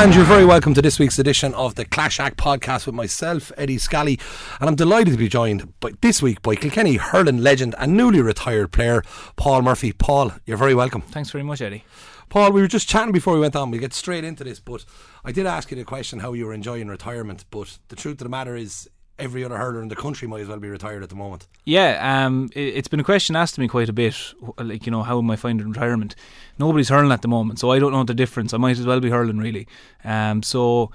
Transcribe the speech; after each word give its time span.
And 0.00 0.14
you're 0.14 0.24
very 0.24 0.46
welcome 0.46 0.72
to 0.72 0.80
this 0.80 0.98
week's 0.98 1.18
edition 1.18 1.52
of 1.52 1.74
the 1.74 1.84
Clash 1.84 2.18
Act 2.20 2.38
podcast 2.38 2.86
with 2.86 2.94
myself, 2.94 3.52
Eddie 3.58 3.76
Scally. 3.76 4.18
And 4.58 4.66
I'm 4.66 4.74
delighted 4.74 5.12
to 5.12 5.18
be 5.18 5.28
joined 5.28 5.78
by, 5.78 5.90
this 6.00 6.22
week 6.22 6.40
by 6.40 6.54
Kilkenny 6.54 6.96
hurling 6.96 7.42
legend 7.42 7.74
and 7.76 7.98
newly 7.98 8.22
retired 8.22 8.72
player, 8.72 9.02
Paul 9.36 9.60
Murphy. 9.60 9.92
Paul, 9.92 10.32
you're 10.46 10.56
very 10.56 10.74
welcome. 10.74 11.02
Thanks 11.02 11.30
very 11.30 11.44
much, 11.44 11.60
Eddie. 11.60 11.84
Paul, 12.30 12.50
we 12.50 12.62
were 12.62 12.66
just 12.66 12.88
chatting 12.88 13.12
before 13.12 13.34
we 13.34 13.40
went 13.40 13.54
on. 13.54 13.70
We'll 13.70 13.78
get 13.78 13.92
straight 13.92 14.24
into 14.24 14.42
this, 14.42 14.58
but 14.58 14.86
I 15.22 15.32
did 15.32 15.44
ask 15.44 15.70
you 15.70 15.76
the 15.76 15.84
question 15.84 16.20
how 16.20 16.32
you 16.32 16.46
were 16.46 16.54
enjoying 16.54 16.88
retirement. 16.88 17.44
But 17.50 17.76
the 17.88 17.96
truth 17.96 18.14
of 18.14 18.24
the 18.24 18.30
matter 18.30 18.56
is, 18.56 18.88
every 19.20 19.44
other 19.44 19.58
hurler 19.58 19.82
in 19.82 19.88
the 19.88 19.96
country 19.96 20.26
might 20.26 20.40
as 20.40 20.48
well 20.48 20.58
be 20.58 20.68
retired 20.68 21.02
at 21.02 21.08
the 21.08 21.14
moment. 21.14 21.46
Yeah, 21.64 22.24
um, 22.26 22.50
it, 22.54 22.74
has 22.74 22.88
been 22.88 23.00
a 23.00 23.04
question 23.04 23.36
asked 23.36 23.54
to 23.56 23.60
me 23.60 23.68
quite 23.68 23.88
a 23.88 23.92
bit. 23.92 24.16
Like, 24.58 24.86
you 24.86 24.92
know, 24.92 25.02
how 25.02 25.18
am 25.18 25.30
I 25.30 25.36
finding 25.36 25.68
retirement? 25.68 26.14
Nobody's 26.58 26.88
hurling 26.88 27.12
at 27.12 27.22
the 27.22 27.28
moment, 27.28 27.58
so 27.58 27.70
I 27.70 27.78
don't 27.78 27.92
know 27.92 28.04
the 28.04 28.14
difference. 28.14 28.54
I 28.54 28.58
might 28.58 28.78
as 28.78 28.86
well 28.86 29.00
be 29.00 29.10
hurling, 29.10 29.38
really. 29.38 29.66
Um, 30.04 30.42
so 30.42 30.90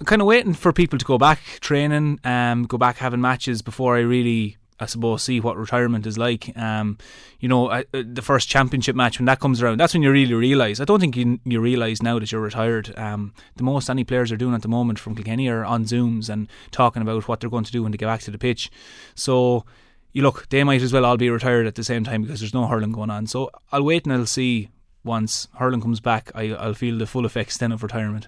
I'm 0.00 0.06
kind 0.06 0.22
of 0.22 0.26
waiting 0.26 0.54
for 0.54 0.72
people 0.72 0.98
to 0.98 1.04
go 1.04 1.18
back 1.18 1.40
training, 1.60 2.20
um, 2.24 2.64
go 2.64 2.78
back 2.78 2.98
having 2.98 3.20
matches 3.20 3.62
before 3.62 3.96
I 3.96 4.00
really 4.00 4.56
I 4.80 4.86
suppose, 4.86 5.22
see 5.22 5.40
what 5.40 5.56
retirement 5.56 6.06
is 6.06 6.16
like. 6.16 6.56
Um, 6.56 6.98
you 7.40 7.48
know, 7.48 7.68
uh, 7.68 7.82
the 7.92 8.22
first 8.22 8.48
championship 8.48 8.94
match 8.94 9.18
when 9.18 9.26
that 9.26 9.40
comes 9.40 9.62
around, 9.62 9.78
that's 9.80 9.94
when 9.94 10.02
you 10.02 10.10
really 10.10 10.34
realise. 10.34 10.80
I 10.80 10.84
don't 10.84 11.00
think 11.00 11.16
you, 11.16 11.40
you 11.44 11.60
realise 11.60 12.02
now 12.02 12.18
that 12.18 12.30
you're 12.30 12.40
retired. 12.40 12.96
Um, 12.96 13.34
the 13.56 13.64
most 13.64 13.90
any 13.90 14.04
players 14.04 14.30
are 14.30 14.36
doing 14.36 14.54
at 14.54 14.62
the 14.62 14.68
moment 14.68 14.98
from 14.98 15.14
Kilkenny 15.14 15.48
are 15.48 15.64
on 15.64 15.84
Zooms 15.84 16.28
and 16.28 16.48
talking 16.70 17.02
about 17.02 17.26
what 17.28 17.40
they're 17.40 17.50
going 17.50 17.64
to 17.64 17.72
do 17.72 17.82
when 17.82 17.92
they 17.92 17.98
get 17.98 18.06
back 18.06 18.20
to 18.20 18.30
the 18.30 18.38
pitch. 18.38 18.70
So, 19.14 19.64
you 20.12 20.22
look, 20.22 20.48
they 20.48 20.64
might 20.64 20.82
as 20.82 20.92
well 20.92 21.04
all 21.04 21.16
be 21.16 21.30
retired 21.30 21.66
at 21.66 21.74
the 21.74 21.84
same 21.84 22.04
time 22.04 22.22
because 22.22 22.40
there's 22.40 22.54
no 22.54 22.66
hurling 22.66 22.92
going 22.92 23.10
on. 23.10 23.26
So 23.26 23.50
I'll 23.72 23.84
wait 23.84 24.04
and 24.04 24.12
I'll 24.12 24.26
see 24.26 24.70
once 25.04 25.48
hurling 25.56 25.80
comes 25.80 26.00
back. 26.00 26.30
I, 26.34 26.50
I'll 26.50 26.74
feel 26.74 26.98
the 26.98 27.06
full 27.06 27.26
effects 27.26 27.56
then 27.56 27.72
of 27.72 27.82
retirement. 27.82 28.26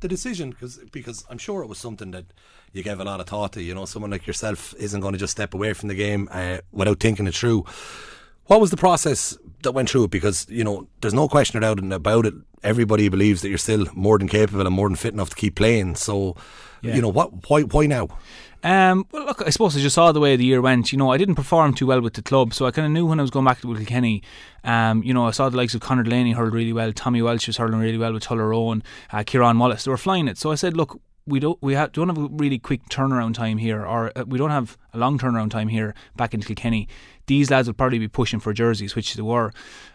The 0.00 0.08
decision, 0.08 0.50
because 0.50 0.78
because 0.92 1.24
I'm 1.28 1.38
sure 1.38 1.62
it 1.62 1.68
was 1.68 1.78
something 1.78 2.10
that 2.12 2.24
you 2.72 2.82
gave 2.82 3.00
a 3.00 3.04
lot 3.04 3.20
of 3.20 3.26
thought 3.26 3.52
to. 3.52 3.62
You 3.62 3.74
know, 3.74 3.84
someone 3.84 4.10
like 4.10 4.26
yourself 4.26 4.74
isn't 4.78 5.00
going 5.00 5.12
to 5.12 5.18
just 5.18 5.32
step 5.32 5.54
away 5.54 5.72
from 5.74 5.88
the 5.88 5.94
game 5.94 6.28
uh, 6.30 6.58
without 6.72 7.00
thinking 7.00 7.26
it 7.26 7.34
through. 7.34 7.64
What 8.46 8.60
was 8.60 8.70
the 8.70 8.76
process 8.76 9.36
that 9.62 9.72
went 9.72 9.90
through 9.90 10.04
it? 10.04 10.10
Because 10.10 10.46
you 10.48 10.64
know, 10.64 10.88
there's 11.00 11.14
no 11.14 11.28
question 11.28 11.58
about 11.58 11.78
it. 11.78 11.92
About 11.92 12.26
it, 12.26 12.34
everybody 12.62 13.08
believes 13.08 13.42
that 13.42 13.48
you're 13.48 13.58
still 13.58 13.86
more 13.94 14.18
than 14.18 14.28
capable 14.28 14.66
and 14.66 14.74
more 14.74 14.88
than 14.88 14.96
fit 14.96 15.12
enough 15.14 15.30
to 15.30 15.36
keep 15.36 15.54
playing. 15.54 15.96
So, 15.96 16.34
yeah. 16.82 16.94
you 16.94 17.02
know, 17.02 17.08
what? 17.08 17.48
Why? 17.50 17.62
Why 17.62 17.86
now? 17.86 18.08
Um, 18.62 19.06
well, 19.10 19.24
look, 19.24 19.42
I 19.46 19.50
suppose 19.50 19.76
I 19.76 19.80
just 19.80 19.94
saw 19.94 20.12
the 20.12 20.20
way 20.20 20.36
the 20.36 20.44
year 20.44 20.60
went. 20.60 20.92
You 20.92 20.98
know, 20.98 21.10
I 21.10 21.16
didn't 21.16 21.34
perform 21.34 21.72
too 21.74 21.86
well 21.86 22.00
with 22.00 22.14
the 22.14 22.22
club, 22.22 22.52
so 22.52 22.66
I 22.66 22.70
kind 22.70 22.86
of 22.86 22.92
knew 22.92 23.06
when 23.06 23.18
I 23.18 23.22
was 23.22 23.30
going 23.30 23.46
back 23.46 23.60
to 23.60 23.74
Kilkenny. 23.74 24.22
Um, 24.64 25.02
you 25.02 25.14
know, 25.14 25.26
I 25.26 25.30
saw 25.30 25.48
the 25.48 25.56
likes 25.56 25.74
of 25.74 25.80
Conor 25.80 26.02
Delaney 26.02 26.32
hurled 26.32 26.52
really 26.52 26.72
well, 26.72 26.92
Tommy 26.92 27.22
Walsh 27.22 27.46
was 27.46 27.56
hurling 27.56 27.80
really 27.80 27.98
well 27.98 28.12
with 28.12 28.24
Tullaroan, 28.24 28.82
uh, 29.12 29.22
Kieran 29.24 29.58
Wallace. 29.58 29.84
They 29.84 29.90
were 29.90 29.96
flying 29.96 30.28
it. 30.28 30.36
So 30.36 30.52
I 30.52 30.56
said, 30.56 30.76
look, 30.76 31.00
we 31.26 31.40
don't 31.40 31.60
we 31.62 31.74
have, 31.74 31.92
don't 31.92 32.08
have 32.08 32.18
a 32.18 32.28
really 32.32 32.58
quick 32.58 32.86
turnaround 32.88 33.34
time 33.34 33.58
here, 33.58 33.84
or 33.84 34.12
uh, 34.16 34.24
we 34.26 34.38
don't 34.38 34.50
have 34.50 34.76
a 34.92 34.98
long 34.98 35.18
turnaround 35.18 35.50
time 35.50 35.68
here 35.68 35.94
back 36.16 36.34
in 36.34 36.42
Kilkenny. 36.42 36.88
These 37.26 37.50
lads 37.50 37.68
will 37.68 37.74
probably 37.74 37.98
be 37.98 38.08
pushing 38.08 38.40
for 38.40 38.52
jerseys, 38.52 38.94
which 38.94 39.14
they 39.14 39.22
were. 39.22 39.52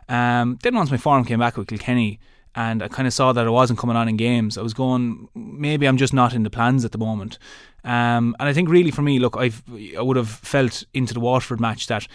Um, 0.07 0.57
then 0.63 0.75
once 0.75 0.89
my 0.89 0.97
form 0.97 1.25
came 1.25 1.39
back 1.39 1.57
with 1.57 1.67
Kilkenny, 1.67 2.19
and 2.55 2.81
I 2.81 2.87
kind 2.87 3.07
of 3.07 3.13
saw 3.13 3.33
that 3.33 3.45
I 3.45 3.49
wasn't 3.49 3.79
coming 3.79 3.97
on 3.97 4.07
in 4.07 4.15
games, 4.15 4.57
I 4.57 4.61
was 4.61 4.73
going, 4.73 5.27
maybe 5.35 5.87
I'm 5.87 5.97
just 5.97 6.13
not 6.13 6.33
in 6.33 6.43
the 6.43 6.49
plans 6.49 6.85
at 6.85 6.93
the 6.93 6.97
moment. 6.97 7.37
Um, 7.85 8.35
and 8.39 8.49
I 8.49 8.53
think 8.53 8.67
really 8.67 8.91
for 8.91 9.01
me, 9.01 9.19
look, 9.19 9.37
I've 9.37 9.63
I 9.97 10.01
would 10.01 10.17
have 10.17 10.29
felt 10.29 10.83
into 10.93 11.13
the 11.13 11.19
Waterford 11.21 11.61
match 11.61 11.87
that 11.87 12.07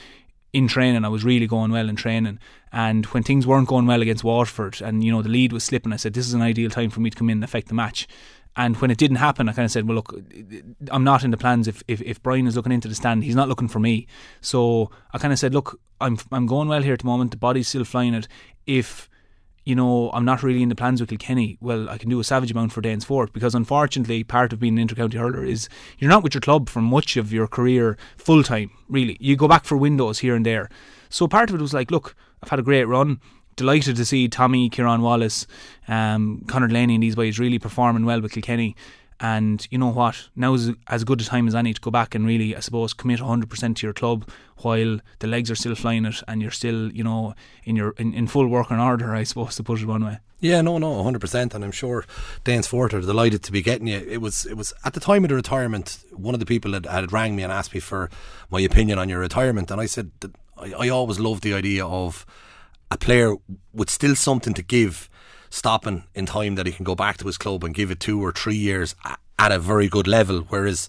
in 0.52 0.66
training 0.66 1.04
I 1.04 1.08
was 1.08 1.24
really 1.24 1.46
going 1.46 1.70
well 1.70 1.88
in 1.88 1.94
training 1.94 2.40
and 2.72 3.06
when 3.06 3.22
things 3.22 3.46
weren't 3.46 3.68
going 3.68 3.86
well 3.86 4.02
against 4.02 4.24
Waterford 4.24 4.82
and 4.82 5.04
you 5.04 5.12
know 5.12 5.22
the 5.22 5.28
lead 5.28 5.52
was 5.52 5.62
slipping 5.62 5.92
I 5.92 5.96
said 5.96 6.12
this 6.12 6.26
is 6.26 6.34
an 6.34 6.42
ideal 6.42 6.70
time 6.70 6.90
for 6.90 6.98
me 6.98 7.08
to 7.08 7.16
come 7.16 7.30
in 7.30 7.38
and 7.38 7.44
affect 7.44 7.68
the 7.68 7.74
match 7.74 8.08
and 8.56 8.76
when 8.78 8.90
it 8.90 8.98
didn't 8.98 9.16
happen, 9.16 9.48
I 9.48 9.52
kind 9.52 9.64
of 9.64 9.70
said, 9.70 9.86
well, 9.86 9.94
look, 9.94 10.14
I'm 10.90 11.04
not 11.04 11.22
in 11.22 11.30
the 11.30 11.36
plans. 11.36 11.68
If, 11.68 11.82
if, 11.86 12.02
if 12.02 12.22
Brian 12.22 12.46
is 12.46 12.56
looking 12.56 12.72
into 12.72 12.88
the 12.88 12.94
stand, 12.94 13.22
he's 13.22 13.36
not 13.36 13.48
looking 13.48 13.68
for 13.68 13.78
me. 13.78 14.06
So 14.40 14.90
I 15.12 15.18
kind 15.18 15.32
of 15.32 15.38
said, 15.38 15.54
look, 15.54 15.80
I'm, 16.00 16.18
I'm 16.32 16.46
going 16.46 16.68
well 16.68 16.82
here 16.82 16.94
at 16.94 17.00
the 17.00 17.06
moment. 17.06 17.30
The 17.30 17.36
body's 17.36 17.68
still 17.68 17.84
flying 17.84 18.14
it. 18.14 18.26
If, 18.66 19.08
you 19.64 19.74
know, 19.74 20.10
I'm 20.12 20.24
not 20.24 20.42
really 20.42 20.62
in 20.62 20.68
the 20.68 20.74
plans 20.74 21.00
with 21.00 21.10
Kilkenny, 21.10 21.58
well, 21.60 21.88
I 21.88 21.98
can 21.98 22.08
do 22.08 22.20
a 22.20 22.24
savage 22.24 22.50
amount 22.50 22.72
for 22.72 22.80
Danesfort 22.80 23.32
because 23.32 23.54
unfortunately, 23.54 24.24
part 24.24 24.52
of 24.52 24.60
being 24.60 24.78
an 24.78 24.88
intercounty 24.88 25.14
hurler 25.14 25.44
is 25.44 25.68
you're 25.98 26.10
not 26.10 26.22
with 26.22 26.34
your 26.34 26.40
club 26.40 26.68
for 26.68 26.80
much 26.80 27.16
of 27.16 27.32
your 27.32 27.46
career 27.46 27.98
full 28.16 28.42
time, 28.42 28.70
really. 28.88 29.16
You 29.20 29.36
go 29.36 29.48
back 29.48 29.64
for 29.64 29.76
windows 29.76 30.20
here 30.20 30.34
and 30.34 30.46
there. 30.46 30.68
So 31.08 31.28
part 31.28 31.50
of 31.50 31.56
it 31.56 31.60
was 31.60 31.74
like, 31.74 31.90
look, 31.90 32.16
I've 32.42 32.50
had 32.50 32.58
a 32.58 32.62
great 32.62 32.84
run 32.84 33.20
delighted 33.60 33.94
to 33.94 34.04
see 34.06 34.26
Tommy, 34.26 34.70
Kieran 34.70 35.02
Wallace, 35.02 35.46
um, 35.86 36.42
Conor 36.46 36.68
Delaney 36.68 36.94
and 36.94 37.02
these 37.02 37.14
boys 37.14 37.38
really 37.38 37.58
performing 37.58 38.06
well 38.06 38.22
with 38.22 38.32
Kilkenny. 38.32 38.74
And 39.20 39.66
you 39.70 39.76
know 39.76 39.90
what? 39.90 40.28
Now 40.34 40.54
is 40.54 40.70
as 40.86 41.04
good 41.04 41.20
a 41.20 41.24
time 41.24 41.46
as 41.46 41.54
any 41.54 41.74
to 41.74 41.80
go 41.80 41.90
back 41.90 42.14
and 42.14 42.26
really, 42.26 42.56
I 42.56 42.60
suppose, 42.60 42.94
commit 42.94 43.20
100% 43.20 43.76
to 43.76 43.86
your 43.86 43.92
club 43.92 44.28
while 44.58 44.98
the 45.18 45.26
legs 45.26 45.50
are 45.50 45.54
still 45.54 45.74
flying 45.74 46.06
it 46.06 46.22
and 46.26 46.40
you're 46.40 46.50
still, 46.50 46.90
you 46.92 47.04
know, 47.04 47.34
in 47.64 47.76
your 47.76 47.90
in, 47.98 48.14
in 48.14 48.26
full 48.26 48.46
working 48.46 48.78
order, 48.78 49.14
I 49.14 49.24
suppose, 49.24 49.56
to 49.56 49.62
put 49.62 49.80
it 49.80 49.86
one 49.86 50.04
way. 50.04 50.18
Yeah, 50.40 50.62
no, 50.62 50.78
no, 50.78 50.92
100%. 51.04 51.54
And 51.54 51.62
I'm 51.62 51.70
sure 51.70 52.06
Danesfort 52.44 52.94
are 52.94 53.00
delighted 53.02 53.42
to 53.42 53.52
be 53.52 53.60
getting 53.60 53.86
you. 53.86 53.98
It 53.98 54.22
was, 54.22 54.46
it 54.46 54.56
was 54.56 54.72
at 54.84 54.94
the 54.94 55.00
time 55.00 55.22
of 55.22 55.28
the 55.28 55.34
retirement, 55.34 55.98
one 56.12 56.34
of 56.34 56.40
the 56.40 56.46
people 56.46 56.72
had, 56.72 56.86
had 56.86 57.12
rang 57.12 57.36
me 57.36 57.42
and 57.42 57.52
asked 57.52 57.74
me 57.74 57.80
for 57.80 58.08
my 58.50 58.60
opinion 58.60 58.98
on 58.98 59.10
your 59.10 59.20
retirement. 59.20 59.70
And 59.70 59.80
I 59.80 59.86
said 59.86 60.10
that 60.20 60.34
I, 60.56 60.72
I 60.72 60.88
always 60.88 61.20
loved 61.20 61.42
the 61.42 61.52
idea 61.52 61.86
of 61.86 62.24
a 62.90 62.96
player 62.96 63.34
with 63.74 63.90
still 63.90 64.16
something 64.16 64.54
to 64.54 64.62
give, 64.62 65.09
stopping 65.50 66.04
in 66.14 66.26
time 66.26 66.54
that 66.54 66.66
he 66.66 66.72
can 66.72 66.84
go 66.84 66.94
back 66.94 67.18
to 67.18 67.26
his 67.26 67.36
club 67.36 67.64
and 67.64 67.74
give 67.74 67.90
it 67.90 68.00
two 68.00 68.24
or 68.24 68.32
three 68.32 68.56
years 68.56 68.94
at 69.38 69.52
a 69.52 69.58
very 69.58 69.88
good 69.88 70.06
level. 70.06 70.40
Whereas 70.48 70.88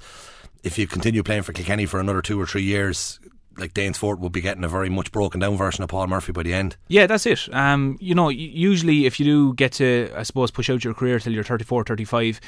if 0.63 0.77
you 0.77 0.87
continue 0.87 1.23
playing 1.23 1.43
for 1.43 1.53
Kilkenny 1.53 1.85
for 1.85 1.99
another 1.99 2.21
two 2.21 2.39
or 2.39 2.45
three 2.45 2.63
years, 2.63 3.19
like 3.57 3.73
Danesfort 3.73 4.19
will 4.19 4.29
be 4.29 4.41
getting 4.41 4.63
a 4.63 4.69
very 4.69 4.89
much 4.89 5.11
broken 5.11 5.39
down 5.39 5.57
version 5.57 5.83
of 5.83 5.89
Paul 5.89 6.07
Murphy 6.07 6.31
by 6.31 6.43
the 6.43 6.53
end. 6.53 6.77
Yeah, 6.87 7.07
that's 7.07 7.25
it. 7.25 7.53
Um, 7.53 7.97
you 7.99 8.15
know, 8.15 8.29
usually 8.29 9.05
if 9.05 9.19
you 9.19 9.25
do 9.25 9.53
get 9.53 9.73
to, 9.73 10.11
I 10.15 10.23
suppose, 10.23 10.51
push 10.51 10.69
out 10.69 10.83
your 10.83 10.93
career 10.93 11.19
till 11.19 11.33
you're 11.33 11.43
34, 11.43 11.83
35, 11.83 12.39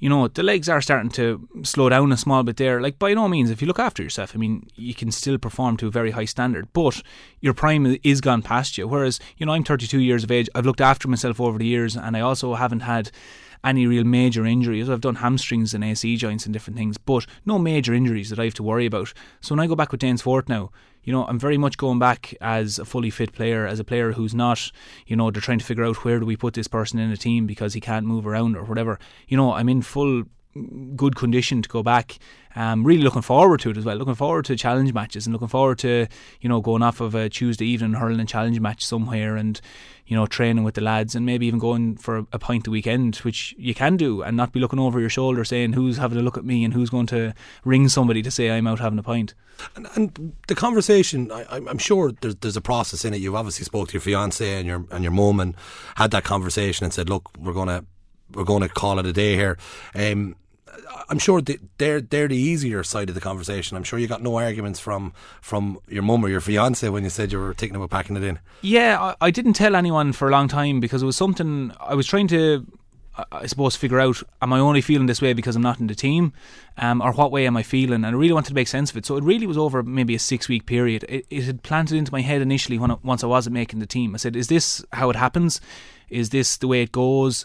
you 0.00 0.08
know, 0.08 0.28
the 0.28 0.42
legs 0.42 0.68
are 0.68 0.80
starting 0.80 1.10
to 1.12 1.48
slow 1.62 1.88
down 1.88 2.12
a 2.12 2.16
small 2.16 2.42
bit 2.42 2.56
there. 2.56 2.80
Like, 2.80 2.98
by 2.98 3.14
no 3.14 3.28
means, 3.28 3.50
if 3.50 3.60
you 3.60 3.66
look 3.68 3.78
after 3.78 4.02
yourself, 4.02 4.32
I 4.34 4.38
mean, 4.38 4.68
you 4.74 4.94
can 4.94 5.10
still 5.10 5.38
perform 5.38 5.76
to 5.78 5.88
a 5.88 5.90
very 5.90 6.12
high 6.12 6.24
standard, 6.24 6.68
but 6.72 7.02
your 7.40 7.54
prime 7.54 7.96
is 8.02 8.20
gone 8.20 8.42
past 8.42 8.78
you. 8.78 8.86
Whereas, 8.86 9.18
you 9.36 9.46
know, 9.46 9.52
I'm 9.52 9.64
32 9.64 10.00
years 10.00 10.24
of 10.24 10.30
age, 10.30 10.48
I've 10.54 10.66
looked 10.66 10.80
after 10.80 11.08
myself 11.08 11.40
over 11.40 11.58
the 11.58 11.66
years, 11.66 11.96
and 11.96 12.16
I 12.16 12.20
also 12.20 12.54
haven't 12.54 12.80
had 12.80 13.10
any 13.64 13.86
real 13.86 14.04
major 14.04 14.44
injuries. 14.46 14.88
I've 14.88 15.00
done 15.00 15.16
hamstrings 15.16 15.74
and 15.74 15.84
AC 15.84 16.16
joints 16.16 16.44
and 16.44 16.52
different 16.52 16.76
things, 16.76 16.98
but 16.98 17.26
no 17.44 17.58
major 17.58 17.94
injuries 17.94 18.30
that 18.30 18.38
I 18.38 18.44
have 18.44 18.54
to 18.54 18.62
worry 18.62 18.86
about. 18.86 19.12
So 19.40 19.54
when 19.54 19.60
I 19.60 19.66
go 19.66 19.76
back 19.76 19.92
with 19.92 20.00
Danesfort 20.00 20.48
now, 20.48 20.70
you 21.02 21.12
know, 21.12 21.24
I'm 21.24 21.38
very 21.38 21.56
much 21.56 21.78
going 21.78 21.98
back 21.98 22.34
as 22.40 22.78
a 22.78 22.84
fully 22.84 23.10
fit 23.10 23.32
player, 23.32 23.66
as 23.66 23.80
a 23.80 23.84
player 23.84 24.12
who's 24.12 24.34
not, 24.34 24.70
you 25.06 25.16
know, 25.16 25.30
they're 25.30 25.40
trying 25.40 25.58
to 25.58 25.64
figure 25.64 25.84
out 25.84 26.04
where 26.04 26.20
do 26.20 26.26
we 26.26 26.36
put 26.36 26.54
this 26.54 26.68
person 26.68 26.98
in 26.98 27.10
a 27.10 27.16
team 27.16 27.46
because 27.46 27.74
he 27.74 27.80
can't 27.80 28.06
move 28.06 28.26
around 28.26 28.56
or 28.56 28.64
whatever. 28.64 28.98
You 29.26 29.36
know, 29.36 29.52
I'm 29.52 29.68
in 29.68 29.82
full 29.82 30.24
good 30.96 31.16
condition 31.16 31.62
to 31.62 31.68
go 31.68 31.82
back. 31.82 32.18
Um, 32.58 32.82
really 32.82 33.02
looking 33.02 33.22
forward 33.22 33.60
to 33.60 33.70
it 33.70 33.76
as 33.76 33.84
well. 33.84 33.94
Looking 33.94 34.16
forward 34.16 34.44
to 34.46 34.56
challenge 34.56 34.92
matches 34.92 35.28
and 35.28 35.32
looking 35.32 35.46
forward 35.46 35.78
to 35.78 36.08
you 36.40 36.48
know 36.48 36.60
going 36.60 36.82
off 36.82 37.00
of 37.00 37.14
a 37.14 37.28
Tuesday 37.28 37.64
evening 37.66 37.92
hurling 37.92 38.18
a 38.18 38.24
challenge 38.24 38.58
match 38.58 38.84
somewhere 38.84 39.36
and 39.36 39.60
you 40.06 40.16
know 40.16 40.26
training 40.26 40.64
with 40.64 40.74
the 40.74 40.80
lads 40.80 41.14
and 41.14 41.24
maybe 41.24 41.46
even 41.46 41.60
going 41.60 41.96
for 41.96 42.26
a 42.32 42.38
pint 42.40 42.64
the 42.64 42.72
weekend, 42.72 43.14
which 43.18 43.54
you 43.58 43.76
can 43.76 43.96
do 43.96 44.22
and 44.22 44.36
not 44.36 44.50
be 44.50 44.58
looking 44.58 44.80
over 44.80 44.98
your 44.98 45.08
shoulder 45.08 45.44
saying 45.44 45.74
who's 45.74 45.98
having 45.98 46.18
a 46.18 46.22
look 46.22 46.36
at 46.36 46.44
me 46.44 46.64
and 46.64 46.74
who's 46.74 46.90
going 46.90 47.06
to 47.06 47.32
ring 47.64 47.88
somebody 47.88 48.22
to 48.22 48.30
say 48.32 48.50
I'm 48.50 48.66
out 48.66 48.80
having 48.80 48.98
a 48.98 49.04
pint. 49.04 49.34
And, 49.76 49.86
and 49.94 50.36
the 50.48 50.56
conversation, 50.56 51.30
I, 51.30 51.58
am 51.58 51.78
sure 51.78 52.10
there's, 52.10 52.34
there's 52.34 52.56
a 52.56 52.60
process 52.60 53.04
in 53.04 53.14
it. 53.14 53.20
You've 53.20 53.36
obviously 53.36 53.66
spoke 53.66 53.90
to 53.90 53.92
your 53.92 54.00
fiance 54.00 54.58
and 54.58 54.66
your 54.66 54.84
and 54.90 55.04
your 55.04 55.12
mum 55.12 55.38
and 55.38 55.54
had 55.94 56.10
that 56.10 56.24
conversation 56.24 56.82
and 56.82 56.92
said, 56.92 57.08
look, 57.08 57.30
we're 57.38 57.52
gonna 57.52 57.84
we're 58.34 58.42
going 58.42 58.62
to 58.62 58.68
call 58.68 58.98
it 58.98 59.06
a 59.06 59.12
day 59.12 59.36
here. 59.36 59.56
Um, 59.94 60.34
I'm 61.08 61.18
sure 61.18 61.40
they're 61.40 62.00
they're 62.00 62.28
the 62.28 62.36
easier 62.36 62.82
side 62.82 63.08
of 63.08 63.14
the 63.14 63.20
conversation. 63.20 63.76
I'm 63.76 63.84
sure 63.84 63.98
you 63.98 64.06
got 64.06 64.22
no 64.22 64.36
arguments 64.36 64.80
from 64.80 65.12
from 65.40 65.78
your 65.88 66.02
mum 66.02 66.24
or 66.24 66.28
your 66.28 66.40
fiance 66.40 66.88
when 66.88 67.04
you 67.04 67.10
said 67.10 67.32
you 67.32 67.38
were 67.38 67.54
thinking 67.54 67.76
about 67.76 67.90
packing 67.90 68.16
it 68.16 68.22
in. 68.22 68.38
Yeah, 68.62 69.00
I, 69.00 69.26
I 69.26 69.30
didn't 69.30 69.54
tell 69.54 69.74
anyone 69.74 70.12
for 70.12 70.28
a 70.28 70.30
long 70.30 70.48
time 70.48 70.80
because 70.80 71.02
it 71.02 71.06
was 71.06 71.16
something 71.16 71.72
I 71.80 71.94
was 71.94 72.06
trying 72.06 72.28
to. 72.28 72.66
I 73.32 73.46
suppose 73.46 73.74
figure 73.74 73.98
out 73.98 74.22
am 74.40 74.52
I 74.52 74.60
only 74.60 74.80
feeling 74.80 75.06
this 75.06 75.20
way 75.20 75.32
because 75.32 75.56
I'm 75.56 75.62
not 75.62 75.80
in 75.80 75.88
the 75.88 75.94
team, 75.96 76.32
um, 76.76 77.02
or 77.02 77.12
what 77.12 77.32
way 77.32 77.48
am 77.48 77.56
I 77.56 77.64
feeling? 77.64 78.04
And 78.04 78.06
I 78.06 78.10
really 78.10 78.32
wanted 78.32 78.50
to 78.50 78.54
make 78.54 78.68
sense 78.68 78.92
of 78.92 78.96
it. 78.96 79.06
So 79.06 79.16
it 79.16 79.24
really 79.24 79.46
was 79.46 79.58
over 79.58 79.82
maybe 79.82 80.14
a 80.14 80.20
six 80.20 80.48
week 80.48 80.66
period. 80.66 81.04
It, 81.08 81.26
it 81.28 81.42
had 81.42 81.64
planted 81.64 81.96
into 81.96 82.12
my 82.12 82.20
head 82.20 82.42
initially 82.42 82.78
when 82.78 82.92
I, 82.92 82.96
once 83.02 83.24
I 83.24 83.26
wasn't 83.26 83.54
making 83.54 83.80
the 83.80 83.86
team. 83.86 84.14
I 84.14 84.18
said, 84.18 84.36
"Is 84.36 84.46
this 84.46 84.84
how 84.92 85.10
it 85.10 85.16
happens? 85.16 85.60
Is 86.10 86.30
this 86.30 86.56
the 86.58 86.68
way 86.68 86.82
it 86.82 86.92
goes?" 86.92 87.44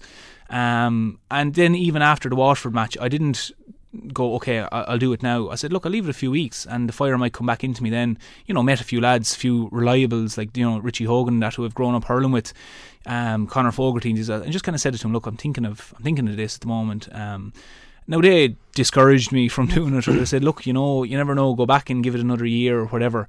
Um, 0.50 1.20
and 1.32 1.54
then 1.56 1.76
even 1.76 2.02
after 2.02 2.30
the 2.30 2.36
Waterford 2.36 2.74
match, 2.74 2.98
I 3.00 3.08
didn't 3.08 3.52
go, 4.12 4.36
okay, 4.36 4.68
I'll 4.72 4.98
do 4.98 5.14
it 5.14 5.22
now. 5.22 5.50
I 5.50 5.56
said, 5.56 5.72
look, 5.72 5.86
I'll 5.86 5.92
leave 5.92 6.06
it 6.08 6.10
a 6.10 6.14
few 6.14 6.32
weeks, 6.32 6.66
and 6.66 6.90
the 6.90 6.94
fire 6.94 7.18
might 7.18 7.34
come 7.34 7.46
back 7.48 7.64
into 7.64 7.84
me 7.84 7.90
then. 7.90 8.18
You 8.48 8.54
know, 8.54 8.64
met 8.64 8.82
a 8.82 8.84
few 8.84 9.00
lads, 9.00 9.36
a 9.36 9.38
few 9.38 9.70
reliables 9.70 10.38
like 10.38 10.56
you 10.58 10.66
know 10.68 10.80
Richie 10.80 11.06
Hogan 11.06 11.40
that 11.42 11.56
who 11.56 11.64
have 11.64 11.76
grown 11.76 11.96
up 11.96 12.06
hurling 12.06 12.32
with, 12.32 12.54
um, 13.06 13.48
Conor 13.48 13.72
Fogarty, 13.72 14.10
and 14.10 14.18
these- 14.18 14.30
and 14.30 14.52
just 14.52 14.66
kind 14.66 14.76
of 14.76 14.82
said 14.82 14.94
to 14.96 15.08
him, 15.08 15.14
look, 15.14 15.28
I'm 15.28 15.38
thinking 15.38 15.66
of, 15.66 15.94
I'm 15.98 16.04
thinking 16.04 16.28
of 16.28 16.38
this 16.38 16.56
at 16.56 16.62
the 16.62 16.68
moment. 16.68 17.08
Um, 17.14 17.54
now 18.08 18.20
they 18.20 18.56
discouraged 18.74 19.32
me 19.32 19.48
from 19.56 19.68
doing 19.68 19.96
it, 19.96 20.06
they 20.06 20.26
said, 20.26 20.44
look, 20.44 20.66
you 20.66 20.74
know, 20.74 21.04
you 21.04 21.16
never 21.18 21.36
know, 21.36 21.54
go 21.54 21.66
back 21.66 21.90
and 21.90 22.04
give 22.04 22.16
it 22.16 22.22
another 22.22 22.46
year 22.46 22.80
or 22.80 22.86
whatever. 22.88 23.28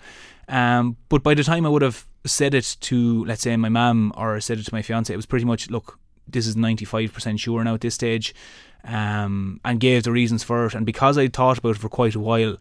Um, 0.49 0.96
but 1.08 1.22
by 1.22 1.34
the 1.34 1.44
time 1.44 1.64
I 1.64 1.69
would 1.69 1.82
have 1.82 2.06
said 2.26 2.55
it 2.55 2.76
to, 2.81 3.25
let's 3.26 3.43
say, 3.43 3.56
my 3.56 3.69
mum 3.69 4.12
or 4.16 4.40
said 4.40 4.58
it 4.58 4.64
to 4.64 4.75
my 4.75 4.82
fiance, 4.82 5.12
it 5.12 5.16
was 5.16 5.26
pretty 5.26 5.44
much, 5.44 5.70
look, 5.70 5.99
this 6.29 6.47
is 6.47 6.56
95% 6.56 7.38
sure 7.38 7.62
now 7.65 7.75
at 7.75 7.81
this 7.81 7.94
stage, 7.94 8.35
um, 8.85 9.61
and 9.65 9.81
gave 9.81 10.03
the 10.03 10.12
reasons 10.12 10.43
for 10.43 10.67
it. 10.67 10.75
And 10.75 10.85
because 10.87 11.17
I 11.19 11.29
thought 11.29 11.59
about 11.59 11.76
it 11.76 11.79
for 11.79 11.88
quite 11.88 12.15
a 12.15 12.21
while, 12.21 12.56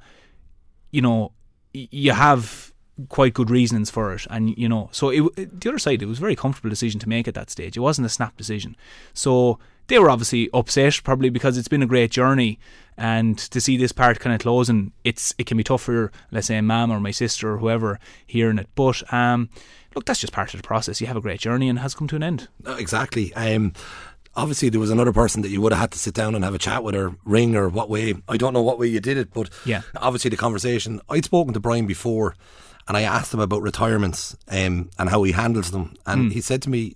you 0.91 1.01
know, 1.01 1.31
you 1.73 2.11
have 2.11 2.71
quite 3.09 3.33
good 3.33 3.49
reasons 3.49 3.89
for 3.89 4.13
it, 4.13 4.27
and 4.29 4.55
you 4.57 4.69
know, 4.69 4.89
so 4.91 5.09
it- 5.09 5.59
the 5.59 5.69
other 5.69 5.79
side, 5.79 6.01
it 6.01 6.05
was 6.05 6.19
a 6.19 6.21
very 6.21 6.35
comfortable 6.35 6.69
decision 6.69 6.99
to 6.99 7.09
make 7.09 7.27
at 7.27 7.33
that 7.33 7.49
stage. 7.49 7.75
It 7.75 7.79
wasn't 7.79 8.05
a 8.05 8.09
snap 8.09 8.37
decision, 8.37 8.75
so 9.13 9.57
they 9.87 9.97
were 9.99 10.11
obviously 10.11 10.49
upset, 10.53 11.01
probably 11.03 11.29
because 11.29 11.57
it's 11.57 11.67
been 11.67 11.81
a 11.81 11.87
great 11.87 12.11
journey, 12.11 12.59
and 12.95 13.37
to 13.37 13.59
see 13.59 13.75
this 13.77 13.91
part 13.91 14.19
kind 14.19 14.35
of 14.35 14.41
closing, 14.41 14.91
it's 15.03 15.33
it 15.39 15.47
can 15.47 15.57
be 15.57 15.63
tough 15.63 15.81
for, 15.81 16.11
let's 16.31 16.47
say, 16.47 16.61
mum 16.61 16.91
or 16.91 16.99
my 16.99 17.11
sister 17.11 17.53
or 17.53 17.57
whoever 17.57 17.99
hearing 18.27 18.59
it. 18.59 18.69
But 18.75 19.11
um, 19.11 19.49
look, 19.95 20.05
that's 20.05 20.19
just 20.19 20.33
part 20.33 20.53
of 20.53 20.61
the 20.61 20.67
process. 20.67 20.99
You 21.01 21.07
have 21.07 21.17
a 21.17 21.21
great 21.21 21.39
journey, 21.39 21.69
and 21.69 21.77
it 21.77 21.81
has 21.81 21.95
come 21.95 22.07
to 22.09 22.15
an 22.15 22.23
end. 22.23 22.47
No, 22.63 22.75
exactly. 22.75 23.33
Um, 23.35 23.73
obviously, 24.35 24.69
there 24.69 24.79
was 24.79 24.89
another 24.91 25.13
person 25.13 25.41
that 25.43 25.49
you 25.49 25.61
would 25.61 25.71
have 25.73 25.79
had 25.81 25.91
to 25.91 25.99
sit 25.99 26.13
down 26.13 26.35
and 26.35 26.43
have 26.43 26.55
a 26.55 26.59
chat 26.59 26.83
with 26.83 26.95
or 26.95 27.15
ring 27.25 27.55
or 27.55 27.69
what 27.69 27.89
way. 27.89 28.15
I 28.27 28.37
don't 28.37 28.53
know 28.53 28.61
what 28.61 28.79
way 28.79 28.87
you 28.87 28.99
did 28.99 29.17
it, 29.17 29.33
but 29.33 29.49
Yeah. 29.65 29.81
obviously, 29.95 30.29
the 30.29 30.37
conversation. 30.37 31.01
I'd 31.09 31.25
spoken 31.25 31.53
to 31.53 31.59
Brian 31.59 31.85
before 31.87 32.35
and 32.87 32.97
I 32.97 33.01
asked 33.01 33.33
him 33.33 33.39
about 33.39 33.61
retirements 33.61 34.35
um, 34.49 34.89
and 34.99 35.09
how 35.09 35.23
he 35.23 35.31
handles 35.31 35.71
them. 35.71 35.95
And 36.05 36.33
he 36.33 36.41
said 36.41 36.61
to 36.63 36.69
me, 36.69 36.95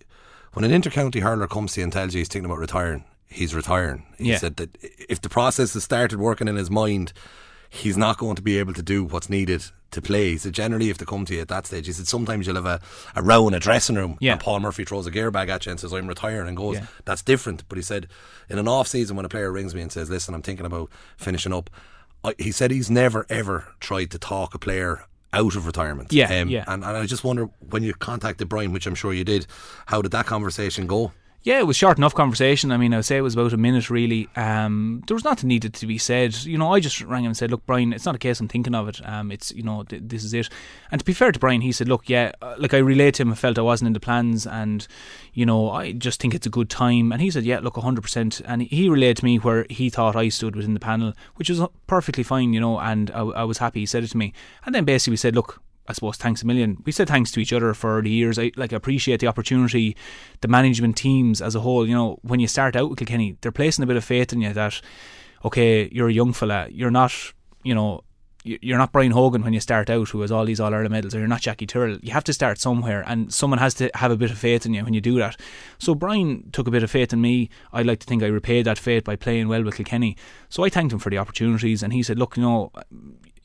when 0.53 0.65
an 0.69 0.81
intercounty 0.81 1.21
hurler 1.21 1.47
comes 1.47 1.73
to 1.73 1.79
you 1.79 1.85
and 1.85 1.93
tells 1.93 2.13
you 2.13 2.19
he's 2.19 2.27
thinking 2.27 2.45
about 2.49 2.59
retiring, 2.59 3.05
he's 3.29 3.55
retiring. 3.55 4.05
He 4.17 4.31
Yeah. 4.31 4.37
said 4.37 4.57
that 4.57 4.77
if 5.07 5.21
the 5.21 5.29
process 5.29 5.73
has 5.75 5.83
started 5.85 6.19
working 6.19 6.47
in 6.49 6.55
his 6.57 6.69
mind, 6.69 7.13
he's 7.69 7.97
not 7.97 8.17
going 8.17 8.35
to 8.35 8.41
be 8.41 8.57
able 8.59 8.73
to 8.73 8.83
do 8.83 9.03
what's 9.03 9.29
needed 9.29 9.63
to 9.91 10.01
play. 10.01 10.35
So 10.37 10.49
generally, 10.49 10.89
if 10.89 10.97
they 10.97 11.05
come 11.05 11.23
to 11.25 11.33
you 11.33 11.41
at 11.41 11.47
that 11.47 11.65
stage, 11.65 11.85
he 11.85 11.93
said, 11.93 12.07
sometimes 12.07 12.45
you'll 12.45 12.55
have 12.57 12.65
a, 12.65 12.81
a 13.15 13.21
row 13.23 13.47
in 13.47 13.53
a 13.53 13.59
dressing 13.59 13.95
room 13.95 14.17
Yeah. 14.19 14.33
and 14.33 14.41
Paul 14.41 14.59
Murphy 14.59 14.83
throws 14.83 15.07
a 15.07 15.11
gear 15.11 15.31
bag 15.31 15.47
at 15.49 15.65
you 15.65 15.71
and 15.71 15.79
says, 15.79 15.93
I'm 15.93 16.07
retiring 16.07 16.47
and 16.49 16.57
goes, 16.57 16.75
Yeah. 16.77 16.87
that's 17.05 17.21
different. 17.21 17.63
But 17.69 17.77
he 17.77 17.81
said, 17.81 18.07
in 18.49 18.59
an 18.59 18.67
off 18.67 18.87
season, 18.87 19.15
when 19.15 19.25
a 19.25 19.29
player 19.29 19.51
rings 19.51 19.73
me 19.73 19.81
and 19.81 19.91
says, 19.91 20.09
listen, 20.09 20.33
I'm 20.33 20.41
thinking 20.41 20.65
about 20.65 20.89
finishing 21.17 21.53
up, 21.53 21.69
I, 22.23 22.33
he 22.37 22.51
said 22.51 22.71
he's 22.71 22.89
never 22.91 23.25
ever 23.29 23.67
tried 23.79 24.11
to 24.11 24.19
talk 24.19 24.53
a 24.53 24.59
player 24.59 25.05
out 25.31 25.55
of 25.55 25.65
retirement. 25.65 26.11
Um, 26.11 26.17
Yeah, 26.17 26.43
yeah. 26.43 26.63
And, 26.67 26.83
and 26.83 26.97
I 26.97 27.05
just 27.05 27.23
wonder 27.23 27.45
when 27.69 27.83
you 27.83 27.93
contacted 27.93 28.49
Brian, 28.49 28.73
which 28.73 28.87
I'm 28.87 28.95
sure 28.95 29.13
you 29.13 29.23
did, 29.23 29.45
how 29.85 30.01
did 30.01 30.11
that 30.11 30.25
conversation 30.25 30.85
go? 30.87 31.11
Yeah, 31.47 31.59
it 31.59 31.65
was 31.65 31.77
short 31.77 31.97
enough 31.97 32.13
conversation. 32.13 32.73
I 32.73 32.77
mean, 32.77 32.93
I 32.93 32.97
would 32.97 33.05
say 33.05 33.15
it 33.15 33.21
was 33.21 33.35
about 33.35 33.53
a 33.53 33.57
minute 33.57 33.89
really. 33.89 34.27
Um, 34.35 35.01
there 35.07 35.15
was 35.15 35.23
nothing 35.23 35.47
needed 35.47 35.73
to 35.75 35.87
be 35.87 35.97
said. 35.97 36.35
You 36.43 36.57
know, 36.57 36.73
I 36.73 36.81
just 36.81 36.99
rang 36.99 37.23
him 37.23 37.27
and 37.27 37.37
said, 37.37 37.51
"Look, 37.51 37.65
Brian, 37.65 37.93
it's 37.93 38.05
not 38.05 38.15
a 38.15 38.17
case 38.17 38.41
I'm 38.41 38.49
thinking 38.49 38.75
of 38.75 38.89
it. 38.89 38.99
Um, 39.07 39.31
it's 39.31 39.53
you 39.53 39.63
know, 39.63 39.83
th- 39.83 40.01
this 40.05 40.25
is 40.25 40.33
it." 40.33 40.49
And 40.91 40.99
to 40.99 41.05
be 41.05 41.13
fair 41.13 41.31
to 41.31 41.39
Brian, 41.39 41.61
he 41.61 41.71
said, 41.71 41.87
"Look, 41.87 42.09
yeah, 42.09 42.33
uh, 42.41 42.55
like 42.57 42.73
I 42.73 42.79
relayed 42.79 43.13
to 43.13 43.23
him, 43.23 43.31
I 43.31 43.35
felt 43.35 43.57
I 43.57 43.61
wasn't 43.61 43.87
in 43.87 43.93
the 43.93 44.01
plans, 44.01 44.45
and 44.45 44.85
you 45.31 45.45
know, 45.45 45.71
I 45.71 45.93
just 45.93 46.19
think 46.19 46.35
it's 46.35 46.45
a 46.45 46.49
good 46.49 46.69
time." 46.69 47.13
And 47.13 47.21
he 47.21 47.31
said, 47.31 47.45
"Yeah, 47.45 47.59
look, 47.59 47.77
100." 47.77 48.01
percent 48.01 48.41
And 48.43 48.63
he 48.63 48.89
relayed 48.89 49.15
to 49.15 49.23
me 49.23 49.37
where 49.37 49.65
he 49.69 49.89
thought 49.89 50.17
I 50.17 50.27
stood 50.27 50.57
within 50.57 50.73
the 50.73 50.81
panel, 50.81 51.13
which 51.35 51.49
was 51.49 51.61
perfectly 51.87 52.23
fine, 52.23 52.51
you 52.51 52.59
know. 52.59 52.77
And 52.77 53.09
I, 53.11 53.21
I 53.21 53.43
was 53.45 53.59
happy 53.59 53.79
he 53.79 53.85
said 53.85 54.03
it 54.03 54.11
to 54.11 54.17
me. 54.17 54.33
And 54.65 54.75
then 54.75 54.83
basically 54.83 55.11
we 55.11 55.17
said, 55.17 55.33
"Look." 55.33 55.61
I 55.87 55.93
suppose 55.93 56.17
thanks 56.17 56.41
a 56.43 56.45
million. 56.45 56.77
We 56.85 56.91
said 56.91 57.07
thanks 57.07 57.31
to 57.31 57.39
each 57.39 57.53
other 57.53 57.73
for 57.73 58.01
the 58.01 58.09
years. 58.09 58.37
I 58.37 58.51
like 58.55 58.73
appreciate 58.73 59.19
the 59.19 59.27
opportunity, 59.27 59.95
the 60.41 60.47
management 60.47 60.97
teams 60.97 61.41
as 61.41 61.55
a 61.55 61.61
whole. 61.61 61.87
You 61.87 61.95
know, 61.95 62.19
when 62.21 62.39
you 62.39 62.47
start 62.47 62.75
out 62.75 62.89
with 62.89 62.99
Kilkenny, 62.99 63.37
they're 63.41 63.51
placing 63.51 63.83
a 63.83 63.87
bit 63.87 63.97
of 63.97 64.03
faith 64.03 64.33
in 64.33 64.41
you 64.41 64.53
that, 64.53 64.81
okay, 65.45 65.89
you're 65.91 66.09
a 66.09 66.13
young 66.13 66.33
fella. 66.33 66.67
You're 66.69 66.91
not, 66.91 67.13
you 67.63 67.73
know, 67.73 68.01
you're 68.43 68.77
not 68.77 68.93
Brian 68.93 69.11
Hogan 69.11 69.43
when 69.43 69.51
you 69.51 69.59
start 69.59 69.89
out, 69.89 70.09
who 70.09 70.21
has 70.21 70.31
all 70.31 70.45
these 70.45 70.59
All 70.59 70.73
Ireland 70.73 70.91
medals, 70.91 71.13
or 71.13 71.19
you're 71.19 71.27
not 71.27 71.41
Jackie 71.41 71.67
Tyrrell. 71.67 71.97
You 72.01 72.13
have 72.13 72.23
to 72.25 72.33
start 72.33 72.59
somewhere, 72.59 73.03
and 73.05 73.33
someone 73.33 73.59
has 73.59 73.73
to 73.75 73.89
have 73.95 74.11
a 74.11 74.15
bit 74.15 74.31
of 74.31 74.37
faith 74.37 74.65
in 74.65 74.73
you 74.73 74.85
when 74.85 74.93
you 74.93 75.01
do 75.01 75.17
that. 75.19 75.35
So 75.79 75.93
Brian 75.93 76.49
took 76.51 76.67
a 76.67 76.71
bit 76.71 76.83
of 76.83 76.89
faith 76.89 77.11
in 77.11 77.19
me. 77.19 77.49
I'd 77.73 77.85
like 77.85 77.99
to 77.99 78.05
think 78.05 78.23
I 78.23 78.27
repaid 78.27 78.65
that 78.65 78.77
faith 78.77 79.03
by 79.03 79.17
playing 79.17 79.49
well 79.49 79.63
with 79.63 79.75
Kilkenny. 79.75 80.15
So 80.49 80.63
I 80.63 80.69
thanked 80.69 80.93
him 80.93 80.99
for 80.99 81.09
the 81.09 81.17
opportunities, 81.17 81.83
and 81.83 81.91
he 81.91 82.01
said, 82.03 82.17
"Look, 82.17 82.37
you 82.37 82.43
know, 82.43 82.71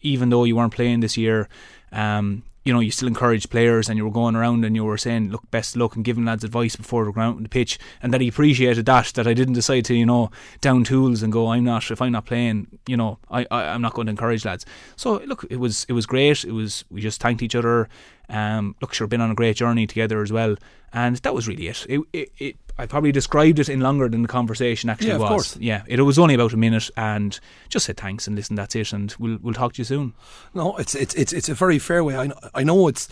even 0.02 0.28
though 0.28 0.44
you 0.44 0.56
weren't 0.56 0.74
playing 0.74 1.00
this 1.00 1.16
year, 1.16 1.48
um, 1.92 2.42
you 2.64 2.72
know, 2.72 2.80
you 2.80 2.90
still 2.90 3.08
encouraged 3.08 3.50
players 3.50 3.88
and 3.88 3.96
you 3.96 4.04
were 4.04 4.10
going 4.10 4.36
around 4.36 4.64
and 4.64 4.76
you 4.76 4.84
were 4.84 4.98
saying, 4.98 5.30
look, 5.30 5.50
best 5.50 5.76
luck 5.76 5.96
and 5.96 6.04
giving 6.04 6.24
lads 6.24 6.44
advice 6.44 6.76
before 6.76 7.04
they 7.04 7.10
go 7.10 7.20
out 7.20 7.36
on 7.36 7.42
the 7.42 7.48
pitch. 7.48 7.78
And 8.02 8.14
that 8.14 8.20
he 8.20 8.28
appreciated 8.28 8.86
that, 8.86 9.06
that 9.14 9.26
I 9.26 9.34
didn't 9.34 9.54
decide 9.54 9.84
to, 9.86 9.94
you 9.94 10.06
know, 10.06 10.30
down 10.60 10.84
tools 10.84 11.22
and 11.22 11.32
go, 11.32 11.48
I'm 11.48 11.64
not, 11.64 11.90
if 11.90 12.00
I'm 12.00 12.12
not 12.12 12.26
playing, 12.26 12.68
you 12.86 12.96
know, 12.96 13.18
I, 13.30 13.46
I, 13.50 13.64
I'm 13.68 13.82
not 13.82 13.94
going 13.94 14.06
to 14.06 14.10
encourage 14.10 14.44
lads. 14.44 14.64
So, 14.94 15.16
look, 15.26 15.44
it 15.50 15.56
was, 15.56 15.86
it 15.88 15.92
was 15.92 16.06
great. 16.06 16.44
It 16.44 16.52
was, 16.52 16.84
we 16.88 17.00
just 17.00 17.20
thanked 17.20 17.42
each 17.42 17.56
other. 17.56 17.88
Um, 18.28 18.76
look, 18.80 18.94
sure, 18.94 19.08
been 19.08 19.20
on 19.20 19.32
a 19.32 19.34
great 19.34 19.56
journey 19.56 19.86
together 19.88 20.22
as 20.22 20.32
well. 20.32 20.54
And 20.92 21.16
that 21.16 21.34
was 21.34 21.48
really 21.48 21.66
it. 21.66 21.84
It, 21.88 22.00
it, 22.12 22.32
it 22.38 22.56
I 22.78 22.86
probably 22.86 23.12
described 23.12 23.58
it 23.58 23.68
in 23.68 23.80
longer 23.80 24.08
than 24.08 24.22
the 24.22 24.28
conversation 24.28 24.88
actually 24.90 25.08
Yeah, 25.08 25.14
of 25.16 25.20
was. 25.20 25.28
course. 25.28 25.56
Yeah, 25.58 25.82
it 25.86 26.00
was 26.00 26.18
only 26.18 26.34
about 26.34 26.52
a 26.52 26.56
minute 26.56 26.90
and 26.96 27.38
just 27.68 27.86
said 27.86 27.96
thanks 27.98 28.26
and 28.26 28.34
listen, 28.34 28.56
that's 28.56 28.74
it. 28.74 28.92
And 28.92 29.14
we'll, 29.18 29.38
we'll 29.42 29.54
talk 29.54 29.74
to 29.74 29.78
you 29.78 29.84
soon. 29.84 30.14
No, 30.54 30.76
it's 30.76 30.94
it's 30.94 31.14
it's 31.14 31.32
it's 31.32 31.48
a 31.48 31.54
very 31.54 31.78
fair 31.78 32.02
way. 32.02 32.16
I 32.16 32.26
know, 32.28 32.38
I 32.54 32.64
know 32.64 32.88
it's 32.88 33.08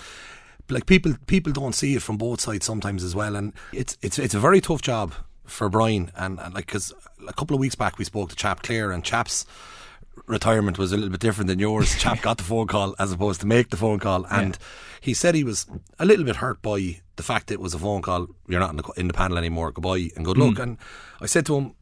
like 0.69 0.87
people 0.87 1.15
people 1.27 1.53
don't 1.53 1.75
see 1.75 1.95
it 1.95 2.03
from 2.03 2.17
both 2.17 2.41
sides 2.41 2.65
sometimes 2.65 3.05
as 3.05 3.15
well, 3.15 3.37
and 3.37 3.53
it's 3.73 3.99
it's 4.03 4.19
it's 4.19 4.35
a 4.35 4.41
very 4.41 4.61
tough 4.61 4.83
job 4.83 5.13
for 5.45 5.69
Brian. 5.69 6.11
And, 6.17 6.39
and 6.41 6.55
like 6.55 6.67
because 6.67 6.93
a 7.29 7.33
couple 7.33 7.55
of 7.55 7.61
weeks 7.61 7.75
back 7.75 7.99
we 7.99 8.05
spoke 8.05 8.31
to 8.31 8.37
Chap 8.37 8.63
Clare, 8.63 8.93
and 8.93 9.05
Chap's 9.05 9.45
retirement 10.27 10.79
was 10.79 10.93
a 10.93 10.97
little 10.97 11.11
bit 11.11 11.21
different 11.21 11.49
than 11.49 11.59
yours. 11.59 11.97
Chap 11.99 12.23
got 12.23 12.39
the 12.39 12.45
phone 12.45 12.67
call 12.67 12.95
as 12.99 13.13
opposed 13.13 13.41
to 13.41 13.47
make 13.47 13.71
the 13.71 13.77
phone 13.77 13.99
call, 13.99 14.27
and 14.27 14.57
he 15.01 15.15
said 15.15 15.35
he 15.35 15.45
was 15.45 15.67
a 15.99 16.05
little 16.05 16.25
bit 16.25 16.37
hurt 16.37 16.61
by 16.63 17.01
the 17.17 17.23
fact 17.23 17.47
that 17.49 17.55
it 17.55 17.61
was 17.61 17.75
a 17.75 17.79
phone 17.79 18.03
call. 18.03 18.29
You're 18.49 18.61
not 18.61 18.71
in 18.71 18.77
the, 18.79 18.85
in 18.97 19.07
the 19.09 19.15
panel 19.15 19.39
anymore. 19.39 19.73
Goodbye 19.73 20.11
and 20.17 20.25
good 20.25 20.39
luck. 20.39 20.57
Hmm. 20.57 20.63
And 20.63 20.79
I 21.21 21.27
said 21.27 21.47
to 21.47 21.57
him, 21.57 21.75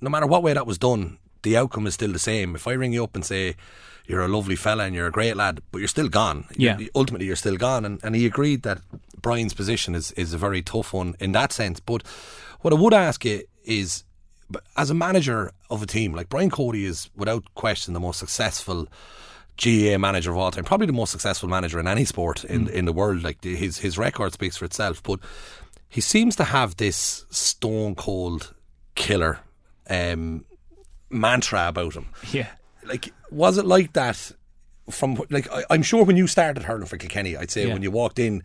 no 0.00 0.10
matter 0.10 0.26
what 0.26 0.42
way 0.42 0.52
that 0.52 0.66
was 0.66 0.78
done, 0.78 1.18
the 1.42 1.56
outcome 1.56 1.86
is 1.86 1.94
still 1.94 2.12
the 2.12 2.18
same. 2.18 2.54
If 2.54 2.66
I 2.66 2.72
ring 2.72 2.92
you 2.92 3.04
up 3.04 3.14
and 3.14 3.24
say 3.24 3.56
you're 4.06 4.22
a 4.24 4.28
lovely 4.28 4.56
fella 4.56 4.84
and 4.84 4.94
you're 4.94 5.06
a 5.06 5.12
great 5.12 5.36
lad, 5.36 5.60
but 5.70 5.78
you're 5.78 5.88
still 5.88 6.08
gone, 6.08 6.46
Yeah. 6.56 6.78
ultimately 6.94 7.26
you're 7.26 7.36
still 7.36 7.56
gone. 7.56 7.84
And, 7.84 8.00
and 8.02 8.14
he 8.14 8.26
agreed 8.26 8.62
that 8.62 8.80
Brian's 9.20 9.54
position 9.54 9.94
is, 9.94 10.12
is 10.12 10.32
a 10.32 10.38
very 10.38 10.62
tough 10.62 10.92
one 10.92 11.14
in 11.20 11.32
that 11.32 11.52
sense. 11.52 11.80
But 11.80 12.02
what 12.60 12.72
I 12.72 12.76
would 12.76 12.94
ask 12.94 13.24
you 13.24 13.42
is, 13.64 14.04
as 14.76 14.88
a 14.90 14.94
manager 14.94 15.52
of 15.68 15.82
a 15.82 15.86
team, 15.86 16.14
like 16.14 16.28
Brian 16.30 16.48
Cody 16.50 16.84
is 16.86 17.10
without 17.16 17.44
question 17.54 17.92
the 17.94 18.00
most 18.00 18.18
successful 18.18 18.88
GAA 19.62 19.98
manager 19.98 20.30
of 20.30 20.36
all 20.38 20.50
time, 20.50 20.64
probably 20.64 20.86
the 20.86 20.92
most 20.92 21.10
successful 21.10 21.48
manager 21.48 21.78
in 21.80 21.86
any 21.88 22.04
sport 22.04 22.44
in 22.44 22.68
in 22.68 22.84
the 22.84 22.92
world. 22.92 23.22
Like 23.22 23.42
his 23.42 23.78
his 23.78 23.98
record 23.98 24.32
speaks 24.32 24.56
for 24.56 24.64
itself, 24.64 25.02
but 25.02 25.18
he 25.88 26.00
seems 26.00 26.36
to 26.36 26.44
have 26.44 26.76
this 26.76 27.24
stone 27.30 27.94
cold 27.94 28.54
killer 28.94 29.40
um, 29.90 30.44
mantra 31.10 31.68
about 31.68 31.94
him. 31.94 32.06
Yeah. 32.30 32.48
Like, 32.84 33.12
was 33.30 33.58
it 33.58 33.64
like 33.66 33.92
that? 33.94 34.32
From 34.90 35.20
like, 35.28 35.50
I, 35.52 35.64
I'm 35.70 35.82
sure 35.82 36.04
when 36.04 36.16
you 36.16 36.26
started 36.26 36.62
hurling 36.62 36.86
for 36.86 36.96
Kilkenny, 36.96 37.36
I'd 37.36 37.50
say 37.50 37.66
Yeah. 37.66 37.74
when 37.74 37.82
you 37.82 37.90
walked 37.90 38.18
in, 38.18 38.42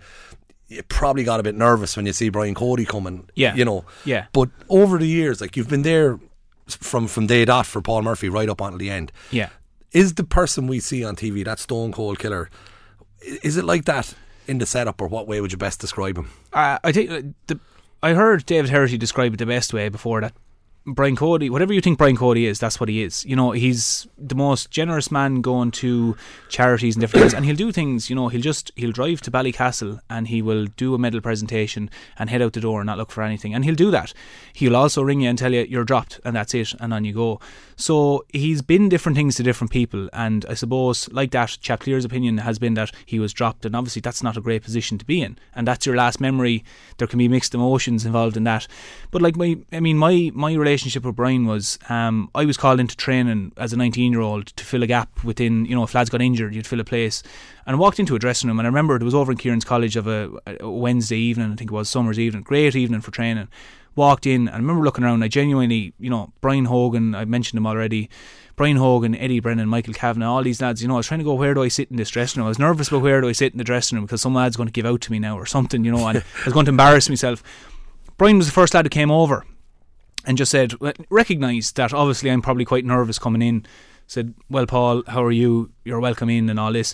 you 0.67 0.83
probably 0.83 1.23
got 1.23 1.39
a 1.39 1.43
bit 1.43 1.55
nervous 1.55 1.95
when 1.95 2.05
you 2.05 2.11
see 2.13 2.27
Brian 2.29 2.53
Cody 2.53 2.83
coming. 2.85 3.29
Yeah. 3.35 3.55
you 3.55 3.63
know. 3.63 3.85
Yeah. 4.03 4.25
But 4.33 4.49
over 4.67 4.97
the 4.97 5.07
years, 5.07 5.39
like 5.39 5.55
you've 5.55 5.69
been 5.69 5.83
there 5.83 6.19
from 6.67 7.07
from 7.07 7.27
day 7.27 7.45
dot 7.45 7.65
for 7.65 7.81
Paul 7.81 8.01
Murphy 8.01 8.27
right 8.29 8.49
up 8.49 8.59
until 8.61 8.77
the 8.77 8.89
end. 8.89 9.11
Yeah. 9.31 9.49
Is 9.93 10.15
the 10.15 10.23
person 10.23 10.67
we 10.67 10.79
see 10.79 11.05
on 11.05 11.15
TV 11.15 11.45
that 11.45 11.59
stone 11.59 11.91
cold 11.91 12.19
killer? 12.19 12.49
Is 13.21 13.57
it 13.57 13.63
like 13.63 13.85
that 13.85 14.13
in 14.47 14.57
the 14.57 14.65
setup, 14.65 14.99
or 14.99 15.07
what 15.07 15.27
way 15.27 15.39
would 15.39 15.51
you 15.51 15.57
best 15.57 15.79
describe 15.79 16.17
him? 16.17 16.29
Uh, 16.51 16.79
I 16.83 16.91
think 16.91 17.11
uh, 17.11 17.21
the 17.47 17.59
I 18.01 18.13
heard 18.13 18.45
David 18.45 18.69
Herity 18.69 18.99
describe 18.99 19.33
it 19.33 19.37
the 19.37 19.45
best 19.45 19.73
way 19.73 19.87
before 19.87 20.19
that. 20.21 20.33
Brian 20.85 21.15
Cody, 21.15 21.49
whatever 21.49 21.71
you 21.71 21.79
think 21.79 21.97
Brian 21.97 22.17
Cody 22.17 22.45
is, 22.45 22.59
that's 22.59 22.77
what 22.77 22.89
he 22.89 23.03
is. 23.03 23.25
You 23.25 23.37
know, 23.37 23.51
he's 23.51 24.05
the 24.17 24.35
most 24.35 24.69
generous 24.69 25.11
man 25.11 25.39
going 25.39 25.71
to 25.71 26.17
charities 26.49 26.95
and 26.95 27.01
different 27.01 27.23
things, 27.23 27.33
and 27.33 27.45
he'll 27.45 27.55
do 27.55 27.71
things. 27.71 28.09
You 28.09 28.17
know, 28.17 28.27
he'll 28.27 28.41
just 28.41 28.69
he'll 28.75 28.91
drive 28.91 29.21
to 29.21 29.31
Ballycastle 29.31 30.01
and 30.09 30.27
he 30.27 30.41
will 30.41 30.65
do 30.65 30.93
a 30.93 30.97
medal 30.97 31.21
presentation 31.21 31.89
and 32.17 32.29
head 32.29 32.41
out 32.41 32.51
the 32.51 32.59
door 32.59 32.81
and 32.81 32.87
not 32.87 32.97
look 32.97 33.11
for 33.11 33.23
anything, 33.23 33.53
and 33.53 33.63
he'll 33.63 33.75
do 33.75 33.91
that. 33.91 34.13
He'll 34.51 34.75
also 34.75 35.01
ring 35.01 35.21
you 35.21 35.29
and 35.29 35.37
tell 35.37 35.53
you 35.53 35.65
you're 35.69 35.85
dropped, 35.85 36.19
and 36.25 36.35
that's 36.35 36.53
it, 36.53 36.73
and 36.81 36.93
on 36.93 37.05
you 37.05 37.13
go. 37.13 37.39
So 37.77 38.25
he's 38.29 38.61
been 38.61 38.89
different 38.89 39.15
things 39.15 39.35
to 39.35 39.43
different 39.43 39.71
people, 39.71 40.09
and 40.11 40.45
I 40.49 40.53
suppose 40.53 41.09
like 41.13 41.31
that, 41.31 41.57
Chap 41.61 41.79
Clear's 41.79 42.05
opinion 42.05 42.39
has 42.39 42.59
been 42.59 42.73
that 42.73 42.91
he 43.05 43.19
was 43.19 43.31
dropped, 43.31 43.65
and 43.65 43.73
obviously 43.73 44.01
that's 44.01 44.21
not 44.21 44.35
a 44.35 44.41
great 44.41 44.63
position 44.63 44.97
to 44.97 45.05
be 45.05 45.21
in, 45.21 45.37
and 45.55 45.65
that's 45.65 45.85
your 45.85 45.95
last 45.95 46.19
memory. 46.19 46.65
There 46.97 47.07
can 47.07 47.19
be 47.19 47.29
mixed 47.29 47.55
emotions 47.55 48.05
involved 48.05 48.35
in 48.35 48.43
that, 48.43 48.67
but 49.11 49.21
like 49.21 49.37
my, 49.37 49.57
I 49.71 49.79
mean, 49.79 49.97
my 49.97 50.29
my 50.33 50.53
relationship 50.53 50.72
relationship 50.73 51.05
with 51.05 51.15
Brian 51.15 51.45
was 51.45 51.77
um, 51.87 52.31
I 52.33 52.45
was 52.45 52.57
called 52.57 52.79
into 52.79 52.97
training 52.97 53.53
as 53.57 53.73
a 53.73 53.77
19 53.77 54.11
year 54.11 54.21
old 54.21 54.47
to 54.47 54.65
fill 54.65 54.81
a 54.81 54.87
gap 54.87 55.23
within, 55.23 55.65
you 55.65 55.75
know, 55.75 55.83
if 55.83 55.93
lads 55.93 56.09
got 56.09 56.19
injured, 56.19 56.55
you'd 56.55 56.65
fill 56.65 56.79
a 56.79 56.83
place. 56.83 57.21
And 57.67 57.75
I 57.75 57.79
walked 57.79 57.99
into 57.99 58.15
a 58.15 58.19
dressing 58.19 58.47
room, 58.47 58.59
and 58.59 58.65
I 58.65 58.69
remember 58.69 58.95
it 58.95 59.03
was 59.03 59.13
over 59.13 59.31
in 59.31 59.37
Kieran's 59.37 59.65
College 59.65 59.95
of 59.95 60.07
a, 60.07 60.31
a 60.59 60.69
Wednesday 60.69 61.17
evening, 61.17 61.51
I 61.51 61.55
think 61.55 61.69
it 61.69 61.73
was 61.73 61.89
summer's 61.89 62.19
evening, 62.19 62.41
great 62.41 62.75
evening 62.75 63.01
for 63.01 63.11
training. 63.11 63.49
Walked 63.95 64.25
in, 64.25 64.47
and 64.47 64.49
I 64.49 64.57
remember 64.57 64.83
looking 64.83 65.03
around. 65.03 65.23
I 65.23 65.27
genuinely, 65.27 65.93
you 65.99 66.09
know, 66.09 66.33
Brian 66.41 66.65
Hogan, 66.65 67.13
I 67.13 67.25
mentioned 67.25 67.59
him 67.59 67.67
already. 67.67 68.09
Brian 68.55 68.77
Hogan, 68.77 69.13
Eddie 69.13 69.39
Brennan, 69.39 69.69
Michael 69.69 69.93
Kavanagh, 69.93 70.27
all 70.27 70.41
these 70.41 70.59
lads, 70.59 70.81
you 70.81 70.87
know, 70.87 70.95
I 70.95 70.97
was 70.97 71.07
trying 71.07 71.19
to 71.19 71.23
go, 71.23 71.35
where 71.35 71.53
do 71.53 71.61
I 71.61 71.67
sit 71.67 71.91
in 71.91 71.97
this 71.97 72.09
dressing 72.09 72.39
room? 72.39 72.47
I 72.47 72.49
was 72.49 72.57
nervous 72.57 72.87
about 72.87 73.03
where 73.03 73.21
do 73.21 73.29
I 73.29 73.33
sit 73.33 73.51
in 73.51 73.59
the 73.59 73.63
dressing 73.63 73.95
room 73.95 74.05
because 74.05 74.21
some 74.21 74.33
lad's 74.33 74.57
going 74.57 74.67
to 74.67 74.73
give 74.73 74.87
out 74.87 75.01
to 75.01 75.11
me 75.11 75.19
now 75.19 75.37
or 75.37 75.45
something, 75.45 75.85
you 75.85 75.91
know, 75.91 76.07
and 76.07 76.17
I 76.41 76.45
was 76.45 76.53
going 76.53 76.65
to 76.65 76.71
embarrass 76.71 77.07
myself. 77.07 77.43
Brian 78.17 78.37
was 78.37 78.47
the 78.47 78.53
first 78.53 78.73
lad 78.73 78.85
who 78.85 78.89
came 78.89 79.11
over 79.11 79.45
and 80.25 80.37
just 80.37 80.51
said, 80.51 80.73
recognised 81.09 81.75
that 81.75 81.93
obviously 81.93 82.29
I'm 82.31 82.41
probably 82.41 82.65
quite 82.65 82.85
nervous 82.85 83.19
coming 83.19 83.41
in. 83.41 83.65
Said, 84.07 84.33
well, 84.49 84.65
Paul, 84.65 85.03
how 85.07 85.23
are 85.23 85.31
you? 85.31 85.71
You're 85.85 85.99
welcome 85.99 86.29
in 86.29 86.49
and 86.49 86.59
all 86.59 86.73
this. 86.73 86.93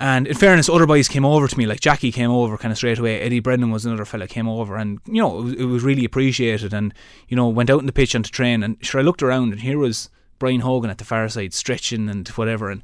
And 0.00 0.26
in 0.26 0.34
fairness, 0.34 0.68
other 0.68 0.86
boys 0.86 1.08
came 1.08 1.24
over 1.24 1.46
to 1.46 1.58
me, 1.58 1.66
like 1.66 1.80
Jackie 1.80 2.12
came 2.12 2.30
over 2.30 2.58
kind 2.58 2.72
of 2.72 2.78
straight 2.78 2.98
away. 2.98 3.20
Eddie 3.20 3.40
Brennan 3.40 3.70
was 3.70 3.86
another 3.86 4.04
fella 4.04 4.26
came 4.26 4.48
over, 4.48 4.76
and 4.76 4.98
you 5.06 5.22
know 5.22 5.38
it 5.38 5.42
was, 5.42 5.52
it 5.54 5.64
was 5.64 5.84
really 5.84 6.04
appreciated. 6.04 6.74
And 6.74 6.92
you 7.28 7.36
know 7.36 7.48
went 7.48 7.70
out 7.70 7.80
in 7.80 7.86
the 7.86 7.92
pitch 7.92 8.14
and 8.14 8.24
to 8.24 8.30
train. 8.30 8.62
And 8.62 8.76
sure, 8.84 9.00
I 9.00 9.04
looked 9.04 9.22
around, 9.22 9.52
and 9.52 9.60
here 9.60 9.78
was 9.78 10.10
Brian 10.38 10.60
Hogan 10.60 10.90
at 10.90 10.98
the 10.98 11.04
far 11.04 11.28
side 11.28 11.54
stretching 11.54 12.08
and 12.08 12.26
whatever. 12.28 12.70
And 12.70 12.82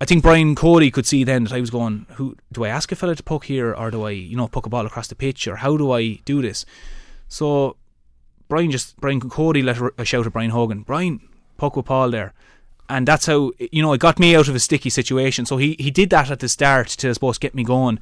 I 0.00 0.04
think 0.04 0.22
Brian 0.22 0.54
Cody 0.54 0.90
could 0.90 1.06
see 1.06 1.24
then 1.24 1.44
that 1.44 1.52
I 1.52 1.60
was 1.60 1.70
going, 1.70 2.06
who 2.14 2.36
do 2.52 2.64
I 2.64 2.68
ask 2.68 2.90
a 2.90 2.96
fella 2.96 3.14
to 3.14 3.22
puck 3.22 3.44
here, 3.44 3.72
or 3.72 3.90
do 3.90 4.02
I, 4.02 4.10
you 4.10 4.36
know, 4.36 4.48
puck 4.48 4.66
a 4.66 4.68
ball 4.68 4.84
across 4.84 5.08
the 5.08 5.14
pitch, 5.14 5.46
or 5.46 5.56
how 5.56 5.76
do 5.76 5.92
I 5.92 6.14
do 6.24 6.42
this? 6.42 6.66
So 7.28 7.76
Brian 8.48 8.70
just 8.70 8.96
Brian 9.00 9.20
Cody 9.20 9.62
let 9.62 9.78
a 9.98 10.04
shout 10.04 10.26
at 10.26 10.32
Brian 10.32 10.50
Hogan, 10.50 10.82
Brian 10.82 11.20
puck 11.56 11.76
with 11.76 11.86
Paul 11.86 12.10
there. 12.10 12.32
And 12.88 13.06
that's 13.08 13.26
how 13.26 13.50
you 13.58 13.82
know 13.82 13.92
it 13.92 14.00
got 14.00 14.18
me 14.18 14.36
out 14.36 14.48
of 14.48 14.54
a 14.54 14.60
sticky 14.60 14.90
situation. 14.90 15.44
So 15.44 15.56
he, 15.56 15.76
he 15.78 15.90
did 15.90 16.10
that 16.10 16.30
at 16.30 16.38
the 16.38 16.48
start 16.48 16.88
to 16.88 17.08
I 17.10 17.12
suppose 17.12 17.38
get 17.38 17.54
me 17.54 17.64
going. 17.64 17.98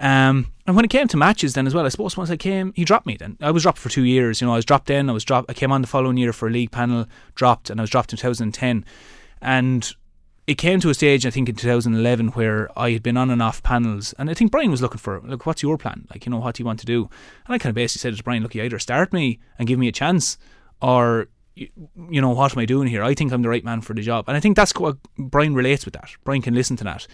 Um, 0.00 0.52
and 0.66 0.76
when 0.76 0.84
it 0.84 0.90
came 0.90 1.08
to 1.08 1.16
matches, 1.16 1.54
then 1.54 1.66
as 1.66 1.74
well, 1.74 1.84
I 1.84 1.88
suppose 1.88 2.16
once 2.16 2.30
I 2.30 2.36
came, 2.36 2.72
he 2.76 2.84
dropped 2.84 3.06
me. 3.06 3.16
Then 3.16 3.36
I 3.40 3.50
was 3.50 3.64
dropped 3.64 3.78
for 3.78 3.88
two 3.88 4.04
years. 4.04 4.40
You 4.40 4.46
know, 4.46 4.52
I 4.52 4.56
was 4.56 4.64
dropped 4.64 4.90
in. 4.90 5.10
I 5.10 5.12
was 5.12 5.24
dropped. 5.24 5.50
I 5.50 5.54
came 5.54 5.72
on 5.72 5.80
the 5.80 5.88
following 5.88 6.16
year 6.16 6.32
for 6.32 6.48
a 6.48 6.50
league 6.50 6.70
panel, 6.70 7.06
dropped, 7.34 7.70
and 7.70 7.80
I 7.80 7.82
was 7.82 7.90
dropped 7.90 8.12
in 8.12 8.18
2010. 8.18 8.84
And 9.40 9.94
it 10.48 10.56
came 10.56 10.80
to 10.80 10.88
a 10.88 10.94
stage, 10.94 11.26
I 11.26 11.30
think, 11.30 11.50
in 11.50 11.56
2011 11.56 12.28
where 12.28 12.70
I 12.74 12.92
had 12.92 13.02
been 13.02 13.18
on 13.18 13.30
and 13.30 13.42
off 13.42 13.62
panels, 13.62 14.14
and 14.18 14.30
I 14.30 14.34
think 14.34 14.50
Brian 14.50 14.70
was 14.70 14.80
looking 14.80 14.96
for, 14.96 15.20
look, 15.20 15.44
what's 15.44 15.62
your 15.62 15.76
plan? 15.76 16.08
Like, 16.10 16.24
you 16.24 16.30
know, 16.30 16.38
what 16.38 16.54
do 16.54 16.62
you 16.62 16.66
want 16.66 16.80
to 16.80 16.86
do? 16.86 17.10
And 17.46 17.54
I 17.54 17.58
kind 17.58 17.68
of 17.68 17.74
basically 17.74 18.00
said 18.00 18.16
to 18.16 18.24
Brian, 18.24 18.42
look, 18.42 18.54
you 18.54 18.62
either 18.62 18.78
start 18.78 19.12
me 19.12 19.40
and 19.58 19.68
give 19.68 19.78
me 19.78 19.88
a 19.88 19.92
chance, 19.92 20.38
or 20.80 21.28
you 21.54 22.20
know, 22.20 22.30
what 22.30 22.52
am 22.52 22.58
I 22.60 22.64
doing 22.64 22.88
here? 22.88 23.02
I 23.02 23.12
think 23.12 23.30
I'm 23.30 23.42
the 23.42 23.48
right 23.50 23.64
man 23.64 23.82
for 23.82 23.92
the 23.92 24.00
job. 24.00 24.24
And 24.26 24.36
I 24.36 24.40
think 24.40 24.56
that's 24.56 24.72
what 24.74 24.96
Brian 25.18 25.54
relates 25.54 25.84
with 25.84 25.92
that. 25.94 26.08
Brian 26.24 26.40
can 26.40 26.54
listen 26.54 26.76
to 26.76 26.84
that. 26.84 27.06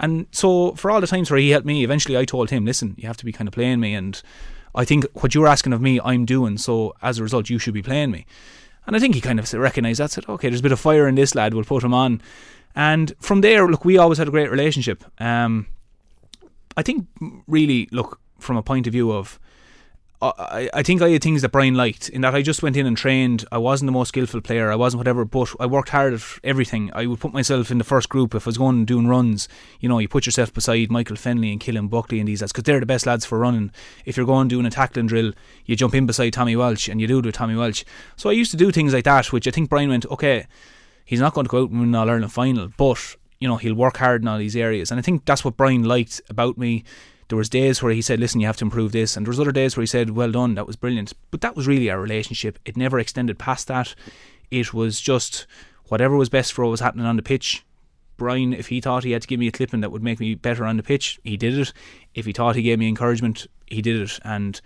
And 0.00 0.26
so 0.32 0.72
for 0.72 0.90
all 0.90 1.00
the 1.00 1.06
times 1.06 1.30
where 1.30 1.38
he 1.38 1.50
helped 1.50 1.66
me, 1.66 1.84
eventually 1.84 2.16
I 2.16 2.24
told 2.24 2.50
him, 2.50 2.64
listen, 2.64 2.94
you 2.98 3.06
have 3.06 3.18
to 3.18 3.24
be 3.24 3.32
kind 3.32 3.46
of 3.46 3.54
playing 3.54 3.78
me. 3.78 3.94
And 3.94 4.20
I 4.74 4.84
think 4.84 5.04
what 5.22 5.34
you're 5.34 5.46
asking 5.46 5.74
of 5.74 5.82
me, 5.82 6.00
I'm 6.02 6.24
doing. 6.24 6.56
So 6.58 6.94
as 7.02 7.18
a 7.18 7.22
result, 7.22 7.50
you 7.50 7.58
should 7.58 7.74
be 7.74 7.82
playing 7.82 8.10
me. 8.10 8.24
And 8.86 8.96
I 8.96 8.98
think 8.98 9.14
he 9.14 9.20
kind 9.20 9.38
of 9.38 9.52
recognised 9.52 10.00
that, 10.00 10.10
said, 10.10 10.28
okay, 10.28 10.48
there's 10.48 10.60
a 10.60 10.64
bit 10.64 10.72
of 10.72 10.80
fire 10.80 11.06
in 11.06 11.14
this 11.14 11.34
lad, 11.34 11.52
we'll 11.54 11.64
put 11.64 11.84
him 11.84 11.94
on. 11.94 12.22
And 12.74 13.12
from 13.20 13.40
there, 13.40 13.66
look, 13.66 13.84
we 13.84 13.98
always 13.98 14.18
had 14.18 14.28
a 14.28 14.30
great 14.30 14.50
relationship. 14.50 15.04
Um, 15.20 15.66
I 16.76 16.82
think, 16.82 17.06
really, 17.46 17.88
look, 17.90 18.20
from 18.38 18.56
a 18.56 18.62
point 18.62 18.86
of 18.86 18.92
view 18.92 19.12
of 19.12 19.38
I, 20.22 20.68
I 20.74 20.82
think 20.82 21.00
I 21.00 21.08
had 21.08 21.22
things 21.22 21.40
that 21.40 21.50
Brian 21.50 21.74
liked 21.74 22.10
in 22.10 22.20
that 22.20 22.34
I 22.34 22.42
just 22.42 22.62
went 22.62 22.76
in 22.76 22.86
and 22.86 22.96
trained. 22.96 23.46
I 23.50 23.56
wasn't 23.56 23.88
the 23.88 23.92
most 23.92 24.08
skillful 24.08 24.42
player. 24.42 24.70
I 24.70 24.76
wasn't 24.76 24.98
whatever, 24.98 25.24
but 25.24 25.54
I 25.58 25.64
worked 25.64 25.88
hard 25.88 26.12
at 26.12 26.22
everything. 26.44 26.90
I 26.94 27.06
would 27.06 27.20
put 27.20 27.32
myself 27.32 27.70
in 27.70 27.78
the 27.78 27.84
first 27.84 28.10
group 28.10 28.34
if 28.34 28.46
I 28.46 28.50
was 28.50 28.58
going 28.58 28.76
and 28.76 28.86
doing 28.86 29.06
runs. 29.06 29.48
You 29.80 29.88
know, 29.88 29.98
you 29.98 30.08
put 30.08 30.26
yourself 30.26 30.52
beside 30.52 30.90
Michael 30.90 31.16
Fennelly 31.16 31.52
and 31.52 31.60
Cillian 31.60 31.88
Buckley 31.88 32.18
and 32.18 32.28
these 32.28 32.42
lads 32.42 32.52
because 32.52 32.64
they're 32.64 32.80
the 32.80 32.86
best 32.86 33.06
lads 33.06 33.24
for 33.24 33.38
running. 33.38 33.70
If 34.04 34.18
you're 34.18 34.26
going 34.26 34.48
doing 34.48 34.66
a 34.66 34.70
tackling 34.70 35.06
drill, 35.06 35.32
you 35.64 35.74
jump 35.74 35.94
in 35.94 36.04
beside 36.04 36.34
Tommy 36.34 36.54
Walsh 36.54 36.88
and 36.88 37.00
you 37.00 37.06
do 37.06 37.20
it 37.20 37.26
with 37.26 37.34
Tommy 37.34 37.56
Walsh. 37.56 37.84
So 38.16 38.28
I 38.28 38.34
used 38.34 38.50
to 38.50 38.58
do 38.58 38.70
things 38.70 38.92
like 38.92 39.04
that, 39.04 39.32
which 39.32 39.48
I 39.48 39.50
think 39.50 39.70
Brian 39.70 39.88
went, 39.88 40.04
okay, 40.06 40.46
he's 41.10 41.20
not 41.20 41.34
going 41.34 41.44
to 41.44 41.50
go 41.50 41.64
out 41.64 41.70
and 41.70 41.80
win 41.80 41.94
All 41.94 42.08
Ireland 42.08 42.32
final, 42.32 42.68
but 42.76 43.16
you 43.40 43.48
know 43.48 43.56
he'll 43.56 43.74
work 43.74 43.96
hard 43.96 44.22
in 44.22 44.28
all 44.28 44.38
these 44.38 44.54
areas, 44.54 44.92
and 44.92 44.98
I 44.98 45.02
think 45.02 45.24
that's 45.24 45.44
what 45.44 45.56
Brian 45.56 45.82
liked 45.82 46.22
about 46.30 46.56
me 46.56 46.84
there 47.28 47.38
was 47.38 47.48
days 47.48 47.82
where 47.82 47.92
he 47.92 48.02
said, 48.02 48.20
"Listen, 48.20 48.40
you 48.40 48.46
have 48.46 48.56
to 48.58 48.64
improve 48.64 48.92
this," 48.92 49.16
and 49.16 49.26
there 49.26 49.30
was 49.30 49.40
other 49.40 49.52
days 49.52 49.76
where 49.76 49.82
he 49.82 49.88
said, 49.88 50.10
"Well 50.10 50.30
done, 50.30 50.54
that 50.54 50.66
was 50.66 50.76
brilliant." 50.76 51.12
But 51.32 51.40
that 51.40 51.56
was 51.56 51.66
really 51.66 51.90
our 51.90 52.00
relationship. 52.00 52.58
It 52.64 52.76
never 52.76 52.98
extended 52.98 53.38
past 53.38 53.66
that. 53.68 53.94
It 54.50 54.72
was 54.72 55.00
just 55.00 55.46
whatever 55.86 56.16
was 56.16 56.28
best 56.28 56.52
for 56.52 56.64
what 56.64 56.72
was 56.72 56.80
happening 56.80 57.06
on 57.06 57.16
the 57.16 57.22
pitch. 57.22 57.64
Brian, 58.16 58.52
if 58.52 58.68
he 58.68 58.80
thought 58.80 59.04
he 59.04 59.12
had 59.12 59.22
to 59.22 59.28
give 59.28 59.40
me 59.40 59.48
a 59.48 59.52
clipping 59.52 59.80
that 59.80 59.90
would 59.90 60.02
make 60.02 60.20
me 60.20 60.34
better 60.34 60.64
on 60.64 60.76
the 60.76 60.82
pitch, 60.82 61.18
he 61.24 61.36
did 61.36 61.56
it. 61.56 61.72
If 62.14 62.26
he 62.26 62.32
thought 62.32 62.56
he 62.56 62.62
gave 62.62 62.78
me 62.78 62.88
encouragement, 62.88 63.46
he 63.66 63.80
did 63.80 64.00
it, 64.00 64.18
and 64.24 64.60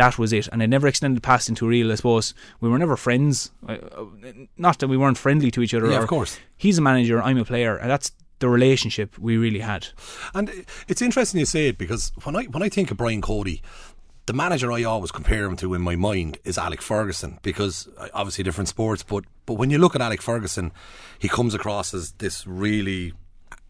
that 0.00 0.18
was 0.18 0.32
it. 0.32 0.48
And 0.50 0.62
it 0.62 0.68
never 0.68 0.88
extended 0.88 1.22
past 1.22 1.50
into 1.50 1.68
real. 1.68 1.92
I 1.92 1.94
suppose 1.96 2.32
we 2.60 2.70
were 2.70 2.78
never 2.78 2.96
friends. 2.96 3.52
Uh, 3.68 3.76
not 4.56 4.78
that 4.78 4.88
we 4.88 4.96
weren't 4.96 5.18
friendly 5.18 5.50
to 5.50 5.62
each 5.62 5.74
other. 5.74 5.90
Yeah, 5.90 6.02
of 6.02 6.08
course. 6.08 6.38
He's 6.56 6.78
a 6.78 6.80
manager. 6.80 7.22
I'm 7.22 7.36
a 7.36 7.44
player, 7.44 7.76
and 7.76 7.90
that's 7.90 8.10
the 8.38 8.48
relationship 8.48 9.18
we 9.18 9.36
really 9.36 9.60
had. 9.60 9.88
And 10.34 10.64
it's 10.88 11.02
interesting 11.02 11.38
you 11.38 11.44
say 11.44 11.68
it 11.68 11.76
because 11.76 12.12
when 12.22 12.34
I 12.34 12.44
when 12.44 12.62
I 12.62 12.70
think 12.70 12.90
of 12.90 12.96
Brian 12.96 13.20
Cody, 13.20 13.62
the 14.24 14.32
manager 14.32 14.72
I 14.72 14.84
always 14.84 15.10
compare 15.10 15.44
him 15.44 15.56
to 15.56 15.74
in 15.74 15.82
my 15.82 15.96
mind 15.96 16.38
is 16.44 16.56
Alex 16.56 16.82
Ferguson 16.82 17.38
because 17.42 17.86
uh, 17.98 18.08
obviously 18.14 18.42
different 18.42 18.68
sports, 18.68 19.02
but 19.02 19.24
but 19.44 19.54
when 19.54 19.68
you 19.68 19.76
look 19.76 19.94
at 19.94 20.00
Alex 20.00 20.24
Ferguson, 20.24 20.72
he 21.18 21.28
comes 21.28 21.52
across 21.54 21.92
as 21.92 22.12
this 22.12 22.46
really 22.46 23.12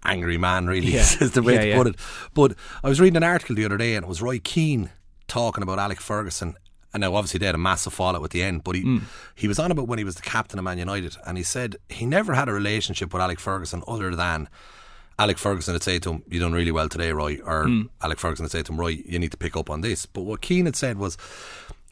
angry 0.05 0.39
man. 0.39 0.69
Really 0.69 0.93
yeah. 0.93 1.01
is 1.01 1.33
the 1.33 1.43
way 1.43 1.55
yeah, 1.55 1.61
to 1.61 1.69
yeah. 1.71 1.77
put 1.77 1.87
it. 1.89 1.97
But 2.35 2.55
I 2.85 2.89
was 2.89 3.01
reading 3.01 3.17
an 3.17 3.25
article 3.25 3.57
the 3.57 3.65
other 3.65 3.79
day, 3.79 3.97
and 3.97 4.05
it 4.05 4.09
was 4.09 4.23
Roy 4.23 4.39
Keane 4.39 4.91
talking 5.31 5.63
about 5.63 5.79
Alex 5.79 6.05
Ferguson 6.05 6.57
and 6.93 7.01
now 7.01 7.15
obviously 7.15 7.39
they 7.39 7.47
had 7.47 7.55
a 7.55 7.59
massive 7.59 7.93
fallout 7.93 8.25
at 8.25 8.31
the 8.31 8.43
end, 8.43 8.65
but 8.65 8.75
he 8.75 8.83
mm. 8.83 9.03
he 9.35 9.49
was 9.49 9.59
on 9.59 9.71
about 9.71 9.87
when 9.87 9.99
he 9.99 10.05
was 10.05 10.17
the 10.17 10.23
captain 10.23 10.59
of 10.59 10.65
Man 10.65 10.79
United, 10.79 11.17
and 11.27 11.37
he 11.37 11.45
said 11.45 11.77
he 11.89 12.07
never 12.07 12.35
had 12.35 12.49
a 12.49 12.53
relationship 12.53 13.13
with 13.13 13.23
Alex 13.23 13.43
Ferguson 13.43 13.83
other 13.87 14.15
than 14.15 14.49
Alex 15.19 15.41
Ferguson 15.41 15.75
had 15.75 15.83
said 15.83 16.03
to 16.03 16.11
him, 16.15 16.23
"You 16.29 16.41
done 16.41 16.53
really 16.53 16.73
well 16.73 16.89
today, 16.89 17.13
Roy," 17.13 17.39
or 17.45 17.67
mm. 17.67 17.89
Alex 18.03 18.21
Ferguson 18.21 18.45
had 18.45 18.51
said 18.51 18.67
to 18.67 18.73
him, 18.73 18.81
"Roy, 18.81 19.03
you 19.07 19.19
need 19.19 19.31
to 19.31 19.37
pick 19.37 19.57
up 19.57 19.71
on 19.71 19.83
this." 19.83 20.07
But 20.07 20.23
what 20.23 20.41
Keane 20.41 20.67
had 20.67 20.77
said 20.77 20.99
was. 20.99 21.17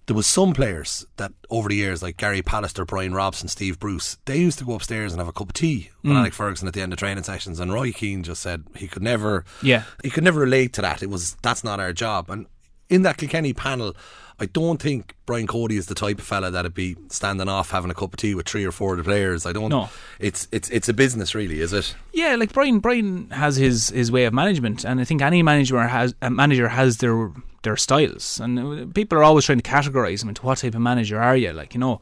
There 0.06 0.16
was 0.16 0.26
some 0.26 0.54
players 0.54 1.04
that 1.18 1.32
over 1.50 1.68
the 1.68 1.76
years, 1.76 2.02
like 2.02 2.16
Gary 2.16 2.40
Pallister, 2.40 2.86
Bryan 2.86 3.12
Robson, 3.12 3.46
Steve 3.46 3.78
Bruce, 3.78 4.16
they 4.24 4.38
used 4.38 4.58
to 4.58 4.64
go 4.64 4.72
upstairs 4.72 5.12
and 5.12 5.20
have 5.20 5.28
a 5.28 5.34
cup 5.34 5.50
of 5.50 5.52
tea 5.52 5.90
with 6.02 6.12
mm. 6.12 6.16
Alex 6.16 6.34
Ferguson 6.34 6.66
at 6.66 6.72
the 6.72 6.80
end 6.80 6.94
of 6.94 6.98
training 6.98 7.24
sessions. 7.24 7.60
And 7.60 7.70
Roy 7.70 7.92
Keane 7.92 8.22
just 8.22 8.40
said 8.40 8.64
he 8.74 8.88
could 8.88 9.02
never, 9.02 9.44
yeah, 9.60 9.82
he 10.02 10.08
could 10.08 10.24
never 10.24 10.40
relate 10.40 10.72
to 10.72 10.80
that. 10.80 11.02
It 11.02 11.10
was 11.10 11.34
that's 11.42 11.62
not 11.62 11.78
our 11.78 11.92
job. 11.92 12.30
And 12.30 12.46
in 12.88 13.02
that 13.02 13.16
Kilkenny 13.16 13.52
panel, 13.52 13.94
I 14.40 14.46
don't 14.46 14.80
think 14.80 15.16
Brian 15.26 15.46
Cody 15.46 15.76
is 15.76 15.86
the 15.86 15.94
type 15.94 16.18
of 16.18 16.24
fella 16.24 16.50
that'd 16.50 16.74
be 16.74 16.96
standing 17.08 17.48
off 17.48 17.70
having 17.70 17.90
a 17.90 17.94
cup 17.94 18.14
of 18.14 18.18
tea 18.18 18.34
with 18.34 18.48
three 18.48 18.64
or 18.64 18.70
four 18.70 18.92
of 18.92 18.98
the 18.98 19.04
players. 19.04 19.44
I 19.44 19.52
don't. 19.52 19.68
No. 19.68 19.90
It's 20.20 20.46
it's 20.52 20.70
it's 20.70 20.88
a 20.88 20.94
business, 20.94 21.34
really, 21.34 21.60
is 21.60 21.72
it? 21.72 21.94
Yeah, 22.12 22.36
like 22.36 22.52
Brian. 22.52 22.78
Brian 22.78 23.30
has 23.30 23.56
his 23.56 23.88
his 23.88 24.12
way 24.12 24.26
of 24.26 24.32
management, 24.32 24.84
and 24.84 25.00
I 25.00 25.04
think 25.04 25.22
any 25.22 25.42
manager 25.42 25.80
has 25.80 26.14
a 26.22 26.30
manager 26.30 26.68
has 26.68 26.98
their 26.98 27.32
their 27.62 27.76
styles, 27.76 28.38
and 28.38 28.94
people 28.94 29.18
are 29.18 29.24
always 29.24 29.44
trying 29.44 29.60
to 29.60 29.68
categorize 29.68 30.20
them 30.20 30.28
into 30.28 30.42
what 30.42 30.58
type 30.58 30.74
of 30.74 30.80
manager 30.80 31.20
are 31.20 31.36
you? 31.36 31.52
Like 31.52 31.74
you 31.74 31.80
know. 31.80 31.98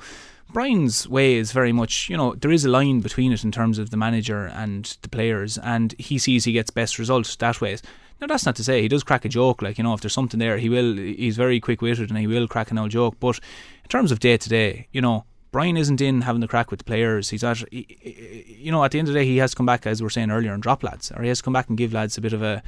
Brian's 0.52 1.08
way 1.08 1.34
is 1.34 1.50
very 1.50 1.72
much, 1.72 2.08
you 2.08 2.16
know, 2.16 2.36
there 2.36 2.52
is 2.52 2.64
a 2.64 2.70
line 2.70 3.00
between 3.00 3.32
it 3.32 3.42
in 3.42 3.50
terms 3.50 3.80
of 3.80 3.90
the 3.90 3.96
manager 3.96 4.46
and 4.46 4.96
the 5.02 5.08
players, 5.08 5.58
and 5.58 5.92
he 5.98 6.18
sees 6.18 6.44
he 6.44 6.52
gets 6.52 6.70
best 6.70 7.00
results 7.00 7.34
that 7.34 7.60
way. 7.60 7.76
Now 8.20 8.26
that's 8.26 8.46
not 8.46 8.56
to 8.56 8.64
say 8.64 8.80
he 8.80 8.88
does 8.88 9.04
crack 9.04 9.24
a 9.24 9.28
joke. 9.28 9.62
Like 9.62 9.78
you 9.78 9.84
know, 9.84 9.94
if 9.94 10.00
there's 10.00 10.14
something 10.14 10.40
there, 10.40 10.58
he 10.58 10.68
will. 10.68 10.96
He's 10.96 11.36
very 11.36 11.60
quick 11.60 11.82
witted 11.82 12.10
and 12.10 12.18
he 12.18 12.26
will 12.26 12.48
crack 12.48 12.70
an 12.70 12.78
old 12.78 12.90
joke. 12.90 13.16
But 13.20 13.38
in 13.82 13.88
terms 13.88 14.10
of 14.10 14.20
day 14.20 14.36
to 14.36 14.48
day, 14.48 14.88
you 14.92 15.00
know, 15.00 15.24
Brian 15.56 15.78
isn't 15.78 16.02
in 16.02 16.20
having 16.20 16.42
the 16.42 16.48
crack 16.48 16.70
with 16.70 16.80
the 16.80 16.84
players. 16.84 17.30
He's 17.30 17.42
at, 17.42 17.64
you 17.72 18.70
know, 18.70 18.84
at 18.84 18.90
the 18.90 18.98
end 18.98 19.08
of 19.08 19.14
the 19.14 19.20
day, 19.20 19.24
he 19.24 19.38
has 19.38 19.52
to 19.52 19.56
come 19.56 19.64
back, 19.64 19.86
as 19.86 20.02
we 20.02 20.04
were 20.04 20.10
saying 20.10 20.30
earlier, 20.30 20.52
and 20.52 20.62
drop 20.62 20.82
lads, 20.82 21.10
or 21.10 21.22
he 21.22 21.28
has 21.28 21.38
to 21.38 21.44
come 21.44 21.54
back 21.54 21.70
and 21.70 21.78
give 21.78 21.94
lads 21.94 22.18
a 22.18 22.20
bit 22.20 22.34
of 22.34 22.42
a 22.42 22.62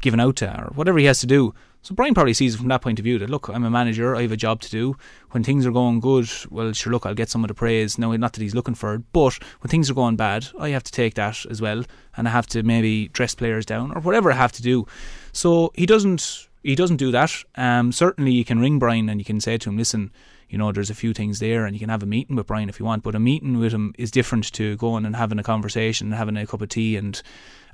giving 0.00 0.18
out 0.18 0.34
to, 0.34 0.50
or 0.60 0.72
whatever 0.74 0.98
he 0.98 1.04
has 1.04 1.20
to 1.20 1.26
do. 1.28 1.54
So 1.82 1.94
Brian 1.94 2.14
probably 2.14 2.34
sees 2.34 2.56
from 2.56 2.66
that 2.66 2.82
point 2.82 2.98
of 2.98 3.04
view 3.04 3.16
that 3.20 3.30
look, 3.30 3.48
I'm 3.48 3.62
a 3.62 3.70
manager, 3.70 4.16
I 4.16 4.22
have 4.22 4.32
a 4.32 4.36
job 4.36 4.60
to 4.62 4.70
do. 4.70 4.96
When 5.30 5.44
things 5.44 5.64
are 5.66 5.70
going 5.70 6.00
good, 6.00 6.28
well, 6.50 6.72
sure, 6.72 6.92
look, 6.92 7.06
I'll 7.06 7.14
get 7.14 7.30
some 7.30 7.44
of 7.44 7.48
the 7.48 7.54
praise. 7.54 7.96
No, 7.96 8.10
not 8.16 8.32
that 8.32 8.42
he's 8.42 8.56
looking 8.56 8.74
for 8.74 8.94
it, 8.94 9.02
but 9.12 9.38
when 9.60 9.68
things 9.68 9.88
are 9.88 9.94
going 9.94 10.16
bad, 10.16 10.48
I 10.58 10.70
have 10.70 10.82
to 10.82 10.90
take 10.90 11.14
that 11.14 11.46
as 11.46 11.62
well, 11.62 11.84
and 12.16 12.26
I 12.26 12.32
have 12.32 12.48
to 12.48 12.64
maybe 12.64 13.06
dress 13.06 13.36
players 13.36 13.64
down 13.64 13.92
or 13.92 14.00
whatever 14.00 14.32
I 14.32 14.34
have 14.34 14.50
to 14.54 14.62
do. 14.62 14.84
So 15.32 15.70
he 15.76 15.86
doesn't 15.86 16.48
he 16.64 16.74
doesn't 16.74 16.96
do 16.96 17.12
that. 17.12 17.32
Um, 17.54 17.92
certainly, 17.92 18.32
you 18.32 18.44
can 18.44 18.58
ring 18.58 18.80
Brian 18.80 19.08
and 19.08 19.20
you 19.20 19.24
can 19.24 19.40
say 19.40 19.58
to 19.58 19.68
him, 19.68 19.76
listen, 19.76 20.10
you 20.52 20.58
know, 20.58 20.70
there's 20.70 20.90
a 20.90 20.94
few 20.94 21.14
things 21.14 21.38
there, 21.38 21.64
and 21.64 21.74
you 21.74 21.80
can 21.80 21.88
have 21.88 22.02
a 22.02 22.06
meeting 22.06 22.36
with 22.36 22.46
Brian 22.46 22.68
if 22.68 22.78
you 22.78 22.84
want. 22.84 23.02
But 23.02 23.14
a 23.14 23.18
meeting 23.18 23.58
with 23.58 23.72
him 23.72 23.94
is 23.96 24.10
different 24.10 24.52
to 24.52 24.76
going 24.76 25.06
and 25.06 25.16
having 25.16 25.38
a 25.38 25.42
conversation, 25.42 26.08
and 26.08 26.14
having 26.14 26.36
a 26.36 26.46
cup 26.46 26.60
of 26.60 26.68
tea, 26.68 26.96
and 26.96 27.20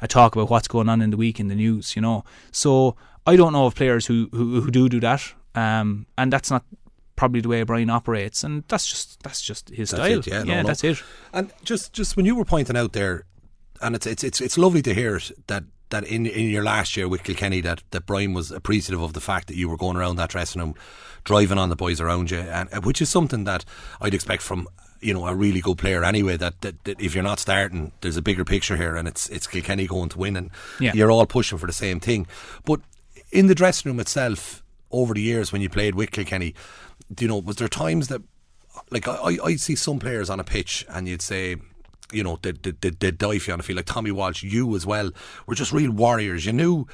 a 0.01 0.07
talk 0.07 0.37
about 0.37 0.49
what's 0.49 0.69
going 0.69 0.89
on 0.89 1.03
in 1.03 1.11
the 1.11 1.17
week 1.17 1.41
in 1.41 1.49
the 1.49 1.57
news. 1.57 1.97
You 1.97 2.03
know, 2.03 2.25
so 2.53 2.95
I 3.27 3.35
don't 3.35 3.53
know 3.53 3.67
of 3.67 3.75
players 3.75 4.07
who 4.07 4.29
who, 4.31 4.61
who 4.61 4.71
do 4.71 4.89
do 4.89 5.01
that, 5.01 5.35
um, 5.57 6.07
and 6.17 6.33
that's 6.33 6.53
not 6.53 6.65
probably 7.17 7.41
the 7.41 7.49
way 7.49 7.65
Brian 7.65 7.91
operates, 7.91 8.45
and 8.45 8.63
that's 8.69 8.87
just 8.87 9.21
that's 9.25 9.43
just 9.43 9.71
his 9.71 9.91
That's 9.91 10.05
style. 10.05 10.19
it, 10.21 10.27
yeah, 10.29 10.45
no, 10.45 10.63
no. 10.63 10.69
that's 10.69 10.85
it. 10.85 11.03
And 11.33 11.53
just 11.65 11.93
just 11.93 12.17
when 12.17 12.27
you 12.27 12.37
were 12.37 12.45
pointing 12.45 12.77
out 12.77 12.93
there, 12.93 13.25
and 13.83 13.97
it's 13.97 14.07
it's 14.07 14.23
it's, 14.23 14.41
it's 14.41 14.57
lovely 14.57 14.83
to 14.83 14.95
hear 14.95 15.17
it, 15.17 15.33
that 15.49 15.65
that 15.91 16.05
in 16.05 16.27
in 16.27 16.49
your 16.49 16.63
last 16.63 16.97
year 16.97 17.09
with 17.09 17.25
Kilkenny 17.25 17.61
that 17.63 17.83
that 17.91 18.07
Brian 18.07 18.35
was 18.35 18.53
appreciative 18.53 19.03
of 19.03 19.15
the 19.15 19.21
fact 19.21 19.49
that 19.49 19.57
you 19.57 19.69
were 19.69 19.77
going 19.77 19.97
around 19.97 20.17
that 20.17 20.31
dressing 20.31 20.63
room, 20.63 20.75
driving 21.29 21.59
on 21.59 21.69
the 21.69 21.77
boys 21.77 22.01
around 22.01 22.31
you, 22.31 22.39
and 22.39 22.69
and 22.73 22.85
which 22.85 23.01
is 23.03 23.09
something 23.09 23.45
that 23.45 23.65
I'd 24.01 24.15
expect 24.15 24.43
from. 24.43 24.67
You 25.01 25.15
know, 25.15 25.29
a 25.29 25.35
really 25.35 25.61
good 25.61 25.79
player 25.79 26.03
anyway. 26.03 26.37
That, 26.37 26.61
that, 26.63 26.83
that 26.83 27.01
if 27.01 27.15
you're 27.15 27.23
not 27.23 27.39
starting, 27.39 27.93
there's 28.01 28.17
a 28.17 28.23
bigger 28.23 28.45
picture 28.45 28.77
here, 28.77 28.97
and 28.99 29.07
it's 29.07 29.29
it's 29.29 29.47
Kilkenny 29.47 29.87
going 29.87 30.09
to 30.09 30.19
win, 30.19 30.37
and 30.37 30.51
Yeah. 30.81 30.93
you're 30.97 31.13
all 31.13 31.25
pushing 31.27 31.57
for 31.59 31.69
the 31.69 31.73
same 31.73 32.01
thing. 32.01 32.27
But 32.65 32.81
in 33.31 33.47
the 33.47 33.55
dressing 33.55 33.89
room 33.93 34.01
itself, 34.01 34.61
over 34.91 35.15
the 35.15 35.21
years 35.23 35.53
when 35.53 35.63
you 35.63 35.69
played 35.71 35.95
with 35.95 36.11
Kilkenny, 36.11 36.53
do 37.15 37.25
you 37.25 37.29
know, 37.29 37.39
was 37.39 37.57
there 37.57 37.69
times 37.69 38.09
that 38.09 38.23
like 38.91 39.07
I, 39.07 39.37
I 39.45 39.57
see 39.57 39.77
some 39.77 40.01
players 40.01 40.29
on 40.31 40.41
a 40.41 40.45
pitch 40.45 40.85
and 40.89 41.07
you'd 41.07 41.23
say, 41.23 41.57
you 42.11 42.25
know, 42.25 42.39
they 42.43 42.51
they 42.53 42.73
they 42.81 42.91
they'd 42.91 43.19
die 43.19 43.39
for 43.39 43.51
you 43.51 43.55
on 43.55 43.61
a 43.61 43.63
field. 43.63 43.77
Like 43.77 43.87
Tommy 43.95 44.11
Walsh, 44.11 44.43
you 44.43 44.75
as 44.75 44.85
well, 44.85 45.11
were 45.47 45.55
just 45.55 45.73
real 45.73 45.93
warriors. 45.93 46.45
You 46.45 46.55
knew, 46.55 46.75
uh, 46.83 46.87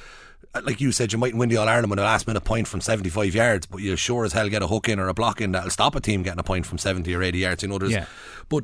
Uh, 0.55 0.61
like 0.63 0.79
you 0.79 0.91
said, 0.91 1.11
you 1.11 1.19
mightn't 1.19 1.37
win 1.37 1.49
the 1.49 1.57
All 1.57 1.67
Ireland 1.67 1.89
with 1.89 1.99
a 1.99 2.03
last 2.03 2.25
minute 2.27 2.43
point 2.45 2.67
from 2.67 2.79
seventy 2.81 3.09
five 3.09 3.35
yards, 3.35 3.65
but 3.65 3.81
you 3.81 3.95
sure 3.95 4.25
as 4.25 4.33
hell 4.33 4.47
get 4.49 4.63
a 4.63 4.67
hook 4.67 4.87
in 4.89 4.99
or 4.99 5.09
a 5.09 5.13
block 5.13 5.41
in 5.41 5.51
that'll 5.51 5.69
stop 5.69 5.95
a 5.95 5.99
team 5.99 6.23
getting 6.23 6.39
a 6.39 6.43
point 6.43 6.65
from 6.65 6.77
seventy 6.77 7.13
or 7.13 7.21
eighty 7.21 7.39
yards. 7.39 7.61
You 7.61 7.69
know, 7.69 7.77
there's, 7.77 7.91
Yeah. 7.91 8.05
but. 8.49 8.63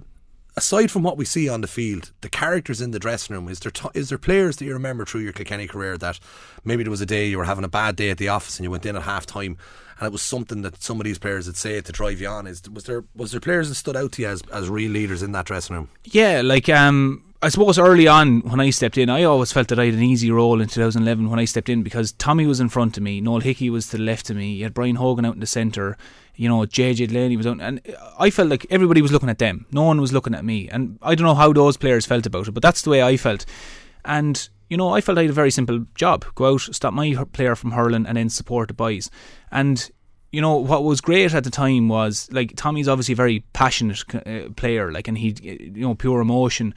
Aside 0.57 0.91
from 0.91 1.03
what 1.03 1.17
we 1.17 1.23
see 1.23 1.47
on 1.47 1.61
the 1.61 1.67
field, 1.67 2.11
the 2.21 2.29
characters 2.29 2.81
in 2.81 2.91
the 2.91 2.99
dressing 2.99 3.35
room, 3.35 3.47
is 3.47 3.59
there 3.59 3.71
t- 3.71 3.89
is 3.93 4.09
there 4.09 4.17
players 4.17 4.57
that 4.57 4.65
you 4.65 4.73
remember 4.73 5.05
through 5.05 5.21
your 5.21 5.31
Kilkenny 5.31 5.67
career 5.67 5.97
that 5.97 6.19
maybe 6.65 6.83
there 6.83 6.91
was 6.91 7.01
a 7.01 7.05
day 7.05 7.27
you 7.27 7.37
were 7.37 7.45
having 7.45 7.63
a 7.63 7.69
bad 7.69 7.95
day 7.95 8.09
at 8.09 8.17
the 8.17 8.27
office 8.27 8.57
and 8.57 8.65
you 8.65 8.71
went 8.71 8.85
in 8.85 8.95
at 8.95 9.03
half 9.03 9.25
time 9.25 9.57
and 10.01 10.07
it 10.07 10.11
was 10.11 10.23
something 10.23 10.63
that 10.63 10.81
some 10.81 10.99
of 10.99 11.05
these 11.05 11.19
players 11.19 11.45
would 11.45 11.55
say 11.55 11.79
to 11.79 11.91
drive 11.91 12.19
you 12.19 12.27
on. 12.27 12.47
Is 12.47 12.63
was 12.69 12.85
there 12.85 13.05
was 13.15 13.31
there 13.31 13.39
players 13.39 13.69
that 13.69 13.75
stood 13.75 13.95
out 13.95 14.13
to 14.13 14.23
you 14.23 14.27
as, 14.27 14.41
as 14.51 14.67
real 14.67 14.91
leaders 14.91 15.21
in 15.21 15.31
that 15.33 15.45
dressing 15.45 15.75
room? 15.75 15.89
Yeah, 16.05 16.41
like 16.43 16.67
um, 16.69 17.23
I 17.43 17.49
suppose 17.49 17.77
early 17.77 18.07
on 18.07 18.41
when 18.41 18.59
I 18.59 18.71
stepped 18.71 18.97
in, 18.97 19.11
I 19.11 19.23
always 19.23 19.53
felt 19.53 19.67
that 19.67 19.79
I 19.79 19.85
had 19.85 19.93
an 19.93 20.01
easy 20.01 20.31
role 20.31 20.59
in 20.59 20.67
2011 20.67 21.29
when 21.29 21.39
I 21.39 21.45
stepped 21.45 21.69
in 21.69 21.83
because 21.83 22.13
Tommy 22.13 22.47
was 22.47 22.59
in 22.59 22.67
front 22.67 22.97
of 22.97 23.03
me, 23.03 23.21
Noel 23.21 23.41
Hickey 23.41 23.69
was 23.69 23.87
to 23.89 23.97
the 23.97 24.03
left 24.03 24.31
of 24.31 24.37
me, 24.37 24.53
you 24.53 24.63
had 24.63 24.73
Brian 24.73 24.95
Hogan 24.95 25.23
out 25.23 25.35
in 25.35 25.39
the 25.39 25.45
centre, 25.45 25.97
you 26.35 26.47
know, 26.49 26.59
JJ 26.59 27.09
Delaney 27.09 27.37
was 27.37 27.47
out, 27.47 27.59
and 27.61 27.81
I 28.17 28.29
felt 28.29 28.49
like 28.49 28.65
everybody 28.69 29.01
was 29.01 29.11
looking 29.11 29.29
at 29.29 29.39
them. 29.39 29.65
No 29.71 29.83
one 29.83 30.01
was 30.01 30.13
looking 30.13 30.35
at 30.35 30.45
me, 30.45 30.69
and 30.69 30.97
I 31.01 31.15
don't 31.15 31.25
know 31.25 31.35
how 31.35 31.53
those 31.53 31.77
players 31.77 32.05
felt 32.05 32.25
about 32.25 32.47
it, 32.47 32.51
but 32.51 32.63
that's 32.63 32.81
the 32.81 32.89
way 32.89 33.03
I 33.03 33.17
felt. 33.17 33.45
And 34.05 34.49
you 34.69 34.77
know, 34.77 34.89
I 34.89 35.01
felt 35.01 35.17
I 35.17 35.23
had 35.23 35.29
a 35.29 35.33
very 35.33 35.51
simple 35.51 35.85
job: 35.95 36.25
go 36.35 36.53
out, 36.53 36.61
stop 36.61 36.93
my 36.93 37.13
player 37.33 37.55
from 37.55 37.71
hurling, 37.71 38.05
and 38.05 38.17
then 38.17 38.29
support 38.29 38.69
the 38.69 38.73
boys. 38.73 39.09
And 39.51 39.89
you 40.31 40.39
know 40.39 40.55
what 40.55 40.85
was 40.85 41.01
great 41.01 41.33
at 41.33 41.43
the 41.43 41.49
time 41.49 41.89
was 41.89 42.29
like 42.31 42.55
Tommy's 42.55 42.87
obviously 42.87 43.13
a 43.13 43.17
very 43.17 43.43
passionate 43.51 44.03
uh, 44.15 44.49
player, 44.55 44.89
like, 44.89 45.09
and 45.09 45.17
he, 45.17 45.35
you 45.41 45.81
know, 45.81 45.93
pure 45.93 46.21
emotion. 46.21 46.73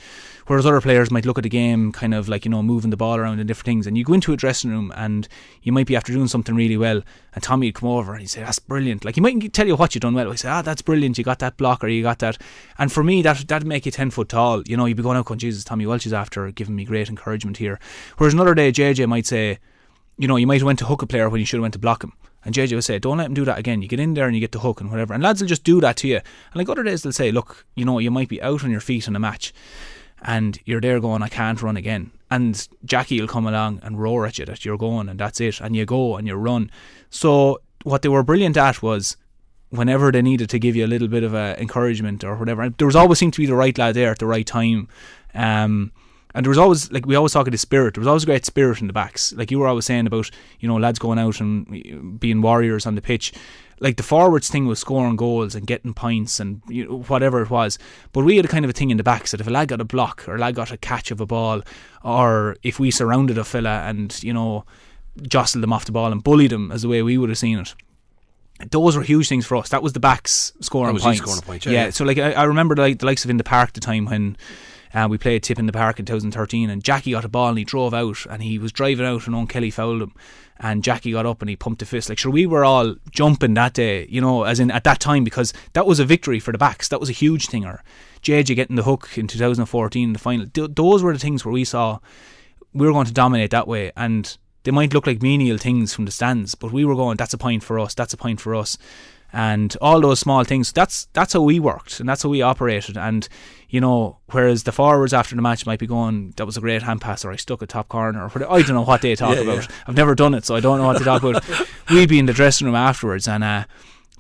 Whereas 0.47 0.67
other 0.67 0.81
players 0.81 1.11
might 1.13 1.25
look 1.25 1.39
at 1.39 1.45
the 1.45 1.49
game 1.49 1.93
kind 1.93 2.15
of 2.15 2.29
like 2.29 2.45
you 2.45 2.51
know 2.51 2.63
moving 2.63 2.91
the 2.91 2.97
ball 2.97 3.17
around 3.17 3.39
and 3.39 3.47
different 3.47 3.67
things. 3.67 3.87
And 3.87 3.97
you 3.97 4.05
go 4.05 4.13
into 4.13 4.33
a 4.33 4.37
dressing 4.37 4.71
room 4.71 4.93
and 4.97 5.29
you 5.63 5.73
might 5.73 5.87
be 5.87 5.95
after 5.95 6.13
doing 6.13 6.27
something 6.27 6.57
really 6.57 6.77
well, 6.77 7.03
and 7.33 7.45
Tommy 7.45 7.69
would 7.69 7.77
come 7.77 7.89
over 7.89 8.13
and 8.13 8.21
he'd 8.23 8.27
say, 8.27 8.41
"That's 8.41 8.59
brilliant." 8.59 9.05
Like 9.05 9.15
he 9.15 9.21
might 9.21 9.53
tell 9.53 9.69
you 9.69 9.77
what 9.77 9.95
you've 9.95 10.03
done 10.03 10.15
well. 10.15 10.33
He 10.33 10.37
say, 10.37 10.49
"Ah, 10.49 10.63
that's 10.63 10.83
brilliant. 10.83 11.17
You 11.17 11.23
got 11.23 11.39
that 11.39 11.57
block 11.57 11.85
or 11.85 11.89
you 11.89 12.03
got 12.03 12.19
that." 12.19 12.39
And 12.77 12.91
for 12.91 13.05
me, 13.05 13.23
that 13.23 13.47
that'd 13.47 13.69
make 13.69 13.87
you 13.87 13.93
ten 13.93 14.11
foot 14.11 14.31
tall. 14.31 14.63
You 14.67 14.77
know, 14.77 14.87
you'd 14.87 14.97
be 14.97 15.03
going 15.05 15.17
out 15.17 15.33
"Jesus, 15.37 15.63
Tommy 15.63 15.87
Walsh 15.87 16.07
is 16.07 16.13
after 16.13 16.51
giving 16.51 16.75
me 16.75 16.85
great 16.85 17.09
encouragement 17.09 17.59
here." 17.59 17.79
Whereas 18.19 18.35
another 18.35 18.55
day, 18.55 18.73
JJ 18.73 19.07
might 19.07 19.27
say 19.27 19.59
you 20.17 20.29
know, 20.29 20.37
you 20.37 20.47
might 20.47 20.61
have 20.61 20.67
went 20.67 20.79
to 20.79 20.87
hook 20.87 21.03
a 21.03 21.07
player 21.07 21.29
when 21.29 21.41
you 21.41 21.47
should 21.47 21.57
have 21.57 21.63
went 21.63 21.75
to 21.75 21.81
block 21.81 22.05
him. 22.05 22.13
And 22.45 22.55
JJ 22.55 22.75
would 22.75 22.85
say, 22.85 22.99
don't 22.99 23.19
let 23.19 23.27
him 23.27 23.35
do 23.35 23.45
that 23.45 23.59
again. 23.59 23.81
You 23.81 23.89
get 23.89 24.01
in 24.01 24.15
there 24.15 24.27
and 24.27 24.35
you 24.35 24.41
get 24.41 24.53
the 24.53 24.59
hook 24.61 24.81
and 24.81 24.91
whatever. 24.91 25.15
And 25.15 25.23
lads 25.23 25.41
will 25.41 25.49
just 25.49 25.65
do 25.65 25.81
that 25.81 25.97
to 25.99 26.09
you. 26.09 26.17
And 26.17 26.57
like 26.57 26.69
other 26.69 26.83
days, 26.83 27.03
they'll 27.03 27.13
say, 27.13 27.33
look, 27.33 27.67
you 27.75 27.85
know, 27.85 27.99
you 27.99 28.11
might 28.11 28.29
be 28.29 28.43
out 28.43 28.65
on 28.65 28.71
your 28.71 28.81
feet 28.81 29.09
in 29.09 29.17
a 29.17 29.21
match 29.21 29.53
and 30.23 30.59
you're 30.65 30.81
there 30.81 31.01
going, 31.01 31.23
I 31.23 31.29
can't 31.29 31.63
run 31.63 31.77
again. 31.77 32.11
And 32.31 32.67
Jackie 32.85 33.21
will 33.21 33.29
come 33.29 33.47
along 33.47 33.81
and 33.83 34.01
roar 34.01 34.27
at 34.27 34.39
you 34.39 34.45
that 34.47 34.65
you're 34.65 34.79
going 34.79 35.09
and 35.09 35.19
that's 35.19 35.41
it. 35.41 35.61
And 35.61 35.77
you 35.77 35.85
go 35.85 36.17
and 36.17 36.27
you 36.27 36.35
run. 36.35 36.71
So 37.11 37.61
what 37.83 38.03
they 38.03 38.09
were 38.09 38.23
brilliant 38.23 38.57
at 38.57 38.83
was 38.83 39.17
whenever 39.71 40.11
they 40.13 40.23
needed 40.23 40.49
to 40.51 40.59
give 40.59 40.77
you 40.77 40.85
a 40.85 40.89
little 40.89 41.09
bit 41.09 41.23
of 41.23 41.35
a 41.35 41.61
encouragement 41.61 42.25
or 42.25 42.37
whatever, 42.37 42.69
there 42.71 42.87
was 42.87 42.97
always 42.97 43.19
seemed 43.19 43.35
to 43.35 43.41
be 43.41 43.47
the 43.47 43.55
right 43.55 43.77
lad 43.77 43.95
there 43.95 44.11
at 44.11 44.19
the 44.19 44.27
right 44.27 44.47
time. 44.47 44.89
Um, 45.35 45.93
and 46.35 46.45
there 46.45 46.51
was 46.51 46.59
always 46.59 46.91
like 46.91 47.07
we 47.07 47.15
always 47.15 47.33
talk 47.33 47.47
of 47.47 47.53
the 47.53 47.59
spirit. 47.59 47.95
There 47.95 48.01
was 48.01 48.09
always 48.09 48.25
a 48.25 48.27
great 48.27 48.45
spirit 48.45 48.81
in 48.81 48.89
the 48.89 48.93
backs. 48.93 49.33
Like 49.33 49.51
you 49.51 49.59
were 49.59 49.69
always 49.69 49.85
saying 49.85 50.07
about 50.07 50.31
you 50.59 50.69
know 50.69 50.77
lads 50.77 50.99
going 50.99 51.19
out 51.19 51.41
and 51.41 52.19
being 52.19 52.43
warriors 52.43 52.87
on 52.87 52.97
the 52.97 53.03
pitch. 53.03 53.33
Like 53.81 53.97
the 53.97 54.03
forwards 54.03 54.49
thing 54.49 54.67
was 54.67 54.79
scoring 54.79 55.17
goals 55.17 55.55
and 55.55 55.67
getting 55.67 55.95
points 55.95 56.41
and 56.41 56.63
you 56.69 56.87
know, 56.87 57.03
whatever 57.03 57.43
it 57.43 57.51
was. 57.51 57.79
But 58.13 58.25
we 58.25 58.37
had 58.37 58.45
a 58.45 58.49
kind 58.49 58.65
of 58.65 58.71
a 58.71 58.75
thing 58.75 58.91
in 58.91 58.97
the 58.97 59.03
backs 59.03 59.31
that 59.31 59.41
if 59.41 59.47
a 59.47 59.51
lad 59.51 59.69
got 59.69 59.81
a 59.81 59.85
block 59.85 60.29
or 60.29 60.37
a 60.37 60.39
lad 60.39 60.55
got 60.55 60.73
a 60.73 60.77
catch 60.77 61.11
of 61.11 61.21
a 61.21 61.27
ball, 61.27 61.63
or 62.03 62.57
if 62.63 62.81
we 62.81 62.91
surrounded 62.91 63.39
a 63.39 63.45
fella 63.45 63.83
and 63.87 64.21
you 64.23 64.33
know 64.33 64.65
jostled 65.23 65.63
them 65.63 65.73
off 65.73 65.85
the 65.85 65.93
ball 65.93 66.11
and 66.11 66.25
bullied 66.25 66.51
them 66.51 66.73
as 66.73 66.83
the 66.83 66.89
way 66.89 67.03
we 67.03 67.17
would 67.17 67.29
have 67.29 67.39
seen 67.39 67.59
it. 67.59 67.75
Those 68.71 68.97
were 68.97 69.03
huge 69.03 69.29
things 69.29 69.47
for 69.47 69.57
us. 69.57 69.69
That 69.71 69.83
was 69.83 69.93
the 69.93 70.01
backs 70.01 70.53
scoring 70.61 70.97
points. 70.97 71.21
scoring 71.21 71.43
points, 71.43 71.67
yeah, 71.67 71.73
yeah. 71.73 71.91
So 71.91 72.05
like 72.05 72.19
I, 72.19 72.33
I 72.33 72.45
remember 72.45 72.77
like 72.77 73.01
the 73.01 73.07
likes 73.07 73.25
of 73.25 73.31
in 73.31 73.37
the 73.37 73.45
park 73.45 73.73
the 73.73 73.81
time 73.81 74.07
when 74.07 74.37
uh, 74.95 75.09
we 75.11 75.19
played 75.19 75.43
Tip 75.43 75.59
in 75.59 75.67
the 75.67 75.73
Park 75.73 75.99
in 75.99 76.07
2013, 76.07 76.71
and 76.71 76.83
Jackie 76.83 77.11
got 77.11 77.25
a 77.25 77.29
ball 77.29 77.49
and 77.49 77.59
he 77.59 77.65
drove 77.65 77.93
out, 77.93 78.25
and 78.31 78.43
he 78.43 78.59
was 78.59 78.73
driving 78.73 79.05
out, 79.05 79.27
and 79.27 79.35
Eoin 79.35 79.49
Kelly 79.49 79.71
fouled 79.71 80.03
him, 80.03 80.15
and 80.59 80.85
Jackie 80.85 81.13
got 81.13 81.27
up 81.27 81.43
and 81.43 81.49
he 81.49 81.57
pumped 81.57 81.81
the 81.81 81.87
fist. 81.87 82.09
Like, 82.09 82.19
sure, 82.19 82.31
we 82.31 82.47
were 82.47 82.65
all 82.65 82.95
jumping 83.11 83.55
that 83.55 83.75
day, 83.75 84.07
you 84.09 84.21
know, 84.21 84.45
as 84.45 84.61
in 84.61 84.71
at 84.71 84.85
that 84.85 85.01
time 85.01 85.25
because 85.25 85.53
that 85.73 85.87
was 85.87 85.99
a 85.99 86.05
victory 86.05 86.39
for 86.39 86.53
the 86.53 86.59
backs. 86.59 86.89
That 86.89 87.01
was 87.01 87.11
a 87.11 87.15
huge 87.15 87.49
thing. 87.49 87.65
Or 87.65 87.83
JJ 88.23 88.55
getting 88.55 88.77
the 88.77 88.85
hook 88.85 89.11
in 89.17 89.27
2014 89.27 90.09
in 90.09 90.13
the 90.13 90.19
final. 90.19 90.47
Th- 90.47 90.71
those 90.73 91.03
were 91.03 91.13
the 91.13 91.19
things 91.19 91.45
where 91.45 91.53
we 91.53 91.65
saw 91.65 91.99
we 92.73 92.87
were 92.87 92.93
going 92.93 93.07
to 93.07 93.13
dominate 93.13 93.51
that 93.51 93.69
way, 93.69 93.93
and 93.97 94.37
they 94.65 94.71
might 94.71 94.93
look 94.93 95.07
like 95.07 95.23
menial 95.23 95.59
things 95.59 95.95
from 95.95 96.07
the 96.07 96.11
stands, 96.11 96.55
but 96.55 96.73
we 96.73 96.85
were 96.85 96.97
going, 96.97 97.17
that's 97.17 97.35
a 97.35 97.39
point 97.39 97.63
for 97.63 97.79
us, 97.79 97.95
that's 97.95 98.13
a 98.13 98.17
point 98.17 98.41
for 98.41 98.55
us. 98.55 98.77
And 99.35 99.77
all 99.81 100.01
those 100.01 100.21
small 100.21 100.45
things, 100.45 100.71
that's 100.73 101.09
that's 101.13 101.33
how 101.33 101.41
we 101.43 101.59
worked 101.59 101.99
and 101.99 102.09
that's 102.09 102.23
how 102.23 102.29
we 102.29 102.41
operated. 102.41 102.97
And, 102.97 103.29
you 103.69 103.81
know, 103.81 104.19
whereas 104.31 104.63
the 104.63 104.71
forwards 104.71 105.13
after 105.13 105.35
the 105.35 105.43
match 105.43 105.67
might 105.67 105.81
be 105.81 105.89
going, 105.89 106.33
that 106.37 106.47
was 106.47 106.57
a 106.57 106.61
great 106.61 106.83
hand 106.83 107.01
pass 107.01 107.25
or 107.25 107.33
I 107.33 107.37
stuck 107.37 107.61
a 107.61 107.67
top 107.67 107.89
corner 107.89 108.23
or 108.25 108.29
whatever. 108.29 108.53
I 108.53 108.63
don't 108.63 108.75
know 108.77 108.83
what 108.85 109.03
they 109.03 109.17
talk 109.17 109.35
Yeah, 109.35 109.43
about. 109.43 109.69
yeah. 109.69 109.77
I've 109.89 109.97
never 109.97 110.15
done 110.15 110.35
it, 110.35 110.45
so 110.45 110.55
I 110.55 110.61
don't 110.61 110.79
know 110.79 110.87
what 110.87 110.99
to 110.99 111.05
talk 111.05 111.23
about. 111.25 111.45
We'd 111.91 112.09
be 112.09 112.21
in 112.21 112.27
the 112.27 112.33
dressing 112.33 112.67
room 112.67 112.77
afterwards 112.77 113.27
and 113.27 113.43
uh, 113.43 113.65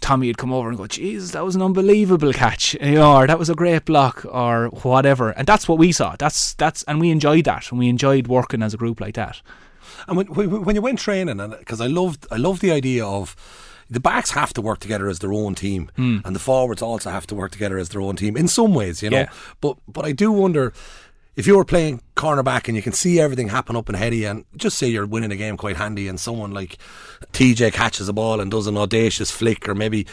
Tommy 0.00 0.26
would 0.26 0.36
come 0.38 0.52
over 0.52 0.68
and 0.68 0.76
go, 0.76 0.88
Jesus, 0.88 1.30
that 1.30 1.44
was 1.44 1.54
an 1.54 1.62
unbelievable 1.62 2.32
catch, 2.32 2.74
you 2.74 2.96
know, 2.96 3.16
or 3.16 3.26
that 3.28 3.38
was 3.38 3.48
a 3.48 3.54
great 3.54 3.84
block, 3.84 4.26
or 4.28 4.66
whatever. 4.82 5.30
And 5.30 5.46
that's 5.46 5.68
what 5.68 5.78
we 5.78 5.92
saw. 5.92 6.16
That's 6.18 6.54
that's, 6.54 6.82
and 6.82 7.00
we 7.00 7.10
enjoyed 7.10 7.44
that, 7.44 7.70
and 7.70 7.78
we 7.78 7.88
enjoyed 7.88 8.26
working 8.26 8.62
as 8.62 8.74
a 8.74 8.76
group 8.76 9.00
like 9.00 9.14
that. 9.14 9.40
And 10.08 10.16
when, 10.16 10.26
when 10.26 10.64
when 10.64 10.74
you 10.76 10.82
went 10.82 10.98
training, 10.98 11.40
and 11.40 11.56
because 11.58 11.80
I 11.80 11.86
loved 11.86 12.26
I 12.30 12.36
loved 12.36 12.60
the 12.60 12.72
idea 12.72 13.06
of 13.06 13.34
the 13.90 14.00
backs 14.00 14.30
have 14.30 14.52
to 14.54 14.62
work 14.62 14.78
together 14.80 15.08
as 15.08 15.18
their 15.18 15.32
own 15.32 15.54
team, 15.54 15.90
hmm. 15.96 16.18
and 16.24 16.34
the 16.34 16.40
forwards 16.40 16.82
also 16.82 17.10
have 17.10 17.26
to 17.28 17.34
work 17.34 17.52
together 17.52 17.78
as 17.78 17.90
their 17.90 18.00
own 18.00 18.16
team 18.16 18.36
in 18.36 18.48
some 18.48 18.74
ways, 18.74 19.02
you 19.02 19.10
know. 19.10 19.18
Yeah. 19.18 19.28
But 19.60 19.76
but 19.88 20.04
I 20.04 20.12
do 20.12 20.32
wonder 20.32 20.72
if 21.36 21.46
you 21.46 21.56
were 21.56 21.64
playing 21.64 22.00
cornerback 22.16 22.68
and 22.68 22.76
you 22.76 22.82
can 22.82 22.92
see 22.92 23.18
everything 23.18 23.48
happen 23.48 23.74
up 23.76 23.88
ahead 23.88 24.12
of 24.12 24.18
you, 24.18 24.28
and 24.28 24.44
just 24.56 24.78
say 24.78 24.86
you're 24.88 25.06
winning 25.06 25.32
a 25.32 25.36
game 25.36 25.56
quite 25.56 25.76
handy, 25.76 26.08
and 26.08 26.18
someone 26.18 26.52
like 26.52 26.78
TJ 27.32 27.72
catches 27.72 28.08
a 28.08 28.12
ball 28.12 28.40
and 28.40 28.50
does 28.50 28.66
an 28.66 28.76
audacious 28.76 29.30
flick, 29.30 29.68
or 29.68 29.74
maybe 29.74 30.06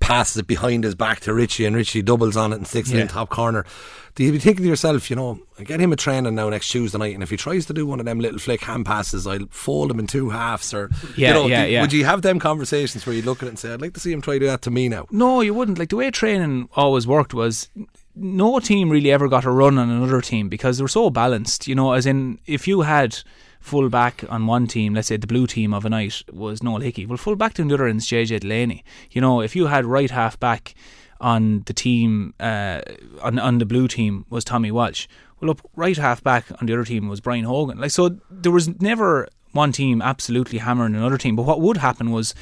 passes 0.00 0.38
it 0.38 0.46
behind 0.46 0.84
his 0.84 0.94
back 0.94 1.20
to 1.20 1.34
Richie, 1.34 1.66
and 1.66 1.76
Richie 1.76 2.02
doubles 2.02 2.36
on 2.36 2.52
it 2.52 2.56
and 2.56 2.66
sticks 2.66 2.90
it 2.90 2.96
Yeah. 2.96 3.02
in 3.02 3.08
top 3.08 3.28
corner. 3.28 3.66
Do 4.14 4.24
you 4.24 4.32
be 4.32 4.38
thinking 4.38 4.64
to 4.64 4.68
yourself, 4.68 5.08
you 5.08 5.16
know, 5.16 5.38
get 5.64 5.80
him 5.80 5.92
a 5.92 5.96
training 5.96 6.34
now 6.34 6.48
next 6.48 6.68
Tuesday 6.68 6.98
night, 6.98 7.14
and 7.14 7.22
if 7.22 7.30
he 7.30 7.36
tries 7.36 7.66
to 7.66 7.72
do 7.72 7.86
one 7.86 8.00
of 8.00 8.06
them 8.06 8.18
little 8.20 8.38
flick 8.38 8.62
hand 8.62 8.84
passes, 8.86 9.26
I'll 9.26 9.46
fold 9.50 9.90
him 9.90 9.98
in 10.00 10.06
two 10.06 10.30
halves, 10.30 10.74
or 10.74 10.90
Yeah, 11.16 11.28
you 11.28 11.34
know, 11.34 11.46
yeah, 11.46 11.64
do- 11.66 11.70
yeah. 11.72 11.80
Would 11.82 11.92
you 11.92 12.04
have 12.04 12.22
them 12.22 12.38
conversations 12.40 13.06
where 13.06 13.14
you 13.14 13.22
look 13.22 13.42
at 13.42 13.46
it 13.46 13.50
and 13.50 13.58
say, 13.58 13.72
I'd 13.72 13.80
like 13.80 13.94
to 13.94 14.00
see 14.00 14.12
him 14.12 14.20
try 14.20 14.34
to 14.34 14.40
do 14.40 14.46
that 14.46 14.62
to 14.62 14.70
me 14.70 14.88
now? 14.88 15.06
No, 15.10 15.40
you 15.40 15.54
wouldn't. 15.54 15.78
Like 15.78 15.90
the 15.90 15.96
way 15.96 16.10
training 16.10 16.68
always 16.74 17.06
worked 17.06 17.34
was 17.34 17.68
no 18.16 18.58
team 18.58 18.90
really 18.90 19.12
ever 19.12 19.28
got 19.28 19.44
a 19.44 19.50
run 19.50 19.78
on 19.78 19.88
another 19.88 20.20
team 20.20 20.48
because 20.48 20.78
they 20.78 20.82
were 20.84 20.88
so 20.88 21.08
balanced. 21.10 21.68
You 21.68 21.74
know, 21.76 21.92
as 21.92 22.04
in 22.06 22.38
if 22.46 22.66
you 22.66 22.80
had 22.82 23.16
full 23.60 23.88
back 23.88 24.24
on 24.28 24.46
one 24.46 24.66
team, 24.66 24.94
let's 24.94 25.08
say 25.08 25.16
the 25.16 25.26
blue 25.26 25.46
team 25.46 25.72
of 25.72 25.84
a 25.84 25.90
night 25.90 26.22
was 26.32 26.62
Noel 26.62 26.80
Hickey, 26.80 27.06
well, 27.06 27.16
full 27.18 27.36
back 27.36 27.54
to 27.54 27.64
the 27.64 27.74
other 27.74 27.86
is 27.86 28.06
JJ 28.06 28.40
Delaney. 28.40 28.84
You 29.10 29.20
know, 29.20 29.40
if 29.40 29.54
you 29.54 29.66
had 29.66 29.84
right 29.84 30.10
half 30.10 30.40
back 30.40 30.74
on 31.20 31.62
the 31.66 31.72
team 31.72 32.34
uh, 32.40 32.80
on 33.22 33.38
on 33.38 33.58
the 33.58 33.66
blue 33.66 33.88
team 33.88 34.26
was 34.30 34.44
Tommy 34.44 34.70
Walsh. 34.70 35.06
Well, 35.40 35.50
up 35.50 35.60
right 35.76 35.96
half 35.96 36.22
back 36.22 36.46
on 36.60 36.66
the 36.66 36.72
other 36.72 36.84
team 36.84 37.08
was 37.08 37.20
Brian 37.20 37.44
Hogan. 37.44 37.78
Like 37.78 37.90
so, 37.90 38.18
there 38.30 38.52
was 38.52 38.80
never 38.80 39.28
one 39.52 39.72
team 39.72 40.02
absolutely 40.02 40.58
hammering 40.58 40.94
another 40.94 41.18
team. 41.18 41.36
But 41.36 41.46
what 41.46 41.60
would 41.60 41.78
happen 41.78 42.10
was 42.10 42.34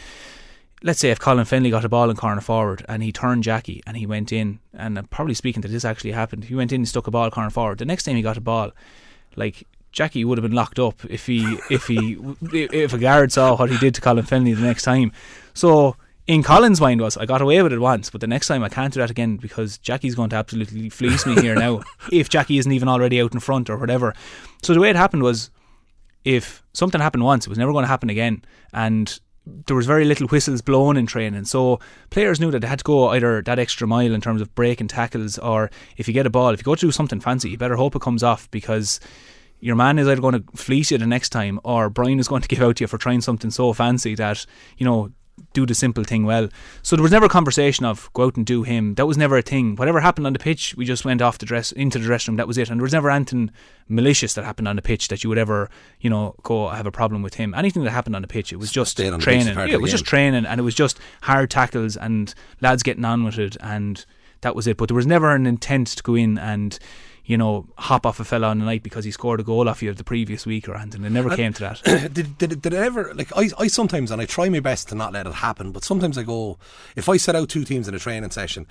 let's 0.83 1.01
say 1.01 1.11
if 1.11 1.19
Colin 1.19 1.45
Fennelly 1.45 1.71
got 1.71 1.85
a 1.85 1.88
ball 1.88 2.11
in 2.11 2.17
corner 2.17 2.41
forward 2.41 2.85
and 2.88 3.03
he 3.03 3.12
turned 3.12 3.43
Jackie 3.43 3.83
and 3.87 3.97
he 3.97 4.07
went 4.07 4.33
in, 4.33 4.61
and 4.73 4.99
I'm 4.99 5.07
probably 5.07 5.35
speaking 5.35 5.62
that 5.62 5.69
this 5.69 5.85
actually 5.85 6.12
happened. 6.12 6.45
He 6.45 6.55
went 6.55 6.73
in 6.73 6.83
and 6.83 6.88
stuck 6.88 7.07
a 7.07 7.11
ball 7.11 7.31
corner 7.31 7.51
forward. 7.51 7.79
The 7.79 7.85
next 7.85 8.05
time 8.05 8.17
he 8.17 8.23
got 8.23 8.37
a 8.37 8.41
ball, 8.41 8.71
like 9.37 9.67
Jackie 9.93 10.25
would 10.25 10.38
have 10.38 10.43
been 10.43 10.57
locked 10.57 10.79
up 10.79 11.05
if 11.09 11.27
he 11.27 11.59
if 11.71 11.87
he 11.87 12.19
if 12.53 12.93
a 12.93 12.99
guard 12.99 13.33
saw 13.33 13.57
what 13.57 13.71
he 13.71 13.79
did 13.79 13.95
to 13.95 14.01
Colin 14.01 14.25
Fennelly 14.25 14.55
the 14.55 14.62
next 14.62 14.85
time. 14.85 15.12
So 15.55 15.97
in 16.29 16.43
Colin's 16.43 16.81
mind 16.81 17.01
was 17.01 17.17
I 17.17 17.25
got 17.25 17.41
away 17.41 17.61
with 17.62 17.73
it 17.73 17.81
once, 17.81 18.11
but 18.11 18.21
the 18.21 18.27
next 18.27 18.49
time 18.49 18.62
I 18.62 18.69
can't 18.69 18.93
do 18.93 19.01
that 19.01 19.11
again 19.11 19.38
because 19.38 19.79
Jackie's 19.79 20.14
going 20.14 20.29
to 20.31 20.37
absolutely 20.37 20.91
fleece 20.91 21.25
me 21.25 21.35
here 21.41 21.55
now 21.55 21.81
if 22.12 22.29
Jackie 22.29 22.59
isn't 22.59 22.71
even 22.71 22.87
already 22.87 23.21
out 23.21 23.33
in 23.33 23.41
front 23.41 23.71
or 23.71 23.79
whatever. 23.79 24.14
So 24.62 24.75
the 24.75 24.81
way 24.81 24.91
it 24.91 24.97
happened 24.97 25.23
was 25.23 25.51
if 26.25 26.62
something 26.75 27.01
happened 27.01 27.25
once, 27.25 27.47
it 27.47 27.49
was 27.49 27.59
never 27.59 27.73
going 27.73 27.85
to 27.85 27.88
happen 27.88 28.11
again. 28.11 28.45
And 28.75 29.19
there 29.67 29.75
was 29.75 29.87
very 29.87 30.05
little 30.05 30.29
whistles 30.29 30.61
blown 30.61 30.99
in 30.99 31.07
training. 31.07 31.47
So 31.47 31.81
players 32.11 32.41
knew 32.41 32.51
that 32.51 32.61
they 32.61 32.69
had 32.69 32.81
to 32.81 32.85
go 32.85 33.09
either 33.09 33.41
that 33.43 33.59
extra 33.59 33.87
mile 33.87 34.12
in 34.12 34.21
terms 34.21 34.43
of 34.43 34.55
breaking 34.55 34.88
tackles 34.88 35.38
or 35.38 35.71
if 35.97 36.09
you 36.09 36.12
get 36.12 36.27
a 36.27 36.31
ball, 36.31 36.51
if 36.51 36.61
you 36.61 36.64
go 36.64 36.75
to 36.75 36.87
do 36.87 36.93
something 36.93 37.21
fancy, 37.21 37.49
you 37.49 37.57
better 37.57 37.77
hope 37.77 37.97
it 37.97 38.03
comes 38.03 38.23
off 38.23 38.51
because 38.51 39.01
your 39.61 39.77
man 39.77 39.99
is 39.99 40.07
either 40.07 40.21
going 40.21 40.43
to 40.43 40.45
fleece 40.55 40.91
you 40.91 40.99
the 40.99 41.07
next 41.07 41.31
time 41.31 41.59
or 41.64 41.88
Brian 41.88 42.21
is 42.21 42.29
going 42.29 42.43
to 42.43 42.49
give 42.49 42.61
out 42.61 42.77
to 42.77 42.85
you 42.85 42.88
for 42.88 42.99
trying 42.99 43.23
something 43.23 43.51
so 43.51 43.73
fancy 43.73 44.14
that, 44.14 44.45
you 44.77 44.85
know, 44.85 45.11
do 45.53 45.66
the 45.66 45.74
simple 45.74 46.05
thing 46.05 46.24
well. 46.24 46.48
So 46.83 46.96
there 46.96 47.03
was 47.03 47.12
never 47.12 47.27
a 47.27 47.29
conversation 47.29 47.85
of 47.85 48.11
go 48.12 48.24
out 48.24 48.37
and 48.37 48.46
do 48.46 48.62
him. 48.62 48.94
That 48.94 49.07
was 49.07 49.16
never 49.16 49.37
a 49.37 49.42
thing. 49.42 49.77
Whatever 49.77 50.01
happened 50.01 50.27
on 50.27 50.33
the 50.33 50.38
pitch, 50.38 50.74
we 50.77 50.85
just 50.85 51.05
went 51.05 51.22
off 51.22 51.38
the 51.38 51.46
dress 51.46 51.72
into 51.72 51.98
the 51.98 52.05
dressing 52.05 52.33
room. 52.33 52.37
That 52.37 52.48
was 52.48 52.59
it. 52.59 52.70
And 52.70 52.81
there 52.81 52.85
was 52.85 52.92
never 52.92 53.11
anything 53.11 53.51
malicious 53.88 54.35
that 54.35 54.44
happened 54.44 54.68
on 54.68 54.77
the 54.77 54.83
pitch 54.83 55.09
that 55.09 55.22
you 55.22 55.29
would 55.29 55.38
ever, 55.38 55.70
you 56.01 56.11
know, 56.11 56.35
go 56.42 56.68
have 56.68 56.87
a 56.87 56.92
problem 56.92 57.22
with 57.22 57.35
him. 57.35 57.55
Anything 57.55 57.85
that 57.85 57.90
happened 57.90 58.16
on 58.16 58.22
the 58.22 58.29
pitch, 58.29 58.53
it 58.53 58.57
was 58.57 58.70
just 58.72 58.96
training. 58.96 59.57
Yeah, 59.57 59.66
it 59.66 59.81
was 59.81 59.90
just 59.90 60.05
training, 60.05 60.46
and 60.46 60.61
it 60.61 60.64
was 60.64 60.74
just 60.74 60.98
hard 61.22 61.51
tackles 61.51 61.96
and 61.96 62.35
lads 62.61 62.83
getting 62.83 63.05
on 63.05 63.24
with 63.24 63.38
it, 63.38 63.57
and 63.61 64.05
that 64.40 64.55
was 64.55 64.66
it. 64.66 64.77
But 64.77 64.88
there 64.88 64.96
was 64.96 65.07
never 65.07 65.35
an 65.35 65.46
intent 65.46 65.88
to 65.88 66.03
go 66.03 66.14
in 66.14 66.38
and 66.38 66.79
you 67.29 67.37
know, 67.37 67.67
hop 67.77 68.07
off 68.07 68.19
a 68.19 68.25
fella 68.25 68.49
on 68.49 68.59
the 68.59 68.64
night 68.64 68.83
because 68.83 69.05
he 69.05 69.11
scored 69.11 69.38
a 69.38 69.43
goal 69.43 69.69
off 69.69 69.83
you 69.83 69.93
the 69.93 70.03
previous 70.03 70.47
week 70.47 70.67
or 70.67 70.75
anything. 70.75 71.05
It 71.05 71.12
never 71.12 71.29
and 71.29 71.37
came 71.37 71.53
to 71.53 71.61
that. 71.61 71.83
did, 72.14 72.38
did, 72.38 72.62
did 72.62 72.73
it 72.73 72.79
ever, 72.79 73.12
like, 73.14 73.31
I, 73.37 73.51
I 73.59 73.67
sometimes, 73.67 74.11
and 74.11 74.21
I 74.21 74.25
try 74.25 74.49
my 74.49 74.61
best 74.61 74.88
to 74.88 74.95
not 74.95 75.12
let 75.12 75.27
it 75.27 75.35
happen, 75.35 75.71
but 75.71 75.85
sometimes 75.85 76.17
I 76.17 76.23
go, 76.23 76.59
if 76.97 77.07
I 77.07 77.19
set 77.19 77.37
out 77.37 77.51
two 77.51 77.64
teams 77.64 77.87
in 77.87 77.95
a 77.95 77.99
training 77.99 78.31
session, 78.31 78.67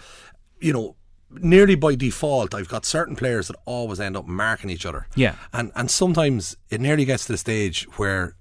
you 0.60 0.74
know, 0.74 0.96
nearly 1.30 1.76
by 1.76 1.94
default, 1.94 2.56
I've 2.56 2.68
got 2.68 2.84
certain 2.84 3.16
players 3.16 3.48
that 3.48 3.58
always 3.66 4.00
end 4.00 4.18
up 4.18 4.26
marking 4.26 4.72
each 4.72 4.88
other. 4.88 5.06
Yeah. 5.16 5.36
And, 5.54 5.72
and 5.76 5.92
sometimes 5.92 6.58
it 6.72 6.82
nearly 6.82 7.06
gets 7.06 7.28
to 7.28 7.34
the 7.34 7.38
stage 7.38 7.84
where 7.98 8.34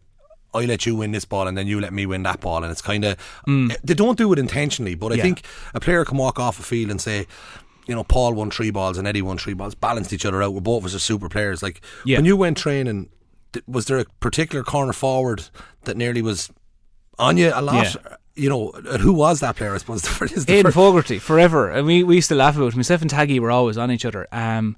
I 0.55 0.65
let 0.65 0.87
you 0.87 0.97
win 0.97 1.13
this 1.13 1.27
ball 1.27 1.47
and 1.47 1.59
then 1.59 1.67
you 1.67 1.79
let 1.79 1.93
me 1.93 2.07
win 2.07 2.23
that 2.23 2.41
ball. 2.41 2.63
And 2.63 2.73
it's 2.73 2.81
kind 2.81 3.05
of, 3.05 3.19
mm. 3.47 3.77
they 3.85 3.93
don't 3.93 4.17
do 4.17 4.33
it 4.33 4.39
intentionally, 4.39 4.95
but 4.95 5.13
I 5.13 5.17
yeah. 5.17 5.25
think 5.25 5.43
a 5.75 5.81
player 5.81 6.07
can 6.07 6.17
walk 6.17 6.39
off 6.39 6.59
a 6.59 6.63
field 6.63 6.91
and 6.91 7.03
say, 7.03 7.27
you 7.87 7.95
know, 7.95 8.05
Paul 8.05 8.35
won 8.35 8.51
three 8.51 8.71
balls 8.71 8.99
and 8.99 9.07
Eddie 9.07 9.23
won 9.23 9.39
three 9.39 9.55
balls, 9.55 9.75
balanced 9.75 10.13
each 10.13 10.27
other 10.27 10.43
out. 10.43 10.55
We're 10.55 10.61
both 10.61 10.83
of 10.83 10.87
us 10.87 10.95
are 10.95 11.01
super 11.01 11.29
players. 11.29 11.63
Like 11.63 11.81
yeah. 12.05 12.19
when 12.19 12.25
you 12.25 12.37
went 12.37 12.57
training, 12.57 13.11
was 13.67 13.87
there 13.87 13.99
a 13.99 14.05
particular 14.21 14.65
corner 14.65 14.93
forward 14.93 15.45
that 15.85 15.97
nearly 15.97 16.23
was 16.23 16.51
on 17.19 17.37
you 17.37 17.53
a 17.55 17.63
lot? 17.63 17.95
Yeah. 17.95 18.17
You 18.35 18.51
know, 18.51 18.71
who 19.01 19.15
was 19.15 19.41
that 19.41 19.57
player? 19.57 19.75
I 19.75 19.79
suppose 19.79 20.03
the 20.03 20.09
first, 20.09 20.51
Aidan 20.51 20.73
Fogarty 20.73 21.19
forever, 21.19 21.71
and 21.71 21.87
we, 21.87 22.03
we 22.03 22.17
used 22.17 22.29
to 22.29 22.35
laugh 22.35 22.57
about 22.57 22.75
it. 22.75 22.77
myself 22.77 23.01
and 23.01 23.11
Taggy 23.11 23.41
were 23.41 23.51
always 23.51 23.79
on 23.79 23.91
each 23.91 24.05
other, 24.05 24.27
um, 24.31 24.77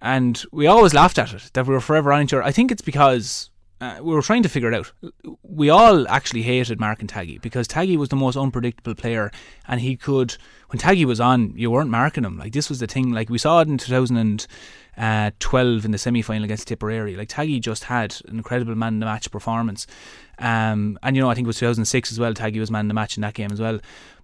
and 0.00 0.42
we 0.50 0.66
always 0.66 0.94
laughed 0.94 1.18
at 1.18 1.34
it 1.34 1.50
that 1.52 1.66
we 1.66 1.74
were 1.74 1.80
forever 1.80 2.10
on 2.10 2.22
each 2.22 2.32
other. 2.32 2.42
I 2.42 2.52
think 2.52 2.72
it's 2.72 2.80
because 2.80 3.49
uh, 3.80 3.98
we 4.02 4.14
were 4.14 4.22
trying 4.22 4.42
to 4.42 4.48
figure 4.48 4.70
it 4.70 4.74
out. 4.74 4.92
We 5.42 5.70
all 5.70 6.06
actually 6.08 6.42
hated 6.42 6.78
Mark 6.78 7.00
and 7.00 7.10
Taggy 7.10 7.40
because 7.40 7.66
Taggy 7.66 7.96
was 7.96 8.10
the 8.10 8.16
most 8.16 8.36
unpredictable 8.36 8.94
player, 8.94 9.32
and 9.66 9.80
he 9.80 9.96
could 9.96 10.36
when 10.68 10.78
Taggy 10.78 11.04
was 11.04 11.20
on, 11.20 11.52
you 11.56 11.70
weren't 11.70 11.90
marking 11.90 12.24
him. 12.24 12.38
Like 12.38 12.52
this 12.52 12.68
was 12.68 12.80
the 12.80 12.86
thing. 12.86 13.10
Like 13.10 13.30
we 13.30 13.38
saw 13.38 13.60
it 13.60 13.68
in 13.68 13.78
2012 13.78 15.84
in 15.84 15.90
the 15.90 15.98
semi 15.98 16.22
final 16.22 16.44
against 16.44 16.68
Tipperary. 16.68 17.16
Like 17.16 17.28
Taggy 17.28 17.60
just 17.60 17.84
had 17.84 18.16
an 18.28 18.36
incredible 18.36 18.74
man 18.74 18.94
in 18.94 19.00
the 19.00 19.06
match 19.06 19.30
performance. 19.30 19.86
Um, 20.38 20.98
and 21.02 21.16
you 21.16 21.22
know 21.22 21.30
I 21.30 21.34
think 21.34 21.46
it 21.46 21.48
was 21.48 21.58
2006 21.58 22.12
as 22.12 22.20
well. 22.20 22.34
Taggy 22.34 22.60
was 22.60 22.70
man 22.70 22.84
in 22.84 22.88
the 22.88 22.94
match 22.94 23.16
in 23.16 23.22
that 23.22 23.34
game 23.34 23.50
as 23.50 23.60
well. 23.60 23.80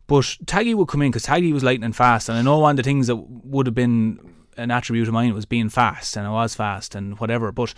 But 0.07 0.25
Taggy 0.45 0.75
would 0.75 0.89
come 0.89 1.03
in 1.03 1.11
because 1.11 1.27
Taggy 1.27 1.53
was 1.53 1.65
lightning 1.65 1.93
fast, 1.93 2.29
and 2.29 2.39
I 2.39 2.43
know 2.43 2.59
one 2.59 2.73
of 2.73 2.77
the 2.77 2.83
things 2.83 3.07
that 3.09 3.17
would 3.17 3.67
have 3.67 3.75
been 3.75 4.35
an 4.57 4.71
attribute 4.71 5.09
of 5.09 5.15
mine 5.15 5.35
was 5.35 5.47
being 5.47 5.69
fast, 5.69 6.17
and 6.17 6.27
I 6.27 6.31
was 6.31 6.55
fast 6.55 6.95
and 6.95 7.19
whatever. 7.19 7.53
But 7.53 7.75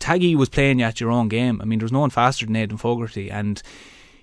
Taggy 0.00 0.34
was 0.34 0.48
playing 0.48 0.80
you 0.80 0.86
at 0.86 1.00
your 1.00 1.10
own 1.10 1.28
game. 1.28 1.60
I 1.60 1.64
mean, 1.64 1.78
there's 1.78 1.92
no 1.92 2.00
one 2.00 2.10
faster 2.10 2.46
than 2.46 2.56
Aidan 2.56 2.78
Fogarty, 2.78 3.30
and 3.30 3.62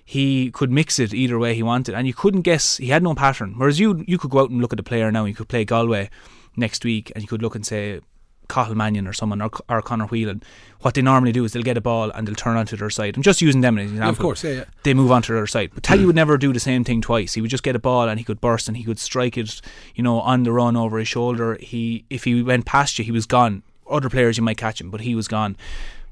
he 0.04 0.50
could 0.50 0.70
mix 0.70 0.98
it 0.98 1.14
either 1.14 1.38
way 1.38 1.54
he 1.54 1.62
wanted, 1.62 1.94
and 1.94 2.06
you 2.06 2.14
couldn't 2.14 2.42
guess. 2.42 2.76
He 2.76 2.88
had 2.88 3.02
no 3.02 3.14
pattern. 3.14 3.54
Whereas 3.56 3.78
you, 3.78 4.04
you 4.06 4.18
could 4.18 4.30
go 4.30 4.40
out 4.40 4.50
and 4.50 4.60
look 4.60 4.72
at 4.72 4.76
the 4.76 4.82
player 4.82 5.10
now. 5.10 5.24
You 5.24 5.34
could 5.34 5.48
play 5.48 5.64
Galway 5.64 6.10
next 6.56 6.84
week, 6.84 7.12
and 7.14 7.22
you 7.22 7.28
could 7.28 7.42
look 7.42 7.54
and 7.54 7.64
say 7.64 8.00
Cathal 8.48 8.74
Mannion 8.74 9.06
or 9.06 9.12
someone 9.12 9.42
or, 9.42 9.50
or 9.68 9.82
Conor 9.82 10.06
Whelan. 10.06 10.42
What 10.80 10.94
they 10.94 11.02
normally 11.02 11.32
do 11.32 11.44
is 11.44 11.52
they'll 11.52 11.62
get 11.62 11.76
a 11.76 11.82
ball 11.82 12.10
and 12.10 12.26
they'll 12.26 12.34
turn 12.34 12.56
onto 12.56 12.76
their 12.76 12.90
side. 12.90 13.16
I'm 13.16 13.22
just 13.22 13.42
using 13.42 13.60
them 13.60 13.78
as 13.78 13.90
an 13.90 13.96
example. 13.96 14.06
Yeah, 14.06 14.10
of 14.10 14.18
course, 14.18 14.44
yeah, 14.44 14.50
yeah. 14.52 14.64
They 14.84 14.94
move 14.94 15.10
onto 15.10 15.34
their 15.34 15.46
side. 15.46 15.70
But 15.74 15.82
Taggy 15.82 16.00
hmm. 16.00 16.06
would 16.06 16.16
never 16.16 16.38
do 16.38 16.52
the 16.52 16.60
same 16.60 16.84
thing 16.84 17.00
twice. 17.00 17.34
He 17.34 17.40
would 17.40 17.50
just 17.50 17.62
get 17.62 17.76
a 17.76 17.78
ball 17.78 18.08
and 18.08 18.18
he 18.18 18.24
could 18.24 18.40
burst 18.40 18.68
and 18.68 18.76
he 18.76 18.84
could 18.84 18.98
strike 18.98 19.36
it, 19.36 19.60
you 19.94 20.02
know, 20.02 20.20
on 20.20 20.44
the 20.44 20.52
run 20.52 20.76
over 20.76 20.98
his 20.98 21.08
shoulder. 21.08 21.58
He 21.60 22.04
if 22.08 22.24
he 22.24 22.42
went 22.42 22.64
past 22.64 22.98
you, 22.98 23.04
he 23.04 23.12
was 23.12 23.26
gone. 23.26 23.62
Other 23.90 24.10
players 24.10 24.36
you 24.36 24.42
might 24.42 24.56
catch 24.56 24.80
him, 24.80 24.90
but 24.90 25.00
he 25.00 25.14
was 25.14 25.28
gone. 25.28 25.56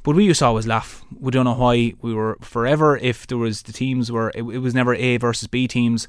But 0.03 0.15
we 0.15 0.25
used 0.25 0.39
to 0.39 0.47
always 0.47 0.69
laugh. 0.69 1.05
We 1.19 1.33
don't 1.33 1.45
know 1.47 1.55
why. 1.55 1.95
We 2.01 2.15
were 2.15 2.39
forever 2.41 2.97
if 2.97 3.27
there 3.27 3.39
was 3.39 3.63
the 3.63 3.73
teams 3.73 4.13
were 4.13 4.31
it, 4.31 4.43
it 4.43 4.59
was 4.59 4.75
never 4.75 4.95
A 4.95 5.17
versus 5.17 5.49
B 5.49 5.67
teams, 5.67 6.07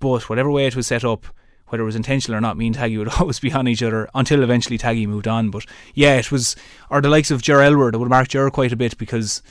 but 0.00 0.28
whatever 0.28 0.50
way 0.50 0.66
it 0.66 0.76
was 0.76 0.86
set 0.86 1.02
up, 1.02 1.26
whether 1.68 1.82
it 1.82 1.86
was 1.86 1.96
intentional 1.96 2.36
or 2.36 2.42
not, 2.42 2.58
me 2.58 2.66
and 2.66 2.76
Taggy 2.76 2.98
would 2.98 3.08
always 3.20 3.40
be 3.40 3.50
on 3.52 3.66
each 3.66 3.82
other 3.82 4.08
until 4.14 4.42
eventually 4.42 4.76
Taggy 4.76 5.06
moved 5.06 5.26
on. 5.26 5.50
But 5.50 5.64
yeah, 5.94 6.16
it 6.16 6.30
was 6.30 6.56
or 6.90 7.00
the 7.00 7.08
likes 7.08 7.30
of 7.30 7.40
Ger 7.40 7.62
Aylward. 7.62 7.94
I 7.94 7.98
would 7.98 8.10
mark 8.10 8.28
Ger 8.28 8.50
quite 8.50 8.72
a 8.72 8.76
bit 8.76 8.98
because 8.98 9.42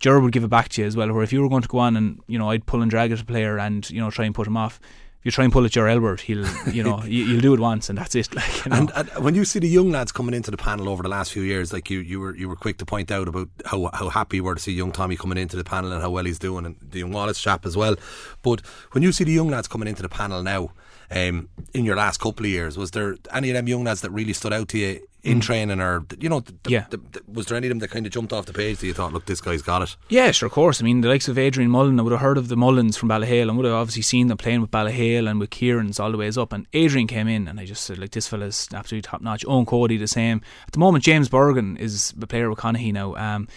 Ger 0.00 0.20
would 0.20 0.32
give 0.32 0.44
it 0.44 0.48
back 0.48 0.68
to 0.70 0.82
you 0.82 0.86
as 0.86 0.94
well. 0.94 1.10
Where 1.12 1.22
if 1.22 1.32
you 1.32 1.40
were 1.40 1.48
going 1.48 1.62
to 1.62 1.68
go 1.68 1.78
on 1.78 1.96
and 1.96 2.20
you 2.26 2.38
know 2.38 2.50
I'd 2.50 2.66
pull 2.66 2.82
and 2.82 2.90
drag 2.90 3.10
at 3.10 3.22
a 3.22 3.24
player 3.24 3.58
and 3.58 3.88
you 3.88 4.00
know 4.00 4.10
try 4.10 4.26
and 4.26 4.34
put 4.34 4.46
him 4.46 4.58
off, 4.58 4.78
you 5.26 5.32
try 5.32 5.42
and 5.42 5.52
pull 5.52 5.64
at 5.64 5.72
Ger 5.72 5.88
Aylward, 5.88 6.20
he'll 6.20 6.46
you 6.68 6.84
know 6.84 7.02
you, 7.04 7.34
will 7.34 7.40
do 7.40 7.52
it 7.52 7.58
once 7.58 7.88
and 7.88 7.98
that's 7.98 8.14
it. 8.14 8.28
Like, 8.36 8.64
you 8.64 8.70
know. 8.70 8.76
and, 8.76 8.92
and, 8.94 9.24
when 9.24 9.34
you 9.34 9.44
see 9.44 9.58
the 9.58 9.68
young 9.68 9.90
lads 9.90 10.12
coming 10.12 10.34
into 10.34 10.50
the 10.50 10.56
panel 10.56 10.88
over 10.88 11.02
the 11.02 11.08
last 11.08 11.32
few 11.32 11.42
years, 11.42 11.72
like 11.72 11.90
you, 11.90 11.98
you 12.00 12.20
were 12.20 12.36
you 12.36 12.48
were 12.48 12.54
quick 12.54 12.78
to 12.78 12.84
point 12.86 13.10
out 13.10 13.26
about 13.26 13.48
how 13.64 13.90
how 13.92 14.08
happy 14.08 14.36
you 14.36 14.44
were 14.44 14.54
to 14.54 14.60
see 14.60 14.72
young 14.72 14.92
Tommy 14.92 15.16
coming 15.16 15.36
into 15.36 15.56
the 15.56 15.64
panel 15.64 15.92
and 15.92 16.00
how 16.00 16.10
well 16.10 16.24
he's 16.24 16.38
doing, 16.38 16.64
and 16.64 16.76
the 16.80 17.00
young 17.00 17.12
Wallace 17.12 17.40
chap 17.40 17.66
as 17.66 17.76
well. 17.76 17.96
But 18.42 18.60
when 18.92 19.02
you 19.02 19.10
see 19.10 19.24
the 19.24 19.32
young 19.32 19.48
lads 19.48 19.66
coming 19.66 19.88
into 19.88 20.02
the 20.02 20.08
panel 20.08 20.42
now, 20.44 20.70
um, 21.10 21.48
in 21.74 21.84
your 21.84 21.96
last 21.96 22.20
couple 22.20 22.46
of 22.46 22.50
years, 22.50 22.76
was 22.76 22.92
there 22.92 23.16
any 23.32 23.50
of 23.50 23.54
them 23.54 23.68
young 23.68 23.84
lads 23.84 24.00
that 24.00 24.10
really 24.10 24.32
stood 24.32 24.52
out 24.52 24.68
to 24.68 24.78
you 24.78 25.00
in 25.22 25.38
mm. 25.38 25.42
training, 25.42 25.80
or 25.80 26.06
you 26.20 26.28
know, 26.28 26.40
the, 26.40 26.54
yeah. 26.68 26.86
The, 26.88 26.98
the, 26.98 27.20
was 27.26 27.46
there 27.46 27.56
any 27.56 27.66
of 27.66 27.70
them 27.70 27.80
that 27.80 27.90
kind 27.90 28.06
of 28.06 28.12
jumped 28.12 28.32
off 28.32 28.46
the 28.46 28.52
page 28.52 28.78
that 28.78 28.86
you 28.86 28.94
thought, 28.94 29.12
look, 29.12 29.26
this 29.26 29.40
guy's 29.40 29.60
got 29.60 29.82
it? 29.82 29.96
Yeah, 30.08 30.30
sure, 30.30 30.46
of 30.46 30.52
course. 30.52 30.80
I 30.80 30.84
mean, 30.84 31.00
the 31.00 31.08
likes 31.08 31.26
of 31.26 31.36
Adrian 31.36 31.70
Mullen, 31.70 31.98
I 31.98 32.02
would 32.02 32.12
have 32.12 32.20
heard 32.20 32.38
of 32.38 32.48
the 32.48 32.56
Mullens 32.56 32.96
from 32.96 33.08
Ballyhale, 33.08 33.48
and 33.48 33.56
would 33.56 33.66
have 33.66 33.74
obviously 33.74 34.02
seen 34.02 34.28
them 34.28 34.38
playing 34.38 34.60
with 34.60 34.70
Ballyhale 34.70 35.28
and 35.28 35.40
with 35.40 35.50
Kieran's 35.50 35.98
all 35.98 36.12
the 36.12 36.18
ways 36.18 36.38
up. 36.38 36.52
And 36.52 36.66
Adrian 36.72 37.08
came 37.08 37.26
in, 37.26 37.48
and 37.48 37.58
I 37.58 37.64
just 37.64 37.82
said, 37.84 37.98
like, 37.98 38.12
this 38.12 38.28
fella's 38.28 38.68
absolutely 38.72 39.02
top 39.02 39.20
notch. 39.20 39.44
Eoin 39.44 39.66
Cody, 39.66 39.96
the 39.96 40.06
same. 40.06 40.40
At 40.66 40.72
the 40.72 40.78
moment, 40.78 41.02
James 41.02 41.28
Bergin 41.28 41.76
is 41.78 42.14
a 42.20 42.26
player 42.26 42.48
with 42.48 42.60
Conahy 42.60 42.92
now. 42.92 43.16
Um, 43.16 43.48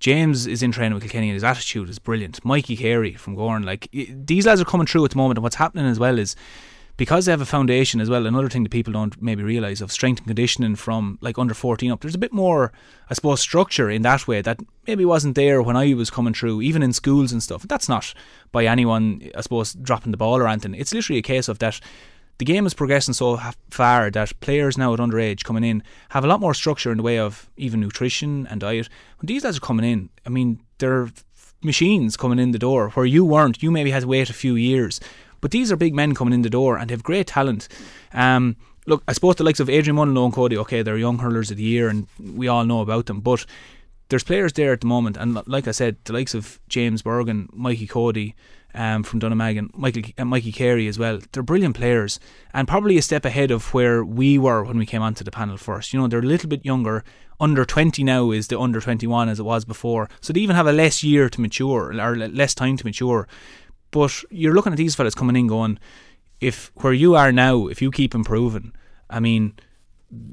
James 0.00 0.48
is 0.48 0.64
in 0.64 0.72
training 0.72 0.94
with 0.94 1.04
Kilkenny 1.04 1.28
and 1.28 1.34
his 1.34 1.44
attitude 1.44 1.88
is 1.88 2.00
brilliant. 2.00 2.44
Mikey 2.44 2.76
Carey 2.76 3.14
from 3.14 3.36
Gowran, 3.36 3.64
like 3.64 3.88
these 3.92 4.46
lads 4.46 4.60
are 4.60 4.64
coming 4.64 4.84
through 4.84 5.04
at 5.04 5.12
the 5.12 5.16
moment, 5.16 5.38
and 5.38 5.44
what's 5.44 5.54
happening 5.54 5.86
as 5.86 6.00
well 6.00 6.18
is 6.18 6.34
because 6.96 7.24
they 7.24 7.32
have 7.32 7.40
a 7.40 7.46
foundation 7.46 8.00
as 8.00 8.10
well, 8.10 8.26
another 8.26 8.48
thing 8.48 8.62
that 8.62 8.70
people 8.70 8.92
don't 8.92 9.20
maybe 9.20 9.42
realise 9.42 9.80
of 9.80 9.90
strength 9.90 10.18
and 10.18 10.26
conditioning 10.26 10.76
from 10.76 11.18
like 11.20 11.38
under 11.38 11.54
14 11.54 11.90
up, 11.90 12.00
there's 12.00 12.14
a 12.14 12.18
bit 12.18 12.32
more, 12.32 12.72
I 13.08 13.14
suppose, 13.14 13.40
structure 13.40 13.90
in 13.90 14.02
that 14.02 14.28
way 14.28 14.42
that 14.42 14.60
maybe 14.86 15.04
wasn't 15.04 15.34
there 15.34 15.62
when 15.62 15.76
I 15.76 15.94
was 15.94 16.10
coming 16.10 16.34
through, 16.34 16.62
even 16.62 16.82
in 16.82 16.92
schools 16.92 17.32
and 17.32 17.42
stuff. 17.42 17.62
That's 17.62 17.88
not 17.88 18.12
by 18.50 18.66
anyone, 18.66 19.30
I 19.34 19.40
suppose, 19.40 19.72
dropping 19.72 20.10
the 20.10 20.18
ball 20.18 20.36
or 20.36 20.48
anything. 20.48 20.74
It's 20.74 20.92
literally 20.92 21.18
a 21.18 21.22
case 21.22 21.48
of 21.48 21.58
that 21.60 21.80
the 22.38 22.44
game 22.44 22.66
is 22.66 22.74
progressing 22.74 23.14
so 23.14 23.38
far 23.70 24.10
that 24.10 24.40
players 24.40 24.76
now 24.76 24.92
at 24.92 25.00
underage 25.00 25.44
coming 25.44 25.64
in 25.64 25.82
have 26.08 26.24
a 26.24 26.26
lot 26.26 26.40
more 26.40 26.54
structure 26.54 26.90
in 26.90 26.96
the 26.96 27.02
way 27.02 27.18
of 27.18 27.48
even 27.56 27.80
nutrition 27.80 28.46
and 28.48 28.60
diet. 28.60 28.88
When 29.18 29.26
these 29.26 29.44
lads 29.44 29.58
are 29.58 29.60
coming 29.60 29.90
in, 29.90 30.10
I 30.26 30.30
mean, 30.30 30.60
they're 30.78 31.10
machines 31.62 32.16
coming 32.16 32.38
in 32.38 32.50
the 32.50 32.58
door 32.58 32.90
where 32.90 33.06
you 33.06 33.24
weren't. 33.24 33.62
You 33.62 33.70
maybe 33.70 33.92
had 33.92 34.02
to 34.02 34.08
wait 34.08 34.30
a 34.30 34.34
few 34.34 34.56
years 34.56 34.98
but 35.42 35.50
these 35.50 35.70
are 35.70 35.76
big 35.76 35.94
men 35.94 36.14
coming 36.14 36.32
in 36.32 36.40
the 36.40 36.48
door 36.48 36.78
and 36.78 36.90
have 36.90 37.02
great 37.02 37.26
talent. 37.26 37.68
Um, 38.14 38.56
look, 38.86 39.02
I 39.06 39.12
suppose 39.12 39.36
the 39.36 39.44
likes 39.44 39.60
of 39.60 39.68
Adrian 39.68 39.96
Mullen 39.96 40.16
and 40.16 40.32
Cody, 40.32 40.56
okay, 40.56 40.80
they're 40.80 40.96
young 40.96 41.18
hurlers 41.18 41.50
of 41.50 41.58
the 41.58 41.62
year 41.62 41.90
and 41.90 42.06
we 42.18 42.48
all 42.48 42.64
know 42.64 42.80
about 42.80 43.04
them, 43.04 43.20
but 43.20 43.44
there's 44.08 44.24
players 44.24 44.52
there 44.52 44.74
at 44.74 44.82
the 44.82 44.86
moment, 44.86 45.16
and 45.16 45.40
like 45.46 45.66
I 45.66 45.70
said, 45.70 45.96
the 46.04 46.12
likes 46.12 46.34
of 46.34 46.60
James 46.68 47.02
Bergin, 47.02 47.48
Mikey 47.50 47.86
Cody 47.86 48.34
um, 48.74 49.02
from 49.02 49.20
Dunnamaggin, 49.20 49.70
Michael, 49.74 50.02
uh, 50.18 50.24
Mikey 50.26 50.52
Carey 50.52 50.86
as 50.86 50.98
well. 50.98 51.18
They're 51.32 51.42
brilliant 51.42 51.76
players, 51.76 52.20
and 52.52 52.68
probably 52.68 52.98
a 52.98 53.02
step 53.02 53.24
ahead 53.24 53.50
of 53.50 53.72
where 53.72 54.04
we 54.04 54.38
were 54.38 54.64
when 54.64 54.78
we 54.78 54.84
came 54.84 55.00
onto 55.00 55.24
the 55.24 55.30
panel 55.30 55.56
first. 55.56 55.92
You 55.92 56.00
know, 56.00 56.08
they're 56.08 56.20
a 56.20 56.22
little 56.22 56.48
bit 56.48 56.64
younger. 56.64 57.04
Under 57.40 57.64
20 57.64 58.04
now 58.04 58.30
is 58.30 58.48
the 58.48 58.60
under 58.60 58.80
21 58.80 59.28
as 59.28 59.40
it 59.40 59.44
was 59.44 59.64
before, 59.64 60.08
so 60.20 60.32
they 60.32 60.40
even 60.40 60.56
have 60.56 60.66
a 60.66 60.72
less 60.72 61.02
year 61.02 61.28
to 61.28 61.40
mature 61.40 61.98
or 61.98 62.16
less 62.16 62.54
time 62.54 62.76
to 62.76 62.86
mature. 62.86 63.26
But 63.92 64.24
you're 64.30 64.54
looking 64.54 64.72
at 64.72 64.78
these 64.78 64.96
fellas 64.96 65.14
coming 65.14 65.36
in 65.36 65.46
going, 65.46 65.78
if 66.40 66.72
where 66.76 66.92
you 66.92 67.14
are 67.14 67.30
now, 67.30 67.68
if 67.68 67.80
you 67.80 67.92
keep 67.92 68.14
improving, 68.14 68.72
I 69.08 69.20
mean, 69.20 69.54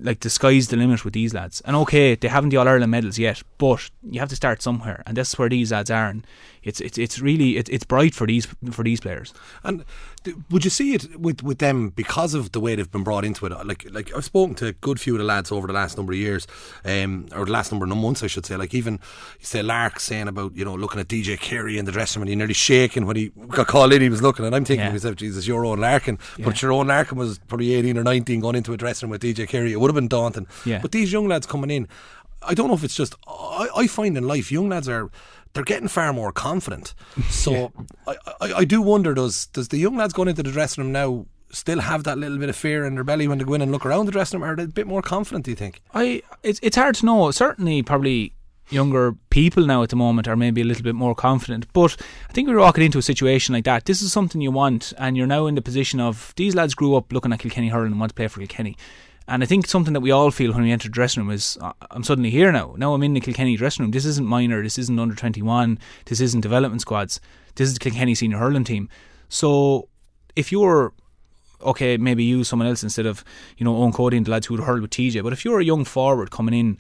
like 0.02 0.22
the 0.22 0.30
sky's 0.30 0.67
the 0.67 0.78
limit 0.78 1.06
with 1.06 1.13
these 1.13 1.34
lads. 1.34 1.62
And 1.65 1.76
okay, 1.76 2.15
they 2.15 2.28
haven't 2.28 2.50
the 2.50 2.58
All 2.58 2.67
Ireland 2.67 2.91
medals 2.91 3.19
yet, 3.19 3.43
but 3.58 3.89
you 4.10 4.19
have 4.19 4.30
to 4.30 4.36
start 4.36 4.62
somewhere, 4.62 5.04
and 5.06 5.15
that's 5.15 5.38
where 5.38 5.50
these 5.50 5.72
lads 5.72 5.91
are. 5.91 6.08
And 6.08 6.26
it's 6.63 6.82
it's 6.82 6.98
it's 6.98 7.19
really 7.19 7.58
it, 7.58 7.69
it's 7.69 7.86
bright 7.86 8.15
for 8.15 8.26
these 8.26 8.48
for 8.72 8.84
these 8.84 9.00
players. 9.00 9.34
And 9.63 9.86
would 10.49 10.63
you 10.63 10.69
see 10.69 10.93
it 10.93 11.19
with, 11.19 11.43
with 11.43 11.60
them 11.60 11.89
because 11.89 12.34
of 12.34 12.51
the 12.51 12.60
way 12.60 12.75
they've 12.75 12.91
been 12.91 13.03
brought 13.03 13.25
into 13.25 13.45
it? 13.45 13.51
Like 13.65 13.86
like 13.91 14.15
I've 14.15 14.25
spoken 14.25 14.55
to 14.55 14.67
a 14.67 14.73
good 14.73 14.99
few 14.99 15.13
of 15.13 15.19
the 15.19 15.25
lads 15.25 15.51
over 15.51 15.67
the 15.67 15.73
last 15.73 15.97
number 15.97 16.13
of 16.13 16.19
years, 16.19 16.47
um, 16.86 17.27
or 17.34 17.45
the 17.45 17.51
last 17.51 17.71
number 17.71 17.86
of 17.86 17.95
months, 17.95 18.23
I 18.23 18.27
should 18.27 18.45
say. 18.45 18.55
Like 18.55 18.73
even 18.73 18.93
you 19.39 19.45
say 19.45 19.62
Lark 19.62 19.99
saying 19.99 20.27
about 20.27 20.55
you 20.55 20.65
know 20.65 20.75
looking 20.75 20.99
at 20.99 21.08
DJ 21.08 21.39
Carey 21.39 21.77
in 21.77 21.86
the 21.86 21.91
dressing 21.91 22.19
room 22.19 22.23
and 22.23 22.29
he 22.29 22.36
nearly 22.36 22.53
shaking 22.53 23.05
when 23.05 23.15
he 23.15 23.29
got 23.49 23.67
called 23.67 23.93
in. 23.93 24.01
He 24.01 24.10
was 24.10 24.21
looking, 24.21 24.45
and 24.45 24.55
I'm 24.55 24.65
thinking 24.65 24.84
yeah. 24.84 24.89
to 24.89 24.93
myself, 24.93 25.15
Jesus, 25.15 25.47
Eoin 25.47 25.79
Larkin. 25.79 26.17
Yeah. 26.38 26.45
But 26.45 26.55
Eoin 26.55 26.88
Larkin 26.88 27.17
was 27.17 27.39
probably 27.39 27.73
18 27.73 27.97
or 27.97 28.03
19 28.03 28.39
going 28.39 28.55
into 28.55 28.73
a 28.73 28.77
dressing 28.77 29.08
room 29.08 29.12
with 29.12 29.21
DJ 29.21 29.47
Carey. 29.47 29.71
It 29.71 29.79
would 29.79 29.89
have 29.89 29.95
been 29.95 30.08
daunting. 30.08 30.47
Yeah. 30.65 30.79
But 30.82 30.91
these 30.91 31.12
young 31.12 31.27
lads 31.27 31.45
coming 31.45 31.69
in, 31.69 31.88
I 32.41 32.53
don't 32.53 32.67
know 32.67 32.73
if 32.73 32.84
it's 32.84 32.95
just 32.95 33.15
I, 33.27 33.67
I 33.75 33.88
find 33.88 34.17
in 34.17 34.27
life 34.27 34.51
young 34.51 34.69
lads 34.69 34.88
are 34.88 35.10
they're 35.54 35.64
getting 35.64 35.88
far 35.88 36.14
more 36.14 36.32
confident. 36.32 36.94
So 37.30 37.52
yeah. 37.52 37.68
I, 38.08 38.16
I, 38.42 38.54
I 38.54 38.66
do 38.66 38.82
wonder 38.82 39.14
does 39.14 39.48
does 39.48 39.70
the 39.70 39.78
young 39.78 39.98
lads 39.98 40.14
going 40.14 40.30
into 40.30 40.44
the 40.44 40.52
dressing 40.52 40.84
room 40.84 40.92
now 40.92 41.26
still 41.52 41.80
have 41.80 42.04
that 42.04 42.18
little 42.18 42.38
bit 42.38 42.50
of 42.50 42.56
fear 42.56 42.86
in 42.86 42.96
their 42.96 43.04
belly 43.04 43.28
when 43.28 43.38
they 43.38 43.44
go 43.44 43.54
in 43.54 43.62
and 43.62 43.72
look 43.72 43.86
around 43.86 44.06
the 44.06 44.12
dressing 44.12 44.40
room? 44.40 44.50
Are 44.50 44.56
they 44.56 44.64
a 44.64 44.68
bit 44.68 44.88
more 44.88 45.02
confident? 45.02 45.46
Do 45.46 45.52
you 45.52 45.56
think? 45.56 45.82
I 45.94 46.22
it's 46.44 46.60
it's 46.62 46.76
hard 46.76 46.96
to 46.96 47.06
know. 47.06 47.32
Certainly, 47.32 47.84
probably 47.84 48.34
younger 48.72 49.16
people 49.30 49.66
now 49.66 49.84
at 49.84 49.90
the 49.90 49.96
moment 49.96 50.28
are 50.28 50.36
maybe 50.36 50.62
a 50.62 50.66
little 50.66 50.84
bit 50.84 50.96
more 50.96 51.16
confident. 51.16 51.72
But 51.74 51.96
I 52.30 52.34
think 52.34 52.48
we're 52.48 52.60
walking 52.60 52.84
into 52.84 53.00
a 53.00 53.04
situation 53.04 53.54
like 53.54 53.66
that. 53.66 53.86
This 53.86 54.02
is 54.02 54.12
something 54.12 54.42
you 54.42 54.52
want, 54.52 54.94
and 54.98 55.18
you're 55.18 55.28
now 55.28 55.48
in 55.48 55.56
the 55.56 55.62
position 55.62 56.00
of 56.00 56.34
these 56.36 56.56
lads 56.56 56.76
grew 56.76 56.96
up 56.96 57.12
looking 57.12 57.34
at 57.34 57.40
Kilkenny 57.40 57.70
hurling 57.70 57.92
and 57.92 58.00
want 58.00 58.12
to 58.12 58.16
play 58.16 58.28
for 58.28 58.40
Kilkenny. 58.40 58.78
And 59.30 59.44
I 59.44 59.46
think 59.46 59.68
something 59.68 59.94
that 59.94 60.00
we 60.00 60.10
all 60.10 60.32
feel 60.32 60.52
when 60.54 60.63
we 60.63 60.72
enter 60.72 60.88
the 60.88 60.94
dressing 60.94 61.24
room 61.24 61.32
is 61.32 61.56
uh, 61.62 61.74
I'm 61.92 62.04
suddenly 62.04 62.32
here 62.32 62.52
now. 62.52 62.74
Now 62.78 62.96
I'm 62.96 63.04
in 63.04 63.13
the 63.13 63.20
Kilkenny 63.20 63.56
dressing 63.56 63.84
room. 63.84 63.92
This 63.92 64.06
isn't 64.06 64.26
minor. 64.26 64.63
This 64.63 64.80
isn't 64.80 65.00
under 65.00 65.13
21. 65.13 65.78
This 66.06 66.20
isn't 66.20 66.42
development 66.42 66.82
squads. 66.82 67.22
This 67.54 67.68
is 67.68 67.76
the 67.76 67.80
Kilkenny 67.80 68.15
senior 68.15 68.39
hurling 68.39 68.63
team. 68.63 68.89
So 69.30 69.88
if 70.36 70.52
you're 70.52 70.94
okay, 71.62 71.98
maybe 71.98 72.24
use 72.24 72.48
someone 72.48 72.68
else 72.68 72.82
instead 72.82 73.06
of 73.06 73.24
you 73.58 73.63
know 73.63 73.76
Eoin 73.76 73.94
Cody 73.94 74.18
and 74.18 74.26
the 74.26 74.32
lads 74.32 74.48
who 74.48 74.56
would 74.56 74.63
hurl 74.63 74.82
with 74.82 74.89
TJ. 74.89 75.24
But 75.24 75.34
if 75.34 75.46
you're 75.46 75.60
a 75.60 75.63
young 75.63 75.86
forward 75.86 76.32
coming 76.32 76.56
in 76.56 76.78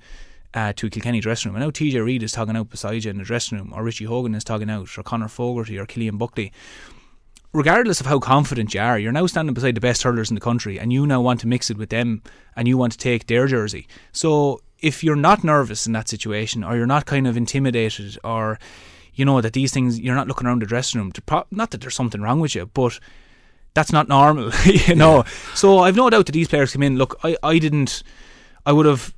uh, 0.55 0.73
to 0.73 0.87
a 0.87 0.89
Kilkenny 0.89 1.19
dressing 1.19 1.51
room, 1.51 1.61
I 1.61 1.63
know 1.63 1.71
TJ 1.71 2.03
Reid 2.03 2.23
is 2.23 2.31
talking 2.31 2.57
out 2.57 2.71
beside 2.71 3.03
you 3.03 3.11
in 3.11 3.19
the 3.19 3.23
dressing 3.23 3.59
room, 3.59 3.73
or 3.75 3.83
Richie 3.83 4.05
Hogan 4.05 4.33
is 4.33 4.43
talking 4.43 4.71
out, 4.71 4.97
or 4.97 5.03
Conor 5.03 5.27
Fogarty, 5.27 5.77
or 5.77 5.85
Cillian 5.85 6.17
Buckley 6.17 6.51
regardless 7.53 7.99
of 7.99 8.05
how 8.05 8.19
confident 8.19 8.73
you 8.73 8.81
are, 8.81 8.99
you're 8.99 9.11
now 9.11 9.25
standing 9.25 9.53
beside 9.53 9.75
the 9.75 9.81
best 9.81 10.03
hurlers 10.03 10.29
in 10.29 10.35
the 10.35 10.41
country 10.41 10.79
and 10.79 10.93
you 10.93 11.07
now 11.07 11.21
want 11.21 11.39
to 11.39 11.47
mix 11.47 11.69
it 11.69 11.77
with 11.77 11.89
them 11.89 12.21
and 12.55 12.67
you 12.67 12.77
want 12.77 12.91
to 12.91 12.97
take 12.97 13.27
their 13.27 13.47
jersey. 13.47 13.87
So 14.11 14.61
if 14.81 15.03
you're 15.03 15.15
not 15.15 15.43
nervous 15.43 15.87
in 15.87 15.93
that 15.93 16.07
situation 16.07 16.63
or 16.63 16.75
you're 16.75 16.85
not 16.85 17.05
kind 17.05 17.27
of 17.27 17.35
intimidated 17.35 18.17
or 18.23 18.59
you 19.13 19.25
know 19.25 19.41
that 19.41 19.53
these 19.53 19.73
things 19.73 19.99
you're 19.99 20.15
not 20.15 20.27
looking 20.27 20.47
around 20.47 20.61
the 20.61 20.65
dressing 20.65 20.99
room 20.99 21.11
pro- 21.25 21.45
not 21.51 21.71
that 21.71 21.81
there's 21.81 21.95
something 21.95 22.21
wrong 22.21 22.39
with 22.39 22.55
you 22.55 22.65
but 22.67 22.99
that's 23.73 23.91
not 23.91 24.07
normal 24.07 24.51
you 24.65 24.95
know 24.95 25.17
yeah. 25.17 25.23
so 25.55 25.79
I've 25.79 25.95
no 25.95 26.09
doubt 26.09 26.27
that 26.27 26.31
these 26.31 26.47
players 26.47 26.71
come 26.71 26.83
in 26.83 26.97
look 26.97 27.19
I, 27.23 27.35
I 27.43 27.59
didn't 27.59 28.03
I 28.65 28.71
would 28.71 28.85
have 28.85 29.13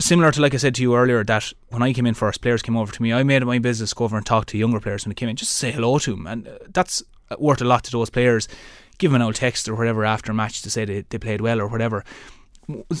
similar 0.00 0.30
to 0.32 0.42
like 0.42 0.54
I 0.54 0.58
said 0.58 0.74
to 0.74 0.82
you 0.82 0.94
earlier 0.94 1.24
that 1.24 1.52
when 1.68 1.82
I 1.82 1.92
came 1.92 2.06
in 2.06 2.14
first 2.14 2.42
players 2.42 2.62
came 2.62 2.76
over 2.76 2.92
to 2.92 3.02
me 3.02 3.12
I 3.12 3.22
made 3.22 3.42
it 3.42 3.46
my 3.46 3.58
business 3.58 3.90
to 3.90 3.96
go 3.96 4.04
over 4.04 4.16
and 4.16 4.26
talk 4.26 4.46
to 4.46 4.58
younger 4.58 4.80
players 4.80 5.04
when 5.04 5.10
they 5.10 5.14
came 5.14 5.30
in 5.30 5.36
just 5.36 5.52
say 5.52 5.72
hello 5.72 5.98
to 6.00 6.10
them 6.10 6.26
and 6.26 6.46
uh, 6.46 6.58
that's 6.68 7.02
Uh, 7.30 7.36
worth 7.38 7.60
a 7.60 7.64
lot 7.64 7.84
to 7.84 7.90
those 7.90 8.10
players. 8.10 8.48
Give 8.98 9.10
them 9.10 9.20
an 9.20 9.26
old 9.26 9.36
text 9.36 9.68
or 9.68 9.74
whatever 9.74 10.04
after 10.04 10.32
a 10.32 10.34
match 10.34 10.62
to 10.62 10.70
say 10.70 10.84
they, 10.84 11.04
they 11.08 11.18
played 11.18 11.40
well 11.40 11.60
or 11.60 11.68
whatever. 11.68 12.04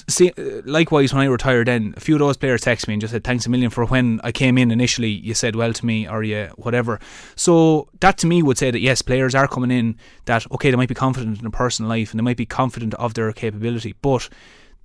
See, 0.08 0.32
uh, 0.38 0.62
likewise, 0.64 1.12
when 1.12 1.22
I 1.22 1.26
retired, 1.26 1.68
then 1.68 1.92
a 1.96 2.00
few 2.00 2.14
of 2.14 2.20
those 2.20 2.38
players 2.38 2.62
texted 2.62 2.88
me 2.88 2.94
and 2.94 3.00
just 3.02 3.12
said 3.12 3.22
thanks 3.22 3.44
a 3.44 3.50
million 3.50 3.68
for 3.68 3.84
when 3.84 4.18
I 4.24 4.32
came 4.32 4.56
in 4.56 4.70
initially. 4.70 5.10
You 5.10 5.34
said 5.34 5.56
well 5.56 5.74
to 5.74 5.84
me, 5.84 6.08
or 6.08 6.22
you 6.22 6.48
whatever. 6.56 6.98
So 7.36 7.88
that 8.00 8.16
to 8.18 8.26
me 8.26 8.42
would 8.42 8.56
say 8.56 8.70
that 8.70 8.80
yes, 8.80 9.02
players 9.02 9.34
are 9.34 9.46
coming 9.46 9.70
in 9.70 9.96
that 10.24 10.50
okay, 10.52 10.70
they 10.70 10.76
might 10.76 10.88
be 10.88 10.94
confident 10.94 11.36
in 11.36 11.42
their 11.42 11.50
personal 11.50 11.90
life 11.90 12.12
and 12.12 12.18
they 12.18 12.24
might 12.24 12.38
be 12.38 12.46
confident 12.46 12.94
of 12.94 13.12
their 13.12 13.30
capability, 13.32 13.94
but 14.00 14.30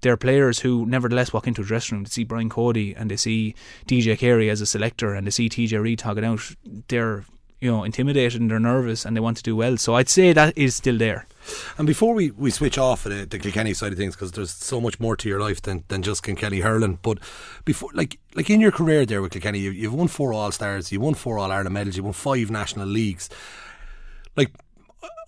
they're 0.01 0.17
players 0.17 0.59
who 0.59 0.85
nevertheless 0.85 1.31
walk 1.31 1.47
into 1.47 1.61
a 1.61 1.65
dressing 1.65 1.97
room 1.97 2.05
to 2.05 2.11
see 2.11 2.25
Brian 2.25 2.49
Cody 2.49 2.93
and 2.93 3.09
they 3.09 3.15
see 3.15 3.55
DJ 3.87 4.17
Carey 4.17 4.49
as 4.49 4.59
a 4.59 4.65
selector 4.65 5.13
and 5.13 5.25
they 5.25 5.31
see 5.31 5.47
TJ 5.47 5.81
Reid 5.81 5.99
talking 5.99 6.25
out. 6.25 6.41
They're 6.89 7.23
you 7.63 7.71
know 7.71 7.83
intimidated 7.85 8.41
and 8.41 8.51
they're 8.51 8.59
nervous 8.59 9.05
and 9.05 9.15
they 9.15 9.21
want 9.21 9.37
to 9.37 9.43
do 9.43 9.55
well. 9.55 9.77
So 9.77 9.95
I'd 9.95 10.09
say 10.09 10.33
that 10.33 10.57
is 10.57 10.75
still 10.75 10.97
there. 10.97 11.25
And 11.77 11.87
before 11.87 12.13
we, 12.13 12.31
we 12.31 12.51
switch 12.51 12.77
off 12.77 13.03
the, 13.03 13.23
uh, 13.23 13.25
the 13.29 13.39
Kilkenny 13.39 13.73
side 13.73 13.91
of 13.91 13.97
things, 13.97 14.15
because 14.15 14.31
there's 14.31 14.51
so 14.51 14.79
much 14.79 14.99
more 14.99 15.15
to 15.17 15.29
your 15.29 15.39
life 15.39 15.61
than, 15.61 15.83
than 15.87 16.01
just 16.01 16.23
Kilkenny 16.23 16.59
hurling. 16.59 16.99
But 17.01 17.19
before, 17.65 17.89
like 17.93 18.19
like 18.35 18.49
in 18.49 18.59
your 18.59 18.71
career 18.71 19.05
there 19.05 19.21
with 19.21 19.31
Kilkenny, 19.31 19.59
you, 19.59 19.71
you've 19.71 19.93
won 19.93 20.09
four 20.09 20.33
All 20.33 20.51
Stars, 20.51 20.91
you 20.91 20.99
won 20.99 21.13
four 21.13 21.39
All 21.39 21.51
Ireland 21.51 21.73
medals, 21.73 21.95
you 21.95 22.03
won 22.03 22.13
five 22.13 22.51
national 22.51 22.87
leagues. 22.87 23.29
Like 24.35 24.51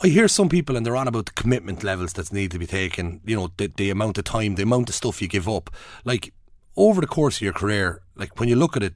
I 0.02 0.08
hear 0.08 0.28
some 0.28 0.50
people 0.50 0.76
and 0.76 0.86
they're 0.86 0.98
on 0.98 1.08
about 1.08 1.28
the 1.28 1.32
commitment 1.32 1.84
levels 1.84 2.14
that 2.14 2.34
need 2.34 2.52
to 2.52 2.60
be 2.60 2.68
taken. 2.68 3.22
You 3.26 3.38
know, 3.38 3.52
the, 3.56 3.68
the 3.68 3.90
amount 3.90 4.18
of 4.18 4.26
time, 4.26 4.56
the 4.56 4.64
amount 4.64 4.90
of 4.90 4.96
stuff 4.96 5.22
you 5.22 5.30
give 5.30 5.48
up. 5.48 5.70
Like 6.04 6.34
over 6.76 7.00
the 7.00 7.08
course 7.08 7.38
of 7.38 7.44
your 7.44 7.54
career, 7.54 8.02
like 8.16 8.40
when 8.40 8.50
you 8.50 8.58
look 8.58 8.76
at 8.76 8.84
it, 8.84 8.94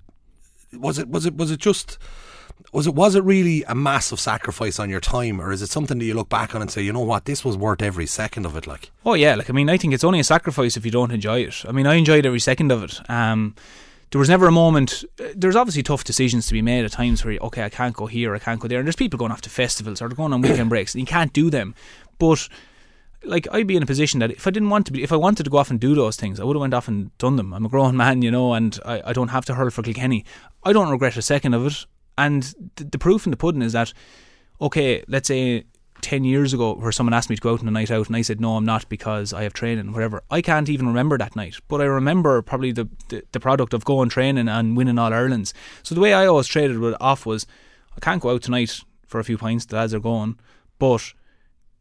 was 0.73 0.99
it 0.99 1.07
was 1.07 1.25
it 1.25 1.35
was 1.35 1.51
it 1.51 1.59
just 1.59 1.97
was 2.71 2.87
it 2.87 2.93
was 2.93 3.15
it 3.15 3.23
really 3.23 3.63
a 3.63 3.75
massive 3.75 4.19
sacrifice 4.19 4.79
on 4.79 4.89
your 4.89 4.99
time, 4.99 5.41
or 5.41 5.51
is 5.51 5.61
it 5.61 5.69
something 5.69 5.97
that 5.97 6.05
you 6.05 6.13
look 6.13 6.29
back 6.29 6.53
on 6.53 6.61
and 6.61 6.69
say, 6.69 6.81
you 6.81 6.93
know 6.93 6.99
what, 6.99 7.25
this 7.25 7.43
was 7.43 7.57
worth 7.57 7.81
every 7.81 8.05
second 8.05 8.45
of 8.45 8.55
it? 8.55 8.67
Like, 8.67 8.91
oh 9.05 9.13
yeah, 9.13 9.35
like 9.35 9.49
I 9.49 9.53
mean, 9.53 9.69
I 9.69 9.77
think 9.77 9.93
it's 9.93 10.03
only 10.03 10.19
a 10.19 10.23
sacrifice 10.23 10.77
if 10.77 10.85
you 10.85 10.91
don't 10.91 11.11
enjoy 11.11 11.41
it. 11.41 11.63
I 11.67 11.71
mean, 11.71 11.87
I 11.87 11.95
enjoyed 11.95 12.25
every 12.25 12.39
second 12.39 12.71
of 12.71 12.83
it. 12.83 13.09
Um, 13.09 13.55
there 14.11 14.19
was 14.19 14.29
never 14.29 14.47
a 14.47 14.51
moment. 14.51 15.03
There's 15.35 15.55
obviously 15.55 15.83
tough 15.83 16.03
decisions 16.03 16.47
to 16.47 16.53
be 16.53 16.61
made 16.61 16.85
at 16.85 16.91
times 16.91 17.23
where 17.23 17.37
okay, 17.41 17.63
I 17.63 17.69
can't 17.69 17.95
go 17.95 18.07
here, 18.07 18.35
I 18.35 18.39
can't 18.39 18.59
go 18.59 18.67
there, 18.67 18.79
and 18.79 18.87
there's 18.87 18.95
people 18.95 19.17
going 19.17 19.31
off 19.31 19.41
to 19.41 19.49
festivals 19.49 20.01
or 20.01 20.07
they're 20.07 20.15
going 20.15 20.33
on 20.33 20.41
weekend 20.41 20.69
breaks, 20.69 20.93
and 20.93 21.01
you 21.01 21.07
can't 21.07 21.33
do 21.33 21.49
them. 21.49 21.75
But 22.17 22.47
like 23.23 23.47
I'd 23.51 23.67
be 23.67 23.75
in 23.75 23.83
a 23.83 23.87
position 23.87 24.19
that 24.19 24.31
if 24.31 24.47
I 24.47 24.51
didn't 24.51 24.69
want 24.69 24.85
to 24.87 24.93
be, 24.93 25.03
if 25.03 25.11
I 25.11 25.15
wanted 25.15 25.43
to 25.43 25.49
go 25.49 25.57
off 25.57 25.69
and 25.69 25.79
do 25.79 25.95
those 25.95 26.15
things, 26.15 26.39
I 26.39 26.43
would 26.43 26.55
have 26.55 26.61
went 26.61 26.73
off 26.73 26.87
and 26.87 27.15
done 27.17 27.35
them. 27.35 27.53
I'm 27.53 27.65
a 27.65 27.69
grown 27.69 27.97
man, 27.97 28.21
you 28.21 28.31
know, 28.31 28.53
and 28.53 28.79
I, 28.85 29.01
I 29.05 29.13
don't 29.13 29.29
have 29.29 29.45
to 29.45 29.55
hurl 29.55 29.69
for 29.69 29.83
Kilkenny. 29.83 30.25
I 30.63 30.73
don't 30.73 30.89
regret 30.89 31.17
a 31.17 31.21
second 31.21 31.53
of 31.53 31.65
it. 31.65 31.85
And 32.19 32.43
the, 32.75 32.83
the 32.83 32.99
proof 32.99 33.25
in 33.25 33.31
the 33.31 33.37
pudding 33.37 33.61
is 33.61 33.73
that, 33.73 33.93
okay, 34.61 35.03
let's 35.07 35.29
say 35.29 35.63
10 36.01 36.25
years 36.25 36.53
ago 36.53 36.75
where 36.75 36.91
someone 36.91 37.13
asked 37.13 37.29
me 37.29 37.35
to 37.37 37.41
go 37.41 37.53
out 37.53 37.61
on 37.61 37.67
a 37.67 37.71
night 37.71 37.91
out 37.91 38.07
and 38.07 38.15
I 38.15 38.21
said 38.21 38.39
no 38.39 38.55
I'm 38.55 38.65
not 38.65 38.87
because 38.87 39.33
I 39.33 39.43
have 39.43 39.53
training 39.53 39.91
whatever. 39.91 40.23
I 40.29 40.41
can't 40.41 40.69
even 40.69 40.87
remember 40.87 41.17
that 41.17 41.35
night 41.35 41.57
but 41.67 41.81
I 41.81 41.85
remember 41.85 42.41
probably 42.41 42.71
the, 42.71 42.87
the, 43.09 43.23
the 43.31 43.39
product 43.39 43.73
of 43.73 43.85
going 43.85 44.09
training 44.09 44.47
and 44.47 44.77
winning 44.77 44.97
all 44.97 45.11
Irelands. 45.11 45.53
So 45.83 45.95
the 45.95 46.01
way 46.01 46.13
I 46.13 46.25
always 46.25 46.47
traded 46.47 46.81
it 46.81 47.01
off 47.01 47.25
was 47.25 47.45
I 47.95 47.99
can't 47.99 48.21
go 48.21 48.31
out 48.31 48.41
tonight 48.41 48.81
for 49.07 49.19
a 49.19 49.23
few 49.23 49.37
pints 49.37 49.65
the 49.65 49.75
lads 49.75 49.93
are 49.93 49.99
going 49.99 50.37
but 50.77 51.13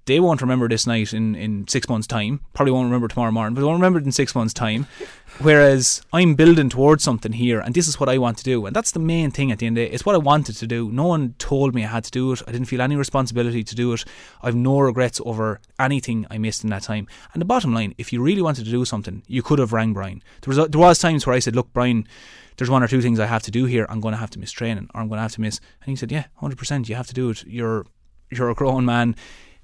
they 0.09 0.21
won't 0.21 0.40
remember 0.40 0.68
this 0.68 0.87
night 0.87 1.12
in, 1.12 1.35
in 1.35 1.68
six 1.68 1.87
months' 1.87 2.07
time. 2.07 2.40
Probably 2.55 2.73
won't 2.73 2.87
remember 2.87 3.09
tomorrow 3.09 3.31
morning, 3.31 3.55
but 3.55 3.61
they 3.61 3.66
won't 3.66 3.79
remember 3.79 3.99
it 3.99 4.07
in 4.07 4.11
six 4.11 4.35
months' 4.35 4.55
time. 4.55 4.87
Whereas 5.38 6.01
I'm 6.14 6.35
building 6.35 6.71
towards 6.71 7.05
something 7.05 7.33
here, 7.33 7.61
and 7.61 7.75
this 7.75 7.87
is 7.87 8.01
what 8.01 8.09
I 8.09 8.16
want 8.16 8.38
to 8.38 8.44
do. 8.44 8.64
And 8.64 8.75
that's 8.75 8.90
the 8.90 9.01
main 9.01 9.31
thing 9.31 9.53
at 9.53 9.59
the 9.59 9.66
end 9.66 9.77
of 9.77 9.83
the 9.83 9.88
day. 9.88 9.94
It's 9.94 10.07
what 10.07 10.14
I 10.14 10.18
wanted 10.18 10.57
to 10.57 10.66
do. 10.66 10.90
No 10.90 11.05
one 11.05 11.35
told 11.38 11.75
me 11.75 11.85
I 11.85 11.88
had 11.88 12.05
to 12.05 12.11
do 12.11 12.33
it. 12.33 12.42
I 12.49 12.53
didn't 12.53 12.68
feel 12.68 12.81
any 12.81 12.97
responsibility 12.97 13.62
to 13.62 13.75
do 13.75 13.92
it. 13.92 14.05
I've 14.42 14.57
no 14.57 14.81
regrets 14.81 15.21
over 15.27 15.61
anything 15.79 16.27
I 16.31 16.38
missed 16.38 16.64
in 16.64 16.71
that 16.71 16.83
time. 16.83 17.07
And 17.35 17.42
the 17.42 17.47
bottom 17.47 17.75
line, 17.75 17.94
if 17.99 18.11
you 18.11 18.23
really 18.23 18.42
wanted 18.42 18.64
to 18.64 18.71
do 18.71 18.87
something, 18.87 19.23
you 19.27 19.42
could 19.42 19.59
have 19.59 19.75
rang 19.75 19.92
Brian. 19.92 20.23
There 20.40 20.55
was, 20.57 20.68
there 20.71 20.81
was 20.81 20.99
times 20.99 21.27
where 21.27 21.37
I 21.37 21.38
said, 21.40 21.55
look, 21.55 21.71
Brian, 21.75 22.09
there's 22.57 22.71
one 22.71 22.83
or 22.83 22.88
two 22.88 23.03
things 23.03 23.21
I 23.21 23.27
have 23.27 23.42
to 23.42 23.51
do 23.51 23.66
here. 23.66 23.87
I'm 23.90 24.01
going 24.01 24.12
to 24.12 24.18
have 24.18 24.31
to 24.31 24.38
miss 24.38 24.53
training, 24.53 24.88
or 24.94 25.03
I'm 25.03 25.09
going 25.09 25.18
to 25.18 25.23
have 25.23 25.35
to 25.35 25.42
miss. 25.42 25.61
And 25.83 25.90
he 25.90 25.97
said, 25.97 26.11
yeah, 26.11 26.25
100%. 26.40 26.88
You 26.88 26.94
have 26.94 27.09
to 27.09 27.14
do 27.14 27.29
it. 27.29 27.44
You're 27.47 27.85
you're 28.31 28.51
a 28.51 28.55
grown 28.55 28.85
man 28.85 29.16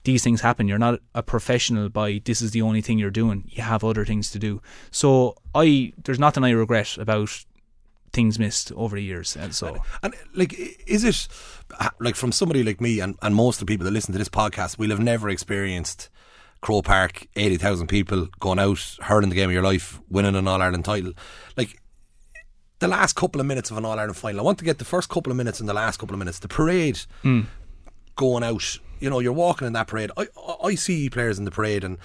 these 0.04 0.22
things 0.22 0.40
happen. 0.40 0.68
You're 0.68 0.78
not 0.78 1.00
a 1.14 1.22
professional 1.22 1.88
by 1.88 2.20
this 2.24 2.40
is 2.40 2.52
the 2.52 2.62
only 2.62 2.80
thing 2.80 2.98
you're 2.98 3.10
doing. 3.10 3.44
You 3.48 3.62
have 3.62 3.82
other 3.82 4.04
things 4.04 4.30
to 4.32 4.38
do. 4.38 4.62
So 4.90 5.36
I 5.54 5.92
there's 6.04 6.18
nothing 6.18 6.44
I 6.44 6.50
regret 6.50 6.96
about 6.98 7.44
things 8.12 8.38
missed 8.38 8.70
over 8.72 8.96
the 8.96 9.02
years. 9.02 9.36
And 9.36 9.54
so 9.54 9.68
and, 10.02 10.14
and 10.14 10.14
like 10.34 10.54
is 10.86 11.04
it 11.04 11.26
like 12.00 12.14
from 12.14 12.32
somebody 12.32 12.62
like 12.62 12.80
me 12.80 13.00
and, 13.00 13.16
and 13.22 13.34
most 13.34 13.56
of 13.56 13.66
the 13.66 13.72
people 13.72 13.84
that 13.84 13.92
listen 13.92 14.12
to 14.12 14.18
this 14.18 14.28
podcast, 14.28 14.78
we'll 14.78 14.90
have 14.90 15.00
never 15.00 15.28
experienced 15.28 16.10
Croke 16.60 16.84
Park, 16.84 17.26
eighty 17.36 17.56
thousand 17.56 17.88
people 17.88 18.28
going 18.40 18.58
out, 18.58 18.96
hurling 19.00 19.30
the 19.30 19.34
game 19.34 19.48
of 19.48 19.54
your 19.54 19.62
life, 19.62 20.00
winning 20.08 20.36
an 20.36 20.46
All 20.46 20.62
Ireland 20.62 20.84
title. 20.84 21.12
Like 21.56 21.80
the 22.78 22.88
last 22.88 23.14
couple 23.14 23.40
of 23.40 23.46
minutes 23.46 23.70
of 23.70 23.78
an 23.78 23.84
All 23.84 23.98
Ireland 23.98 24.16
final. 24.16 24.40
I 24.40 24.44
want 24.44 24.58
to 24.58 24.64
get 24.64 24.78
the 24.78 24.84
first 24.84 25.08
couple 25.08 25.30
of 25.30 25.36
minutes 25.36 25.60
and 25.60 25.68
the 25.68 25.74
last 25.74 25.98
couple 25.98 26.14
of 26.14 26.18
minutes. 26.18 26.40
The 26.40 26.48
parade 26.48 27.00
mm. 27.22 27.46
going 28.16 28.44
out 28.44 28.78
you 29.00 29.10
know, 29.10 29.20
you're 29.20 29.32
walking 29.32 29.66
in 29.66 29.72
that 29.74 29.86
parade. 29.86 30.10
I 30.16 30.28
I 30.62 30.74
see 30.74 31.10
players 31.10 31.38
in 31.38 31.44
the 31.44 31.50
parade 31.50 31.84
and 31.84 31.98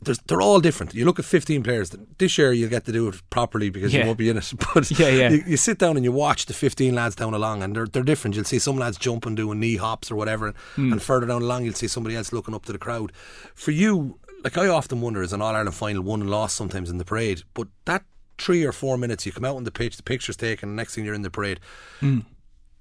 they're 0.00 0.40
all 0.40 0.60
different. 0.60 0.94
You 0.94 1.04
look 1.04 1.18
at 1.18 1.24
15 1.24 1.64
players. 1.64 1.90
This 2.18 2.38
year 2.38 2.52
you'll 2.52 2.70
get 2.70 2.84
to 2.84 2.92
do 2.92 3.08
it 3.08 3.20
properly 3.30 3.68
because 3.68 3.92
yeah. 3.92 4.00
you 4.00 4.06
won't 4.06 4.18
be 4.18 4.28
in 4.28 4.36
it. 4.36 4.52
But 4.74 4.90
yeah, 4.92 5.08
yeah. 5.08 5.30
You, 5.30 5.42
you, 5.46 5.56
sit 5.56 5.78
down 5.78 5.96
and 5.96 6.04
you 6.04 6.12
watch 6.12 6.46
the 6.46 6.54
15 6.54 6.94
lads 6.94 7.16
down 7.16 7.34
along, 7.34 7.62
and 7.62 7.74
they're 7.74 7.86
they're 7.86 8.04
different. 8.04 8.36
You'll 8.36 8.44
see 8.44 8.60
some 8.60 8.76
lads 8.76 8.96
jumping, 8.96 9.34
doing 9.34 9.58
knee 9.58 9.76
hops 9.76 10.10
or 10.10 10.16
whatever, 10.16 10.52
mm. 10.76 10.92
and 10.92 11.02
further 11.02 11.26
down 11.26 11.42
along 11.42 11.64
you'll 11.64 11.74
see 11.74 11.88
somebody 11.88 12.14
else 12.14 12.32
looking 12.32 12.54
up 12.54 12.64
to 12.66 12.72
the 12.72 12.78
crowd. 12.78 13.12
For 13.54 13.72
you, 13.72 14.18
like 14.44 14.56
I 14.56 14.68
often 14.68 15.00
wonder, 15.00 15.22
is 15.22 15.32
an 15.32 15.42
All 15.42 15.54
Ireland 15.54 15.74
final 15.74 16.02
won 16.02 16.20
and 16.20 16.30
lost 16.30 16.56
sometimes 16.56 16.90
in 16.90 16.98
the 16.98 17.04
parade, 17.04 17.42
but 17.54 17.66
that 17.86 18.04
three 18.38 18.64
or 18.64 18.72
four 18.72 18.96
minutes 18.96 19.26
you 19.26 19.32
come 19.32 19.44
out 19.44 19.56
on 19.56 19.64
the 19.64 19.72
pitch, 19.72 19.96
the 19.96 20.02
picture's 20.02 20.36
taken, 20.36 20.76
next 20.76 20.94
thing 20.94 21.04
you're 21.04 21.14
in 21.14 21.22
the 21.22 21.30
parade. 21.30 21.58
Mm. 22.00 22.24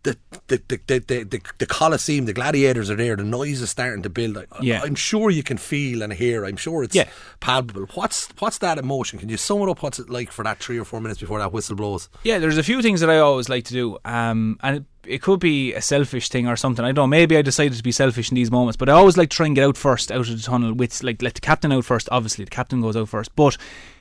The, 0.07 0.17
the, 0.47 0.61
the, 0.69 0.79
the, 0.87 0.99
the, 0.99 1.23
the, 1.23 1.41
the 1.57 1.65
Coliseum, 1.65 2.25
the 2.25 2.33
gladiators 2.33 2.89
are 2.89 2.95
there, 2.95 3.15
the 3.17 3.23
noise 3.25 3.61
is 3.61 3.69
starting 3.69 4.03
to 4.03 4.09
build. 4.09 4.37
I, 4.37 4.45
Yeah. 4.61 4.81
I'm 4.83 4.95
sure 4.95 5.29
you 5.29 5.43
can 5.43 5.57
feel 5.57 6.01
and 6.01 6.13
hear. 6.13 6.45
I'm 6.45 6.55
sure 6.55 6.83
it's 6.83 6.95
Yeah. 6.95 7.09
palpable. 7.41 7.87
What's 7.93 8.29
what's 8.39 8.59
that 8.59 8.77
emotion? 8.77 9.19
Can 9.19 9.27
you 9.29 9.37
sum 9.37 9.61
it 9.63 9.69
up? 9.69 9.83
What's 9.83 9.99
it 9.99 10.09
like 10.09 10.31
for 10.31 10.43
that 10.43 10.59
three 10.59 10.79
or 10.79 10.85
four 10.85 11.01
minutes 11.01 11.19
before 11.19 11.39
that 11.39 11.51
whistle 11.51 11.75
blows? 11.75 12.07
Yeah, 12.23 12.39
there's 12.39 12.57
a 12.57 12.63
few 12.63 12.81
things 12.81 13.01
that 13.01 13.09
I 13.09 13.17
always 13.19 13.49
like 13.49 13.65
to 13.65 13.73
do, 13.73 13.97
um, 14.05 14.57
and 14.63 14.77
it, 14.77 14.83
it 15.15 15.21
could 15.21 15.39
be 15.41 15.73
a 15.73 15.81
selfish 15.81 16.29
thing 16.29 16.47
or 16.47 16.55
something. 16.55 16.85
I 16.85 16.89
don't 16.93 17.03
know. 17.03 17.07
Maybe 17.07 17.35
I 17.37 17.41
decided 17.41 17.73
to 17.77 17.83
be 17.83 17.91
selfish 17.91 18.31
in 18.31 18.35
these 18.35 18.51
moments, 18.51 18.77
but 18.77 18.87
I 18.89 18.93
always 18.93 19.17
like 19.17 19.29
to 19.31 19.35
try 19.35 19.45
and 19.45 19.55
get 19.55 19.65
out 19.65 19.77
first 19.77 20.11
out 20.11 20.27
of 20.29 20.37
the 20.37 20.41
tunnel. 20.43 20.73
With 20.73 21.03
like 21.03 21.21
let 21.21 21.35
the 21.35 21.41
captain 21.41 21.71
out 21.73 21.85
first. 21.85 22.07
Obviously, 22.11 22.45
the 22.45 22.51
captain 22.51 22.81
goes 22.81 22.95
out 22.95 23.09
first, 23.09 23.35
but 23.35 23.57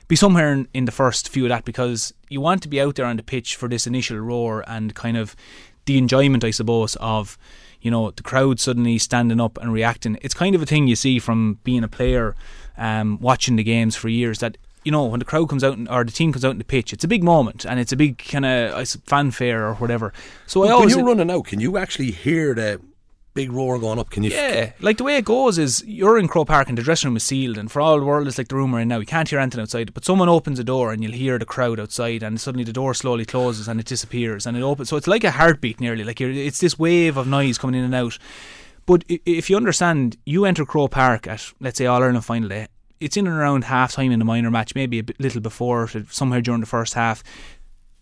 be 0.07 0.15
somewhere 0.15 0.53
in, 0.53 0.67
in 0.73 0.85
the 0.85 0.91
first 0.93 1.27
few 1.27 1.43
of 1.43 1.49
that 1.49 1.65
because 1.65 2.13
you 2.29 2.39
want 2.39 2.61
to 2.63 2.69
be 2.69 2.79
out 2.79 2.95
there 2.95 3.05
on 3.05 3.17
the 3.17 3.23
pitch 3.23 3.57
for 3.57 3.67
this 3.67 3.85
initial 3.85 4.17
roar 4.17 4.63
and 4.65 4.95
kind 4.95 5.17
of 5.17 5.35
the 5.87 5.97
enjoyment, 5.97 6.43
I 6.43 6.51
suppose, 6.51 6.95
of 6.97 7.37
you 7.81 7.89
know 7.89 8.11
the 8.11 8.23
crowd 8.23 8.59
suddenly 8.59 8.99
standing 8.99 9.41
up 9.41 9.57
and 9.57 9.73
reacting. 9.73 10.19
It's 10.21 10.35
kind 10.35 10.53
of 10.53 10.61
a 10.61 10.65
thing 10.65 10.87
you 10.87 10.95
see 10.95 11.17
from 11.17 11.57
being 11.63 11.83
a 11.83 11.87
player, 11.87 12.35
um, 12.77 13.19
watching 13.19 13.55
the 13.55 13.63
games 13.63 13.95
for 13.95 14.09
years. 14.09 14.39
That 14.39 14.57
you 14.83 14.91
know 14.91 15.05
when 15.05 15.19
the 15.19 15.25
crowd 15.25 15.49
comes 15.49 15.63
out 15.63 15.77
and, 15.77 15.89
or 15.89 16.03
the 16.03 16.11
team 16.11 16.31
comes 16.31 16.45
out 16.45 16.51
in 16.51 16.59
the 16.59 16.63
pitch, 16.63 16.93
it's 16.93 17.03
a 17.03 17.07
big 17.07 17.23
moment 17.23 17.65
and 17.65 17.79
it's 17.79 17.91
a 17.91 17.97
big 17.97 18.19
kind 18.19 18.45
of 18.45 18.87
fanfare 19.05 19.65
or 19.65 19.75
whatever. 19.75 20.13
So 20.45 20.63
I 20.63 20.79
when 20.79 20.89
you're 20.89 21.03
running 21.03 21.31
out, 21.31 21.45
can 21.45 21.59
you 21.59 21.77
actually 21.77 22.11
hear 22.11 22.53
the 22.53 22.79
big 23.37 23.51
roar 23.51 23.77
going 23.77 23.99
up? 23.99 24.09
Can 24.09 24.23
you? 24.23 24.31
yeah, 24.31 24.71
like 24.81 24.97
the 24.97 25.03
way 25.03 25.15
it 25.17 25.23
goes 25.23 25.57
is 25.57 25.83
you're 25.85 26.17
in 26.17 26.27
Croke 26.27 26.47
Park 26.47 26.67
and 26.67 26.77
the 26.77 26.81
dressing 26.81 27.07
room 27.07 27.17
is 27.17 27.23
sealed, 27.23 27.57
and 27.57 27.71
for 27.71 27.79
all 27.79 27.99
the 27.99 28.05
world, 28.05 28.27
it's 28.27 28.37
like 28.37 28.47
the 28.47 28.55
room 28.55 28.71
we're 28.71 28.79
in 28.79 28.87
now. 28.87 28.99
You 28.99 29.05
can't 29.05 29.29
hear 29.29 29.39
anything 29.39 29.61
outside, 29.61 29.93
but 29.93 30.03
someone 30.03 30.27
opens 30.27 30.57
a 30.59 30.63
door 30.63 30.91
and 30.91 31.03
you'll 31.03 31.13
hear 31.13 31.37
the 31.37 31.45
crowd 31.45 31.79
outside, 31.79 32.23
and 32.23 32.41
suddenly 32.41 32.63
the 32.63 32.73
door 32.73 32.93
slowly 32.93 33.25
closes 33.25 33.67
and 33.67 33.79
it 33.79 33.85
disappears, 33.85 34.45
and 34.45 34.57
it 34.57 34.63
opens. 34.63 34.89
So 34.89 34.97
it's 34.97 35.07
like 35.07 35.23
a 35.23 35.31
heartbeat 35.31 35.79
nearly. 35.79 36.03
Like 36.03 36.19
it's 36.19 36.59
this 36.59 36.79
wave 36.79 37.15
of 37.15 37.27
noise 37.27 37.57
coming 37.57 37.79
in 37.79 37.85
and 37.85 37.95
out. 37.95 38.17
But 38.87 39.03
if 39.07 39.49
you 39.49 39.57
understand, 39.57 40.17
you 40.25 40.45
enter 40.45 40.65
Croke 40.65 40.91
Park 40.91 41.27
at 41.27 41.53
let's 41.59 41.77
say 41.77 41.85
All 41.85 42.01
Ireland 42.01 42.25
final 42.25 42.49
day. 42.49 42.67
It's 42.99 43.15
in 43.15 43.27
and 43.27 43.37
around 43.37 43.65
half 43.65 43.91
time 43.91 44.11
in 44.11 44.17
the 44.17 44.25
minor 44.25 44.49
match, 44.49 44.73
maybe 44.73 44.97
a 44.97 45.03
bit, 45.03 45.19
little 45.19 45.41
before, 45.41 45.87
somewhere 46.09 46.41
during 46.41 46.61
the 46.61 46.65
first 46.65 46.95
half 46.95 47.23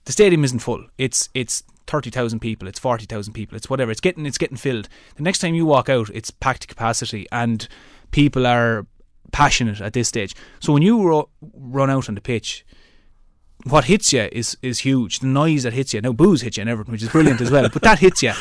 the 0.06 0.12
stadium 0.12 0.43
isn't 0.43 0.60
full. 0.60 0.86
It's 0.98 1.30
it's 1.34 1.63
thirty 1.88 2.10
thousand 2.10 2.39
people. 2.39 2.67
It's 2.67 2.80
forty 2.80 3.06
thousand 3.06 3.34
people. 3.34 3.56
It's 3.56 3.69
whatever. 3.69 3.91
It's 3.91 4.02
getting 4.02 4.26
it's 4.26 4.38
getting 4.38 4.58
filled. 4.58 4.89
The 5.15 5.24
next 5.24 5.39
time 5.39 5.56
you 5.56 5.65
walk 5.65 5.89
out, 5.89 6.10
it's 6.13 6.32
packed 6.32 6.62
to 6.62 6.67
capacity, 6.67 7.28
and 7.32 7.67
people 8.12 8.45
are 8.48 8.86
passionate 9.32 9.82
at 9.82 9.93
this 9.93 10.08
stage. 10.08 10.36
So 10.60 10.74
when 10.74 10.82
you 10.82 11.06
ro- 11.06 11.30
run 11.54 11.89
out 11.89 12.08
on 12.08 12.15
the 12.15 12.21
pitch, 12.21 12.65
what 13.63 13.86
hits 13.86 14.13
you 14.13 14.30
is 14.32 14.58
is 14.62 14.80
huge. 14.80 15.19
The 15.19 15.28
noise 15.28 15.63
that 15.63 15.74
hits 15.74 15.93
you. 15.93 16.02
Now 16.02 16.13
booze 16.13 16.41
hits 16.41 16.58
you 16.58 16.62
and 16.62 16.69
everything, 16.69 16.91
which 16.91 17.04
is 17.04 17.10
brilliant 17.10 17.41
as 17.41 17.52
well. 17.52 17.67
But 17.69 17.82
that 17.82 18.00
hits 18.00 18.21
you, 18.21 18.34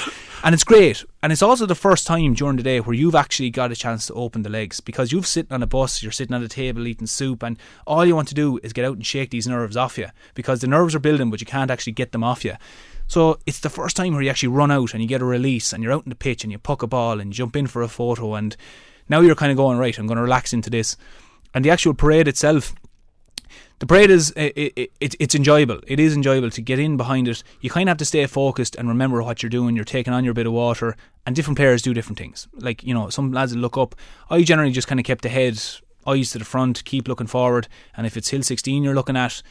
and 0.42 0.54
it's 0.54 0.64
great. 0.64 1.02
And 1.22 1.32
it's 1.32 1.42
also 1.42 1.64
the 1.64 1.74
first 1.74 2.06
time 2.06 2.34
during 2.34 2.56
the 2.56 2.62
day 2.62 2.80
where 2.80 2.94
you've 2.94 3.14
actually 3.14 3.50
got 3.50 3.72
a 3.72 3.76
chance 3.76 4.06
to 4.06 4.14
open 4.14 4.42
the 4.42 4.50
legs 4.50 4.80
because 4.80 5.12
you've 5.12 5.26
sitting 5.26 5.52
on 5.52 5.62
a 5.62 5.66
bus, 5.66 6.02
you're 6.02 6.12
sitting 6.12 6.36
at 6.36 6.42
a 6.42 6.48
table 6.48 6.86
eating 6.86 7.06
soup, 7.06 7.42
and 7.42 7.58
all 7.86 8.04
you 8.04 8.14
want 8.14 8.28
to 8.28 8.34
do 8.34 8.58
is 8.62 8.74
get 8.74 8.84
out 8.84 8.96
and 8.96 9.06
shake 9.06 9.30
these 9.30 9.48
nerves 9.48 9.76
off 9.76 9.96
you 9.96 10.08
because 10.34 10.60
the 10.60 10.66
nerves 10.66 10.94
are 10.94 11.00
building, 11.00 11.30
but 11.30 11.40
you 11.40 11.46
can't 11.46 11.70
actually 11.70 11.94
get 11.94 12.12
them 12.12 12.22
off 12.22 12.44
you. 12.44 12.54
So 13.06 13.38
it's 13.46 13.60
the 13.60 13.70
first 13.70 13.96
time 13.96 14.12
where 14.12 14.22
you 14.22 14.30
actually 14.30 14.48
run 14.48 14.70
out 14.70 14.92
and 14.92 15.02
you 15.02 15.08
get 15.08 15.20
a 15.20 15.26
release 15.26 15.72
and 15.72 15.82
you're 15.82 15.92
out 15.92 16.04
in 16.04 16.10
the 16.10 16.16
pitch 16.16 16.42
and 16.42 16.50
you 16.50 16.58
puck 16.58 16.82
a 16.82 16.86
ball 16.86 17.20
and 17.20 17.32
jump 17.32 17.54
in 17.54 17.66
for 17.66 17.82
a 17.82 17.88
photo 17.88 18.34
and 18.34 18.56
now 19.08 19.20
you're 19.20 19.34
kind 19.34 19.52
of 19.52 19.56
going 19.56 19.78
right. 19.78 19.98
I'm 19.98 20.06
going 20.06 20.16
to 20.16 20.22
relax 20.22 20.52
into 20.54 20.70
this, 20.70 20.96
and 21.52 21.62
the 21.62 21.68
actual 21.68 21.92
parade 21.92 22.26
itself 22.26 22.74
the 23.80 23.86
parade 23.86 24.10
is 24.10 24.30
it, 24.30 24.52
it, 24.56 24.92
it, 25.00 25.14
it's 25.18 25.34
enjoyable. 25.34 25.80
It 25.86 25.98
is 25.98 26.14
enjoyable 26.14 26.50
to 26.50 26.62
get 26.62 26.78
in 26.78 26.96
behind 26.96 27.26
it. 27.28 27.42
You 27.60 27.70
kind 27.70 27.88
of 27.88 27.90
have 27.90 27.98
to 27.98 28.04
stay 28.04 28.24
focused 28.26 28.76
and 28.76 28.88
remember 28.88 29.22
what 29.22 29.42
you're 29.42 29.50
doing. 29.50 29.74
You're 29.74 29.84
taking 29.84 30.12
on 30.12 30.24
your 30.24 30.32
bit 30.32 30.46
of 30.46 30.52
water, 30.52 30.96
and 31.26 31.34
different 31.34 31.58
players 31.58 31.82
do 31.82 31.92
different 31.92 32.18
things. 32.18 32.46
Like 32.54 32.84
you 32.84 32.94
know, 32.94 33.10
some 33.10 33.32
lads 33.32 33.54
look 33.56 33.76
up. 33.76 33.94
I 34.30 34.42
generally 34.42 34.72
just 34.72 34.86
kind 34.86 35.00
of 35.00 35.04
kept 35.04 35.22
the 35.22 35.28
head, 35.28 35.60
eyes 36.06 36.30
to 36.30 36.38
the 36.38 36.44
front, 36.44 36.84
keep 36.84 37.08
looking 37.08 37.26
forward. 37.26 37.68
And 37.96 38.06
if 38.06 38.16
it's 38.16 38.28
Hill 38.28 38.42
16 38.42 38.84
you're 38.84 38.94
looking 38.94 39.16
at, 39.16 39.42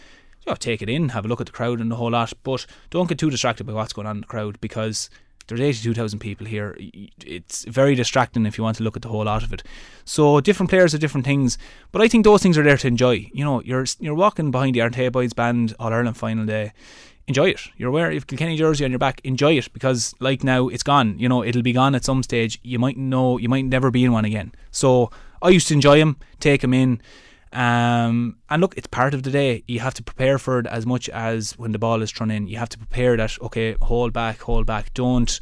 you 0.46 0.52
know, 0.52 0.56
take 0.56 0.82
it 0.82 0.90
in, 0.90 1.10
have 1.10 1.26
a 1.26 1.28
look 1.28 1.42
at 1.42 1.48
the 1.48 1.54
crowd 1.54 1.80
and 1.80 1.92
the 1.92 1.96
whole 1.96 2.12
lot. 2.12 2.34
But 2.44 2.66
don't 2.90 3.08
get 3.08 3.18
too 3.18 3.30
distracted 3.30 3.66
by 3.66 3.74
what's 3.74 3.94
going 3.94 4.08
on 4.08 4.18
in 4.18 4.22
the 4.22 4.28
crowd 4.28 4.60
because 4.62 5.10
there's 5.48 5.62
82,000 5.62 6.20
people 6.20 6.48
here. 6.48 6.78
It's 7.26 7.66
very 7.66 7.96
distracting 7.96 8.46
if 8.46 8.58
you 8.58 8.64
want 8.64 8.78
to 8.78 8.84
look 8.84 8.96
at 8.96 9.02
the 9.02 9.10
whole 9.10 9.26
lot 9.26 9.44
of 9.44 9.54
it. 9.54 9.64
So 10.06 10.40
different 10.42 10.70
players 10.70 10.94
are 10.94 10.98
different 10.98 11.26
things, 11.26 11.58
but 11.92 12.02
I 12.02 12.08
think 12.08 12.24
those 12.24 12.42
things 12.42 12.58
are 12.58 12.64
there 12.64 12.78
to 12.78 12.88
enjoy. 12.88 13.30
You 13.34 13.44
know, 13.44 13.62
you're 13.62 13.86
you're 14.00 14.16
walking 14.16 14.52
behind 14.52 14.76
the 14.76 14.80
Artane 14.80 15.12
Boys 15.12 15.34
band 15.34 15.76
All 15.80 15.94
Ireland 15.94 16.18
final 16.18 16.46
day. 16.46 16.74
Enjoy 17.26 17.50
it. 17.50 17.62
You're 17.78 17.92
wearing 17.92 18.18
if 18.18 18.28
Kilkenny 18.28 18.58
jersey 18.58 18.84
on 18.84 18.92
your 18.92 19.00
back. 19.00 19.22
Enjoy 19.24 19.58
it 19.58 19.72
because, 19.72 20.14
like 20.20 20.44
now, 20.44 20.68
it's 20.68 20.84
gone. 20.84 21.18
You 21.18 21.30
know, 21.30 21.42
it'll 21.42 21.62
be 21.62 21.72
gone 21.72 21.96
at 21.96 22.04
some 22.04 22.22
stage. 22.22 22.60
You 22.64 22.80
might 22.80 22.98
know 22.98 23.38
you 23.38 23.48
might 23.48 23.64
never 23.64 23.92
be 23.92 24.04
in 24.04 24.12
one 24.12 24.26
again. 24.26 24.52
So 24.72 25.10
I 25.42 25.50
used 25.50 25.70
to 25.70 25.74
enjoy 25.74 26.00
them, 26.00 26.18
take 26.40 26.62
them 26.62 26.74
in. 26.74 27.02
Um, 27.54 28.38
and 28.50 28.62
look, 28.62 28.76
it's 28.78 28.88
part 28.88 29.14
of 29.14 29.24
the 29.24 29.32
day. 29.32 29.64
You 29.68 29.80
have 29.80 29.94
to 29.96 30.04
prepare 30.04 30.38
for 30.40 30.60
it 30.60 30.68
as 30.68 30.86
much 30.86 31.08
as 31.10 31.52
when 31.58 31.72
the 31.72 31.80
ball 31.80 32.02
is 32.02 32.12
thrown 32.12 32.32
in. 32.32 32.48
You 32.48 32.58
have 32.58 32.70
to 32.70 32.78
prepare 32.78 33.16
that. 33.18 33.38
Okay, 33.42 33.76
hold 33.82 34.12
back, 34.14 34.40
hold 34.42 34.66
back. 34.66 34.94
Don't 34.94 35.40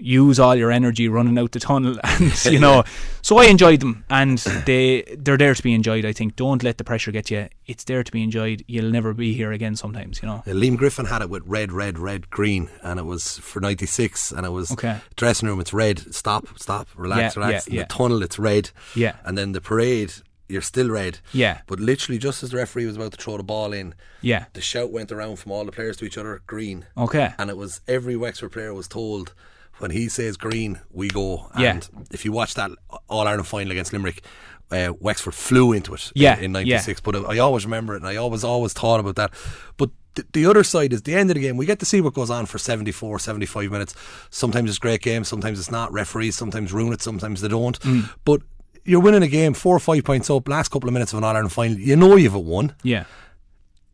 use 0.00 0.38
all 0.38 0.54
your 0.54 0.70
energy 0.70 1.08
running 1.08 1.36
out 1.36 1.50
the 1.50 1.58
tunnel. 1.58 1.98
And 2.04 2.44
you 2.46 2.60
know, 2.60 2.84
so 3.22 3.38
I 3.38 3.46
enjoyed 3.46 3.80
them, 3.80 4.04
and 4.08 4.38
they 4.38 5.02
they're 5.18 5.36
there 5.36 5.54
to 5.54 5.62
be 5.62 5.74
enjoyed. 5.74 6.04
I 6.04 6.12
think. 6.12 6.36
Don't 6.36 6.62
let 6.62 6.78
the 6.78 6.84
pressure 6.84 7.10
get 7.10 7.30
you. 7.30 7.48
It's 7.66 7.82
there 7.84 8.04
to 8.04 8.12
be 8.12 8.22
enjoyed. 8.22 8.64
You'll 8.68 8.90
never 8.92 9.12
be 9.12 9.34
here 9.34 9.50
again. 9.50 9.74
Sometimes, 9.74 10.22
you 10.22 10.28
know. 10.28 10.36
Uh, 10.46 10.50
Liam 10.52 10.76
Griffin 10.76 11.06
had 11.06 11.22
it 11.22 11.28
with 11.30 11.42
red, 11.46 11.72
red, 11.72 11.98
red, 11.98 12.30
green, 12.30 12.70
and 12.82 13.00
it 13.00 13.06
was 13.06 13.38
for 13.38 13.60
'96, 13.60 14.30
and 14.30 14.46
it 14.46 14.50
was 14.50 14.70
Okay. 14.70 14.98
dressing 15.16 15.48
room. 15.48 15.58
It's 15.60 15.72
red. 15.74 16.14
Stop, 16.14 16.46
stop, 16.56 16.86
relax, 16.96 17.34
Yeah, 17.36 17.42
relax. 17.44 17.66
yeah, 17.68 17.74
yeah. 17.74 17.82
The 17.82 17.88
tunnel, 17.88 18.22
it's 18.22 18.38
red. 18.38 18.70
Yeah. 18.94 19.16
And 19.24 19.36
then 19.36 19.50
the 19.52 19.60
parade, 19.60 20.12
you're 20.48 20.62
still 20.62 20.88
red. 20.90 21.18
Yeah. 21.32 21.60
But 21.66 21.80
literally, 21.80 22.18
just 22.18 22.42
as 22.42 22.50
the 22.50 22.56
referee 22.56 22.86
was 22.86 22.96
about 22.96 23.12
to 23.12 23.18
throw 23.18 23.36
the 23.36 23.42
ball 23.42 23.72
in, 23.72 23.94
Yeah. 24.22 24.46
the 24.54 24.60
shout 24.60 24.90
went 24.90 25.12
around 25.12 25.36
from 25.38 25.52
all 25.52 25.64
the 25.64 25.72
players 25.72 25.96
to 25.98 26.04
each 26.04 26.18
other, 26.18 26.40
green. 26.46 26.86
Okay. 26.96 27.32
And 27.38 27.50
it 27.50 27.56
was 27.56 27.80
every 27.86 28.16
Wexford 28.16 28.52
player 28.52 28.72
was 28.74 28.88
told 28.88 29.34
when 29.78 29.90
he 29.92 30.08
says 30.08 30.36
green, 30.36 30.80
we 30.90 31.08
go. 31.08 31.50
Yeah. 31.58 31.74
And 31.74 31.88
if 32.10 32.24
you 32.24 32.32
watch 32.32 32.54
that 32.54 32.70
All 33.08 33.26
Ireland 33.28 33.46
final 33.46 33.70
against 33.72 33.92
Limerick, 33.92 34.22
uh, 34.70 34.92
Wexford 35.00 35.34
flew 35.34 35.72
into 35.72 35.94
it 35.94 36.10
Yeah, 36.14 36.36
in, 36.38 36.44
in 36.56 36.66
yeah. 36.66 36.76
96. 36.76 37.00
But 37.00 37.16
I 37.16 37.38
always 37.38 37.64
remember 37.64 37.94
it 37.94 37.98
and 37.98 38.06
I 38.08 38.16
always, 38.16 38.42
always 38.44 38.72
thought 38.72 39.00
about 39.00 39.16
that. 39.16 39.32
But 39.76 39.90
th- 40.14 40.26
the 40.32 40.46
other 40.46 40.64
side 40.64 40.92
is 40.92 41.02
the 41.02 41.14
end 41.14 41.30
of 41.30 41.34
the 41.36 41.40
game. 41.40 41.56
We 41.56 41.64
get 41.64 41.78
to 41.78 41.86
see 41.86 42.00
what 42.00 42.12
goes 42.14 42.28
on 42.28 42.46
for 42.46 42.58
74, 42.58 43.18
75 43.18 43.70
minutes. 43.70 43.94
Sometimes 44.30 44.68
it's 44.68 44.78
great 44.78 45.00
game, 45.00 45.24
sometimes 45.24 45.58
it's 45.58 45.70
not. 45.70 45.92
Referees 45.92 46.36
sometimes 46.36 46.72
ruin 46.72 46.92
it, 46.92 47.00
sometimes 47.02 47.40
they 47.40 47.48
don't. 47.48 47.78
Mm. 47.80 48.10
But 48.24 48.42
you're 48.88 49.00
winning 49.00 49.22
a 49.22 49.28
game 49.28 49.54
four 49.54 49.76
or 49.76 49.80
five 49.80 50.02
points 50.04 50.30
up, 50.30 50.48
last 50.48 50.68
couple 50.70 50.88
of 50.88 50.92
minutes 50.92 51.12
of 51.12 51.18
an 51.18 51.24
All 51.24 51.34
Ireland 51.36 51.52
final. 51.52 51.78
You 51.78 51.96
know 51.96 52.16
you've 52.16 52.34
won 52.34 52.74
Yeah. 52.82 53.04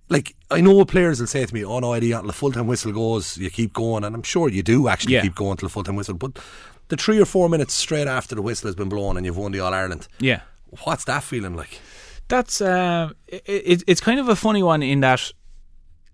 like 0.09 0.35
I 0.51 0.61
know 0.61 0.85
players 0.85 1.19
will 1.21 1.27
say 1.27 1.45
to 1.45 1.55
me, 1.55 1.65
"Oh 1.65 1.81
no, 1.81 1.93
Eddie, 1.95 2.13
until 2.13 2.29
the 2.29 2.33
full 2.33 2.53
time 2.53 2.67
whistle 2.67 2.93
goes, 2.93 3.37
you 3.39 3.51
keep 3.51 3.73
going," 3.73 4.05
and 4.05 4.15
I'm 4.15 4.23
sure 4.23 4.49
you 4.49 4.63
do 4.63 4.89
actually 4.89 5.15
Yeah. 5.15 5.23
keep 5.23 5.35
going 5.35 5.57
till 5.57 5.69
the 5.69 5.73
full 5.73 5.85
time 5.85 5.97
whistle. 5.97 6.15
But 6.15 6.39
the 6.89 6.97
three 6.97 7.19
or 7.21 7.25
four 7.25 7.49
minutes 7.49 7.75
straight 7.75 8.07
after 8.07 8.35
the 8.35 8.43
whistle 8.43 8.69
has 8.69 8.75
been 8.77 8.89
blown 8.89 9.17
and 9.17 9.25
you've 9.27 9.37
won 9.39 9.53
the 9.53 9.61
All 9.61 9.73
Ireland, 9.75 10.07
Yeah. 10.21 10.41
what's 10.85 11.05
that 11.05 11.23
feeling 11.25 11.57
like? 11.57 11.81
That's 12.29 12.61
uh, 12.61 13.11
it, 13.27 13.43
it, 13.47 13.83
it's 13.87 14.01
kind 14.01 14.21
of 14.21 14.29
a 14.29 14.37
funny 14.37 14.63
one 14.63 14.83
in 14.83 15.01
that, 15.01 15.33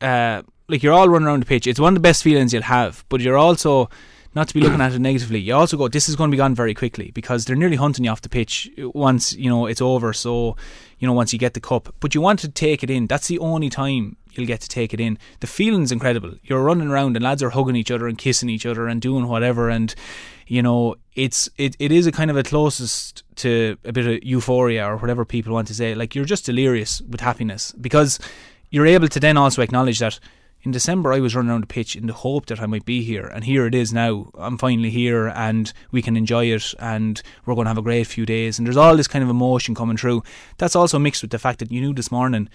uh, 0.01 0.43
like 0.69 0.83
you're 0.83 0.93
all 0.93 1.09
running 1.09 1.27
around 1.29 1.41
the 1.43 1.47
pitch. 1.47 1.67
It's 1.67 1.81
one 1.81 1.93
of 1.93 1.97
the 1.97 2.01
best 2.09 2.23
feelings 2.23 2.53
you'll 2.53 2.63
have, 2.63 3.05
but 3.09 3.21
you're 3.21 3.37
also 3.39 3.89
not 4.35 4.49
to 4.49 4.55
be 4.55 4.61
looking 4.61 4.81
at 4.81 4.93
it 4.93 5.01
negatively. 5.01 5.41
You 5.41 5.55
also 5.55 5.77
go, 5.77 5.89
this 5.89 6.09
is 6.09 6.17
going 6.17 6.31
to 6.31 6.35
be 6.35 6.39
gone 6.39 6.55
very 6.55 6.75
quickly 6.75 7.11
because 7.13 7.45
they're 7.45 7.57
nearly 7.57 7.77
hunting 7.77 8.05
you 8.05 8.11
off 8.11 8.23
the 8.23 8.29
pitch 8.29 8.71
once 8.79 9.33
you 9.33 9.51
know 9.51 9.67
it's 9.67 9.81
over. 9.81 10.13
So, 10.13 10.57
you 10.99 11.07
know, 11.07 11.15
once 11.15 11.33
you 11.33 11.39
get 11.39 11.55
the 11.55 11.61
cup, 11.61 11.95
but 12.01 12.15
you 12.15 12.21
want 12.21 12.39
to 12.41 12.49
take 12.49 12.83
it 12.83 12.91
in. 12.91 13.07
That's 13.07 13.29
the 13.29 13.39
only 13.41 13.71
time 13.71 14.17
you'll 14.33 14.47
get 14.47 14.61
to 14.61 14.69
take 14.69 14.95
it 14.95 15.01
in. 15.01 15.19
The 15.41 15.47
feeling's 15.47 15.91
incredible. 15.91 16.35
You're 16.45 16.63
running 16.63 16.89
around 16.89 17.17
and 17.17 17.25
lads 17.25 17.43
are 17.43 17.51
hugging 17.51 17.77
each 17.77 17.91
other 17.91 18.07
and 18.07 18.17
kissing 18.17 18.49
each 18.49 18.67
other 18.67 18.87
and 18.87 19.01
doing 19.01 19.27
whatever 19.27 19.69
and 19.69 19.95
you 20.47 20.63
know 20.63 20.97
it's 21.15 21.49
it, 21.59 21.77
it 21.79 21.93
is 21.93 22.07
a 22.07 22.13
kind 22.13 22.31
of 22.31 22.37
a 22.37 22.43
closest 22.43 23.23
to 23.37 23.77
a 23.85 23.93
bit 23.93 24.07
of 24.07 24.23
euphoria 24.23 24.85
or 24.85 24.97
whatever 24.97 25.25
people 25.25 25.53
want 25.53 25.69
to 25.69 25.75
say 25.75 25.95
like 25.95 26.15
you're 26.15 26.25
just 26.25 26.47
delirious 26.47 27.01
with 27.03 27.21
happiness 27.21 27.73
because 27.81 28.19
you're 28.71 28.87
able 28.87 29.09
to 29.09 29.21
then 29.21 29.37
also 29.37 29.63
acknowledge 29.63 29.99
that 29.99 30.19
in 30.63 30.71
December 30.71 31.13
I 31.13 31.21
was 31.21 31.35
running 31.35 31.51
around 31.51 31.63
the 31.63 31.67
pitch 31.67 31.97
in 31.97 32.07
the 32.07 32.13
hope 32.13 32.47
that 32.47 32.61
I 32.61 32.67
might 32.67 32.85
be 32.85 33.03
here 33.03 33.27
and 33.27 33.45
here 33.45 33.67
it 33.67 33.75
is 33.75 33.93
now. 33.93 34.31
I'm 34.39 34.59
finally 34.59 34.91
here 34.91 35.29
and 35.29 35.73
we 35.91 36.03
can 36.03 36.17
enjoy 36.17 36.47
it 36.47 36.75
and 36.79 37.21
we're 37.45 37.55
going 37.55 37.65
to 37.65 37.71
have 37.71 37.79
a 37.79 37.83
great 37.83 38.07
few 38.07 38.27
days. 38.27 38.59
And 38.59 38.67
there's 38.67 38.77
all 38.77 38.97
this 38.97 39.09
kind 39.09 39.25
of 39.25 39.31
emotion 39.31 39.75
coming 39.75 39.97
through. 39.97 40.23
That's 40.59 40.77
also 40.77 40.99
mixed 40.99 41.23
with 41.23 41.31
the 41.31 41.39
fact 41.39 41.59
that 41.61 41.73
you 41.73 41.81
knew 41.81 41.95
this 41.95 42.13
morning 42.13 42.49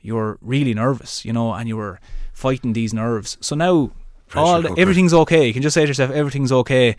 you 0.00 0.14
were 0.16 0.38
really 0.40 0.74
nervous 0.74 1.24
you 1.24 1.32
know 1.32 1.52
and 1.52 1.68
you 1.68 1.76
were 1.76 2.00
fighting 2.32 2.72
these 2.72 2.94
nerves. 2.94 3.36
So 3.40 3.54
now 3.54 3.90
Pressure 4.28 4.46
all 4.46 4.62
the, 4.62 4.74
everything's 4.80 5.12
okay. 5.12 5.46
You 5.46 5.52
can 5.52 5.62
just 5.62 5.74
say 5.74 5.82
to 5.82 5.88
yourself 5.88 6.10
everything's 6.10 6.52
okay. 6.52 6.96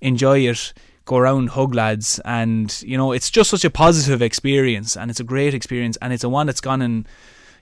Enjoy 0.00 0.38
it. 0.40 0.72
Go 1.04 1.16
around, 1.16 1.50
hug 1.50 1.74
lads, 1.74 2.20
and 2.24 2.82
you 2.82 2.96
know 2.96 3.12
it's 3.12 3.30
just 3.30 3.50
such 3.50 3.64
a 3.64 3.70
positive 3.70 4.20
experience, 4.22 4.96
and 4.96 5.08
it's 5.08 5.20
a 5.20 5.24
great 5.24 5.54
experience, 5.54 5.96
and 6.02 6.12
it's 6.12 6.24
a 6.24 6.28
one 6.28 6.46
that's 6.46 6.60
gone 6.60 6.82
in, 6.82 7.06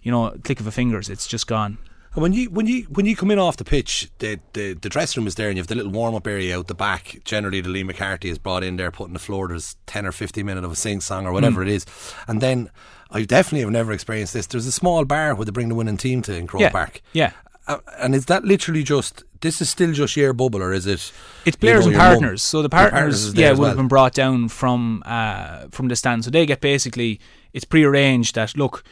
you 0.02 0.10
know, 0.10 0.34
click 0.44 0.60
of 0.60 0.66
a 0.66 0.72
fingers. 0.72 1.10
It's 1.10 1.26
just 1.26 1.46
gone. 1.46 1.76
And 2.14 2.22
when 2.22 2.32
you 2.32 2.50
when 2.50 2.66
you 2.66 2.82
when 2.84 3.06
you 3.06 3.16
come 3.16 3.30
in 3.30 3.38
off 3.38 3.56
the 3.56 3.64
pitch, 3.64 4.10
the 4.18 4.38
the, 4.52 4.74
the 4.74 4.88
dressing 4.88 5.20
room 5.20 5.26
is 5.26 5.34
there, 5.34 5.48
and 5.48 5.56
you 5.56 5.60
have 5.60 5.68
the 5.68 5.74
little 5.74 5.92
warm 5.92 6.14
up 6.14 6.26
area 6.26 6.56
out 6.56 6.68
the 6.68 6.74
back. 6.74 7.20
Generally, 7.24 7.62
the 7.62 7.68
Lee 7.68 7.82
McCarthy 7.82 8.28
is 8.28 8.38
brought 8.38 8.62
in 8.62 8.76
there, 8.76 8.90
putting 8.90 9.14
the 9.14 9.18
floor. 9.18 9.48
There's 9.48 9.76
ten 9.86 10.06
or 10.06 10.12
fifteen 10.12 10.46
minutes 10.46 10.64
of 10.64 10.72
a 10.72 10.76
sing 10.76 11.00
song 11.00 11.26
or 11.26 11.32
whatever 11.32 11.64
mm. 11.64 11.68
it 11.68 11.72
is, 11.72 11.86
and 12.28 12.40
then 12.40 12.70
I 13.10 13.24
definitely 13.24 13.60
have 13.60 13.70
never 13.70 13.92
experienced 13.92 14.32
this. 14.32 14.46
There's 14.46 14.66
a 14.66 14.72
small 14.72 15.04
bar 15.04 15.34
where 15.34 15.44
they 15.44 15.52
bring 15.52 15.68
the 15.68 15.74
winning 15.74 15.96
team 15.96 16.22
to 16.22 16.36
in 16.36 16.46
Croke 16.46 16.62
yeah. 16.62 16.70
Park. 16.70 17.00
Yeah. 17.12 17.32
Uh, 17.66 17.78
and 17.98 18.14
is 18.14 18.26
that 18.26 18.44
literally 18.44 18.82
just 18.82 19.24
this 19.40 19.62
is 19.62 19.70
still 19.70 19.92
just 19.92 20.16
your 20.16 20.34
bubble 20.34 20.62
or 20.62 20.74
is 20.74 20.86
it 20.86 21.10
it's 21.46 21.56
players 21.56 21.86
you 21.86 21.92
know, 21.92 21.98
and 21.98 22.08
partners 22.10 22.42
so 22.42 22.60
the 22.60 22.68
partners, 22.68 22.92
partners 22.92 23.34
yeah 23.34 23.50
would 23.52 23.58
well. 23.58 23.68
have 23.68 23.78
been 23.78 23.88
brought 23.88 24.12
down 24.12 24.48
from 24.48 25.02
uh, 25.06 25.64
from 25.70 25.88
the 25.88 25.96
stand 25.96 26.22
so 26.22 26.30
they 26.30 26.44
get 26.44 26.60
basically 26.60 27.18
it's 27.54 27.64
pre-arranged 27.64 28.34
that 28.34 28.54
look 28.54 28.84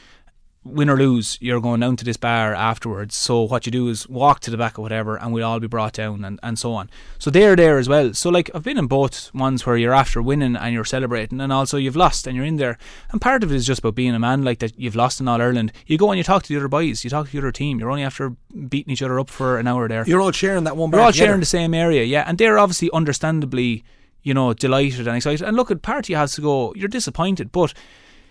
win 0.65 0.89
or 0.89 0.97
lose, 0.97 1.39
you're 1.41 1.61
going 1.61 1.81
down 1.81 1.97
to 1.97 2.05
this 2.05 2.17
bar 2.17 2.55
afterwards. 2.55 3.17
So 3.17 3.43
what 3.43 3.67
you 3.67 3.73
do 3.73 3.89
is 3.89 4.09
walk 4.09 4.39
to 4.41 4.51
the 4.51 4.57
back 4.57 4.79
or 4.79 4.83
whatever, 4.83 5.17
and 5.17 5.33
we'll 5.33 5.45
all 5.45 5.59
be 5.59 5.67
brought 5.67 5.95
down 5.95 6.25
and, 6.25 6.39
and 6.43 6.59
so 6.59 6.73
on. 6.73 6.89
So 7.19 7.31
they're 7.31 7.57
there 7.57 7.79
as 7.79 7.89
well. 7.89 8.15
So 8.15 8.31
like 8.31 8.49
I've 8.55 8.63
been 8.63 8.79
in 8.79 8.87
both 8.87 9.35
ones 9.35 9.67
where 9.67 9.77
you're 9.77 9.95
after 9.95 10.23
winning 10.23 10.55
and 10.55 10.73
you're 10.73 10.85
celebrating, 10.85 11.41
and 11.41 11.53
also 11.53 11.79
you've 11.79 11.97
lost 11.97 12.27
and 12.27 12.37
you're 12.37 12.45
in 12.45 12.57
there. 12.57 12.79
And 13.11 13.21
part 13.21 13.43
of 13.43 13.51
it 13.51 13.57
is 13.57 13.67
just 13.67 13.81
about 13.81 13.97
being 13.97 14.15
a 14.15 14.21
man 14.21 14.45
like 14.45 14.61
that. 14.61 14.79
You've 14.79 14.95
lost 14.97 15.21
in 15.21 15.27
All 15.27 15.43
Ireland. 15.43 15.73
You 15.87 15.99
go 15.99 16.11
and 16.11 16.19
you 16.19 16.25
talk 16.25 16.45
to 16.45 16.49
the 16.49 16.57
other 16.59 16.69
boys. 16.69 17.03
You 17.03 17.11
talk 17.11 17.27
to 17.27 17.33
the 17.33 17.39
other 17.39 17.53
team. 17.53 17.81
You're 17.81 17.91
only 17.91 18.05
after 18.05 18.31
beating 18.69 18.93
each 18.93 19.03
other 19.03 19.19
up 19.19 19.31
for 19.31 19.59
an 19.59 19.67
hour 19.67 19.89
there. 19.89 20.05
You're 20.07 20.21
all 20.21 20.33
sharing 20.33 20.65
that 20.65 20.77
one. 20.77 20.91
Bar 20.91 21.01
You're 21.01 21.07
all 21.07 21.13
together. 21.13 21.27
sharing 21.27 21.41
the 21.41 21.47
same 21.47 21.75
area, 21.75 22.05
yeah. 22.05 22.25
And 22.27 22.39
they're 22.39 22.59
obviously 22.59 22.91
understandably. 22.93 23.85
You 24.25 24.35
know, 24.35 24.55
delighted 24.55 25.09
and 25.09 25.17
excited. 25.17 25.45
And 25.45 25.57
look, 25.57 25.73
at 25.73 25.83
party 25.83 26.15
has 26.15 26.35
to 26.35 26.41
go. 26.41 26.73
You're 26.77 26.87
disappointed, 26.87 27.51
but 27.51 27.75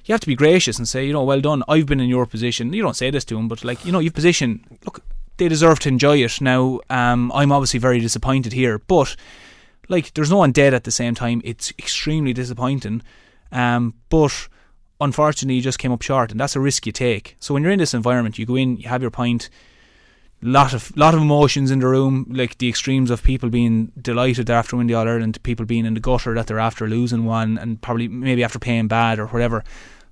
you 0.06 0.14
have 0.14 0.22
to 0.22 0.28
be 0.28 0.36
gracious 0.36 0.78
and 0.78 0.88
say, 0.88 1.06
you 1.06 1.14
know, 1.14 1.24
well 1.24 1.42
done. 1.42 1.64
I've 1.68 1.86
been 1.86 2.00
in 2.00 2.10
your 2.10 2.26
position. 2.26 2.74
You 2.74 2.82
don't 2.82 2.96
say 2.96 3.12
this 3.12 3.26
to 3.26 3.36
them, 3.36 3.48
but 3.48 3.64
like, 3.64 3.86
you 3.86 3.92
know, 3.92 4.00
you've 4.00 4.14
position. 4.14 4.66
Look, 4.86 5.04
they 5.38 5.48
deserve 5.48 5.80
to 5.80 5.90
enjoy 5.90 6.18
it. 6.18 6.42
Now, 6.42 6.80
um, 6.90 7.32
I'm 7.34 7.52
obviously 7.52 7.80
very 7.80 8.00
disappointed 8.00 8.54
here, 8.54 8.80
but 8.80 9.16
like, 9.90 10.14
there's 10.14 10.32
no 10.32 10.38
one 10.38 10.52
dead 10.52 10.74
at 10.74 10.84
the 10.84 10.92
same 10.92 11.16
time. 11.16 11.42
It's 11.44 11.72
extremely 11.78 12.34
disappointing. 12.34 13.02
Um, 13.52 13.94
but 14.10 14.48
unfortunately, 15.00 15.56
you 15.56 15.62
just 15.62 15.80
came 15.80 15.92
up 15.92 16.02
short, 16.02 16.32
and 16.32 16.40
that's 16.40 16.56
a 16.56 16.60
risk 16.60 16.86
you 16.86 16.92
take. 16.92 17.36
So 17.40 17.54
when 17.54 17.64
you're 17.64 17.72
in 17.72 17.80
this 17.80 17.94
environment, 17.94 18.40
you 18.40 18.46
go 18.46 18.56
in, 18.56 18.78
you 18.78 18.88
have 18.90 19.02
your 19.02 19.12
point 19.12 19.50
lot 20.42 20.74
of 20.74 20.96
lot 20.98 21.14
of 21.14 21.22
emotions 21.22 21.72
in 21.72 21.80
the 21.80 21.88
room, 21.88 22.26
like 22.30 22.58
the 22.58 22.68
extremes 22.68 23.12
of 23.12 23.24
people 23.24 23.50
being 23.50 23.92
delighted 24.02 24.50
after 24.50 24.76
winning 24.76 24.88
the 24.88 24.96
All 24.96 25.08
Ireland, 25.08 25.42
people 25.44 25.66
being 25.66 25.86
in 25.86 25.94
the 25.94 26.00
gutter 26.00 26.34
that 26.34 26.48
they're 26.48 26.60
after 26.60 26.88
losing 26.88 27.26
one, 27.26 27.58
and 27.58 27.82
probably 27.82 28.08
maybe 28.08 28.44
after 28.44 28.60
paying 28.60 28.88
bad 28.88 29.20
or 29.20 29.28
whatever. 29.28 29.64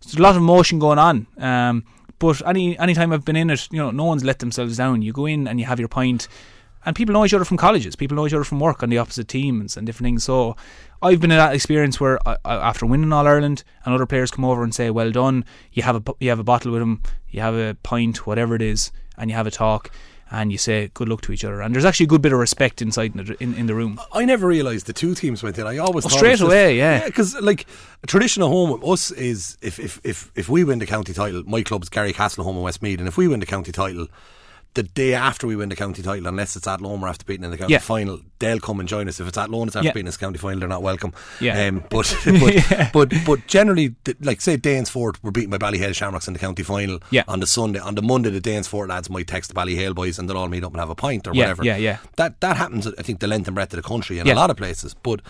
So 0.02 0.10
there's 0.10 0.20
a 0.20 0.24
lot 0.24 0.36
of 0.36 0.42
emotion 0.42 0.80
going 0.80 1.00
on. 1.00 1.28
Um, 1.38 1.84
but 2.20 2.46
any 2.48 2.78
any 2.78 2.94
time 2.94 3.12
I've 3.12 3.26
been 3.26 3.36
in 3.36 3.50
it, 3.50 3.68
you 3.72 3.80
know, 3.80 3.92
no 3.92 4.06
one's 4.06 4.24
let 4.24 4.40
themselves 4.40 4.78
down. 4.78 5.02
You 5.02 5.14
go 5.14 5.26
in 5.26 5.48
and 5.48 5.60
you 5.60 5.66
have 5.66 5.80
your 5.80 5.88
pint, 5.88 6.28
and 6.86 6.96
people 6.96 7.14
know 7.14 7.26
each 7.26 7.34
other 7.34 7.46
from 7.46 7.58
colleges. 7.58 7.96
People 7.96 8.16
know 8.16 8.28
each 8.28 8.34
other 8.34 8.44
from 8.44 8.60
work 8.60 8.84
on 8.84 8.90
the 8.90 9.00
opposite 9.00 9.28
teams 9.28 9.76
and 9.78 9.88
different 9.88 10.06
things. 10.06 10.24
So 10.24 10.56
I've 11.02 11.20
been 11.20 11.32
in 11.32 11.38
that 11.38 11.56
experience 11.56 12.00
where 12.00 12.20
I, 12.28 12.38
after 12.46 12.86
winning 12.86 13.12
All 13.12 13.28
Ireland, 13.28 13.64
and 13.84 13.96
other 13.96 14.06
players 14.06 14.30
come 14.30 14.46
over 14.46 14.64
and 14.64 14.76
say, 14.76 14.92
"Well 14.92 15.12
done." 15.12 15.44
You 15.74 15.82
have 15.84 15.96
a 15.96 16.14
you 16.20 16.30
have 16.30 16.40
a 16.40 16.44
bottle 16.44 16.72
with 16.72 16.82
them, 16.82 17.02
you 17.30 17.42
have 17.42 17.56
a 17.56 17.76
pint, 17.82 18.28
whatever 18.28 18.54
it 18.54 18.62
is, 18.62 18.92
and 19.18 19.32
you 19.32 19.36
have 19.36 19.48
a 19.48 19.52
talk 19.52 19.90
and 20.32 20.52
you 20.52 20.58
say 20.58 20.92
good 20.94 21.10
luck 21.10 21.22
to 21.22 21.32
each 21.32 21.44
other. 21.44 21.62
And 21.62 21.74
there's 21.74 21.86
actually 21.86 22.06
a 22.06 22.10
good 22.10 22.22
bit 22.22 22.34
of 22.34 22.40
respect 22.40 22.82
inside 22.82 23.16
in 23.16 23.26
the, 23.26 23.44
in, 23.44 23.54
in 23.56 23.66
the 23.66 23.76
room. 23.76 24.00
I 24.14 24.26
never 24.26 24.48
realised 24.48 24.86
the 24.86 24.94
two 24.94 25.16
teams 25.16 25.42
went 25.42 25.58
in. 25.58 25.66
I 25.66 25.78
always 25.78 26.06
oh, 26.06 26.10
thought 26.10 26.18
straight 26.18 26.42
away, 26.42 26.78
just, 26.78 26.78
yeah. 26.78 27.06
Because 27.06 27.34
yeah, 27.34 27.40
like 27.42 27.66
a 28.04 28.08
traditional 28.08 28.50
home 28.50 28.72
with 28.72 28.84
us 28.84 29.12
is 29.12 29.58
if, 29.62 29.80
if 29.80 30.00
if 30.04 30.32
if 30.36 30.50
we 30.50 30.64
win 30.64 30.80
the 30.80 30.86
county 30.86 31.14
title, 31.14 31.44
my 31.46 31.64
club's 31.64 31.90
Garrycastle 31.90 32.44
home 32.44 32.58
in 32.58 32.64
Westmeath, 32.64 33.00
and 33.00 33.08
if 33.08 33.18
we 33.18 33.28
win 33.28 33.40
the 33.40 33.46
county 33.46 33.72
title. 33.72 34.08
The 34.76 34.84
day 34.84 35.16
after 35.16 35.48
we 35.48 35.56
win 35.56 35.70
the 35.70 35.76
county 35.76 36.04
title, 36.04 36.28
unless 36.28 36.56
it's 36.56 36.68
Athlone 36.68 37.02
or 37.04 37.08
after 37.08 37.26
beating 37.26 37.44
in 37.44 37.52
the 37.52 37.58
county 37.58 37.74
yeah. 37.74 37.80
final, 37.80 38.22
they'll 38.38 38.60
come 38.60 38.80
and 38.80 38.88
join 38.88 39.08
us. 39.10 39.20
If 39.20 39.28
it's 39.28 39.38
at 39.38 39.46
Athlone, 39.46 39.68
it's 39.68 39.76
after 39.76 39.88
yeah. 39.88 39.94
beating 39.94 40.06
this 40.06 40.16
county 40.16 40.38
final, 40.38 40.60
they're 40.60 40.70
not 40.70 40.84
welcome. 40.84 41.12
Yeah. 41.42 41.68
Um, 41.68 41.84
but 41.90 42.16
but, 42.26 42.54
yeah. 42.72 42.90
but 42.94 43.12
but 43.26 43.48
generally, 43.48 43.96
like 44.22 44.42
say 44.42 44.58
Danesfort 44.58 45.22
were 45.24 45.32
beaten 45.32 45.50
by 45.50 45.58
Ballyhale 45.58 45.96
Shamrocks 45.96 46.28
in 46.28 46.34
the 46.34 46.40
county 46.40 46.64
final 46.64 47.00
yeah. 47.10 47.24
on 47.28 47.40
the 47.40 47.48
Sunday. 47.48 47.80
On 47.80 47.96
the 47.96 48.04
Monday, 48.04 48.30
the 48.30 48.40
Danesfort 48.42 48.90
lads 48.90 49.10
might 49.10 49.28
text 49.28 49.54
the 49.54 49.60
Ballyhale 49.60 49.96
boys 49.96 50.20
and 50.20 50.30
they'll 50.30 50.38
all 50.38 50.48
meet 50.50 50.64
up 50.64 50.72
and 50.72 50.80
have 50.80 50.90
a 50.92 50.96
pint 50.96 51.28
or 51.28 51.34
yeah, 51.34 51.44
whatever. 51.44 51.66
Yeah, 51.66 51.78
yeah. 51.78 51.98
That 52.18 52.40
that 52.42 52.56
happens. 52.58 52.86
I 52.86 53.02
think 53.02 53.20
the 53.20 53.28
length 53.28 53.48
and 53.48 53.56
breadth 53.56 53.74
of 53.74 53.82
the 53.82 53.88
country 53.88 54.20
in 54.20 54.28
a 54.28 54.36
lot 54.36 54.52
of 54.52 54.58
places, 54.58 54.94
but 54.94 55.22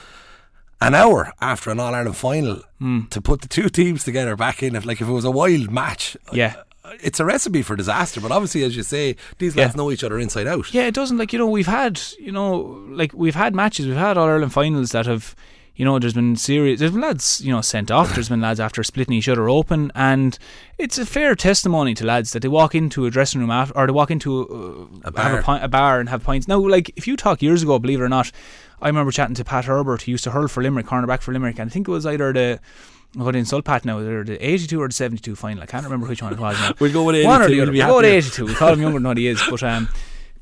an 0.82 0.96
hour 0.96 1.32
after 1.42 1.72
an 1.72 1.80
All 1.80 1.94
Ireland 1.96 2.18
final 2.18 2.62
Mm. 2.82 3.10
to 3.10 3.20
put 3.22 3.42
the 3.42 3.50
two 3.50 3.68
teams 3.68 4.06
together 4.06 4.38
back 4.38 4.64
in, 4.64 4.74
if 4.74 4.86
like 4.86 5.02
if 5.02 5.08
it 5.10 5.12
was 5.12 5.26
a 5.26 5.32
wild 5.32 5.70
match, 5.70 6.16
Yeah. 6.32 6.56
It's 7.02 7.20
a 7.20 7.26
recipe 7.26 7.62
for 7.62 7.76
disaster. 7.76 8.22
But 8.22 8.32
obviously, 8.32 8.64
as 8.64 8.76
you 8.76 8.84
say, 8.84 9.16
these 9.38 9.56
lads 9.56 9.76
know 9.76 9.92
each 9.92 10.04
other 10.04 10.20
inside 10.20 10.48
out. 10.48 10.74
Yeah, 10.74 10.84
it 10.88 10.94
doesn't 10.94 11.18
like 11.18 11.34
you 11.34 11.40
know 11.40 11.48
we've 11.48 11.68
had 11.68 12.02
you 12.20 12.32
know 12.32 12.84
like 12.90 13.14
we've 13.14 13.36
had 13.36 13.56
matches, 13.56 13.88
we've 13.88 13.96
had 13.96 14.18
All 14.18 14.28
Ireland 14.28 14.54
finals 14.54 14.92
that 14.92 15.06
have 15.06 15.36
you 15.76 15.86
know 15.86 15.98
there's 15.98 16.14
been 16.14 16.36
serious 16.36 16.80
there's 16.80 16.92
been 16.92 17.00
lads 17.02 17.40
you 17.42 17.54
know 17.54 17.62
sent 17.62 17.90
off, 17.90 18.14
there's 18.14 18.30
been 18.30 18.42
lads 18.42 18.60
after 18.60 18.84
splitting 18.84 19.14
each 19.14 19.30
other 19.30 19.48
open, 19.48 19.92
and 19.96 20.38
it's 20.78 20.98
a 20.98 21.06
fair 21.06 21.36
testimony 21.36 21.94
to 21.94 22.06
lads 22.06 22.34
that 22.34 22.42
they 22.42 22.48
walk 22.50 22.76
into 22.76 23.06
a 23.06 23.10
dressing 23.12 23.40
room 23.42 23.52
after 23.52 23.78
or 23.78 23.88
they 23.88 23.94
walk 23.94 24.12
into 24.12 24.42
uh, 24.50 25.00
A 25.04 25.06
have 25.06 25.16
bar. 25.16 25.40
a, 25.40 25.44
pint, 25.44 25.64
a 25.64 25.68
bar 25.68 26.00
and 26.00 26.10
have 26.10 26.24
pints. 26.24 26.48
Now, 26.48 26.60
like 26.60 26.92
if 26.98 27.08
you 27.08 27.16
talk 27.16 27.42
years 27.42 27.64
ago, 27.64 27.80
believe 27.80 28.02
it 28.02 28.04
or 28.04 28.10
not, 28.10 28.32
I 28.82 28.88
remember 28.88 29.12
chatting 29.12 29.36
to 29.36 29.44
Pat 29.46 29.66
Herbert, 29.66 30.04
who 30.04 30.12
used 30.12 30.24
to 30.26 30.32
hurl 30.32 30.48
for 30.48 30.62
Limerick, 30.64 30.86
cornerback 30.86 31.22
for 31.22 31.32
Limerick, 31.34 31.60
and 31.60 31.70
I 31.70 31.74
think 31.74 31.88
it 31.88 31.92
was 31.92 32.06
either 32.06 32.34
the 32.34 32.60
To 33.14 33.30
insult 33.30 33.66
Pat 33.66 33.86
now. 33.86 34.00
Either 34.00 34.24
the 34.24 34.46
82 34.46 34.80
or 34.80 34.88
the 34.88 34.94
72 34.94 35.36
final. 35.36 35.64
I 35.64 35.66
can't 35.66 35.84
remember 35.84 36.08
which 36.08 36.22
one 36.22 36.34
it 36.34 36.40
was. 36.40 36.58
Now. 36.60 36.74
We'll 36.80 36.94
go 36.94 37.04
with 37.04 37.26
One 37.26 37.42
or 37.42 37.46
82, 37.46 37.50
the 37.50 37.56
we'll 37.56 37.64
other. 37.64 37.72
We'll 37.72 37.88
go 37.88 37.98
with 37.98 38.06
82. 38.06 38.46
We 38.46 38.54
call 38.54 38.74
him 38.74 38.82
younger 38.82 39.00
than 39.00 39.08
what 39.08 39.18
he 39.18 39.28
is. 39.28 39.42
But 39.50 39.64
um, 39.64 39.90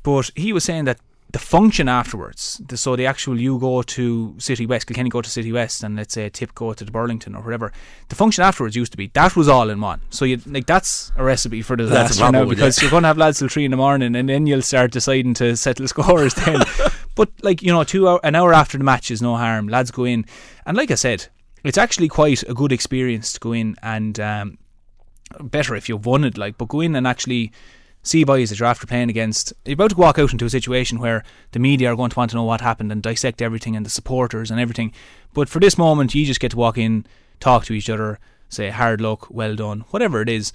but 0.02 0.30
he 0.36 0.52
was 0.52 0.64
saying 0.64 0.84
that 0.84 0.98
the 1.30 1.38
function 1.38 1.88
afterwards, 1.88 2.60
the, 2.66 2.76
so 2.76 2.96
the 2.96 3.04
actual 3.04 3.38
you 3.38 3.58
go 3.58 3.82
to 3.82 4.34
City 4.38 4.64
West, 4.64 4.86
Kilkenny 4.86 5.10
go 5.10 5.20
to 5.20 5.28
City 5.28 5.52
West, 5.52 5.82
and 5.82 5.96
let's 5.96 6.14
say 6.14 6.30
Tip 6.30 6.54
go 6.54 6.72
to 6.72 6.84
the 6.84 6.90
Burlington 6.90 7.34
or 7.34 7.42
whatever. 7.42 7.70
The 8.08 8.14
function 8.14 8.42
afterwards 8.42 8.74
used 8.74 8.92
to 8.92 8.96
be 8.96 9.08
that 9.08 9.36
was 9.36 9.48
all 9.48 9.68
in 9.68 9.80
one. 9.80 10.00
So 10.08 10.24
you 10.24 10.40
like 10.46 10.66
that's 10.66 11.12
a 11.16 11.24
recipe 11.24 11.60
for 11.60 11.76
disaster 11.76 12.30
now 12.30 12.46
because 12.46 12.78
it. 12.78 12.82
you're 12.82 12.90
going 12.90 13.02
to 13.02 13.08
have 13.08 13.18
lads 13.18 13.38
till 13.38 13.48
three 13.48 13.66
in 13.66 13.70
the 13.70 13.76
morning, 13.76 14.16
and 14.16 14.28
then 14.28 14.46
you'll 14.46 14.62
start 14.62 14.90
deciding 14.92 15.34
to 15.34 15.56
settle 15.56 15.86
scores 15.94 16.34
then. 16.34 16.62
but 17.14 17.30
like 17.42 17.62
you 17.62 17.72
know, 17.72 17.84
two 17.84 18.08
hour, 18.08 18.20
an 18.24 18.34
hour 18.34 18.54
after 18.54 18.78
the 18.78 18.84
match 18.84 19.10
is 19.10 19.20
no 19.20 19.36
harm. 19.36 19.68
Lads 19.68 19.90
go 19.90 20.04
in, 20.04 20.24
and 20.64 20.76
like 20.76 20.90
I 20.90 20.94
said, 20.94 21.28
it's 21.68 21.78
actually 21.78 22.08
quite 22.08 22.42
a 22.44 22.54
good 22.54 22.72
experience 22.72 23.32
to 23.34 23.40
go 23.40 23.52
in 23.52 23.76
and 23.82 24.18
um, 24.18 24.58
better 25.40 25.74
if 25.74 25.88
you've 25.88 26.06
won 26.06 26.24
it. 26.24 26.38
Like, 26.38 26.56
but 26.56 26.68
go 26.68 26.80
in 26.80 26.96
and 26.96 27.06
actually 27.06 27.52
see 28.02 28.24
boys 28.24 28.48
that 28.50 28.58
you're 28.58 28.68
after 28.68 28.86
playing 28.86 29.10
against. 29.10 29.52
You're 29.66 29.74
about 29.74 29.90
to 29.90 29.96
walk 29.96 30.18
out 30.18 30.32
into 30.32 30.46
a 30.46 30.50
situation 30.50 30.98
where 30.98 31.22
the 31.52 31.58
media 31.58 31.92
are 31.92 31.96
going 31.96 32.10
to 32.10 32.16
want 32.16 32.30
to 32.30 32.36
know 32.36 32.44
what 32.44 32.62
happened 32.62 32.90
and 32.90 33.02
dissect 33.02 33.42
everything 33.42 33.76
and 33.76 33.84
the 33.84 33.90
supporters 33.90 34.50
and 34.50 34.58
everything. 34.58 34.92
But 35.34 35.50
for 35.50 35.60
this 35.60 35.76
moment, 35.76 36.14
you 36.14 36.24
just 36.24 36.40
get 36.40 36.52
to 36.52 36.56
walk 36.56 36.78
in, 36.78 37.04
talk 37.38 37.66
to 37.66 37.74
each 37.74 37.90
other, 37.90 38.18
say 38.48 38.70
hard 38.70 39.00
luck, 39.00 39.26
well 39.30 39.54
done, 39.54 39.80
whatever 39.90 40.22
it 40.22 40.28
is. 40.28 40.52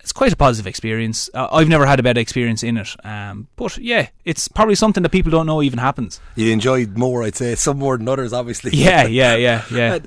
It's 0.00 0.12
quite 0.12 0.34
a 0.34 0.36
positive 0.36 0.66
experience. 0.66 1.30
Uh, 1.32 1.48
I've 1.50 1.68
never 1.68 1.86
had 1.86 1.98
a 1.98 2.02
bad 2.02 2.18
experience 2.18 2.62
in 2.62 2.76
it, 2.76 2.94
um, 3.06 3.48
but 3.56 3.78
yeah, 3.78 4.08
it's 4.26 4.48
probably 4.48 4.74
something 4.74 5.02
that 5.02 5.08
people 5.08 5.30
don't 5.30 5.46
know 5.46 5.62
even 5.62 5.78
happens. 5.78 6.20
You 6.36 6.52
enjoyed 6.52 6.98
more, 6.98 7.22
I'd 7.22 7.36
say, 7.36 7.54
some 7.54 7.78
more 7.78 7.96
than 7.96 8.06
others, 8.06 8.34
obviously. 8.34 8.72
Yeah, 8.72 9.06
yeah, 9.06 9.34
yeah, 9.34 9.64
yeah. 9.72 10.00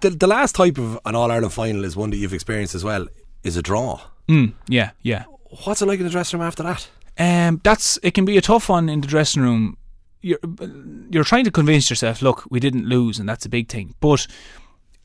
The, 0.00 0.10
the 0.10 0.26
last 0.26 0.54
type 0.54 0.78
of 0.78 0.98
an 1.04 1.14
All 1.14 1.30
Ireland 1.30 1.52
final 1.52 1.84
is 1.84 1.96
one 1.96 2.10
that 2.10 2.16
you've 2.16 2.34
experienced 2.34 2.74
as 2.74 2.84
well. 2.84 3.06
Is 3.42 3.56
a 3.56 3.62
draw. 3.62 4.00
Mm, 4.28 4.54
yeah, 4.68 4.90
yeah. 5.02 5.24
What's 5.64 5.82
it 5.82 5.86
like 5.86 6.00
in 6.00 6.04
the 6.04 6.10
dressing 6.10 6.38
room 6.38 6.46
after 6.46 6.62
that? 6.64 6.88
Um, 7.18 7.60
that's 7.62 7.98
it 8.02 8.14
can 8.14 8.24
be 8.24 8.36
a 8.36 8.42
tough 8.42 8.68
one 8.68 8.88
in 8.88 9.00
the 9.00 9.06
dressing 9.06 9.42
room. 9.42 9.76
You're 10.20 10.38
you're 11.10 11.24
trying 11.24 11.44
to 11.44 11.50
convince 11.50 11.88
yourself, 11.88 12.22
look, 12.22 12.44
we 12.50 12.60
didn't 12.60 12.86
lose, 12.86 13.18
and 13.18 13.28
that's 13.28 13.46
a 13.46 13.48
big 13.48 13.68
thing. 13.68 13.94
But 14.00 14.26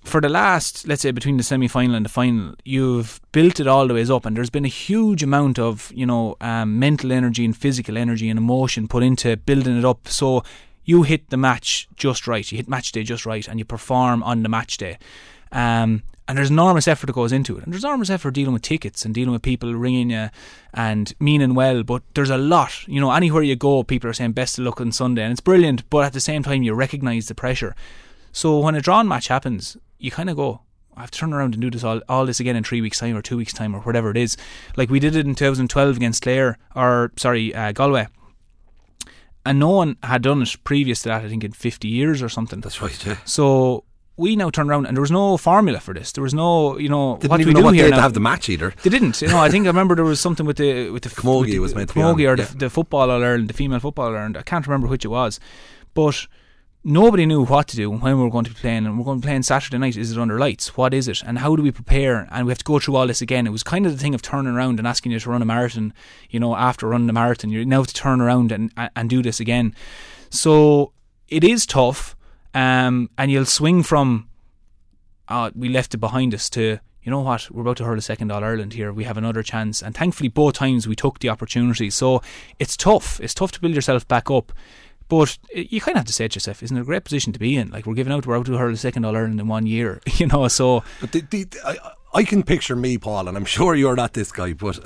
for 0.03 0.19
the 0.19 0.29
last, 0.29 0.87
let's 0.87 1.03
say, 1.03 1.11
between 1.11 1.37
the 1.37 1.43
semi 1.43 1.67
final 1.67 1.95
and 1.95 2.05
the 2.05 2.09
final, 2.09 2.55
you've 2.65 3.21
built 3.31 3.59
it 3.59 3.67
all 3.67 3.87
the 3.87 3.93
ways 3.93 4.09
up, 4.09 4.25
and 4.25 4.35
there's 4.35 4.49
been 4.49 4.65
a 4.65 4.69
huge 4.69 5.21
amount 5.21 5.59
of 5.59 5.91
you 5.93 6.05
know 6.05 6.35
um, 6.41 6.79
mental 6.79 7.11
energy 7.11 7.45
and 7.45 7.55
physical 7.55 7.97
energy 7.97 8.29
and 8.29 8.39
emotion 8.39 8.87
put 8.87 9.03
into 9.03 9.37
building 9.37 9.77
it 9.77 9.85
up. 9.85 10.07
So 10.07 10.43
you 10.91 11.03
hit 11.03 11.29
the 11.29 11.37
match 11.37 11.87
just 11.95 12.27
right, 12.27 12.51
you 12.51 12.57
hit 12.57 12.67
match 12.67 12.91
day 12.91 13.03
just 13.03 13.25
right, 13.25 13.47
and 13.47 13.57
you 13.57 13.63
perform 13.63 14.21
on 14.23 14.43
the 14.43 14.49
match 14.49 14.75
day. 14.75 14.97
Um, 15.53 16.03
and 16.27 16.37
there's 16.37 16.49
enormous 16.49 16.87
effort 16.87 17.07
that 17.07 17.13
goes 17.13 17.31
into 17.31 17.57
it. 17.57 17.63
And 17.63 17.73
there's 17.73 17.85
enormous 17.85 18.09
effort 18.09 18.33
dealing 18.33 18.51
with 18.51 18.61
tickets 18.61 19.05
and 19.05 19.13
dealing 19.13 19.31
with 19.31 19.41
people 19.41 19.73
ringing 19.73 20.09
you 20.09 20.29
and 20.73 21.13
meaning 21.19 21.55
well. 21.55 21.83
But 21.83 22.03
there's 22.13 22.29
a 22.29 22.37
lot, 22.37 22.87
you 22.87 22.99
know, 22.99 23.11
anywhere 23.11 23.41
you 23.41 23.55
go, 23.55 23.83
people 23.83 24.09
are 24.09 24.13
saying 24.13 24.33
best 24.33 24.59
of 24.59 24.65
luck 24.65 24.81
on 24.81 24.91
Sunday. 24.91 25.23
And 25.23 25.31
it's 25.31 25.41
brilliant. 25.41 25.89
But 25.89 26.05
at 26.05 26.13
the 26.13 26.19
same 26.19 26.43
time, 26.43 26.63
you 26.63 26.73
recognise 26.73 27.27
the 27.27 27.35
pressure. 27.35 27.73
So 28.33 28.59
when 28.59 28.75
a 28.75 28.81
drawn 28.81 29.07
match 29.07 29.29
happens, 29.29 29.77
you 29.97 30.11
kind 30.11 30.29
of 30.29 30.35
go, 30.35 30.61
I 30.95 31.01
have 31.01 31.11
to 31.11 31.19
turn 31.19 31.33
around 31.33 31.53
and 31.53 31.61
do 31.61 31.69
this 31.69 31.83
all, 31.83 32.01
all 32.07 32.25
this 32.25 32.39
again 32.39 32.55
in 32.55 32.63
three 32.63 32.81
weeks' 32.81 32.99
time 32.99 33.15
or 33.15 33.21
two 33.21 33.37
weeks' 33.37 33.53
time 33.53 33.75
or 33.75 33.79
whatever 33.81 34.09
it 34.09 34.17
is. 34.17 34.37
Like 34.77 34.89
we 34.89 34.99
did 34.99 35.15
it 35.15 35.25
in 35.25 35.35
2012 35.35 35.97
against 35.97 36.21
Clare, 36.21 36.57
or 36.75 37.11
sorry, 37.17 37.53
uh, 37.55 37.71
Galway. 37.71 38.07
And 39.45 39.59
no 39.59 39.69
one 39.69 39.97
had 40.03 40.21
done 40.21 40.41
it 40.41 40.55
previous 40.63 41.01
to 41.03 41.09
that. 41.09 41.23
I 41.23 41.29
think 41.29 41.43
in 41.43 41.51
fifty 41.51 41.87
years 41.87 42.21
or 42.21 42.29
something. 42.29 42.61
That's 42.61 42.81
right. 42.81 43.05
Yeah. 43.05 43.17
So 43.25 43.83
we 44.17 44.35
now 44.35 44.49
turn 44.49 44.69
around 44.69 44.85
and 44.85 44.95
there 44.95 45.01
was 45.01 45.11
no 45.11 45.37
formula 45.37 45.79
for 45.79 45.93
this. 45.93 46.11
There 46.11 46.21
was 46.21 46.33
no, 46.33 46.77
you 46.77 46.89
know, 46.89 47.17
Didn't 47.17 47.31
what 47.31 47.37
do 47.37 47.41
even 47.41 47.53
we 47.53 47.53
know 47.53 47.59
do 47.61 47.65
what 47.65 47.73
here 47.75 47.89
day 47.89 47.95
to 47.95 48.01
have 48.01 48.13
the 48.13 48.19
match 48.19 48.49
either. 48.49 48.73
They 48.83 48.89
didn't. 48.89 49.21
You 49.21 49.29
know, 49.29 49.39
I 49.39 49.49
think 49.49 49.65
I 49.65 49.69
remember 49.69 49.95
there 49.95 50.05
was 50.05 50.19
something 50.19 50.45
with 50.45 50.57
the 50.57 50.89
with 50.91 51.03
the 51.03 51.09
Camogie 51.09 51.59
was 51.59 51.73
meant 51.73 51.89
Camogie 51.89 52.27
or 52.27 52.35
the, 52.35 52.43
yeah. 52.43 52.49
the 52.55 52.69
football 52.69 53.09
All 53.09 53.23
Ireland, 53.23 53.49
the 53.49 53.53
female 53.53 53.79
football 53.79 54.07
All 54.07 54.15
Ireland. 54.15 54.37
I 54.37 54.43
can't 54.43 54.65
remember 54.67 54.87
which 54.87 55.05
it 55.05 55.09
was, 55.09 55.39
but 55.93 56.27
nobody 56.83 57.25
knew 57.25 57.45
what 57.45 57.67
to 57.67 57.75
do 57.75 57.91
and 57.91 58.01
when 58.01 58.17
we 58.17 58.23
were 58.23 58.29
going 58.29 58.45
to 58.45 58.51
be 58.51 58.59
playing. 58.59 58.85
And 58.85 58.97
we're 58.97 59.05
going 59.05 59.19
to 59.19 59.21
be 59.21 59.27
playing 59.27 59.43
Saturday 59.43 59.77
night. 59.77 59.97
Is 59.97 60.11
it 60.11 60.17
under 60.17 60.39
lights? 60.39 60.75
What 60.75 60.93
is 60.93 61.07
it? 61.07 61.21
And 61.23 61.39
how 61.39 61.55
do 61.55 61.63
we 61.63 61.71
prepare? 61.71 62.27
And 62.31 62.45
we 62.45 62.51
have 62.51 62.57
to 62.59 62.63
go 62.63 62.79
through 62.79 62.95
all 62.95 63.07
this 63.07 63.21
again. 63.21 63.47
It 63.47 63.51
was 63.51 63.63
kind 63.63 63.85
of 63.85 63.91
the 63.91 63.97
thing 63.97 64.15
of 64.15 64.21
turning 64.21 64.53
around 64.53 64.79
and 64.79 64.87
asking 64.87 65.11
you 65.11 65.19
to 65.19 65.29
run 65.29 65.41
a 65.41 65.45
marathon. 65.45 65.93
You 66.29 66.39
know, 66.39 66.55
after 66.55 66.87
running 66.87 67.09
a 67.09 67.13
marathon, 67.13 67.51
you 67.51 67.65
now 67.65 67.79
have 67.79 67.87
to 67.87 67.93
turn 67.93 68.21
around 68.21 68.51
and 68.51 68.71
and, 68.95 69.09
do 69.09 69.21
this 69.21 69.39
again. 69.39 69.75
So 70.29 70.93
it 71.27 71.43
is 71.43 71.65
tough, 71.65 72.15
um, 72.53 73.09
and 73.17 73.29
you'll 73.29 73.45
swing 73.45 73.83
from 73.83 74.29
uh, 75.27 75.51
we 75.55 75.69
left 75.69 75.93
it 75.93 75.97
behind 75.97 76.33
us 76.33 76.49
to 76.51 76.79
you 77.03 77.09
know 77.09 77.21
what 77.21 77.49
we're 77.51 77.61
about 77.61 77.77
to 77.77 77.83
hurl 77.83 77.97
a 77.97 78.01
second 78.01 78.31
all 78.31 78.43
Ireland 78.43 78.73
here 78.73 78.93
we 78.93 79.05
have 79.05 79.17
another 79.17 79.41
chance 79.41 79.81
and 79.81 79.95
thankfully 79.95 80.29
both 80.29 80.53
times 80.53 80.87
we 80.87 80.95
took 80.95 81.19
the 81.19 81.29
opportunity 81.29 81.89
so 81.89 82.21
it's 82.59 82.77
tough 82.77 83.19
it's 83.21 83.33
tough 83.33 83.51
to 83.53 83.59
build 83.59 83.73
yourself 83.73 84.07
back 84.07 84.29
up 84.29 84.51
but 85.11 85.37
you 85.53 85.81
kind 85.81 85.95
of 85.95 85.99
have 85.99 86.05
to 86.05 86.13
say 86.13 86.25
to 86.29 86.35
yourself 86.37 86.63
isn't 86.63 86.77
it 86.77 86.81
a 86.81 86.85
great 86.85 87.03
position 87.03 87.33
to 87.33 87.39
be 87.39 87.57
in 87.57 87.69
like 87.69 87.85
we're 87.85 87.93
giving 87.93 88.13
out 88.13 88.25
we're 88.25 88.37
out 88.37 88.45
to 88.45 88.57
hurl 88.57 88.73
a 88.73 88.77
second 88.77 89.03
all 89.03 89.15
Ireland 89.15 89.41
in 89.41 89.47
one 89.47 89.65
year 89.65 89.99
you 90.19 90.25
know 90.25 90.47
so 90.47 90.85
But 91.01 91.11
the, 91.11 91.21
the, 91.21 91.47
I, 91.65 91.75
I 92.13 92.23
can 92.23 92.43
picture 92.43 92.75
me, 92.75 92.97
Paul, 92.97 93.27
and 93.27 93.37
I'm 93.37 93.45
sure 93.45 93.73
you're 93.75 93.95
not 93.95 94.13
this 94.13 94.31
guy, 94.31 94.53
but 94.53 94.79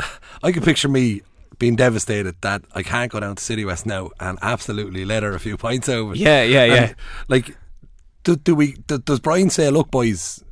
I 0.44 0.52
can 0.52 0.64
picture 0.64 0.88
me 0.88 1.22
being 1.58 1.76
devastated 1.76 2.36
that 2.42 2.64
I 2.74 2.84
can't 2.84 3.12
go 3.12 3.20
down 3.20 3.36
to 3.36 3.44
City 3.44 3.66
West 3.66 3.86
now 3.86 4.12
and 4.20 4.38
absolutely 4.42 5.06
let 5.06 5.24
her 5.24 5.34
a 5.34 5.40
few 5.40 5.58
points 5.66 5.90
over. 5.90 6.16
Yeah, 6.16 6.44
yeah, 6.44 6.66
yeah. 6.66 6.84
And, 6.84 6.96
like, 7.28 7.58
do, 8.24 8.36
do 8.36 8.56
we? 8.56 8.74
Do, 8.74 9.00
does 9.00 9.20
Brian 9.20 9.50
say, 9.50 9.70
"Look, 9.70 9.90
boys, 9.92 10.44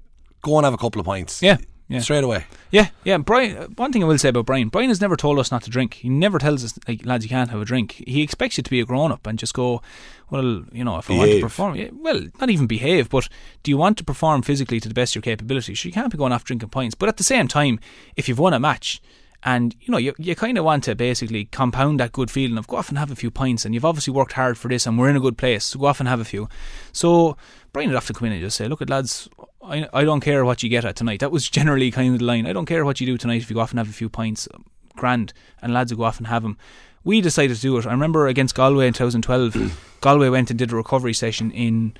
go 0.41 0.57
and 0.57 0.65
have 0.65 0.73
a 0.73 0.77
couple 0.77 0.99
of 0.99 1.05
points"? 1.05 1.41
Yeah, 1.41 1.57
yeah. 1.87 1.99
straight 1.99 2.23
away. 2.23 2.45
Yeah, 2.71 2.89
yeah. 3.03 3.17
Brian. 3.17 3.57
uh, 3.57 3.67
One 3.75 3.91
thing 3.91 4.03
I 4.03 4.07
will 4.07 4.17
say 4.17 4.29
about 4.29 4.45
Brian, 4.45 4.69
Brian 4.69 4.89
has 4.89 5.01
never 5.01 5.15
told 5.15 5.39
us 5.39 5.51
not 5.51 5.63
to 5.63 5.69
drink. 5.69 5.95
He 5.95 6.09
never 6.09 6.39
tells 6.39 6.63
us, 6.63 6.77
like, 6.87 7.05
lads, 7.05 7.23
you 7.25 7.29
can't 7.29 7.49
have 7.49 7.61
a 7.61 7.65
drink. 7.65 8.03
He 8.07 8.21
expects 8.21 8.57
you 8.57 8.63
to 8.63 8.69
be 8.69 8.79
a 8.79 8.85
grown 8.85 9.11
up 9.11 9.27
and 9.27 9.37
just 9.37 9.53
go, 9.53 9.81
well, 10.29 10.63
you 10.71 10.83
know, 10.83 10.97
if 10.97 11.11
I 11.11 11.17
want 11.17 11.31
to 11.31 11.41
perform, 11.41 11.75
yeah, 11.75 11.89
well, 11.93 12.21
not 12.39 12.49
even 12.49 12.65
behave, 12.65 13.09
but 13.09 13.29
do 13.61 13.69
you 13.69 13.77
want 13.77 13.97
to 13.99 14.03
perform 14.03 14.41
physically 14.41 14.79
to 14.79 14.87
the 14.87 14.95
best 14.95 15.11
of 15.11 15.17
your 15.17 15.35
capability? 15.35 15.75
So 15.75 15.87
you 15.87 15.93
can't 15.93 16.11
be 16.11 16.17
going 16.17 16.31
off 16.31 16.43
drinking 16.43 16.69
pints. 16.69 16.95
But 16.95 17.09
at 17.09 17.17
the 17.17 17.23
same 17.23 17.47
time, 17.47 17.79
if 18.15 18.27
you've 18.27 18.39
won 18.39 18.53
a 18.53 18.59
match. 18.59 19.01
And 19.45 19.75
you 19.81 19.91
know 19.91 19.97
you 19.97 20.13
you 20.17 20.35
kind 20.35 20.57
of 20.57 20.63
want 20.63 20.85
to 20.85 20.95
basically 20.95 21.43
compound 21.43 21.99
that 21.99 22.13
good 22.13 22.31
feeling 22.31 22.57
of 22.57 22.65
go 22.65 22.77
off 22.77 22.87
and 22.87 22.97
have 22.97 23.11
a 23.11 23.15
few 23.17 23.29
pints, 23.29 23.65
and 23.65 23.73
you've 23.73 23.83
obviously 23.83 24.13
worked 24.13 24.31
hard 24.31 24.57
for 24.57 24.69
this, 24.69 24.85
and 24.87 24.97
we're 24.97 25.09
in 25.09 25.17
a 25.17 25.19
good 25.19 25.37
place, 25.37 25.65
so 25.65 25.79
go 25.79 25.87
off 25.87 25.99
and 25.99 26.07
have 26.07 26.21
a 26.21 26.23
few. 26.23 26.47
So 26.93 27.35
Brian 27.73 27.89
would 27.89 27.95
have 27.95 28.07
to 28.07 28.13
come 28.13 28.27
in 28.27 28.31
and 28.31 28.41
just 28.41 28.55
say, 28.55 28.69
"Look, 28.69 28.81
at 28.81 28.89
lads, 28.89 29.27
I, 29.63 29.87
I 29.93 30.03
don't 30.03 30.19
care 30.19 30.45
what 30.45 30.63
you 30.63 30.69
get 30.69 30.85
at 30.85 30.95
tonight." 30.95 31.19
That 31.19 31.31
was 31.31 31.49
generally 31.49 31.91
kind 31.91 32.13
of 32.13 32.19
the 32.19 32.25
line. 32.25 32.45
I 32.45 32.53
don't 32.53 32.65
care 32.65 32.85
what 32.85 32.99
you 32.99 33.07
do 33.07 33.17
tonight 33.17 33.41
if 33.41 33.49
you 33.49 33.55
go 33.55 33.61
off 33.61 33.71
and 33.71 33.79
have 33.79 33.89
a 33.89 33.93
few 33.93 34.09
pints, 34.09 34.47
grand, 34.95 35.33
and 35.61 35.73
lads 35.73 35.91
will 35.91 35.99
go 35.99 36.03
off 36.03 36.17
and 36.17 36.27
have 36.27 36.43
them. 36.43 36.57
We 37.03 37.21
decided 37.21 37.55
to 37.55 37.61
do 37.61 37.77
it. 37.77 37.85
I 37.85 37.91
remember 37.91 38.27
against 38.27 38.55
Galway 38.55 38.87
in 38.87 38.93
2012, 38.93 39.97
Galway 40.01 40.29
went 40.29 40.49
and 40.49 40.57
did 40.57 40.71
a 40.71 40.75
recovery 40.75 41.13
session 41.13 41.51
in 41.51 41.95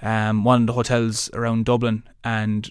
um, 0.00 0.44
one 0.44 0.62
of 0.62 0.66
the 0.68 0.72
hotels 0.72 1.28
around 1.34 1.66
Dublin, 1.66 2.02
and 2.24 2.70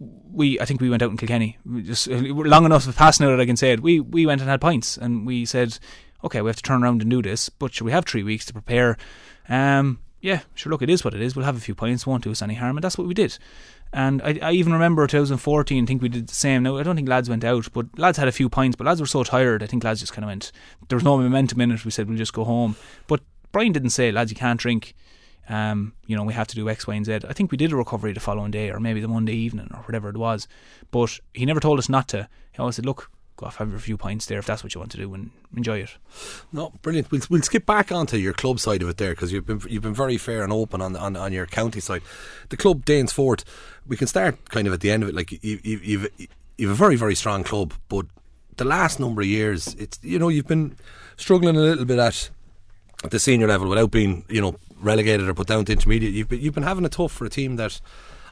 we 0.00 0.60
I 0.60 0.64
think 0.64 0.80
we 0.80 0.90
went 0.90 1.02
out 1.02 1.10
in 1.10 1.16
Kilkenny. 1.16 1.58
We 1.64 1.82
just 1.82 2.08
long 2.08 2.64
enough 2.64 2.86
of 2.86 2.96
passing 2.96 3.26
now 3.26 3.34
that 3.34 3.42
I 3.42 3.46
can 3.46 3.56
say 3.56 3.72
it. 3.72 3.80
We 3.80 4.00
we 4.00 4.26
went 4.26 4.40
and 4.40 4.50
had 4.50 4.60
pints, 4.60 4.96
and 4.96 5.26
we 5.26 5.44
said, 5.44 5.78
okay, 6.24 6.42
we 6.42 6.48
have 6.48 6.56
to 6.56 6.62
turn 6.62 6.82
around 6.82 7.02
and 7.02 7.10
do 7.10 7.22
this, 7.22 7.48
but 7.48 7.72
should 7.72 7.84
we 7.84 7.92
have 7.92 8.04
three 8.04 8.22
weeks 8.22 8.46
to 8.46 8.52
prepare? 8.52 8.96
Um, 9.48 10.00
yeah, 10.20 10.40
sure. 10.54 10.70
Look, 10.70 10.82
it 10.82 10.90
is 10.90 11.04
what 11.04 11.14
it 11.14 11.20
is. 11.20 11.36
We'll 11.36 11.44
have 11.44 11.56
a 11.56 11.60
few 11.60 11.74
pints, 11.74 12.06
won't 12.06 12.24
do 12.24 12.30
us 12.30 12.42
any 12.42 12.54
harm, 12.54 12.76
and 12.76 12.84
that's 12.84 12.98
what 12.98 13.06
we 13.06 13.14
did. 13.14 13.38
And 13.92 14.20
I, 14.22 14.38
I 14.42 14.52
even 14.52 14.72
remember 14.72 15.06
2014. 15.06 15.84
I 15.84 15.86
think 15.86 16.02
we 16.02 16.08
did 16.08 16.26
the 16.26 16.34
same. 16.34 16.62
Now 16.62 16.76
I 16.76 16.82
don't 16.82 16.96
think 16.96 17.08
lads 17.08 17.30
went 17.30 17.44
out, 17.44 17.72
but 17.72 17.86
lads 17.98 18.18
had 18.18 18.28
a 18.28 18.32
few 18.32 18.48
pints. 18.48 18.76
But 18.76 18.86
lads 18.86 19.00
were 19.00 19.06
so 19.06 19.24
tired. 19.24 19.62
I 19.62 19.66
think 19.66 19.84
lads 19.84 20.00
just 20.00 20.12
kind 20.12 20.24
of 20.24 20.28
went. 20.28 20.52
There 20.88 20.96
was 20.96 21.04
no 21.04 21.16
momentum 21.16 21.60
in 21.60 21.70
it. 21.70 21.84
We 21.84 21.90
said 21.90 22.08
we'll 22.08 22.18
just 22.18 22.32
go 22.32 22.44
home. 22.44 22.76
But 23.06 23.20
Brian 23.52 23.72
didn't 23.72 23.90
say, 23.90 24.10
lads, 24.10 24.30
you 24.30 24.36
can't 24.36 24.60
drink. 24.60 24.94
Um, 25.48 25.94
you 26.06 26.14
know, 26.14 26.24
we 26.24 26.34
have 26.34 26.48
to 26.48 26.54
do 26.54 26.68
X, 26.68 26.86
Y, 26.86 26.94
and 26.94 27.06
Z. 27.06 27.20
I 27.26 27.32
think 27.32 27.50
we 27.50 27.56
did 27.56 27.72
a 27.72 27.76
recovery 27.76 28.12
the 28.12 28.20
following 28.20 28.50
day, 28.50 28.70
or 28.70 28.80
maybe 28.80 29.00
the 29.00 29.08
Monday 29.08 29.34
evening, 29.34 29.70
or 29.72 29.80
whatever 29.80 30.10
it 30.10 30.16
was. 30.16 30.46
But 30.90 31.18
he 31.32 31.46
never 31.46 31.60
told 31.60 31.78
us 31.78 31.88
not 31.88 32.08
to. 32.08 32.28
He 32.52 32.58
always 32.58 32.76
said, 32.76 32.84
"Look, 32.84 33.10
go 33.38 33.46
off 33.46 33.56
have 33.56 33.72
a 33.72 33.78
few 33.78 33.96
pints 33.96 34.26
there 34.26 34.38
if 34.38 34.46
that's 34.46 34.62
what 34.62 34.74
you 34.74 34.80
want 34.80 34.90
to 34.90 34.98
do, 34.98 35.14
and 35.14 35.30
enjoy 35.56 35.78
it." 35.78 35.96
No, 36.52 36.72
brilliant. 36.82 37.10
We'll, 37.10 37.22
we'll 37.30 37.42
skip 37.42 37.64
back 37.64 37.90
onto 37.90 38.16
your 38.16 38.34
club 38.34 38.60
side 38.60 38.82
of 38.82 38.88
it 38.88 38.98
there 38.98 39.12
because 39.12 39.32
you've 39.32 39.46
been 39.46 39.62
you've 39.68 39.82
been 39.82 39.94
very 39.94 40.18
fair 40.18 40.42
and 40.42 40.52
open 40.52 40.82
on, 40.82 40.94
on 40.96 41.16
on 41.16 41.32
your 41.32 41.46
county 41.46 41.80
side. 41.80 42.02
The 42.50 42.56
club 42.56 42.84
Danesfort. 42.84 43.44
We 43.86 43.96
can 43.96 44.06
start 44.06 44.50
kind 44.50 44.66
of 44.66 44.74
at 44.74 44.80
the 44.80 44.90
end 44.90 45.02
of 45.02 45.08
it. 45.08 45.14
Like 45.14 45.32
you, 45.32 45.58
you, 45.62 45.80
you've 45.82 46.28
you've 46.58 46.70
a 46.70 46.74
very 46.74 46.96
very 46.96 47.14
strong 47.14 47.42
club, 47.44 47.72
but 47.88 48.04
the 48.56 48.64
last 48.64 49.00
number 49.00 49.22
of 49.22 49.28
years, 49.28 49.74
it's 49.78 49.98
you 50.02 50.18
know 50.18 50.28
you've 50.28 50.46
been 50.46 50.76
struggling 51.16 51.56
a 51.56 51.60
little 51.60 51.86
bit 51.86 51.98
at 51.98 52.28
at 53.04 53.10
the 53.12 53.18
senior 53.18 53.46
level 53.46 53.68
without 53.68 53.90
being 53.90 54.24
you 54.28 54.40
know 54.40 54.56
relegated 54.80 55.28
or 55.28 55.34
put 55.34 55.46
down 55.46 55.64
to 55.64 55.72
intermediate. 55.72 56.12
You've 56.12 56.28
been, 56.28 56.40
you've 56.40 56.54
been 56.54 56.64
having 56.64 56.84
a 56.84 56.90
tough 56.90 57.12
for 57.12 57.24
a 57.24 57.30
team 57.30 57.56
that. 57.56 57.80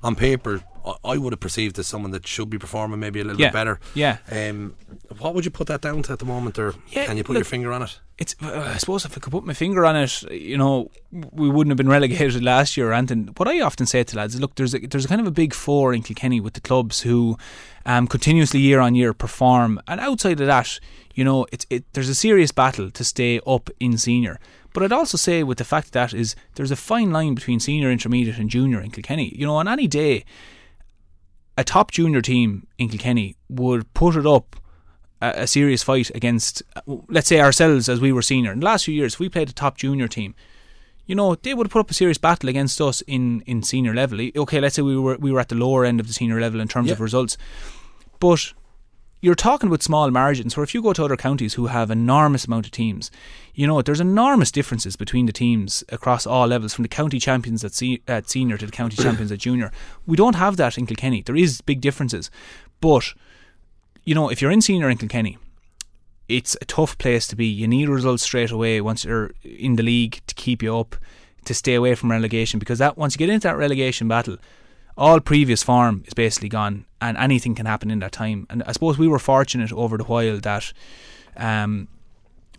On 0.02 0.14
paper, 0.14 0.62
I- 0.86 1.12
I 1.12 1.16
would 1.18 1.32
have 1.32 1.40
perceived 1.40 1.78
as 1.78 1.86
someone 1.86 2.12
that 2.12 2.26
should 2.26 2.48
be 2.48 2.58
performing 2.58 3.00
maybe 3.00 3.20
a 3.20 3.24
little 3.24 3.40
Yeah, 3.40 3.48
bit 3.48 3.52
better. 3.54 3.80
yeah. 3.94 4.18
Um, 4.30 4.74
what 5.18 5.34
would 5.34 5.44
you 5.44 5.50
put 5.50 5.66
that 5.66 5.80
down 5.80 6.02
to 6.04 6.12
at 6.12 6.18
the 6.20 6.24
moment, 6.24 6.58
or 6.58 6.74
Yeah, 6.90 7.06
can 7.06 7.16
you 7.16 7.24
put 7.24 7.32
look- 7.34 7.40
your 7.40 7.44
finger 7.44 7.72
on 7.72 7.82
it? 7.82 7.98
It's. 8.18 8.34
Uh, 8.42 8.70
I 8.74 8.78
suppose 8.78 9.04
if 9.04 9.16
I 9.16 9.20
could 9.20 9.30
put 9.32 9.44
my 9.44 9.52
finger 9.52 9.84
on 9.84 9.94
it, 9.96 10.22
you 10.30 10.56
know, 10.56 10.90
we 11.12 11.50
wouldn't 11.50 11.70
have 11.72 11.76
been 11.76 11.88
relegated 11.88 12.42
last 12.54 12.76
year 12.76 12.90
or 12.90 12.94
anything. 12.94 13.28
What 13.36 13.46
I 13.48 13.60
often 13.60 13.84
say 13.86 14.04
to 14.04 14.16
lads 14.16 14.34
is, 14.34 14.40
look, 14.40 14.54
there's 14.54 14.74
a, 14.74 14.78
there's 14.78 15.04
a 15.04 15.08
kind 15.08 15.20
of 15.20 15.26
a 15.26 15.30
big 15.32 15.52
four 15.52 15.92
in 15.92 16.02
Kilkenny 16.02 16.40
with 16.40 16.54
the 16.54 16.60
clubs 16.62 17.00
who, 17.00 17.36
um, 17.84 18.06
continuously 18.06 18.60
year 18.60 18.80
on 18.80 18.94
year 18.94 19.12
perform, 19.12 19.80
and 19.86 20.00
outside 20.00 20.40
of 20.40 20.46
that, 20.46 20.80
you 21.14 21.24
know, 21.24 21.46
it's 21.52 21.66
it. 21.68 21.84
There's 21.92 22.08
a 22.08 22.14
serious 22.14 22.52
battle 22.52 22.90
to 22.90 23.04
stay 23.04 23.38
up 23.46 23.68
in 23.80 23.98
senior. 23.98 24.38
But 24.72 24.82
I'd 24.82 24.92
also 24.92 25.16
say 25.18 25.42
with 25.42 25.58
the 25.58 25.64
fact 25.64 25.92
that 25.92 26.12
is 26.14 26.36
there's 26.54 26.70
a 26.70 26.76
fine 26.76 27.10
line 27.10 27.34
between 27.34 27.60
senior, 27.60 27.90
intermediate, 27.90 28.38
and 28.38 28.48
junior 28.50 28.80
in 28.80 28.90
Kilkenny. 28.90 29.34
You 29.36 29.46
know, 29.46 29.56
on 29.56 29.68
any 29.68 29.88
day, 29.88 30.24
a 31.56 31.64
top 31.64 31.90
junior 31.90 32.20
team 32.20 32.66
in 32.78 32.88
Kilkenny 32.88 33.36
would 33.48 33.92
put 33.94 34.16
it 34.16 34.26
up 34.26 34.56
a, 35.20 35.42
a 35.42 35.46
serious 35.46 35.82
fight 35.82 36.10
against, 36.14 36.62
let's 37.08 37.28
say, 37.28 37.40
ourselves 37.40 37.88
as 37.88 38.00
we 38.00 38.12
were 38.12 38.22
senior. 38.22 38.52
In 38.52 38.60
the 38.60 38.66
last 38.66 38.84
few 38.84 38.94
years, 38.94 39.14
if 39.14 39.20
we 39.20 39.28
played 39.28 39.48
a 39.48 39.52
top 39.52 39.76
junior 39.76 40.08
team, 40.08 40.34
you 41.06 41.14
know, 41.14 41.34
they 41.36 41.54
would 41.54 41.70
put 41.70 41.80
up 41.80 41.90
a 41.90 41.94
serious 41.94 42.18
battle 42.18 42.48
against 42.48 42.80
us 42.80 43.00
in, 43.06 43.40
in 43.42 43.62
senior 43.62 43.94
level. 43.94 44.20
Okay, 44.36 44.60
let's 44.60 44.74
say 44.74 44.82
we 44.82 44.98
were 44.98 45.16
we 45.16 45.30
were 45.30 45.40
at 45.40 45.48
the 45.48 45.54
lower 45.54 45.84
end 45.84 46.00
of 46.00 46.08
the 46.08 46.12
senior 46.12 46.40
level 46.40 46.60
in 46.60 46.68
terms 46.68 46.90
of 46.90 47.00
results, 47.00 47.38
but 48.18 48.52
you're 49.26 49.34
talking 49.34 49.66
about 49.66 49.82
small 49.82 50.08
margins. 50.12 50.56
Where 50.56 50.62
if 50.62 50.72
you 50.72 50.80
go 50.80 50.92
to 50.92 51.04
other 51.04 51.16
counties 51.16 51.54
who 51.54 51.66
have 51.66 51.90
enormous 51.90 52.44
amount 52.44 52.66
of 52.66 52.70
teams, 52.70 53.10
you 53.56 53.66
know 53.66 53.82
there's 53.82 54.00
enormous 54.00 54.52
differences 54.52 54.94
between 54.94 55.26
the 55.26 55.32
teams 55.32 55.82
across 55.88 56.28
all 56.28 56.46
levels, 56.46 56.72
from 56.72 56.84
the 56.84 56.88
county 56.88 57.18
champions 57.18 57.64
at, 57.64 57.74
se- 57.74 58.02
at 58.06 58.30
senior 58.30 58.56
to 58.56 58.66
the 58.66 58.70
county 58.70 58.96
champions 58.96 59.32
at 59.32 59.40
junior. 59.40 59.72
We 60.06 60.16
don't 60.16 60.36
have 60.36 60.56
that 60.58 60.78
in 60.78 60.86
Kilkenny. 60.86 61.22
There 61.22 61.34
is 61.34 61.60
big 61.60 61.80
differences, 61.80 62.30
but 62.80 63.14
you 64.04 64.14
know 64.14 64.28
if 64.28 64.40
you're 64.40 64.52
in 64.52 64.62
senior 64.62 64.88
in 64.88 64.96
Kilkenny, 64.96 65.38
it's 66.28 66.56
a 66.62 66.64
tough 66.64 66.96
place 66.96 67.26
to 67.26 67.34
be. 67.34 67.46
You 67.46 67.66
need 67.66 67.88
results 67.88 68.22
straight 68.22 68.52
away 68.52 68.80
once 68.80 69.04
you're 69.04 69.32
in 69.42 69.74
the 69.74 69.82
league 69.82 70.20
to 70.28 70.36
keep 70.36 70.62
you 70.62 70.78
up, 70.78 70.94
to 71.46 71.52
stay 71.52 71.74
away 71.74 71.96
from 71.96 72.12
relegation. 72.12 72.60
Because 72.60 72.78
that 72.78 72.96
once 72.96 73.14
you 73.14 73.18
get 73.18 73.30
into 73.30 73.48
that 73.48 73.56
relegation 73.56 74.06
battle, 74.06 74.36
all 74.96 75.20
previous 75.20 75.62
form 75.62 76.04
is 76.06 76.14
basically 76.14 76.48
gone, 76.48 76.86
and 77.00 77.16
anything 77.16 77.54
can 77.54 77.66
happen 77.66 77.90
in 77.90 77.98
that 78.00 78.12
time. 78.12 78.46
And 78.48 78.62
I 78.66 78.72
suppose 78.72 78.98
we 78.98 79.08
were 79.08 79.18
fortunate 79.18 79.72
over 79.72 79.98
the 79.98 80.04
while 80.04 80.38
that 80.40 80.72
um, 81.36 81.88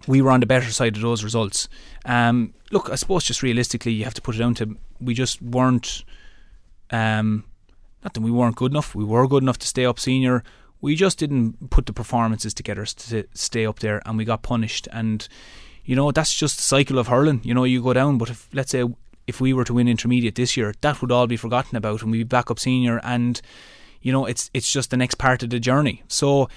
we 0.07 0.21
were 0.21 0.31
on 0.31 0.39
the 0.39 0.45
better 0.45 0.71
side 0.71 0.95
of 0.95 1.01
those 1.01 1.23
results. 1.23 1.67
Um, 2.05 2.53
look, 2.71 2.89
I 2.89 2.95
suppose 2.95 3.23
just 3.23 3.43
realistically, 3.43 3.93
you 3.93 4.03
have 4.03 4.13
to 4.13 4.21
put 4.21 4.35
it 4.35 4.39
down 4.39 4.53
to 4.55 4.77
we 4.99 5.13
just 5.13 5.41
weren't. 5.41 6.03
Um, 6.89 7.43
not 8.03 8.13
that 8.13 8.21
we 8.21 8.31
weren't 8.31 8.55
good 8.55 8.71
enough. 8.71 8.95
We 8.95 9.03
were 9.03 9.27
good 9.27 9.43
enough 9.43 9.57
to 9.57 9.67
stay 9.67 9.85
up 9.85 9.99
senior. 9.99 10.43
We 10.79 10.95
just 10.95 11.17
didn't 11.17 11.71
put 11.71 11.88
the 11.88 11.93
performances 11.93 12.53
together 12.53 12.85
to 12.85 13.25
stay 13.33 13.65
up 13.65 13.79
there, 13.79 14.01
and 14.05 14.17
we 14.17 14.25
got 14.25 14.43
punished. 14.43 14.88
And 14.91 15.27
you 15.83 15.95
know 15.95 16.11
that's 16.11 16.33
just 16.33 16.57
the 16.57 16.63
cycle 16.63 16.99
of 16.99 17.07
hurling. 17.07 17.41
You 17.43 17.53
know, 17.53 17.63
you 17.63 17.81
go 17.81 17.93
down, 17.93 18.19
but 18.19 18.29
if 18.29 18.47
let's 18.53 18.71
say 18.71 18.83
if 19.28 19.41
we 19.41 19.53
were 19.53 19.65
to 19.65 19.73
win 19.73 19.88
intermediate 19.88 20.36
this 20.36 20.57
year, 20.57 20.73
that 20.82 21.01
would 21.01 21.11
all 21.11 21.28
be 21.28 21.38
forgotten 21.38 21.75
about, 21.75 22.01
and 22.01 22.11
we'd 22.11 22.19
be 22.19 22.23
back 22.23 22.49
up 22.49 22.59
senior. 22.59 22.99
And 23.03 23.39
you 24.01 24.11
know, 24.11 24.25
it's 24.25 24.49
it's 24.53 24.71
just 24.71 24.89
the 24.89 24.97
next 24.97 25.15
part 25.15 25.43
of 25.43 25.49
the 25.49 25.59
journey. 25.59 26.03
So 26.07 26.49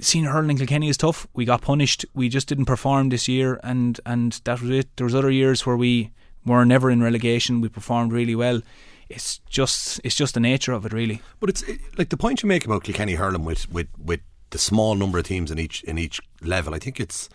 senior 0.00 0.30
hurling 0.30 0.50
in 0.50 0.56
Kilkenny 0.58 0.88
is 0.88 0.96
tough. 0.96 1.26
We 1.34 1.44
got 1.44 1.62
punished. 1.62 2.04
We 2.14 2.28
just 2.28 2.48
didn't 2.48 2.66
perform 2.66 3.08
this 3.08 3.28
year, 3.28 3.60
and 3.62 4.00
and 4.06 4.40
that 4.44 4.60
was 4.60 4.70
it. 4.70 4.96
There 4.96 5.04
was 5.04 5.14
other 5.14 5.30
years 5.30 5.66
where 5.66 5.76
we 5.76 6.10
were 6.44 6.64
never 6.64 6.90
in 6.90 7.02
relegation. 7.02 7.60
We 7.60 7.68
performed 7.68 8.12
really 8.12 8.34
well. 8.34 8.62
It's 9.08 9.38
just 9.48 10.00
it's 10.04 10.14
just 10.14 10.34
the 10.34 10.40
nature 10.40 10.72
of 10.72 10.86
it, 10.86 10.92
really. 10.92 11.22
But 11.40 11.50
it's 11.50 11.62
it, 11.62 11.80
like 11.98 12.10
the 12.10 12.16
point 12.16 12.42
you 12.42 12.48
make 12.48 12.64
about 12.64 12.84
Kilkenny 12.84 13.14
hurling 13.14 13.44
with, 13.44 13.70
with, 13.70 13.88
with 13.98 14.20
the 14.50 14.58
small 14.58 14.94
number 14.94 15.18
of 15.18 15.24
teams 15.24 15.50
in 15.50 15.58
each 15.58 15.82
in 15.84 15.98
each 15.98 16.20
level. 16.42 16.74
I 16.74 16.78
think 16.78 17.00
it's 17.00 17.28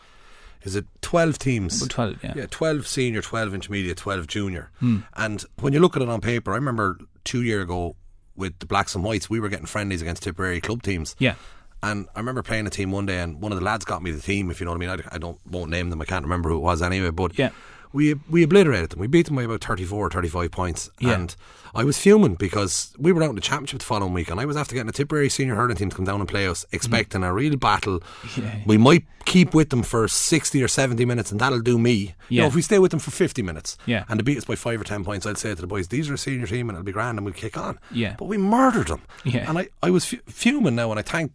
is 0.65 0.75
it 0.75 0.85
12 1.01 1.37
teams? 1.37 1.81
About 1.81 1.91
12, 1.91 2.23
yeah. 2.23 2.33
Yeah, 2.35 2.45
12 2.49 2.87
senior, 2.87 3.21
12 3.21 3.53
intermediate, 3.53 3.97
12 3.97 4.27
junior. 4.27 4.71
Hmm. 4.79 4.99
And 5.15 5.43
when 5.61 5.73
you 5.73 5.79
look 5.79 5.95
at 5.95 6.01
it 6.01 6.09
on 6.09 6.19
paper, 6.21 6.51
I 6.51 6.55
remember 6.55 6.97
two 7.23 7.43
year 7.43 7.61
ago 7.61 7.95
with 8.35 8.59
the 8.59 8.65
Blacks 8.65 8.95
and 8.95 9.03
Whites, 9.03 9.29
we 9.29 9.39
were 9.39 9.47
getting 9.47 9.65
friendlies 9.67 10.01
against 10.01 10.23
Tipperary 10.23 10.59
club 10.59 10.83
teams. 10.83 11.15
Yeah. 11.19 11.35
And 11.83 12.07
I 12.15 12.19
remember 12.19 12.41
playing 12.41 12.65
a 12.65 12.71
team 12.71 12.91
one 12.91 13.05
day, 13.05 13.19
and 13.19 13.39
one 13.41 13.51
of 13.51 13.59
the 13.59 13.63
lads 13.63 13.85
got 13.85 14.01
me 14.01 14.09
the 14.11 14.19
team. 14.21 14.49
If 14.49 14.59
you 14.59 14.65
know 14.65 14.71
what 14.71 14.83
I 14.83 14.95
mean, 14.95 15.05
I, 15.11 15.15
I 15.15 15.17
don't 15.19 15.39
won't 15.45 15.69
name 15.69 15.91
them. 15.91 16.01
I 16.01 16.05
can't 16.05 16.23
remember 16.23 16.49
who 16.49 16.57
it 16.57 16.61
was 16.61 16.81
anyway. 16.81 17.11
But 17.11 17.37
Yeah. 17.37 17.51
We 17.95 18.13
we 18.29 18.43
obliterated 18.43 18.91
them. 18.91 18.99
We 18.99 19.07
beat 19.07 19.25
them 19.25 19.35
by 19.37 19.43
about 19.43 19.63
34, 19.63 20.09
35 20.11 20.51
points. 20.51 20.89
Yeah. 20.99 21.13
And 21.13 21.35
I 21.73 21.83
was 21.83 21.97
fuming 21.97 22.35
because 22.35 22.93
we 22.97 23.11
were 23.11 23.21
out 23.23 23.29
in 23.31 23.35
the 23.35 23.41
championship 23.41 23.79
the 23.79 23.85
following 23.85 24.13
week, 24.13 24.29
and 24.29 24.39
I 24.39 24.45
was 24.45 24.55
after 24.55 24.75
getting 24.75 24.87
a 24.89 24.93
Tipperary 24.93 25.29
senior 25.29 25.55
hurling 25.55 25.75
team 25.75 25.89
to 25.89 25.95
come 25.95 26.05
down 26.05 26.19
and 26.21 26.29
play 26.29 26.47
us, 26.47 26.65
expecting 26.71 27.21
a 27.23 27.33
real 27.33 27.57
battle. 27.57 27.99
Mm. 27.99 28.43
Yeah. 28.43 28.59
We 28.65 28.77
might 28.77 29.03
keep 29.25 29.53
with 29.53 29.71
them 29.71 29.83
for 29.83 30.07
sixty 30.07 30.61
or 30.63 30.67
seventy 30.67 31.03
minutes, 31.05 31.31
and 31.31 31.41
that'll 31.41 31.59
do 31.61 31.77
me. 31.79 32.15
You 32.29 32.41
know, 32.41 32.47
if 32.47 32.55
we 32.55 32.61
stay 32.61 32.79
with 32.79 32.91
them 32.91 32.99
for 32.99 33.11
fifty 33.11 33.41
minutes, 33.41 33.77
Yeah. 33.85 34.05
and 34.07 34.19
they 34.19 34.23
beat 34.23 34.37
us 34.37 34.45
by 34.45 34.55
five 34.55 34.79
or 34.79 34.83
ten 34.85 35.03
points, 35.03 35.25
I'd 35.25 35.37
say 35.37 35.49
to 35.55 35.59
the 35.59 35.67
boys, 35.67 35.87
"These 35.89 36.09
are 36.09 36.13
a 36.13 36.17
senior 36.17 36.47
team, 36.47 36.69
and 36.69 36.77
it'll 36.77 36.85
be 36.85 36.91
grand, 36.93 37.17
and 37.17 37.25
we'll 37.25 37.33
kick 37.33 37.57
on." 37.57 37.79
Yeah. 37.91 38.15
But 38.17 38.25
we 38.25 38.37
murdered 38.37 38.87
them. 38.87 39.01
Yeah. 39.23 39.49
And 39.49 39.57
I, 39.57 39.67
I 39.83 39.89
was 39.89 40.05
fu- 40.05 40.19
fuming 40.27 40.75
now, 40.75 40.91
and 40.91 40.99
I 40.99 41.03
thanked 41.03 41.33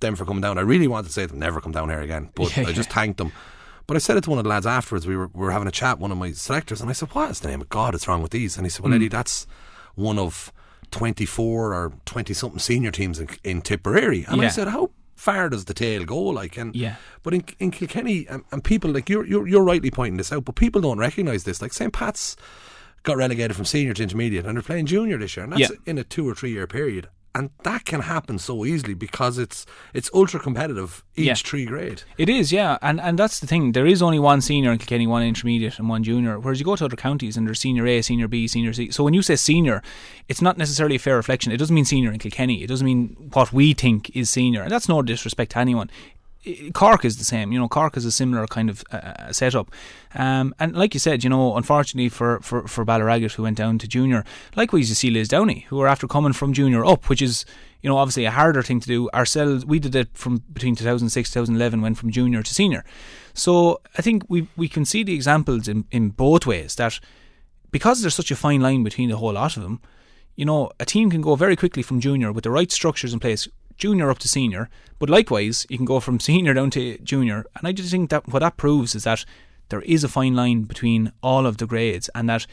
them 0.00 0.16
for 0.16 0.24
coming 0.24 0.40
down. 0.42 0.56
I 0.58 0.62
really 0.62 0.86
wanted 0.88 1.06
to 1.08 1.12
say 1.14 1.22
to 1.22 1.28
them, 1.28 1.38
never 1.38 1.58
come 1.60 1.72
down 1.72 1.88
here 1.88 2.00
again, 2.02 2.28
but 2.34 2.54
Yeah, 2.56 2.64
I 2.68 2.72
just 2.72 2.90
thanked 2.90 3.16
them. 3.18 3.32
But 3.92 3.96
I 3.96 3.98
said 3.98 4.16
it 4.16 4.24
to 4.24 4.30
one 4.30 4.38
of 4.38 4.44
the 4.44 4.48
lads 4.48 4.64
afterwards. 4.66 5.06
We 5.06 5.16
were, 5.18 5.26
we 5.34 5.40
were 5.40 5.50
having 5.50 5.68
a 5.68 5.70
chat, 5.70 5.98
one 5.98 6.10
of 6.10 6.16
my 6.16 6.32
selectors, 6.32 6.80
and 6.80 6.88
I 6.88 6.94
said, 6.94 7.10
"What 7.14 7.30
is 7.30 7.40
the 7.40 7.48
name 7.48 7.60
of 7.60 7.68
God 7.68 7.94
is 7.94 8.08
wrong 8.08 8.22
with 8.22 8.32
these?" 8.32 8.56
And 8.56 8.64
he 8.64 8.70
Mm. 8.70 8.72
said, 8.72 8.84
"Well, 8.84 8.94
Eddie, 8.94 9.08
that's 9.08 9.46
one 9.96 10.18
of 10.18 10.50
twenty-four 10.90 11.74
or 11.74 11.92
twenty-something 12.06 12.58
senior 12.58 12.90
teams 12.90 13.18
in, 13.18 13.28
in 13.44 13.60
Tipperary." 13.60 14.24
And 14.26 14.40
I 14.40 14.48
said, 14.48 14.68
"How 14.68 14.90
far 15.14 15.50
does 15.50 15.66
the 15.66 15.74
tail 15.74 16.04
go?" 16.06 16.18
Like, 16.22 16.56
and 16.56 16.74
Yeah. 16.74 16.94
but 17.22 17.34
in, 17.34 17.44
in 17.58 17.70
Kilkenny, 17.70 18.26
and, 18.30 18.44
and 18.50 18.64
people 18.64 18.90
like 18.90 19.10
you're, 19.10 19.26
you're 19.26 19.46
you're 19.46 19.62
rightly 19.62 19.90
pointing 19.90 20.16
this 20.16 20.32
out, 20.32 20.46
but 20.46 20.54
people 20.54 20.80
don't 20.80 20.98
recognise 20.98 21.44
this. 21.44 21.60
Like 21.60 21.74
St 21.74 21.92
Pat's 21.92 22.34
got 23.02 23.18
relegated 23.18 23.56
from 23.56 23.66
senior 23.66 23.92
to 23.94 24.02
intermediate, 24.02 24.46
and 24.46 24.56
they're 24.56 24.62
playing 24.62 24.86
junior 24.86 25.18
this 25.18 25.36
year, 25.36 25.44
and 25.44 25.52
that's 25.52 25.70
Yeah. 25.70 25.76
in 25.84 25.98
a 25.98 26.04
two 26.04 26.26
or 26.26 26.34
three 26.34 26.52
year 26.52 26.66
period. 26.66 27.08
And 27.34 27.48
that 27.62 27.86
can 27.86 28.02
happen 28.02 28.38
so 28.38 28.66
easily 28.66 28.92
because 28.92 29.38
it's 29.38 29.64
it's 29.94 30.10
ultra 30.12 30.38
competitive 30.38 31.02
each 31.16 31.26
Yeah. 31.26 31.34
three 31.34 31.64
grade. 31.64 32.02
It 32.18 32.28
is, 32.28 32.52
yeah, 32.52 32.76
and 32.82 33.00
and 33.00 33.18
that's 33.18 33.40
the 33.40 33.46
thing. 33.46 33.72
There 33.72 33.86
is 33.86 34.02
only 34.02 34.18
one 34.18 34.42
senior 34.42 34.70
in 34.70 34.76
Kilkenny, 34.78 35.06
one 35.06 35.22
intermediate, 35.22 35.78
and 35.78 35.88
one 35.88 36.02
junior. 36.04 36.38
Whereas 36.38 36.58
you 36.58 36.66
go 36.66 36.76
to 36.76 36.84
other 36.84 36.96
counties 36.96 37.38
and 37.38 37.46
there's 37.46 37.60
senior 37.60 37.86
A, 37.86 38.02
senior 38.02 38.28
B, 38.28 38.46
senior 38.46 38.74
C. 38.74 38.90
So 38.90 39.02
when 39.02 39.14
you 39.14 39.22
say 39.22 39.36
senior, 39.36 39.82
it's 40.28 40.42
not 40.42 40.58
necessarily 40.58 40.96
a 40.96 40.98
fair 40.98 41.16
reflection. 41.16 41.52
It 41.52 41.56
doesn't 41.56 41.74
mean 41.74 41.86
senior 41.86 42.12
in 42.12 42.18
Kilkenny. 42.18 42.62
It 42.62 42.66
doesn't 42.66 42.84
mean 42.84 43.16
what 43.32 43.50
we 43.50 43.72
think 43.72 44.14
is 44.14 44.28
senior, 44.28 44.60
and 44.62 44.70
that's 44.70 44.88
no 44.88 45.00
disrespect 45.00 45.52
to 45.52 45.58
anyone. 45.58 45.90
Cork 46.74 47.04
is 47.04 47.18
the 47.18 47.24
same, 47.24 47.52
you 47.52 47.58
know. 47.58 47.68
Cork 47.68 47.96
is 47.96 48.04
a 48.04 48.10
similar 48.10 48.46
kind 48.48 48.68
of 48.68 48.82
uh, 48.90 48.96
uh, 48.96 49.32
setup, 49.32 49.70
um, 50.14 50.52
and 50.58 50.74
like 50.74 50.92
you 50.92 50.98
said, 50.98 51.22
you 51.22 51.30
know, 51.30 51.56
unfortunately 51.56 52.08
for 52.08 52.40
for 52.40 52.66
for 52.66 52.84
Ballyragget, 52.84 53.32
who 53.34 53.44
went 53.44 53.56
down 53.56 53.78
to 53.78 53.86
junior, 53.86 54.24
likewise 54.56 54.88
you 54.88 54.96
see 54.96 55.10
Lisdowney, 55.10 55.64
who 55.64 55.80
are 55.80 55.86
after 55.86 56.08
coming 56.08 56.32
from 56.32 56.52
junior 56.52 56.84
up, 56.84 57.08
which 57.08 57.22
is 57.22 57.44
you 57.80 57.88
know 57.88 57.96
obviously 57.96 58.24
a 58.24 58.32
harder 58.32 58.62
thing 58.62 58.80
to 58.80 58.88
do. 58.88 59.08
Ourselves, 59.10 59.64
we 59.64 59.78
did 59.78 59.94
it 59.94 60.08
from 60.14 60.42
between 60.52 60.74
2006 60.74 61.30
2011, 61.30 61.80
went 61.80 61.96
from 61.96 62.10
junior 62.10 62.42
to 62.42 62.52
senior. 62.52 62.84
So 63.34 63.80
I 63.96 64.02
think 64.02 64.24
we 64.28 64.48
we 64.56 64.68
can 64.68 64.84
see 64.84 65.04
the 65.04 65.14
examples 65.14 65.68
in 65.68 65.84
in 65.92 66.10
both 66.10 66.44
ways 66.44 66.74
that 66.74 66.98
because 67.70 68.00
there's 68.00 68.16
such 68.16 68.32
a 68.32 68.36
fine 68.36 68.60
line 68.60 68.82
between 68.82 69.10
the 69.10 69.16
whole 69.16 69.32
lot 69.32 69.56
of 69.56 69.62
them, 69.62 69.80
you 70.34 70.44
know, 70.44 70.70
a 70.80 70.84
team 70.84 71.10
can 71.10 71.20
go 71.20 71.36
very 71.36 71.56
quickly 71.56 71.82
from 71.82 72.00
junior 72.00 72.32
with 72.32 72.44
the 72.44 72.50
right 72.50 72.72
structures 72.72 73.12
in 73.12 73.20
place, 73.20 73.48
junior 73.82 74.10
up 74.10 74.20
to 74.20 74.28
senior. 74.28 74.68
But 75.00 75.10
likewise, 75.10 75.66
you 75.68 75.76
can 75.76 75.86
go 75.86 75.98
from 76.00 76.20
senior 76.30 76.54
down 76.54 76.70
to 76.70 76.98
junior. 76.98 77.44
And 77.56 77.66
I 77.66 77.72
just 77.72 77.90
think 77.90 78.10
that 78.10 78.28
what 78.28 78.40
that 78.40 78.56
proves 78.56 78.94
is 78.94 79.04
that 79.04 79.24
there 79.70 79.82
is 79.82 80.04
a 80.04 80.08
fine 80.08 80.36
line 80.36 80.62
between 80.62 81.12
all 81.22 81.46
of 81.46 81.56
the 81.56 81.66
grades, 81.66 82.08
and 82.14 82.28
that 82.28 82.46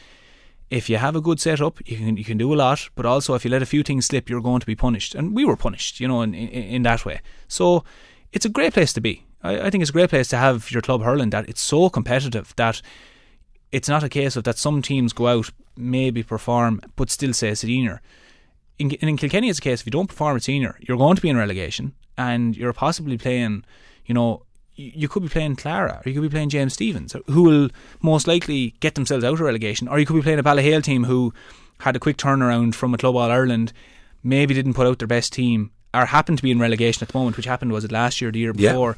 if 0.70 0.88
you 0.88 0.96
have 0.96 1.16
a 1.16 1.20
good 1.20 1.40
setup, 1.40 1.78
you 1.88 1.96
can 1.96 2.16
you 2.16 2.24
can 2.24 2.38
do 2.38 2.52
a 2.52 2.60
lot. 2.64 2.88
But 2.96 3.06
also, 3.06 3.34
if 3.34 3.44
you 3.44 3.50
let 3.50 3.62
a 3.62 3.72
few 3.74 3.82
things 3.82 4.06
slip, 4.06 4.28
you're 4.28 4.48
going 4.48 4.60
to 4.60 4.66
be 4.66 4.74
punished. 4.74 5.14
And 5.14 5.36
we 5.36 5.44
were 5.44 5.56
punished, 5.56 6.00
you 6.00 6.08
know, 6.08 6.22
in 6.22 6.34
in, 6.34 6.48
in 6.48 6.82
that 6.82 7.04
way. 7.04 7.20
So 7.48 7.84
it's 8.32 8.46
a 8.46 8.56
great 8.56 8.72
place 8.72 8.92
to 8.94 9.00
be. 9.00 9.26
I, 9.42 9.66
I 9.66 9.70
think 9.70 9.82
it's 9.82 9.90
a 9.90 9.98
great 9.98 10.10
place 10.10 10.28
to 10.28 10.36
have 10.36 10.70
your 10.70 10.82
club 10.82 11.02
hurling. 11.02 11.30
That 11.30 11.48
it's 11.48 11.60
so 11.60 11.90
competitive 11.90 12.54
that 12.56 12.82
it's 13.70 13.88
not 13.88 14.02
a 14.02 14.08
case 14.08 14.36
of 14.36 14.44
that 14.44 14.58
some 14.58 14.82
teams 14.82 15.12
go 15.12 15.26
out, 15.26 15.50
maybe 15.76 16.22
perform, 16.22 16.80
but 16.96 17.10
still 17.10 17.32
say 17.32 17.54
senior. 17.54 18.00
In, 18.80 18.90
in 18.92 19.16
Kilkenny, 19.16 19.48
it's 19.48 19.58
a 19.58 19.62
case 19.62 19.80
if 19.80 19.86
you 19.86 19.90
don't 19.92 20.06
perform 20.08 20.36
at 20.36 20.42
senior, 20.42 20.76
you're 20.80 20.96
going 20.96 21.16
to 21.16 21.22
be 21.22 21.28
in 21.28 21.36
relegation, 21.36 21.92
and 22.16 22.56
you're 22.56 22.72
possibly 22.72 23.18
playing, 23.18 23.64
you 24.06 24.14
know, 24.14 24.42
you 24.74 25.06
could 25.08 25.22
be 25.22 25.28
playing 25.28 25.56
Clara, 25.56 26.00
or 26.04 26.08
you 26.08 26.14
could 26.14 26.28
be 26.30 26.34
playing 26.34 26.48
James 26.48 26.72
Stephens, 26.72 27.14
who 27.26 27.42
will 27.42 27.68
most 28.00 28.26
likely 28.26 28.74
get 28.80 28.94
themselves 28.94 29.22
out 29.24 29.34
of 29.34 29.40
relegation, 29.40 29.86
or 29.86 29.98
you 29.98 30.06
could 30.06 30.16
be 30.16 30.22
playing 30.22 30.38
a 30.38 30.42
Ballyhale 30.42 30.82
team 30.82 31.04
who 31.04 31.34
had 31.80 31.94
a 31.94 31.98
quick 32.00 32.16
turnaround 32.16 32.74
from 32.74 32.94
a 32.94 32.98
club 32.98 33.16
all 33.16 33.30
Ireland, 33.30 33.72
maybe 34.22 34.54
didn't 34.54 34.74
put 34.74 34.86
out 34.86 34.98
their 34.98 35.08
best 35.08 35.32
team, 35.34 35.70
or 35.92 36.06
happened 36.06 36.38
to 36.38 36.42
be 36.42 36.50
in 36.50 36.58
relegation 36.58 37.02
at 37.02 37.08
the 37.10 37.18
moment, 37.18 37.36
which 37.36 37.46
happened 37.46 37.72
was 37.72 37.84
it 37.84 37.92
last 37.92 38.20
year, 38.20 38.28
or 38.30 38.32
the 38.32 38.38
year 38.38 38.52
Yeah. 38.56 38.72
before 38.72 38.96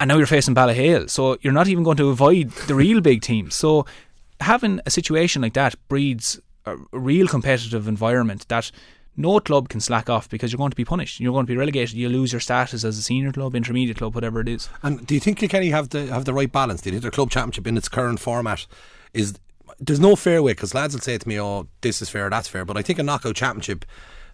and 0.00 0.08
now 0.08 0.16
you're 0.16 0.26
facing 0.26 0.52
Ballyhale. 0.54 1.08
So 1.08 1.38
you're 1.42 1.52
not 1.52 1.68
even 1.68 1.84
going 1.84 1.96
to 1.98 2.08
avoid 2.10 2.50
the 2.66 2.74
real 2.74 3.00
big 3.00 3.22
teams. 3.22 3.54
So 3.54 3.86
having 4.40 4.80
a 4.84 4.90
situation 4.90 5.42
like 5.42 5.52
that 5.54 5.76
breeds 5.88 6.40
a 6.66 6.76
real 6.92 7.26
competitive 7.26 7.88
environment 7.88 8.46
that 8.48 8.70
no 9.16 9.38
club 9.40 9.68
can 9.68 9.80
slack 9.80 10.08
off 10.08 10.28
because 10.28 10.52
you're 10.52 10.58
going 10.58 10.70
to 10.70 10.76
be 10.76 10.84
punished. 10.84 11.20
You're 11.20 11.32
going 11.32 11.44
to 11.46 11.52
be 11.52 11.56
relegated. 11.56 11.94
You 11.96 12.08
lose 12.08 12.32
your 12.32 12.40
status 12.40 12.82
as 12.84 12.96
a 12.96 13.02
senior 13.02 13.30
club, 13.32 13.54
intermediate 13.54 13.98
club, 13.98 14.14
whatever 14.14 14.40
it 14.40 14.48
is. 14.48 14.68
And 14.82 15.06
do 15.06 15.12
you 15.14 15.20
think 15.20 15.38
Kilkenny 15.38 15.68
have 15.70 15.90
the 15.90 16.06
have 16.06 16.24
the 16.24 16.32
right 16.32 16.50
balance? 16.50 16.80
Do 16.80 16.88
you 16.88 16.92
think 16.94 17.02
their 17.02 17.10
club 17.10 17.30
championship 17.30 17.66
in 17.66 17.76
its 17.76 17.88
current 17.88 18.20
format 18.20 18.66
is 19.12 19.34
there's 19.78 20.00
no 20.00 20.16
fair 20.16 20.42
way 20.42 20.52
because 20.52 20.74
lads 20.74 20.94
will 20.94 21.00
say 21.02 21.18
to 21.18 21.28
me, 21.28 21.38
"Oh, 21.40 21.66
this 21.82 22.00
is 22.00 22.08
fair, 22.08 22.30
that's 22.30 22.48
fair," 22.48 22.64
but 22.64 22.76
I 22.76 22.82
think 22.82 22.98
a 22.98 23.02
knockout 23.02 23.36
championship. 23.36 23.84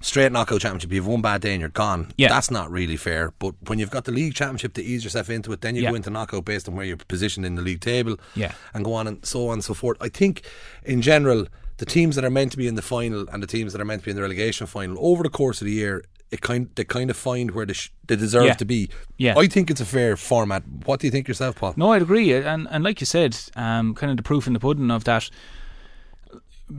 Straight 0.00 0.30
knockout 0.30 0.60
championship, 0.60 0.92
you 0.92 1.00
have 1.00 1.08
one 1.08 1.22
bad 1.22 1.40
day 1.40 1.54
and 1.54 1.60
you're 1.60 1.70
gone. 1.70 2.12
Yeah. 2.16 2.28
That's 2.28 2.52
not 2.52 2.70
really 2.70 2.96
fair. 2.96 3.32
But 3.40 3.56
when 3.66 3.80
you've 3.80 3.90
got 3.90 4.04
the 4.04 4.12
league 4.12 4.32
championship 4.32 4.74
to 4.74 4.82
ease 4.84 5.02
yourself 5.02 5.28
into 5.28 5.50
it, 5.50 5.60
then 5.60 5.74
you 5.74 5.82
Yeah. 5.82 5.90
go 5.90 5.96
into 5.96 6.08
knockout 6.08 6.44
based 6.44 6.68
on 6.68 6.76
where 6.76 6.86
you're 6.86 6.96
positioned 6.98 7.44
in 7.44 7.56
the 7.56 7.62
league 7.62 7.80
table. 7.80 8.16
Yeah. 8.36 8.52
And 8.74 8.84
go 8.84 8.92
on 8.94 9.08
and 9.08 9.26
so 9.26 9.48
on 9.48 9.54
and 9.54 9.64
so 9.64 9.74
forth. 9.74 9.96
I 10.00 10.08
think 10.08 10.42
in 10.84 11.02
general, 11.02 11.48
the 11.78 11.86
teams 11.86 12.14
that 12.16 12.24
are 12.24 12.30
meant 12.30 12.50
to 12.52 12.58
be 12.58 12.66
in 12.68 12.74
the 12.74 12.82
final 12.82 13.26
and 13.32 13.42
the 13.42 13.46
teams 13.46 13.72
that 13.72 13.80
are 13.80 13.84
meant 13.84 14.02
to 14.02 14.06
be 14.06 14.10
in 14.10 14.16
the 14.16 14.22
relegation 14.22 14.66
final 14.66 14.96
over 15.00 15.22
the 15.22 15.30
course 15.30 15.60
of 15.60 15.66
the 15.66 15.72
year, 15.72 16.04
it 16.30 16.40
kind 16.40 16.68
they 16.74 16.84
kind 16.84 17.08
of 17.10 17.16
find 17.16 17.52
where 17.52 17.64
they, 17.66 17.72
sh- 17.72 17.90
they 18.06 18.16
deserve 18.16 18.44
Yeah. 18.46 18.54
to 18.54 18.64
be. 18.64 18.90
Yeah. 19.16 19.38
I 19.38 19.46
think 19.46 19.70
it's 19.70 19.80
a 19.80 19.86
fair 19.86 20.16
format. 20.16 20.62
What 20.84 21.00
do 21.00 21.06
you 21.06 21.10
think 21.10 21.26
yourself, 21.28 21.56
Paul? 21.56 21.74
No, 21.76 21.92
I'd 21.92 22.02
agree, 22.02 22.32
and 22.34 22.68
and 22.70 22.84
like 22.84 23.00
you 23.00 23.06
said, 23.06 23.36
um, 23.56 23.94
kind 23.94 24.10
of 24.10 24.16
the 24.18 24.22
proof 24.22 24.46
in 24.46 24.52
the 24.52 24.60
pudding 24.60 24.90
of 24.90 25.04
that. 25.04 25.30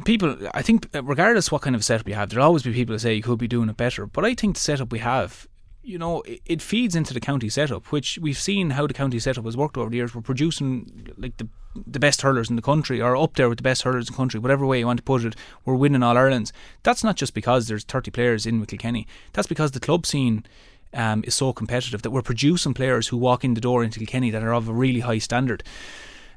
People, 0.06 0.38
I 0.54 0.62
think, 0.62 0.88
regardless 0.94 1.52
what 1.52 1.64
kind 1.64 1.76
of 1.76 1.84
setup 1.84 2.08
you 2.08 2.14
have, 2.14 2.30
there'll 2.30 2.46
always 2.46 2.62
be 2.62 2.72
people 2.72 2.94
who 2.94 3.00
say 3.00 3.16
you 3.16 3.24
could 3.24 3.40
be 3.40 3.48
doing 3.48 3.70
it 3.70 3.78
better. 3.78 4.06
But 4.06 4.24
I 4.24 4.36
think 4.36 4.54
the 4.56 4.62
setup 4.62 4.92
we 4.92 5.00
have, 5.00 5.48
you 5.90 5.98
know, 5.98 6.24
it, 6.46 6.62
feeds 6.62 6.96
into 6.96 7.14
the 7.14 7.20
county 7.20 7.50
setup, 7.50 7.88
which 7.88 8.20
we've 8.22 8.38
seen 8.38 8.70
how 8.72 8.86
the 8.86 8.94
county 8.94 9.18
setup 9.20 9.46
has 9.46 9.58
worked 9.58 9.76
over 9.76 9.90
the 9.90 9.96
years. 9.96 10.14
We're 10.14 10.22
producing 10.22 11.14
like 11.18 11.36
the 11.38 11.48
the 11.86 12.00
best 12.00 12.22
hurlers 12.22 12.50
in 12.50 12.56
the 12.56 12.62
country, 12.62 13.02
or 13.02 13.16
up 13.16 13.36
there 13.36 13.48
with 13.48 13.58
the 13.60 13.64
best 13.64 13.84
hurlers 13.84 14.08
in 14.08 14.14
the 14.14 14.18
country, 14.18 14.40
whatever 14.40 14.66
way 14.66 14.80
you 14.80 14.88
want 14.88 14.98
to 14.98 15.04
put 15.04 15.24
it. 15.24 15.36
We're 15.66 15.76
winning 15.76 16.04
all 16.04 16.18
Ireland's. 16.18 16.54
That's 16.84 17.04
not 17.04 17.16
just 17.16 17.34
because 17.34 17.68
there's 17.68 17.84
30 17.84 18.12
players 18.12 18.46
in 18.46 18.60
with 18.60 18.70
Kilkenny. 18.70 19.08
That's 19.34 19.48
because 19.48 19.72
the 19.72 19.80
club 19.80 20.06
scene 20.06 20.46
um, 20.94 21.24
is 21.26 21.36
so 21.36 21.54
competitive 21.54 22.02
that 22.02 22.12
we're 22.12 22.22
producing 22.22 22.74
players 22.74 23.08
who 23.08 23.18
walk 23.18 23.44
in 23.44 23.54
the 23.54 23.62
door 23.62 23.84
into 23.84 24.00
Kilkenny 24.00 24.32
that 24.32 24.44
are 24.44 24.54
of 24.54 24.68
a 24.68 24.74
really 24.74 25.02
high 25.02 25.20
standard. 25.20 25.64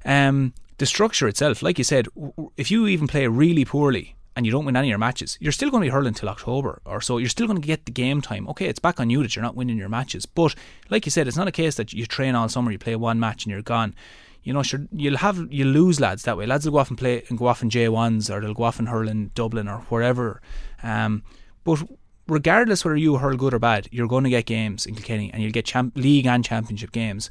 Um, 0.05 0.53
the 0.79 0.87
structure 0.87 1.29
itself, 1.29 1.63
like 1.63 1.79
you 1.79 1.85
said, 1.85 2.09
if 2.57 2.71
you 2.71 2.87
even 2.87 3.07
play 3.07 3.27
really 3.27 3.65
poorly 3.65 4.17
and 4.35 4.47
you 4.47 4.53
don't 4.53 4.65
win 4.65 4.77
any 4.77 4.89
of 4.89 4.91
your 4.91 4.99
matches, 4.99 5.37
you're 5.41 5.53
still 5.53 5.71
going 5.71 5.83
to 5.83 5.87
be 5.87 5.91
hurling 5.91 6.15
till 6.15 6.29
October 6.29 6.81
or 6.85 7.01
so. 7.01 7.19
You're 7.19 7.29
still 7.29 7.47
going 7.47 7.61
to 7.61 7.67
get 7.67 7.85
the 7.85 7.93
game 7.93 8.21
time. 8.21 8.49
Okay, 8.49 8.67
it's 8.67 8.79
back 8.79 8.99
on 8.99 9.11
you 9.11 9.23
that 9.23 9.37
you're 9.37 9.43
not 9.43 9.57
winning 9.57 9.77
your 9.77 9.89
matches, 9.89 10.27
but 10.27 10.55
like 10.91 11.07
you 11.07 11.11
said, 11.11 11.29
it's 11.29 11.37
not 11.37 11.49
a 11.49 11.53
case 11.53 11.77
that 11.77 11.93
you 11.93 12.07
train 12.07 12.35
all 12.35 12.49
summer, 12.49 12.71
you 12.71 12.79
play 12.79 12.97
one 12.97 13.21
match 13.21 13.45
and 13.45 13.53
you're 13.53 13.63
gone. 13.63 13.95
You 14.43 14.53
know, 14.53 14.63
sure, 14.63 14.81
you'll 14.93 15.19
have 15.19 15.53
you 15.53 15.65
lose 15.65 16.01
lads 16.01 16.25
that 16.25 16.37
way. 16.37 16.47
Lads 16.47 16.65
will 16.65 16.73
go 16.73 16.79
off 16.79 16.89
and 16.89 16.99
play 16.99 17.23
and 17.29 17.39
go 17.39 17.47
off 17.47 17.63
in 17.63 17.71
J 17.71 17.89
ones, 17.89 18.29
or 18.29 18.41
they'll 18.41 18.55
go 18.55 18.65
off 18.65 18.81
and 18.81 18.89
hurl 18.89 19.09
in 19.09 19.31
Dublin 19.35 19.69
or 19.69 19.79
wherever. 19.83 20.41
Um, 20.83 21.23
but 21.63 21.81
regardless 22.27 22.85
whether 22.85 22.97
you 22.97 23.17
hurl 23.17 23.37
good 23.37 23.55
or 23.55 23.61
bad, 23.61 23.89
you're 23.93 24.09
going 24.09 24.25
to 24.25 24.31
get 24.31 24.47
games 24.47 24.85
in 24.85 24.97
Kilkenny, 24.97 25.31
and 25.33 25.43
you'll 25.43 25.53
get 25.53 25.65
champ- 25.67 25.97
league 25.97 26.27
and 26.27 26.45
championship 26.45 26.91
games. 26.91 27.31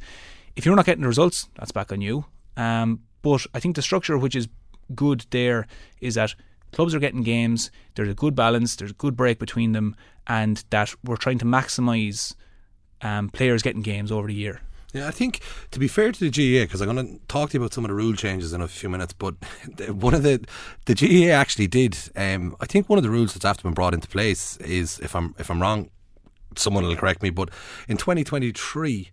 If 0.55 0.65
you're 0.65 0.75
not 0.75 0.85
getting 0.85 1.01
the 1.01 1.07
results, 1.07 1.49
that's 1.55 1.71
back 1.71 1.91
on 1.91 1.99
you. 1.99 2.25
Um, 2.55 3.01
but 3.21 3.45
I 3.53 3.59
think 3.59 3.75
the 3.75 3.81
structure 3.81 4.17
which 4.17 4.35
is 4.35 4.47
good 4.95 5.25
there 5.31 5.67
is 5.99 6.15
that 6.15 6.35
clubs 6.71 6.95
are 6.95 6.99
getting 6.99 7.23
games. 7.23 7.71
There's 7.95 8.09
a 8.09 8.13
good 8.13 8.35
balance. 8.35 8.75
There's 8.75 8.91
a 8.91 8.95
good 8.95 9.15
break 9.15 9.39
between 9.39 9.71
them, 9.73 9.95
and 10.27 10.63
that 10.69 10.93
we're 11.03 11.17
trying 11.17 11.39
to 11.39 11.45
maximise 11.45 12.35
um, 13.01 13.29
players 13.29 13.61
getting 13.61 13.81
games 13.81 14.11
over 14.11 14.27
the 14.27 14.33
year. 14.33 14.61
Yeah, 14.93 15.07
I 15.07 15.11
think 15.11 15.39
to 15.71 15.79
be 15.79 15.87
fair 15.87 16.11
to 16.11 16.19
the 16.19 16.29
GAA, 16.29 16.65
because 16.65 16.81
I'm 16.81 16.93
going 16.93 17.19
to 17.19 17.25
talk 17.27 17.51
to 17.51 17.57
you 17.57 17.61
about 17.61 17.73
some 17.73 17.85
of 17.85 17.89
the 17.89 17.95
rule 17.95 18.13
changes 18.13 18.51
in 18.51 18.61
a 18.61 18.67
few 18.67 18.89
minutes, 18.89 19.13
but 19.13 19.35
one 19.89 20.13
of 20.13 20.23
the 20.23 20.45
the 20.85 20.95
GAA 20.95 21.33
actually 21.33 21.67
did. 21.67 21.97
Um, 22.15 22.55
I 22.59 22.65
think 22.65 22.89
one 22.89 22.99
of 22.99 23.03
the 23.03 23.09
rules 23.09 23.33
that's 23.33 23.45
after 23.45 23.63
been 23.63 23.73
brought 23.73 23.93
into 23.93 24.07
place 24.07 24.57
is, 24.57 24.99
if 24.99 25.15
I'm 25.15 25.33
if 25.39 25.49
I'm 25.49 25.61
wrong, 25.61 25.89
someone 26.55 26.85
will 26.85 26.95
correct 26.95 27.23
me, 27.23 27.29
but 27.29 27.49
in 27.87 27.97
2023. 27.97 29.11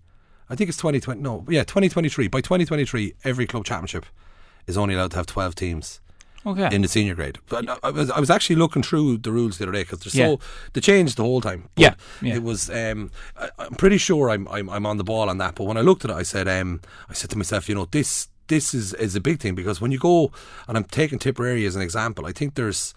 I 0.50 0.56
think 0.56 0.68
it's 0.70 0.78
2020. 0.78 1.20
No, 1.20 1.44
yeah, 1.50 1.62
2023. 1.62 2.28
By 2.28 2.40
2023, 2.40 3.16
every 3.22 3.46
club 3.46 3.66
championship 3.66 4.06
is 4.66 4.78
only 4.78 4.94
allowed 4.94 5.11
to 5.11 5.18
have 5.18 5.26
12 5.26 5.54
teams 5.54 6.00
Okay. 6.47 6.74
in 6.74 6.82
the 6.82 6.89
senior 6.89 7.14
grade. 7.14 7.39
But 7.49 7.68
I- 7.68 7.78
I 7.82 7.91
was, 7.91 8.11
I 8.11 8.20
was 8.20 8.30
actually 8.30 8.57
looking 8.57 8.82
through 8.82 9.18
the 9.18 9.32
rules 9.32 9.59
the 9.59 9.64
other 9.64 9.72
day 9.72 9.82
because 9.82 10.01
they're 10.01 10.22
Yeah. 10.28 10.34
so 10.36 10.41
they 10.72 10.80
changed 10.80 11.16
the 11.16 11.22
whole 11.24 11.41
time. 11.41 11.68
Yeah, 11.76 11.95
yeah. 12.22 12.36
it 12.36 12.43
was. 12.43 12.70
Um, 12.70 13.11
I, 13.36 13.51
I'm 13.59 13.74
pretty 13.74 13.99
sure 13.99 14.30
I'm, 14.30 14.47
I'm 14.49 14.68
I'm 14.70 14.86
on 14.86 14.97
the 14.99 15.05
ball 15.05 15.28
on 15.28 15.39
that. 15.39 15.55
But 15.57 15.64
when 15.64 15.76
I 15.76 15.82
looked 15.82 16.05
at 16.05 16.11
it, 16.11 16.16
I 16.16 16.22
said 16.22 16.47
um, 16.49 16.80
I 17.11 17.14
said 17.14 17.30
to 17.30 17.39
myself, 17.39 17.68
you 17.68 17.74
know, 17.74 17.86
this 17.91 18.28
this 18.47 18.72
is 18.72 18.95
is 18.95 19.14
a 19.16 19.20
big 19.20 19.41
thing 19.41 19.55
because 19.55 19.80
when 19.80 19.91
you 19.93 19.99
go 19.99 20.30
and 20.68 20.76
I'm 20.78 20.84
taking 20.84 21.18
Tipperary 21.18 21.66
as 21.66 21.76
an 21.76 21.82
example, 21.82 22.24
I 22.24 22.32
think 22.32 22.55
there's 22.55 22.95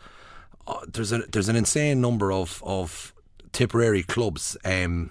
uh, 0.67 0.79
there's 0.87 1.11
a 1.11 1.19
there's 1.31 1.49
an 1.49 1.55
insane 1.55 1.99
number 1.99 2.31
of 2.31 2.61
of 2.65 3.13
Tipperary 3.51 4.03
clubs 4.03 4.55
um, 4.63 5.09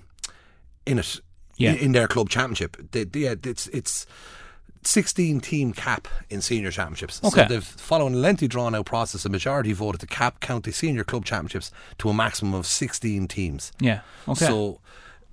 in 0.86 0.98
it 0.98 1.20
Yeah. 1.58 1.72
in, 1.72 1.78
in 1.78 1.92
their 1.92 2.08
club 2.08 2.28
championship. 2.30 2.76
They, 2.92 3.04
they, 3.04 3.24
it's 3.24 3.66
it's. 3.68 4.06
16 4.82 5.40
team 5.40 5.72
cap 5.72 6.08
in 6.30 6.40
senior 6.40 6.70
championships. 6.70 7.20
Okay. 7.22 7.42
So 7.42 7.48
they've 7.48 7.64
following 7.64 8.14
a 8.14 8.18
lengthy 8.18 8.48
drawn 8.48 8.74
out 8.74 8.86
process, 8.86 9.24
a 9.24 9.28
majority 9.28 9.72
voted 9.72 10.00
to 10.00 10.06
cap 10.06 10.40
county 10.40 10.72
senior 10.72 11.04
club 11.04 11.24
championships 11.24 11.70
to 11.98 12.08
a 12.08 12.14
maximum 12.14 12.54
of 12.54 12.66
16 12.66 13.28
teams. 13.28 13.72
yeah. 13.80 14.00
Okay. 14.28 14.46
So, 14.46 14.80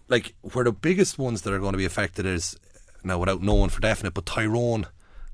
like, 0.10 0.34
where 0.42 0.64
the 0.66 0.72
biggest 0.72 1.18
ones 1.18 1.42
that 1.44 1.54
are 1.54 1.60
going 1.60 1.74
to 1.74 1.78
be 1.78 1.86
affected 1.86 2.26
is 2.26 2.58
now 3.04 3.18
without 3.20 3.42
knowing 3.42 3.70
for 3.70 3.80
definite, 3.82 4.14
but 4.14 4.26
Tyrone, 4.26 4.88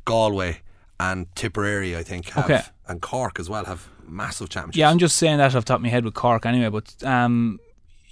Galway, 0.06 0.60
and 1.00 1.28
Tipperary, 1.36 1.96
I 1.98 2.04
think, 2.04 2.30
have, 2.30 2.46
Okay. 2.46 2.62
and 2.88 3.02
Cork 3.02 3.40
as 3.40 3.50
well 3.50 3.66
have 3.66 3.88
massive 4.08 4.50
championships. 4.50 4.78
Yeah, 4.78 4.90
I'm 4.90 5.00
just 5.00 5.18
saying 5.18 5.38
that 5.38 5.56
off 5.56 5.64
the 5.66 5.70
top 5.70 5.78
of 5.78 5.82
my 5.84 5.90
head 5.90 6.06
with 6.06 6.14
Cork 6.14 6.46
anyway, 6.46 6.70
but 6.70 7.04
um, 7.04 7.60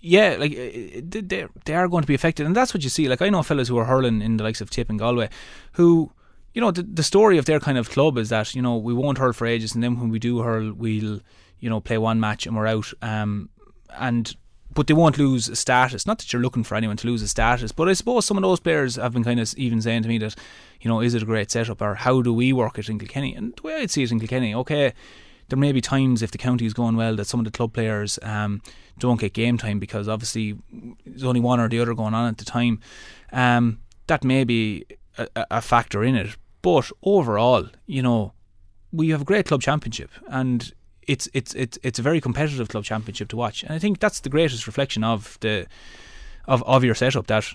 yeah, 0.01 0.35
like 0.39 0.51
uh, 0.53 1.01
they 1.03 1.21
they- 1.21 1.47
they 1.65 1.75
are 1.75 1.87
going 1.87 2.01
to 2.01 2.07
be 2.07 2.15
affected, 2.15 2.45
and 2.45 2.55
that's 2.55 2.73
what 2.73 2.83
you 2.83 2.89
see. 2.89 3.07
Like 3.07 3.21
I 3.21 3.29
know 3.29 3.43
fellas 3.43 3.67
who 3.67 3.77
are 3.77 3.85
hurling 3.85 4.21
in 4.21 4.37
the 4.37 4.43
likes 4.43 4.61
of 4.61 4.69
Tip 4.69 4.89
and 4.89 4.99
Galway, 4.99 5.29
who 5.73 6.11
you 6.53 6.61
know 6.61 6.71
the 6.71 6.83
the 6.83 7.03
story 7.03 7.37
of 7.37 7.45
their 7.45 7.59
kind 7.59 7.77
of 7.77 7.89
club 7.89 8.17
is 8.17 8.29
that 8.29 8.55
you 8.55 8.61
know 8.61 8.75
we 8.77 8.93
won't 8.93 9.17
hurl 9.19 9.33
for 9.33 9.45
ages, 9.47 9.73
and 9.75 9.83
then 9.83 9.99
when 9.99 10.09
we 10.09 10.19
do 10.19 10.39
hurl, 10.39 10.73
we'll 10.73 11.21
you 11.59 11.69
know 11.69 11.79
play 11.79 11.97
one 11.97 12.19
match 12.19 12.45
and 12.47 12.55
we're 12.55 12.67
out. 12.67 12.91
Um, 13.01 13.49
and 13.97 14.35
but 14.73 14.87
they 14.87 14.93
won't 14.93 15.17
lose 15.17 15.49
a 15.49 15.55
status. 15.55 16.05
Not 16.07 16.19
that 16.19 16.31
you're 16.31 16.41
looking 16.41 16.63
for 16.63 16.75
anyone 16.75 16.95
to 16.97 17.07
lose 17.07 17.21
a 17.21 17.27
status, 17.27 17.71
but 17.73 17.89
I 17.89 17.93
suppose 17.93 18.25
some 18.25 18.37
of 18.37 18.43
those 18.43 18.61
players 18.61 18.95
have 18.95 19.11
been 19.13 19.23
kind 19.23 19.39
of 19.39 19.53
even 19.57 19.81
saying 19.81 20.03
to 20.03 20.07
me 20.09 20.17
that, 20.19 20.33
you 20.79 20.87
know, 20.87 21.01
is 21.01 21.13
it 21.13 21.21
a 21.23 21.25
great 21.25 21.51
setup 21.51 21.81
or 21.81 21.95
how 21.95 22.21
do 22.21 22.33
we 22.33 22.53
work 22.53 22.79
it 22.79 22.87
in 22.87 22.97
Kilkenny? 22.97 23.35
And 23.35 23.53
the 23.53 23.61
way 23.63 23.75
I'd 23.81 23.91
see 23.91 24.03
it 24.03 24.11
in 24.13 24.19
Kilkenny, 24.19 24.55
okay, 24.55 24.93
there 25.51 25.59
may 25.59 25.73
be 25.73 25.81
times 25.81 26.21
if 26.21 26.31
the 26.31 26.37
county 26.37 26.65
is 26.65 26.73
going 26.73 26.95
well 26.95 27.17
that 27.17 27.25
some 27.25 27.41
of 27.41 27.43
the 27.43 27.51
club 27.51 27.73
players 27.73 28.17
um, 28.23 28.61
don't 28.97 29.19
get 29.19 29.33
game 29.33 29.57
time 29.57 29.79
because 29.79 30.07
obviously 30.07 30.57
there's 31.05 31.25
only 31.25 31.41
one 31.41 31.59
or 31.59 31.67
the 31.67 31.77
other 31.77 31.93
going 31.93 32.13
on 32.13 32.29
at 32.29 32.37
the 32.37 32.45
time. 32.45 32.79
Um, 33.33 33.79
that 34.07 34.23
may 34.23 34.45
be 34.45 34.85
a, 35.17 35.27
a- 35.51 35.61
factor 35.61 36.05
in 36.05 36.15
it. 36.15 36.37
But 36.61 36.89
overall, 37.03 37.67
you 37.85 38.01
know, 38.01 38.31
we 38.93 39.09
have 39.09 39.21
a 39.21 39.25
great 39.25 39.45
club 39.45 39.61
championship 39.61 40.09
and 40.27 40.71
it's 41.05 41.27
it's 41.33 41.53
it's 41.55 41.77
it's 41.83 41.99
a 41.99 42.01
very 42.01 42.21
competitive 42.21 42.69
club 42.69 42.85
championship 42.85 43.27
to 43.29 43.35
watch. 43.35 43.63
And 43.63 43.73
I 43.73 43.79
think 43.79 43.99
that's 43.99 44.21
the 44.21 44.29
greatest 44.29 44.67
reflection 44.67 45.03
of 45.03 45.37
the 45.41 45.67
of, 46.45 46.63
of 46.63 46.85
your 46.85 46.95
setup 46.95 47.27
that 47.27 47.45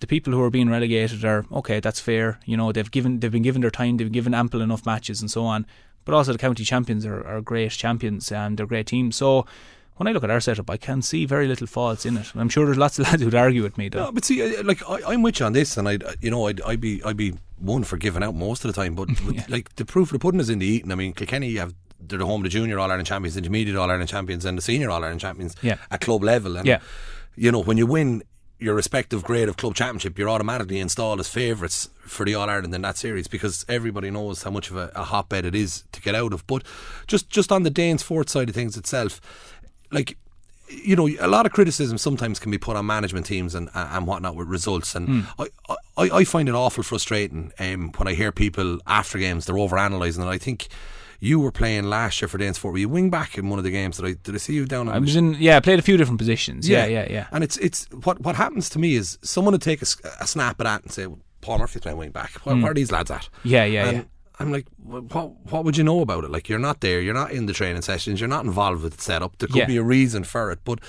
the 0.00 0.06
people 0.06 0.32
who 0.32 0.42
are 0.42 0.50
being 0.50 0.70
relegated 0.70 1.22
are 1.22 1.44
okay, 1.52 1.80
that's 1.80 2.00
fair. 2.00 2.40
You 2.46 2.56
know, 2.56 2.72
they've 2.72 2.90
given 2.90 3.20
they've 3.20 3.30
been 3.30 3.42
given 3.42 3.60
their 3.60 3.70
time, 3.70 3.98
they've 3.98 4.10
given 4.10 4.32
ample 4.32 4.62
enough 4.62 4.86
matches 4.86 5.20
and 5.20 5.30
so 5.30 5.44
on. 5.44 5.66
But 6.04 6.14
also 6.14 6.32
the 6.32 6.38
county 6.38 6.64
champions 6.64 7.06
are, 7.06 7.24
are 7.26 7.40
great 7.40 7.70
champions 7.72 8.32
and 8.32 8.56
they're 8.58 8.66
great 8.66 8.86
teams. 8.86 9.16
So 9.16 9.46
when 9.96 10.06
I 10.08 10.12
look 10.12 10.24
at 10.24 10.30
our 10.30 10.40
setup, 10.40 10.68
I 10.70 10.76
can 10.76 11.02
see 11.02 11.26
very 11.26 11.46
little 11.46 11.66
faults 11.66 12.04
in 12.06 12.16
it. 12.16 12.32
And 12.32 12.40
I'm 12.40 12.48
sure 12.48 12.64
there's 12.66 12.78
lots 12.78 12.98
of 12.98 13.04
lads 13.08 13.22
who'd 13.22 13.34
argue 13.34 13.62
with 13.62 13.78
me. 13.78 13.88
Though. 13.88 14.06
No, 14.06 14.12
but 14.12 14.24
see, 14.24 14.60
like 14.62 14.82
I, 14.88 15.00
I'm 15.12 15.22
with 15.22 15.38
you 15.40 15.46
on 15.46 15.52
this, 15.52 15.76
and 15.76 15.88
I, 15.88 15.98
you 16.20 16.30
know, 16.30 16.46
I'd, 16.48 16.60
I'd 16.62 16.80
be, 16.80 17.02
I'd 17.04 17.16
be 17.16 17.34
one 17.58 17.84
for 17.84 17.96
giving 17.96 18.22
out 18.22 18.34
most 18.34 18.64
of 18.64 18.74
the 18.74 18.80
time, 18.80 18.94
but 18.94 19.08
with, 19.24 19.48
like 19.48 19.74
the 19.76 19.84
proof 19.84 20.08
of 20.08 20.14
the 20.14 20.18
pudding 20.18 20.40
is 20.40 20.50
in 20.50 20.58
the 20.58 20.66
eating. 20.66 20.90
I 20.90 20.94
mean, 20.96 21.12
Kilkenny 21.12 21.54
have 21.56 21.74
they're 22.04 22.18
the 22.18 22.26
home 22.26 22.40
of 22.40 22.44
the 22.44 22.48
junior 22.48 22.80
All 22.80 22.90
Ireland 22.90 23.06
champions, 23.06 23.36
intermediate 23.36 23.76
All 23.76 23.88
Ireland 23.88 24.08
champions, 24.08 24.44
and 24.44 24.58
the 24.58 24.62
senior 24.62 24.90
All 24.90 25.02
Ireland 25.04 25.20
champions 25.20 25.54
Yeah. 25.62 25.76
at 25.90 26.00
club 26.00 26.24
level. 26.24 26.56
And 26.56 26.66
Yeah. 26.66 26.80
you 27.36 27.52
know, 27.52 27.62
when 27.62 27.76
you 27.78 27.86
win 27.86 28.24
your 28.62 28.74
respective 28.74 29.24
grade 29.24 29.48
of 29.48 29.56
club 29.56 29.74
championship, 29.74 30.18
you're 30.18 30.28
automatically 30.28 30.78
installed 30.78 31.20
as 31.20 31.28
favourites 31.28 31.90
for 32.00 32.24
the 32.24 32.34
All 32.34 32.48
Ireland 32.48 32.74
in 32.74 32.82
that 32.82 32.96
series 32.96 33.26
because 33.28 33.64
everybody 33.68 34.10
knows 34.10 34.42
how 34.42 34.50
much 34.50 34.70
of 34.70 34.76
a, 34.76 34.92
a 34.94 35.04
hotbed 35.04 35.44
it 35.44 35.54
is 35.54 35.84
to 35.92 36.00
get 36.00 36.14
out 36.14 36.32
of. 36.32 36.46
But 36.46 36.62
just 37.06 37.28
just 37.28 37.50
on 37.50 37.64
the 37.64 37.70
Danesfort 37.70 38.28
side 38.28 38.48
of 38.48 38.54
things 38.54 38.76
itself, 38.76 39.20
like 39.90 40.16
you 40.68 40.96
know, 40.96 41.08
a 41.20 41.28
lot 41.28 41.44
of 41.44 41.52
criticism 41.52 41.98
sometimes 41.98 42.38
can 42.38 42.50
be 42.50 42.58
put 42.58 42.76
on 42.76 42.86
management 42.86 43.26
teams 43.26 43.54
and 43.54 43.68
and 43.74 44.06
whatnot 44.06 44.36
with 44.36 44.48
results, 44.48 44.94
and 44.94 45.26
I, 45.38 45.46
I 45.96 46.10
I 46.10 46.24
find 46.24 46.48
it 46.48 46.54
awful 46.54 46.82
frustrating 46.82 47.52
um, 47.58 47.92
when 47.96 48.08
I 48.08 48.14
hear 48.14 48.32
people 48.32 48.78
after 48.86 49.18
games 49.18 49.46
they're 49.46 49.58
over 49.58 49.76
analysing, 49.76 50.22
and 50.22 50.30
I 50.30 50.38
think. 50.38 50.68
You 51.24 51.38
were 51.38 51.52
playing 51.52 51.84
last 51.84 52.20
year 52.20 52.26
for 52.26 52.36
Danesfort. 52.36 52.72
Were 52.72 52.78
you 52.78 52.88
wing 52.88 53.08
back 53.08 53.38
in 53.38 53.48
one 53.48 53.60
of 53.60 53.64
the 53.64 53.70
games? 53.70 53.98
Did 53.98 54.06
I 54.06 54.12
did 54.24 54.34
I 54.34 54.38
see 54.38 54.54
you 54.54 54.66
down? 54.66 54.88
On 54.88 54.94
I 54.96 54.98
was 54.98 55.14
in 55.14 55.34
yeah, 55.34 55.56
I 55.56 55.60
played 55.60 55.78
a 55.78 55.82
few 55.82 55.96
different 55.96 56.18
positions. 56.18 56.68
Yeah, 56.68 56.84
yeah, 56.86 57.06
yeah. 57.08 57.28
And 57.30 57.44
it's 57.44 57.56
it's 57.58 57.86
what 58.02 58.20
what 58.22 58.34
happens 58.34 58.68
to 58.70 58.80
me 58.80 58.96
is 58.96 59.18
someone 59.22 59.52
would 59.52 59.62
take 59.62 59.82
a 59.82 59.86
snap 59.86 60.60
at 60.60 60.64
that 60.64 60.82
and 60.82 60.90
say, 60.90 61.06
well, 61.06 61.20
"Paul 61.40 61.58
Murphy's 61.58 61.80
playing 61.80 61.98
wing 61.98 62.10
back. 62.10 62.32
Where, 62.44 62.56
mm. 62.56 62.62
where 62.62 62.72
are 62.72 62.74
these 62.74 62.90
lads 62.90 63.08
at?" 63.12 63.28
Yeah, 63.44 63.64
yeah, 63.64 63.86
and 63.86 63.96
yeah. 63.98 64.04
I'm 64.40 64.50
like, 64.50 64.66
what 64.82 65.30
what 65.52 65.64
would 65.64 65.76
you 65.76 65.84
know 65.84 66.00
about 66.00 66.24
it? 66.24 66.32
Like, 66.32 66.48
you're 66.48 66.58
not 66.58 66.80
there. 66.80 67.00
You're 67.00 67.14
not 67.14 67.30
in 67.30 67.46
the 67.46 67.52
training 67.52 67.82
sessions. 67.82 68.20
You're 68.20 68.28
not 68.28 68.44
involved 68.44 68.82
with 68.82 68.96
the 68.96 69.02
setup. 69.02 69.38
There 69.38 69.46
could 69.46 69.58
Yeah. 69.58 69.66
be 69.66 69.76
a 69.76 69.82
reason 69.84 70.24
for 70.24 70.50
it, 70.50 70.58
but. 70.64 70.80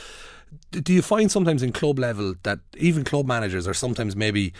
Do 0.69 0.93
you 0.93 1.01
find 1.01 1.31
sometimes 1.31 1.63
in 1.63 1.71
club 1.71 1.97
level 1.97 2.35
that 2.43 2.59
even 2.77 3.03
club 3.03 3.25
managers 3.25 3.67
are 3.67 3.73
sometimes 3.73 4.15
maybe? 4.15 4.53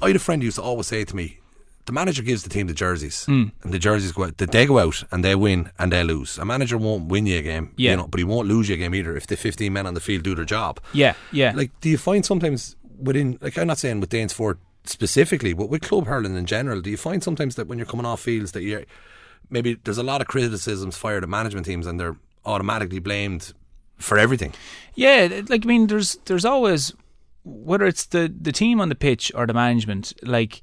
I 0.00 0.06
had 0.06 0.14
a 0.14 0.20
friend 0.20 0.40
who 0.40 0.46
used 0.46 0.58
to 0.58 0.62
always 0.62 0.86
say 0.86 1.04
to 1.04 1.16
me, 1.16 1.39
the 1.90 1.94
manager 2.00 2.22
gives 2.22 2.42
the 2.44 2.48
team 2.54 2.66
the 2.68 2.74
jerseys, 2.84 3.24
Hmm. 3.24 3.46
and 3.62 3.72
the 3.74 3.78
jerseys 3.78 4.12
go 4.12 4.24
out. 4.24 4.36
They 4.38 4.66
go 4.66 4.78
out 4.78 5.02
and 5.10 5.24
they 5.24 5.34
win 5.34 5.70
and 5.78 5.90
they 5.92 6.04
lose. 6.04 6.38
A 6.38 6.44
manager 6.44 6.78
won't 6.78 7.04
win 7.12 7.26
you 7.26 7.38
a 7.38 7.42
game, 7.42 7.66
Yeah. 7.76 7.90
you 7.90 7.96
know, 7.98 8.06
but 8.06 8.18
he 8.18 8.24
won't 8.24 8.46
lose 8.48 8.68
you 8.68 8.76
a 8.76 8.78
game 8.78 8.94
either 8.94 9.16
if 9.16 9.26
the 9.26 9.36
15 9.36 9.72
men 9.72 9.86
on 9.86 9.94
the 9.94 10.00
field 10.08 10.22
do 10.22 10.34
their 10.34 10.44
job. 10.56 10.78
Yeah, 10.92 11.14
yeah. 11.32 11.52
Like, 11.60 11.70
do 11.80 11.88
you 11.88 11.98
find 11.98 12.24
sometimes 12.24 12.76
within, 13.08 13.38
like, 13.40 13.58
I'm 13.58 13.66
not 13.66 13.78
saying 13.78 14.00
with 14.00 14.10
Danesfort 14.10 14.58
specifically, 14.84 15.52
but 15.52 15.68
with 15.68 15.82
club 15.82 16.06
hurling 16.06 16.36
in 16.36 16.46
general, 16.46 16.80
do 16.80 16.90
you 16.90 16.96
find 16.96 17.22
sometimes 17.22 17.54
that 17.56 17.66
when 17.68 17.78
you're 17.78 17.86
coming 17.92 18.06
off 18.06 18.20
fields 18.20 18.52
that 18.52 18.62
you're 18.62 18.84
maybe 19.50 19.74
there's 19.84 19.98
a 19.98 20.02
lot 20.12 20.20
of 20.20 20.26
criticisms 20.28 20.96
fired 20.96 21.22
at 21.24 21.28
management 21.28 21.66
teams 21.66 21.86
and 21.86 21.98
they're 21.98 22.16
automatically 22.44 23.00
blamed 23.00 23.52
for 23.98 24.16
everything? 24.18 24.52
Yeah, 24.94 25.42
like 25.48 25.64
I 25.64 25.68
mean, 25.68 25.86
there's 25.88 26.18
there's 26.26 26.44
always 26.44 26.92
whether 27.44 27.86
it's 27.86 28.06
the 28.06 28.32
the 28.40 28.52
team 28.52 28.80
on 28.80 28.88
the 28.90 28.94
pitch 28.94 29.32
or 29.34 29.46
the 29.46 29.54
management, 29.54 30.12
like 30.22 30.62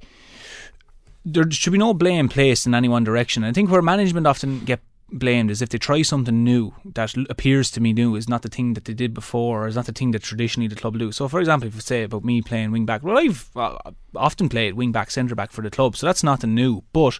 there 1.32 1.50
should 1.50 1.72
be 1.72 1.78
no 1.78 1.94
blame 1.94 2.28
placed 2.28 2.66
in 2.66 2.74
any 2.74 2.88
one 2.88 3.04
direction. 3.04 3.44
I 3.44 3.52
think 3.52 3.70
where 3.70 3.82
management 3.82 4.26
often 4.26 4.60
get 4.60 4.80
blamed 5.10 5.50
is 5.50 5.62
if 5.62 5.70
they 5.70 5.78
try 5.78 6.02
something 6.02 6.44
new 6.44 6.74
that 6.84 7.14
appears 7.30 7.70
to 7.70 7.80
me 7.80 7.92
new 7.92 8.14
is 8.14 8.28
not 8.28 8.42
the 8.42 8.48
thing 8.48 8.74
that 8.74 8.84
they 8.84 8.92
did 8.92 9.14
before 9.14 9.64
or 9.64 9.66
is 9.66 9.76
not 9.76 9.86
the 9.86 9.92
thing 9.92 10.10
that 10.10 10.22
traditionally 10.22 10.68
the 10.68 10.76
club 10.76 10.98
do. 10.98 11.12
So, 11.12 11.28
for 11.28 11.40
example, 11.40 11.68
if 11.68 11.74
you 11.74 11.80
say 11.80 12.02
about 12.02 12.24
me 12.24 12.42
playing 12.42 12.72
wing 12.72 12.84
back, 12.84 13.02
well, 13.02 13.18
I've 13.18 13.48
uh, 13.56 13.78
often 14.14 14.48
played 14.48 14.74
wing 14.74 14.92
back, 14.92 15.10
centre 15.10 15.34
back 15.34 15.52
for 15.52 15.62
the 15.62 15.70
club, 15.70 15.96
so 15.96 16.06
that's 16.06 16.22
nothing 16.22 16.54
new. 16.54 16.82
But 16.92 17.18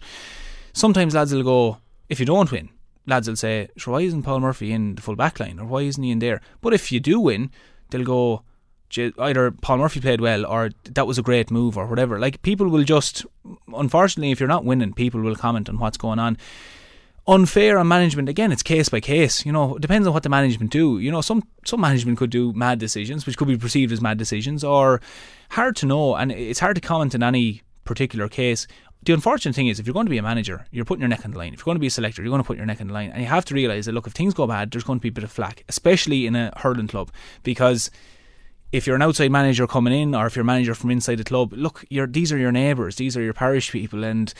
sometimes 0.73 1.15
lads 1.15 1.33
will 1.33 1.43
go, 1.43 1.77
if 2.09 2.19
you 2.19 2.25
don't 2.25 2.51
win, 2.51 2.69
lads 3.07 3.27
will 3.27 3.35
say, 3.35 3.69
sure, 3.75 3.93
why 3.93 4.01
isn't 4.01 4.23
Paul 4.23 4.39
Murphy 4.39 4.71
in 4.71 4.95
the 4.95 5.01
full 5.01 5.15
back 5.15 5.39
line 5.39 5.59
or 5.59 5.65
why 5.65 5.81
isn't 5.81 6.03
he 6.03 6.11
in 6.11 6.19
there? 6.19 6.41
But 6.61 6.73
if 6.73 6.91
you 6.91 6.99
do 6.99 7.19
win, 7.19 7.49
they'll 7.89 8.03
go, 8.03 8.43
either 8.97 9.51
Paul 9.51 9.77
Murphy 9.79 9.99
played 9.99 10.21
well 10.21 10.45
or 10.45 10.71
that 10.85 11.07
was 11.07 11.17
a 11.17 11.23
great 11.23 11.49
move 11.51 11.77
or 11.77 11.87
whatever. 11.87 12.19
Like 12.19 12.41
people 12.43 12.69
will 12.69 12.83
just, 12.83 13.25
unfortunately, 13.79 14.31
if 14.31 14.39
you're 14.39 14.49
not 14.49 14.65
winning, 14.65 14.93
people 14.93 15.21
will 15.21 15.35
comment 15.35 15.69
on 15.69 15.79
what's 15.79 15.97
going 15.97 16.19
on. 16.19 16.37
Unfair 17.27 17.77
on 17.77 17.87
management 17.87 18.27
again. 18.27 18.51
It's 18.51 18.63
case 18.63 18.89
by 18.89 18.99
case. 18.99 19.45
You 19.45 19.51
know, 19.51 19.75
it 19.75 19.81
depends 19.81 20.07
on 20.07 20.13
what 20.13 20.23
the 20.23 20.29
management 20.29 20.71
do. 20.71 20.99
You 20.99 21.11
know, 21.11 21.21
some 21.21 21.43
some 21.63 21.81
management 21.81 22.17
could 22.17 22.31
do 22.31 22.53
mad 22.53 22.79
decisions, 22.79 23.25
which 23.25 23.37
could 23.37 23.47
be 23.47 23.57
perceived 23.57 23.91
as 23.91 24.01
mad 24.01 24.17
decisions, 24.17 24.63
or 24.63 24.99
hard 25.51 25.75
to 25.77 25.85
know. 25.85 26.15
And 26.15 26.31
it's 26.31 26.59
hard 26.59 26.75
to 26.75 26.81
comment 26.81 27.13
in 27.13 27.21
any 27.21 27.61
particular 27.83 28.29
case. 28.29 28.65
The 29.03 29.13
unfortunate 29.13 29.55
thing 29.55 29.67
is, 29.67 29.79
if 29.79 29.85
you're 29.85 29.93
going 29.93 30.07
to 30.07 30.09
be 30.09 30.17
a 30.17 30.23
manager, 30.23 30.65
you're 30.71 30.85
putting 30.85 31.01
your 31.01 31.09
neck 31.09 31.23
on 31.23 31.31
the 31.31 31.37
line. 31.37 31.53
If 31.53 31.59
you're 31.59 31.65
going 31.65 31.77
to 31.77 31.79
be 31.79 31.87
a 31.87 31.91
selector, 31.91 32.21
you're 32.21 32.31
going 32.31 32.43
to 32.43 32.47
put 32.47 32.57
your 32.57 32.65
neck 32.65 32.81
on 32.81 32.87
the 32.87 32.93
line, 32.93 33.11
and 33.11 33.21
you 33.21 33.27
have 33.27 33.45
to 33.45 33.53
realise 33.53 33.85
that 33.85 33.93
look, 33.93 34.07
if 34.07 34.13
things 34.13 34.33
go 34.33 34.45
bad, 34.45 34.71
there's 34.71 34.83
going 34.83 34.99
to 34.99 35.03
be 35.03 35.09
a 35.09 35.11
bit 35.11 35.23
of 35.23 35.31
flack, 35.31 35.63
especially 35.69 36.25
in 36.25 36.35
a 36.35 36.51
hurling 36.57 36.87
club, 36.87 37.11
because 37.43 37.91
if 38.71 38.85
you're 38.85 38.95
an 38.95 39.01
outside 39.01 39.31
manager 39.31 39.65
coming 39.67 39.93
in, 39.93 40.15
or 40.15 40.27
if 40.27 40.35
you're 40.35 40.43
a 40.43 40.45
manager 40.45 40.75
from 40.75 40.91
inside 40.91 41.15
the 41.15 41.23
club, 41.23 41.53
look, 41.53 41.85
these 41.89 42.31
are 42.31 42.37
your 42.37 42.51
neighbours, 42.51 42.97
these 42.97 43.17
are 43.17 43.21
your 43.21 43.33
parish 43.33 43.71
people, 43.71 44.03
and 44.03 44.33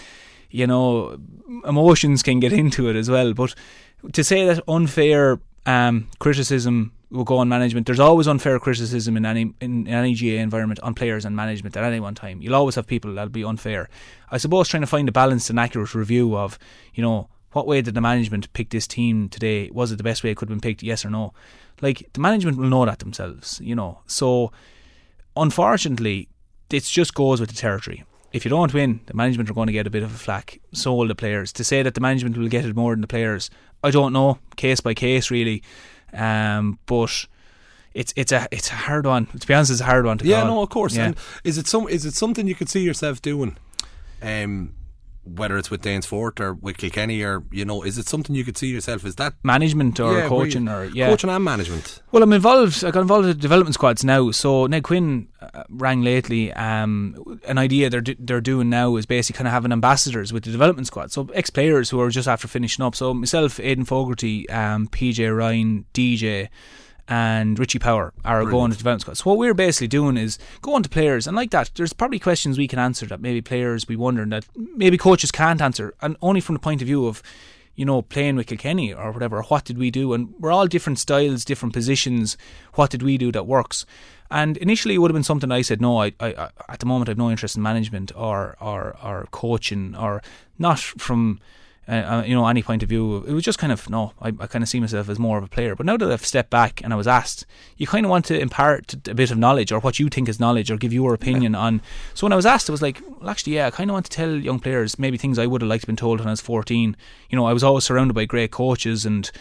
you 0.51 0.67
know 0.67 1.17
emotions 1.65 2.23
can 2.23 2.39
get 2.39 2.53
into 2.53 2.89
it 2.89 2.95
as 2.95 3.09
well. 3.09 3.34
But 3.34 3.55
to 4.13 4.23
say 4.23 4.45
that 4.45 4.63
unfair 4.67 5.39
um, 5.65 6.09
criticism 6.19 6.93
will 7.11 7.23
go 7.23 7.38
on 7.38 7.49
management, 7.49 7.88
there's 7.88 7.99
always 7.99 8.27
unfair 8.27 8.59
criticism 8.59 9.17
in 9.17 9.25
any 9.25 9.53
in, 9.61 9.88
in 9.88 9.88
any 9.88 10.13
GAA 10.13 10.41
environment 10.41 10.80
on 10.82 10.93
players 10.93 11.25
and 11.25 11.36
management 11.36 11.75
at 11.75 11.84
any 11.84 11.99
one 11.99 12.15
time. 12.15 12.41
You'll 12.41 12.55
always 12.55 12.75
have 12.75 12.86
people 12.86 13.13
that'll 13.15 13.30
be 13.30 13.43
unfair. 13.43 13.89
I 14.30 14.38
suppose 14.38 14.67
trying 14.67 14.82
to 14.82 14.88
find 14.88 15.09
a 15.09 15.11
balanced 15.11 15.49
and 15.49 15.59
accurate 15.59 15.95
review 15.95 16.38
of, 16.38 16.59
you 16.93 17.01
know, 17.01 17.30
what 17.52 17.68
way 17.68 17.82
did 17.82 17.95
the 17.95 18.02
management 18.02 18.52
pick 18.54 18.70
this 18.70 18.88
team 18.88 19.30
today? 19.30 19.70
Was 19.72 19.91
it 19.91 19.97
the 19.97 20.04
best 20.04 20.24
way 20.24 20.32
it 20.32 20.38
could 20.38 20.50
have 20.50 20.60
been 20.60 20.70
picked? 20.70 20.84
Yes 20.84 21.06
or 21.06 21.10
no? 21.10 21.34
Like 21.82 22.08
the 22.14 22.20
management 22.20 22.58
will 22.58 22.70
know 22.70 22.86
that 22.86 23.00
themselves, 23.00 23.60
you 23.64 23.76
know. 23.76 24.00
So 24.06 24.52
unfortunately, 25.36 26.30
it 26.70 26.84
just 26.84 27.14
goes 27.14 27.39
with 27.39 27.50
the 27.50 27.56
territory. 27.56 28.04
If 28.32 28.45
you 28.45 28.50
don't 28.50 28.74
win, 28.74 29.00
the 29.08 29.16
management 29.16 29.50
are 29.50 29.54
going 29.54 29.68
to 29.68 29.74
get 29.74 29.88
a 29.88 29.89
bit 29.89 30.04
of 30.04 30.14
a 30.14 30.18
flack. 30.18 30.60
So 30.72 30.93
will 30.93 31.08
the 31.08 31.16
players. 31.16 31.52
To 31.54 31.64
say 31.64 31.82
that 31.82 31.95
the 31.95 32.02
management 32.02 32.38
will 32.38 32.47
get 32.47 32.66
it 32.66 32.76
more 32.76 32.93
than 32.93 33.02
the 33.02 33.08
players, 33.08 33.50
I 33.84 33.89
don't 33.89 34.14
know. 34.14 34.38
Case 34.56 34.82
by 34.82 34.93
case, 34.93 35.32
really. 35.32 35.64
Um, 36.14 36.78
but 36.86 37.26
it's 37.93 38.14
it's 38.16 38.32
a 38.32 38.47
it's 38.52 38.70
a 38.70 38.76
hard 38.76 39.06
one. 39.06 39.26
To 39.28 39.47
be 39.47 39.54
honest, 39.54 39.72
it's 39.72 39.82
a 39.82 39.86
hard 39.86 40.06
one 40.06 40.20
to 40.20 40.26
yeah, 40.26 40.41
call. 40.41 40.56
no, 40.56 40.62
of 40.62 40.70
course. 40.70 40.95
Yeah. 40.95 41.06
And 41.06 41.18
is 41.43 41.58
it 41.58 41.68
some 41.68 41.88
is 41.88 42.06
it 42.06 42.14
something 42.14 42.47
you 42.47 42.56
could 42.56 42.70
see 42.70 42.82
yourself 42.82 43.22
doing? 43.22 43.58
Um, 44.22 44.74
whether 45.24 45.57
it's 45.57 45.70
with 45.70 45.82
Danesfort 45.82 46.39
or 46.39 46.53
with 46.53 46.78
Kilkenny 46.78 47.22
or 47.24 47.43
you 47.51 47.65
know, 47.65 47.84
is 47.84 47.97
it 47.97 48.07
something 48.07 48.36
you 48.36 48.43
could 48.43 48.57
see 48.57 48.67
yourself? 48.67 49.05
Is 49.05 49.15
that 49.15 49.34
management 49.43 49.99
or 49.99 50.17
Yeah, 50.17 50.28
coaching 50.28 50.65
you- 50.65 50.72
or 50.72 50.86
yeah 50.86 51.07
coaching 51.09 51.30
and 51.30 51.43
management? 51.43 52.01
Well, 52.11 52.24
I'm 52.24 52.34
involved. 52.34 52.84
I 52.84 52.91
got 52.91 53.01
involved 53.01 53.28
with 53.28 53.38
the 53.38 53.41
development 53.41 53.76
squads 53.76 54.03
now. 54.03 54.32
So 54.32 54.65
Ned 54.67 54.84
Quinn 54.84 55.28
uh, 55.41 55.63
rang 55.70 56.01
lately. 56.01 56.51
Um, 56.53 57.39
an 57.47 57.57
idea 57.57 57.89
they're 57.89 58.01
do- 58.01 58.15
they're 58.20 58.41
doing 58.41 58.70
now 58.70 58.95
is 58.95 59.05
basically 59.05 59.38
kind 59.38 59.47
of 59.47 59.53
having 59.53 59.72
ambassadors 59.72 60.34
with 60.34 60.43
the 60.43 60.51
development 60.51 60.88
squad. 60.88 61.11
So 61.11 61.30
ex 61.34 61.49
players 61.49 61.89
who 61.89 61.99
are 62.01 62.09
just 62.09 62.28
after 62.28 62.47
finishing 62.47 62.84
up. 62.84 62.95
So 62.95 63.13
myself, 63.13 63.59
Aidan 63.59 63.86
Fogarty, 63.86 64.49
um, 64.49 64.88
PJ 64.88 65.36
Ryan, 65.38 65.86
DJ. 65.93 66.49
And 67.12 67.57
Richie 67.57 67.80
Power 67.80 68.14
are 68.24 68.45
going 68.45 68.70
to 68.70 68.78
development 68.78 69.01
squad. 69.01 69.18
So 69.18 69.32
what 69.32 69.39
we're 69.39 69.55
basically 69.55 69.88
doing 69.88 70.16
is 70.16 70.38
going 70.62 70.84
to 70.84 70.89
players 70.89 71.26
and 71.26 71.36
like 71.36 71.49
that. 71.49 71.72
There's 71.74 71.91
probably 71.91 72.20
questions 72.20 72.57
we 72.57 72.68
can 72.68 72.78
answer 72.78 73.07
that 73.07 73.20
maybe 73.20 73.41
players 73.41 73.84
be 73.84 73.95
wondering 73.95 74.30
that 74.30 74.45
maybe 74.55 74.95
coaches 74.95 75.32
can't 75.32 75.60
answer, 75.60 75.95
and 76.01 76.16
only 76.22 76.39
from 76.39 76.53
the 76.53 76.60
point 76.60 76.84
of 76.84 76.86
view 76.86 77.07
of 77.07 77.24
you 77.80 77.86
know, 77.86 78.01
playing 78.01 78.36
with 78.36 78.47
Kilkenny 78.47 78.93
or 78.93 79.10
whatever, 79.14 79.41
what 79.43 79.64
did 79.64 79.78
we 79.78 79.89
do? 79.89 80.12
And 80.12 80.34
we're 80.38 80.51
all 80.51 80.68
different 80.68 80.99
styles, 80.99 81.45
different 81.45 81.74
positions. 81.74 82.36
What 82.74 82.89
did 82.89 83.01
we 83.01 83.18
do 83.18 83.32
that 83.32 83.47
works? 83.47 83.86
And 84.30 84.57
initially, 84.57 84.95
it 84.95 84.97
would 84.97 85.10
have 85.10 85.16
been 85.16 85.24
something 85.24 85.49
I 85.49 85.62
said, 85.62 85.80
no, 85.80 86.01
I, 86.01 86.12
I, 86.20 86.34
I 86.34 86.49
at 86.68 86.82
the 86.82 86.86
moment, 86.86 87.07
I've 87.07 87.18
no 87.18 87.32
interest 87.32 87.55
in 87.55 87.64
management 87.64 88.12
or, 88.18 88.57
or, 88.60 88.97
or 89.01 89.30
coaching 89.32 89.95
or 89.95 90.22
not 90.57 90.80
from, 90.80 91.39
uh, 91.90 91.92
uh, 91.92 92.24
you 92.24 92.36
know, 92.36 92.46
any 92.46 92.62
point 92.62 92.84
of 92.84 92.90
view. 92.90 93.24
It 93.26 93.34
was 93.34 93.44
just 93.44 93.58
kind 93.58 93.74
of, 93.74 93.90
no, 93.90 94.14
I, 94.22 94.28
I 94.28 94.48
kind 94.48 94.62
of 94.62 94.70
see 94.70 94.80
myself 94.80 95.10
as 95.10 95.18
more 95.18 95.38
of 95.38 95.44
a 95.44 95.48
player. 95.48 95.76
But 95.76 95.86
now 95.88 95.98
that 95.98 96.12
I've 96.12 96.26
stepped 96.26 96.52
back 96.52 96.82
and 96.84 96.94
I 96.94 96.96
was 96.96 97.08
asked, 97.08 97.46
you 97.78 97.88
kind 97.88 98.06
of 98.06 98.10
want 98.10 98.26
to 98.26 98.40
impart 98.40 99.08
a 99.08 99.16
bit 99.16 99.32
of 99.32 99.38
knowledge 99.38 99.72
or 99.72 99.80
what 99.80 99.98
you 99.98 100.08
think 100.08 100.30
is 100.30 100.40
knowledge 100.40 100.70
or 100.70 100.78
give 100.78 100.94
your 100.94 101.14
opinion 101.14 101.56
on. 101.56 101.82
So 102.14 102.26
when 102.26 102.34
I 102.34 102.36
was 102.36 102.46
asked, 102.46 102.70
I 102.70 102.74
was 102.74 102.82
like, 102.82 103.02
well, 103.08 103.30
actually, 103.30 103.56
yeah, 103.56 103.68
I 103.68 103.72
kind 103.72 103.90
of 103.90 103.94
want 103.94 104.06
to 104.06 104.12
tell 104.12 104.30
young 104.30 104.60
players 104.60 105.00
maybe 105.00 105.18
things 105.18 105.40
I 105.40 105.48
would 105.48 105.62
have 105.62 105.70
liked 105.70 105.82
to 105.82 105.88
been 105.88 105.96
told 105.96 106.20
when 106.20 106.28
I 106.28 106.32
was 106.32 106.42
14. 106.42 106.96
You 107.30 107.36
know, 107.36 107.46
I 107.46 107.54
was 107.54 107.64
always 107.64 107.86
surrounded 107.86 108.14
by 108.14 108.26
great 108.26 108.52
coaches 108.52 109.06
and 109.06 109.32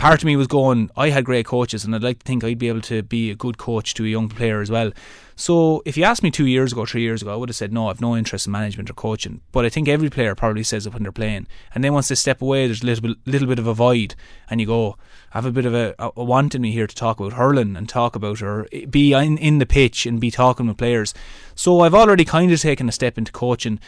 part 0.00 0.22
of 0.22 0.24
me 0.24 0.34
was 0.34 0.46
going, 0.46 0.90
I 0.96 1.10
had 1.10 1.26
great 1.26 1.44
coaches, 1.44 1.84
and 1.84 1.94
I'd 1.94 2.02
like 2.02 2.20
to 2.20 2.24
think 2.24 2.42
I'd 2.42 2.58
be 2.58 2.68
able 2.68 2.80
to 2.82 3.02
be 3.02 3.30
a 3.30 3.34
good 3.34 3.58
coach 3.58 3.92
to 3.94 4.04
a 4.04 4.08
young 4.08 4.30
player 4.30 4.60
as 4.62 4.70
well. 4.70 4.92
So 5.40 5.80
if 5.86 5.96
you 5.96 6.04
asked 6.04 6.22
me 6.22 6.30
two 6.30 6.44
years 6.44 6.70
ago, 6.70 6.84
three 6.84 7.00
years 7.00 7.22
ago, 7.22 7.32
I 7.32 7.36
would 7.36 7.48
have 7.48 7.56
said 7.56 7.72
no, 7.72 7.88
I've 7.88 8.02
no 8.02 8.14
interest 8.14 8.46
in 8.46 8.52
management 8.52 8.90
or 8.90 8.92
coaching. 8.92 9.40
But 9.52 9.64
I 9.64 9.70
think 9.70 9.88
every 9.88 10.10
player 10.10 10.34
probably 10.34 10.62
says 10.62 10.86
it 10.86 10.92
when 10.92 11.02
they're 11.02 11.12
playing, 11.12 11.46
and 11.74 11.82
then 11.82 11.94
once 11.94 12.08
they 12.08 12.14
step 12.14 12.42
away, 12.42 12.66
there's 12.66 12.82
a 12.82 12.86
little 12.86 13.08
bit, 13.08 13.16
little 13.24 13.48
bit 13.48 13.58
of 13.58 13.66
a 13.66 13.72
void, 13.72 14.14
and 14.50 14.60
you 14.60 14.66
go, 14.66 14.98
I 15.32 15.38
have 15.38 15.46
a 15.46 15.50
bit 15.50 15.64
of 15.64 15.72
a, 15.72 15.94
a 15.98 16.22
want 16.22 16.54
in 16.54 16.60
me 16.60 16.72
here 16.72 16.86
to 16.86 16.94
talk 16.94 17.20
about 17.20 17.32
hurling 17.32 17.74
and 17.74 17.88
talk 17.88 18.14
about 18.14 18.42
or 18.42 18.68
be 18.90 19.14
in, 19.14 19.38
in 19.38 19.60
the 19.60 19.64
pitch 19.64 20.04
and 20.04 20.20
be 20.20 20.30
talking 20.30 20.66
with 20.66 20.76
players. 20.76 21.14
So 21.54 21.80
I've 21.80 21.94
already 21.94 22.26
kind 22.26 22.52
of 22.52 22.60
taken 22.60 22.86
a 22.90 22.92
step 22.92 23.16
into 23.16 23.32
coaching. 23.32 23.80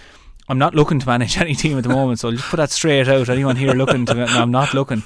I'm 0.49 0.59
not 0.59 0.75
looking 0.75 1.01
to 1.01 1.07
manage 1.07 1.37
any 1.41 1.55
team 1.55 1.77
at 1.77 1.83
the 1.83 1.91
moment, 1.91 2.21
so 2.21 2.29
I'll 2.29 2.35
just 2.35 2.49
put 2.49 2.57
that 2.57 2.71
straight 2.71 3.09
out. 3.09 3.29
Anyone 3.29 3.57
here 3.57 3.75
looking 3.75 4.07
to? 4.07 4.15
No, 4.15 4.25
I'm 4.25 4.53
not 4.53 4.73
looking. 4.73 5.03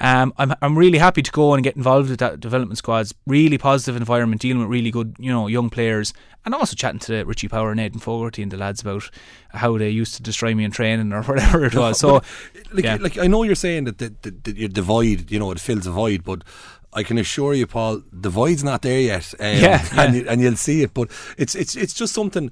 Um, 0.00 0.32
I'm 0.38 0.54
I'm 0.62 0.78
really 0.78 0.98
happy 0.98 1.22
to 1.22 1.30
go 1.30 1.54
and 1.54 1.64
get 1.64 1.76
involved 1.76 2.10
with 2.10 2.20
that 2.20 2.40
development 2.40 2.78
squads. 2.78 3.14
Really 3.26 3.58
positive 3.58 3.96
environment, 3.96 4.40
dealing 4.40 4.60
with 4.60 4.68
really 4.68 4.90
good, 4.90 5.16
you 5.18 5.32
know, 5.32 5.48
young 5.48 5.70
players, 5.70 6.14
and 6.44 6.54
also 6.54 6.76
chatting 6.76 7.00
to 7.00 7.24
Richie 7.24 7.48
Power 7.48 7.72
and 7.72 7.80
Aidan 7.80 8.00
Fogarty 8.00 8.42
and 8.42 8.52
the 8.52 8.56
lads 8.56 8.80
about 8.80 9.10
how 9.50 9.76
they 9.76 9.90
used 9.90 10.14
to 10.14 10.22
destroy 10.22 10.54
me 10.54 10.64
in 10.64 10.70
training 10.70 11.12
or 11.12 11.22
whatever 11.24 11.64
it 11.64 11.74
was. 11.74 11.98
So, 11.98 12.14
like, 12.72 12.84
yeah. 12.84 12.96
like 13.00 13.18
I 13.18 13.26
know 13.26 13.42
you're 13.42 13.54
saying 13.54 13.84
that 13.84 13.98
the, 13.98 14.14
the, 14.22 14.30
the, 14.30 14.56
your 14.56 14.68
divide, 14.68 15.30
you 15.30 15.38
know, 15.38 15.50
it 15.50 15.60
fills 15.60 15.86
a 15.86 15.90
void, 15.90 16.22
but 16.24 16.44
I 16.92 17.02
can 17.02 17.18
assure 17.18 17.54
you, 17.54 17.66
Paul, 17.66 18.02
the 18.12 18.30
void's 18.30 18.64
not 18.64 18.82
there 18.82 19.00
yet. 19.00 19.34
Um, 19.38 19.46
Yeah, 19.46 19.86
and, 19.96 20.14
you, 20.14 20.26
and 20.28 20.40
you'll 20.40 20.56
see 20.56 20.82
it. 20.82 20.94
But 20.94 21.10
it's 21.36 21.54
it's 21.54 21.76
it's 21.76 21.92
just 21.92 22.14
something. 22.14 22.50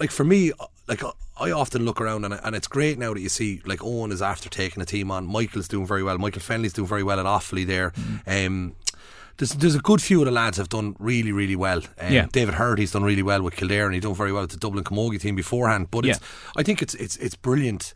Like 0.00 0.10
for 0.10 0.24
me, 0.24 0.52
like 0.86 1.02
I 1.40 1.50
often 1.50 1.84
look 1.84 2.00
around 2.00 2.24
and, 2.24 2.38
and 2.42 2.56
it's 2.56 2.66
great 2.68 2.98
now 2.98 3.14
that 3.14 3.20
you 3.20 3.28
see 3.28 3.60
like 3.64 3.82
Owen 3.82 4.12
is 4.12 4.22
after 4.22 4.48
taking 4.48 4.82
a 4.82 4.86
team 4.86 5.10
on. 5.10 5.26
Michael's 5.26 5.68
doing 5.68 5.86
very 5.86 6.02
well. 6.02 6.18
Michael 6.18 6.42
Fennelly's 6.42 6.72
doing 6.72 6.88
very 6.88 7.02
well 7.02 7.20
at 7.20 7.26
Offaly 7.26 7.66
there. 7.66 7.92
Mm. 7.92 8.46
Um, 8.46 8.76
there's 9.36 9.50
there's 9.52 9.74
a 9.76 9.80
good 9.80 10.02
few 10.02 10.20
of 10.20 10.24
the 10.26 10.32
lads 10.32 10.56
have 10.58 10.68
done 10.68 10.96
really 10.98 11.30
really 11.32 11.56
well. 11.56 11.78
Um, 11.98 12.12
Yeah. 12.12 12.26
David 12.32 12.54
Herity 12.54 12.78
he's 12.80 12.92
done 12.92 13.04
really 13.04 13.22
well 13.22 13.42
with 13.42 13.54
Kildare 13.56 13.86
and 13.86 13.94
he 13.94 14.00
done 14.00 14.14
very 14.14 14.32
well 14.32 14.42
with 14.42 14.50
the 14.50 14.56
Dublin 14.58 14.84
Camogie 14.84 15.20
team 15.20 15.36
beforehand. 15.36 15.88
But 15.90 16.04
it's, 16.06 16.20
I 16.56 16.62
think 16.62 16.82
it's 16.82 16.94
it's 16.94 17.16
it's 17.16 17.36
brilliant 17.36 17.94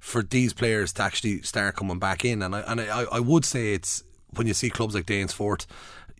for 0.00 0.22
these 0.22 0.52
players 0.52 0.92
to 0.94 1.02
actually 1.02 1.42
start 1.42 1.76
coming 1.76 1.98
back 1.98 2.24
in. 2.24 2.42
And 2.42 2.56
I 2.56 2.60
and 2.60 2.80
I, 2.80 3.04
I 3.12 3.20
would 3.20 3.44
say 3.44 3.72
it's 3.74 4.02
when 4.34 4.46
you 4.46 4.54
see 4.54 4.70
clubs 4.70 4.94
like 4.94 5.06
Danesfort. 5.06 5.66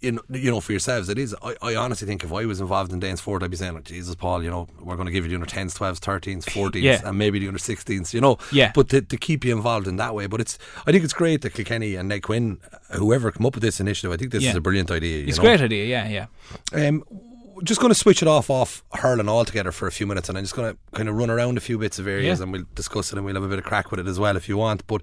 You 0.01 0.13
know, 0.13 0.23
you 0.31 0.51
know, 0.51 0.61
for 0.61 0.73
yourselves, 0.73 1.11
it 1.11 1.19
is. 1.19 1.37
I, 1.43 1.55
I 1.61 1.75
honestly 1.77 2.07
think 2.09 2.25
if 2.25 2.33
I 2.33 2.47
was 2.47 2.59
involved 2.59 2.91
in 2.91 3.01
Danesfort, 3.01 3.43
I'd 3.43 3.51
be 3.51 3.57
saying, 3.59 3.75
like, 3.75 3.85
Jesus, 3.85 4.15
Paul, 4.15 4.43
you 4.43 4.49
know, 4.49 4.67
we're 4.81 4.97
going 4.97 5.05
to 5.05 5.13
give 5.13 5.25
you 5.25 5.29
the 5.29 5.35
under 5.35 5.47
10s, 5.47 5.75
12s, 5.77 5.99
13s, 6.01 6.45
14s, 6.47 6.81
Yeah. 6.81 7.03
and 7.05 7.19
maybe 7.19 7.39
the 7.39 7.49
under 7.49 7.59
16s, 7.59 8.15
you 8.15 8.21
know. 8.23 8.39
Yeah. 8.51 8.73
But 8.75 8.89
to, 8.89 9.03
to 9.03 9.17
keep 9.19 9.45
you 9.45 9.55
involved 9.55 9.87
in 9.87 9.97
that 9.97 10.15
way. 10.15 10.27
But 10.27 10.41
it's, 10.41 10.59
I 10.87 10.93
think 10.93 11.05
it's 11.05 11.13
great 11.13 11.43
that 11.43 11.53
Kilkenny 11.53 11.97
and 11.97 12.09
Ned 12.09 12.23
Quinn, 12.23 12.61
whoever 12.93 13.31
come 13.31 13.45
up 13.45 13.55
with 13.57 13.63
this 13.63 13.79
initiative, 13.79 14.11
I 14.11 14.17
think 14.17 14.33
this 14.33 14.43
Yeah. 14.43 14.51
is 14.51 14.57
a 14.57 14.61
brilliant 14.63 14.91
idea. 14.91 15.19
you 15.19 15.27
it's 15.29 15.37
a 15.37 15.43
great 15.43 15.61
idea. 15.61 15.85
Yeah, 15.85 16.27
yeah. 16.73 16.89
Um, 16.89 17.05
just 17.63 17.81
going 17.81 17.91
to 17.93 17.99
switch 17.99 18.23
it 18.23 18.29
off 18.29 18.51
off 18.51 18.83
hurling 18.93 19.29
altogether 19.29 19.73
for 19.73 19.87
a 19.87 19.93
few 19.93 20.07
minutes, 20.07 20.29
and 20.29 20.37
I'm 20.39 20.45
just 20.45 20.55
going 20.57 20.73
to 20.73 20.79
kind 20.97 21.09
of 21.09 21.15
run 21.17 21.31
around 21.31 21.59
a 21.59 21.61
few 21.61 21.79
bits 21.79 21.99
of 21.99 22.07
areas, 22.07 22.39
Yeah. 22.39 22.43
and 22.45 22.53
we'll 22.53 22.65
discuss 22.75 23.13
it, 23.13 23.17
and 23.17 23.25
we'll 23.25 23.35
have 23.35 23.43
a 23.45 23.49
bit 23.49 23.59
of 23.59 23.65
crack 23.65 23.91
with 23.91 24.01
it 24.01 24.07
as 24.07 24.19
well 24.19 24.37
if 24.37 24.49
you 24.49 24.57
want. 24.57 24.87
But 24.87 25.03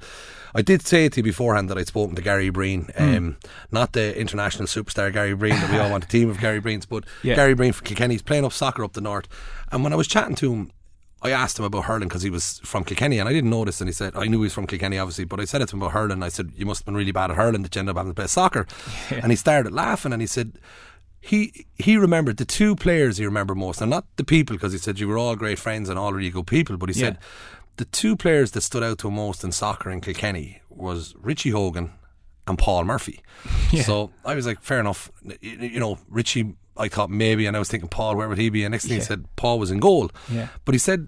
I 0.55 0.61
did 0.61 0.81
say 0.85 1.09
to 1.09 1.17
you 1.19 1.23
beforehand 1.23 1.69
that 1.69 1.77
I'd 1.77 1.87
spoken 1.87 2.15
to 2.15 2.21
Gary 2.21 2.49
Breen, 2.49 2.89
Hmm. 2.97 3.03
um, 3.15 3.37
not 3.71 3.93
the 3.93 4.17
international 4.19 4.67
superstar 4.67 5.11
Gary 5.13 5.33
Breen 5.35 5.55
that 5.55 5.71
we 5.71 5.77
all 5.77 5.91
want 5.91 6.03
a 6.05 6.07
team 6.07 6.29
of 6.29 6.39
Gary 6.39 6.61
Breens, 6.61 6.85
but 6.87 7.03
Yeah. 7.23 7.35
Gary 7.35 7.53
Breen 7.53 7.73
from 7.73 7.85
Kilkenny. 7.85 8.13
He's 8.15 8.21
playing 8.21 8.45
up 8.45 8.53
soccer 8.53 8.83
up 8.83 8.93
the 8.93 9.01
north, 9.01 9.27
and 9.71 9.83
when 9.83 9.93
I 9.93 9.95
was 9.95 10.07
chatting 10.07 10.35
to 10.35 10.53
him. 10.53 10.71
I 11.19 11.31
asked 11.31 11.57
him 11.57 11.65
about 11.65 11.85
hurling 11.85 12.07
because 12.07 12.21
he 12.21 12.29
was 12.29 12.59
from 12.63 12.83
Kilkenny 12.83 13.17
and 13.17 13.27
I 13.27 13.33
didn't 13.33 13.49
this 13.65 13.81
and 13.81 13.87
he 13.87 13.91
said 13.91 14.15
I 14.15 14.25
knew 14.27 14.37
he 14.37 14.43
was 14.43 14.53
from 14.53 14.67
Kilkenny 14.67 14.99
obviously 14.99 15.25
but 15.25 15.39
I 15.39 15.45
said 15.45 15.63
it 15.63 15.69
to 15.69 15.75
him 15.75 15.81
about 15.81 15.93
hurling 15.93 16.21
I 16.21 16.29
said 16.29 16.51
you 16.55 16.67
must 16.67 16.81
have 16.81 16.85
been 16.85 16.95
really 16.95 17.11
bad 17.11 17.31
at 17.31 17.37
hurling 17.37 17.63
that 17.63 17.73
you 17.75 17.79
ended 17.79 17.93
up 17.93 17.97
having 17.97 18.11
to 18.11 18.15
play 18.15 18.27
soccer 18.27 18.67
and 19.09 19.31
he 19.31 19.35
started 19.35 19.73
laughing 19.73 20.13
and 20.13 20.21
he 20.21 20.27
said 20.27 20.59
he 21.27 21.65
he 21.75 21.97
remembered 21.97 22.37
the 22.37 22.45
two 22.45 22.75
players 22.75 23.17
he 23.17 23.25
remembered 23.25 23.57
most, 23.57 23.81
and 23.81 23.89
not 23.89 24.05
the 24.15 24.23
people, 24.23 24.55
because 24.55 24.71
he 24.71 24.79
said 24.79 24.99
you 24.99 25.07
were 25.07 25.17
all 25.17 25.35
great 25.35 25.59
friends 25.59 25.89
and 25.89 25.99
all 25.99 26.13
really 26.13 26.29
good 26.29 26.47
people. 26.47 26.77
But 26.77 26.89
he 26.89 26.93
said 26.93 27.17
the 27.77 27.85
two 27.85 28.15
players 28.15 28.51
that 28.51 28.61
stood 28.61 28.83
out 28.83 28.97
to 28.99 29.07
him 29.09 29.15
most 29.15 29.43
in 29.43 29.51
soccer 29.51 29.89
in 29.91 30.01
Kilkenny 30.01 30.61
was 30.69 31.13
Richie 31.21 31.51
Hogan 31.51 31.91
and 32.47 32.57
Paul 32.57 32.83
Murphy. 32.85 33.21
Yeah. 33.71 33.83
So 33.83 34.11
I 34.23 34.33
was 34.33 34.45
like, 34.47 34.61
fair 34.61 34.79
enough. 34.79 35.11
You, 35.41 35.57
you 35.75 35.79
know, 35.79 35.99
Richie, 36.09 36.53
I 36.77 36.87
thought 36.87 37.09
maybe, 37.09 37.45
and 37.45 37.55
I 37.57 37.59
was 37.59 37.67
thinking 37.67 37.89
Paul, 37.89 38.15
where 38.15 38.29
would 38.29 38.37
he 38.37 38.49
be? 38.49 38.63
And 38.63 38.71
next 38.71 38.85
thing 38.85 38.95
he 38.95 39.01
said 39.03 39.25
Paul 39.35 39.59
was 39.59 39.71
in 39.71 39.79
goal. 39.79 40.09
Yeah. 40.31 40.47
But 40.63 40.73
he 40.73 40.79
said, 40.79 41.07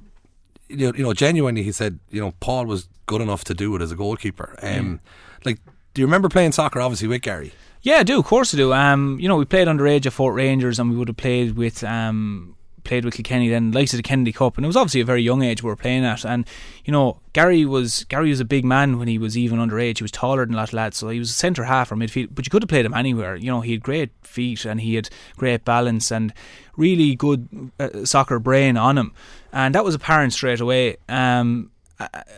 you 0.67 0.91
know, 0.91 1.13
genuinely, 1.13 1.63
he 1.63 1.71
said, 1.71 1.99
you 2.09 2.19
know, 2.19 2.33
Paul 2.41 2.65
was 2.65 2.89
good 3.05 3.21
enough 3.21 3.45
to 3.45 3.53
do 3.53 3.73
it 3.77 3.81
as 3.81 3.91
a 3.93 3.95
goalkeeper. 3.95 4.55
Um, 4.61 4.99
Like, 5.45 5.59
do 5.93 6.01
you 6.01 6.05
remember 6.05 6.27
playing 6.27 6.51
soccer? 6.51 6.81
Obviously 6.81 7.07
with 7.07 7.21
Gary. 7.21 7.53
Yeah, 7.81 7.97
I 7.97 8.03
do. 8.03 8.19
Of 8.19 8.25
course, 8.25 8.53
I 8.53 8.57
do. 8.57 8.73
Um, 8.73 9.19
you 9.19 9.27
know, 9.27 9.37
we 9.37 9.45
played 9.45 9.67
underage 9.67 10.05
at 10.05 10.13
Fort 10.13 10.35
Rangers, 10.35 10.79
and 10.79 10.89
we 10.89 10.97
would 10.97 11.07
have 11.07 11.17
played 11.17 11.55
with 11.55 11.83
um, 11.83 12.55
played 12.83 13.05
with 13.05 13.13
Kilkenny 13.13 13.49
then, 13.49 13.71
likes 13.71 13.93
of 13.93 13.97
the 13.97 14.03
Kennedy 14.03 14.33
Cup, 14.33 14.57
and 14.57 14.65
it 14.65 14.67
was 14.67 14.75
obviously 14.75 15.01
a 15.01 15.05
very 15.05 15.21
young 15.21 15.43
age 15.43 15.63
we 15.63 15.69
were 15.69 15.75
playing 15.75 16.03
at. 16.03 16.25
And 16.25 16.45
you 16.83 16.91
know, 16.91 17.19
Gary 17.33 17.63
was 17.63 18.03
Gary 18.05 18.29
was 18.29 18.39
a 18.39 18.45
big 18.45 18.65
man 18.65 18.99
when 18.99 19.07
he 19.07 19.17
was 19.17 19.37
even 19.37 19.59
underage. 19.59 19.99
He 19.99 20.03
was 20.03 20.11
taller 20.11 20.45
than 20.45 20.55
a 20.55 20.57
lot 20.57 20.69
of 20.69 20.73
lads, 20.73 20.97
so 20.97 21.07
he 21.09 21.19
was 21.19 21.29
a 21.29 21.33
centre 21.33 21.63
half 21.63 21.91
or 21.91 21.95
midfield. 21.95 22.29
But 22.31 22.45
you 22.45 22.49
could 22.49 22.63
have 22.63 22.69
played 22.69 22.85
him 22.85 22.93
anywhere. 22.93 23.35
You 23.35 23.51
know, 23.51 23.61
he 23.61 23.73
had 23.73 23.83
great 23.83 24.11
feet 24.23 24.65
and 24.65 24.81
he 24.81 24.95
had 24.95 25.09
great 25.37 25.63
balance 25.63 26.11
and 26.11 26.33
really 26.75 27.15
good 27.15 27.71
uh, 27.79 28.05
soccer 28.05 28.39
brain 28.39 28.75
on 28.75 28.97
him, 28.97 29.13
and 29.53 29.73
that 29.75 29.85
was 29.85 29.95
apparent 29.95 30.33
straight 30.33 30.59
away. 30.59 30.97
Um, 31.07 31.71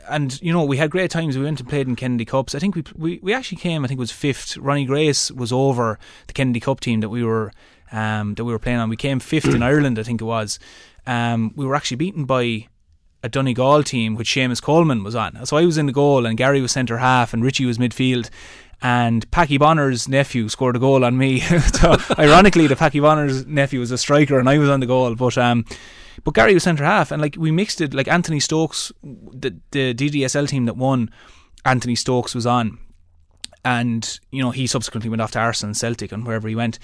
and 0.10 0.42
you 0.42 0.52
know 0.52 0.64
we 0.64 0.78
had 0.78 0.92
great 0.92 1.12
times. 1.12 1.38
We 1.38 1.44
went 1.44 1.60
and 1.60 1.70
played 1.70 1.88
in 1.88 1.96
Kennedy 1.96 2.26
Cups. 2.26 2.56
I 2.56 2.60
think 2.60 2.76
we 2.76 2.84
we, 2.96 3.20
we 3.22 3.34
actually 3.34 3.60
came. 3.60 3.84
I 3.84 3.88
think 3.88 3.98
it 3.98 4.02
was 4.02 4.12
fifth. 4.12 4.58
Ronnie 4.58 4.86
Grace 4.86 5.32
was 5.32 5.52
over 5.52 6.00
the 6.28 6.34
Kennedy 6.34 6.60
Cup 6.60 6.80
team 6.80 7.02
that 7.02 7.10
we 7.10 7.24
were 7.24 7.52
um, 7.92 8.36
that 8.36 8.46
we 8.46 8.52
were 8.52 8.60
playing 8.60 8.80
on. 8.80 8.90
We 8.90 8.98
came 8.98 9.20
fifth 9.20 9.54
in 9.54 9.64
Ireland. 9.72 10.00
I 10.00 10.04
think 10.04 10.22
it 10.22 10.26
was. 10.26 10.60
Um, 11.06 11.54
we 11.56 11.66
were 11.66 11.76
actually 11.76 11.98
beaten 11.98 12.26
by 12.26 12.68
a 13.24 13.30
Donegal 13.30 13.84
team 13.84 14.16
which 14.16 14.32
Seamus 14.34 14.62
Coleman 14.62 15.04
was 15.04 15.16
on. 15.16 15.46
So 15.46 15.58
I 15.58 15.66
was 15.66 15.78
in 15.78 15.86
the 15.86 15.92
goal 15.92 16.26
and 16.26 16.38
Gary 16.38 16.62
was 16.62 16.72
centre 16.72 16.98
half 16.98 17.34
and 17.34 17.44
Richie 17.44 17.66
was 17.66 17.78
midfield. 17.78 18.30
And 18.84 19.30
Packie 19.30 19.60
Bonner's 19.60 20.08
nephew 20.08 20.50
scored 20.50 20.76
a 20.76 20.80
goal 20.80 21.06
on 21.06 21.16
me. 21.16 21.40
so 21.74 21.98
ironically, 22.18 22.66
the 22.66 22.76
Packie 22.76 23.02
Bonner's 23.02 23.46
nephew 23.46 23.80
was 23.80 23.92
a 23.92 23.98
striker 23.98 24.40
and 24.40 24.50
I 24.50 24.58
was 24.58 24.70
on 24.70 24.80
the 24.80 24.88
goal. 24.88 25.14
But 25.14 25.38
um, 25.38 25.66
but 26.24 26.34
Gary 26.34 26.54
was 26.54 26.64
centre 26.64 26.84
half, 26.84 27.12
and 27.12 27.22
like 27.22 27.36
we 27.38 27.52
mixed 27.52 27.82
it. 27.82 27.94
Like 27.94 28.08
Anthony 28.08 28.40
Stokes, 28.40 28.92
the 29.04 29.56
the 29.72 29.94
DDSL 29.94 30.48
team 30.48 30.66
that 30.66 30.78
won, 30.78 31.10
Anthony 31.66 31.96
Stokes 31.96 32.36
was 32.36 32.46
on, 32.46 32.80
and 33.64 34.20
you 34.32 34.42
know 34.42 34.52
he 34.52 34.68
subsequently 34.68 35.10
went 35.10 35.22
off 35.22 35.32
to 35.32 35.40
Arsenal 35.40 35.70
and 35.70 35.78
Celtic 35.78 36.12
and 36.12 36.26
wherever 36.26 36.48
he 36.48 36.56
went. 36.56 36.80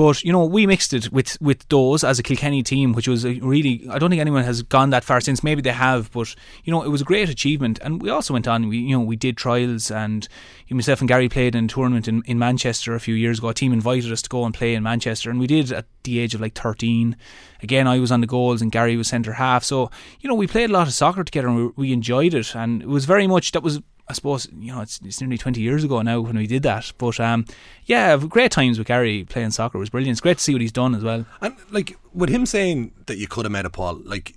But 0.00 0.24
you 0.24 0.32
know, 0.32 0.46
we 0.46 0.66
mixed 0.66 0.94
it 0.94 1.12
with 1.12 1.36
with 1.42 1.68
those 1.68 2.04
as 2.04 2.18
a 2.18 2.22
Kilkenny 2.22 2.62
team, 2.62 2.94
which 2.94 3.06
was 3.06 3.26
really. 3.26 3.86
I 3.90 3.98
don't 3.98 4.08
think 4.08 4.22
anyone 4.22 4.44
has 4.44 4.62
gone 4.62 4.88
that 4.90 5.04
far 5.04 5.20
since. 5.20 5.44
Maybe 5.44 5.60
they 5.60 5.72
have, 5.72 6.10
but 6.10 6.34
you 6.64 6.72
know, 6.72 6.82
it 6.82 6.88
was 6.88 7.02
a 7.02 7.04
great 7.04 7.28
achievement. 7.28 7.78
And 7.82 8.00
we 8.00 8.08
also 8.08 8.32
went 8.32 8.48
on. 8.48 8.68
We 8.70 8.78
you 8.78 8.96
know 8.96 9.04
we 9.04 9.16
did 9.16 9.36
trials, 9.36 9.90
and 9.90 10.26
you, 10.68 10.74
myself 10.74 11.00
and 11.00 11.08
Gary 11.08 11.28
played 11.28 11.54
in 11.54 11.66
a 11.66 11.68
tournament 11.68 12.08
in, 12.08 12.22
in 12.24 12.38
Manchester 12.38 12.94
a 12.94 12.98
few 12.98 13.14
years 13.14 13.40
ago. 13.40 13.50
A 13.50 13.52
team 13.52 13.74
invited 13.74 14.10
us 14.10 14.22
to 14.22 14.30
go 14.30 14.46
and 14.46 14.54
play 14.54 14.72
in 14.74 14.82
Manchester, 14.82 15.28
and 15.28 15.38
we 15.38 15.46
did 15.46 15.70
at 15.70 15.84
the 16.04 16.18
age 16.18 16.34
of 16.34 16.40
like 16.40 16.54
thirteen. 16.54 17.14
Again, 17.62 17.86
I 17.86 17.98
was 17.98 18.10
on 18.10 18.22
the 18.22 18.26
goals, 18.26 18.62
and 18.62 18.72
Gary 18.72 18.96
was 18.96 19.08
centre 19.08 19.34
half. 19.34 19.64
So 19.64 19.90
you 20.20 20.30
know, 20.30 20.34
we 20.34 20.46
played 20.46 20.70
a 20.70 20.72
lot 20.72 20.86
of 20.86 20.94
soccer 20.94 21.24
together, 21.24 21.48
and 21.48 21.56
we, 21.58 21.72
we 21.76 21.92
enjoyed 21.92 22.32
it. 22.32 22.54
And 22.54 22.80
it 22.80 22.88
was 22.88 23.04
very 23.04 23.26
much 23.26 23.52
that 23.52 23.62
was 23.62 23.80
I 24.10 24.12
suppose 24.12 24.48
you 24.58 24.72
know 24.72 24.80
it's, 24.80 25.00
it's 25.04 25.20
nearly 25.20 25.38
twenty 25.38 25.60
years 25.60 25.84
ago 25.84 26.02
now 26.02 26.20
when 26.20 26.36
we 26.36 26.48
did 26.48 26.64
that. 26.64 26.92
But 26.98 27.20
um, 27.20 27.46
yeah, 27.86 28.16
great 28.16 28.50
times 28.50 28.76
with 28.76 28.88
Gary 28.88 29.24
playing 29.24 29.52
soccer 29.52 29.78
it 29.78 29.80
was 29.80 29.90
brilliant. 29.90 30.14
It's 30.14 30.20
great 30.20 30.38
to 30.38 30.42
see 30.42 30.52
what 30.52 30.60
he's 30.60 30.72
done 30.72 30.96
as 30.96 31.04
well. 31.04 31.26
And 31.40 31.54
like 31.70 31.96
with 32.12 32.28
him 32.28 32.44
saying 32.44 32.92
that 33.06 33.18
you 33.18 33.28
could 33.28 33.44
have 33.44 33.52
met 33.52 33.66
a 33.66 33.70
Paul, 33.70 34.00
like 34.04 34.34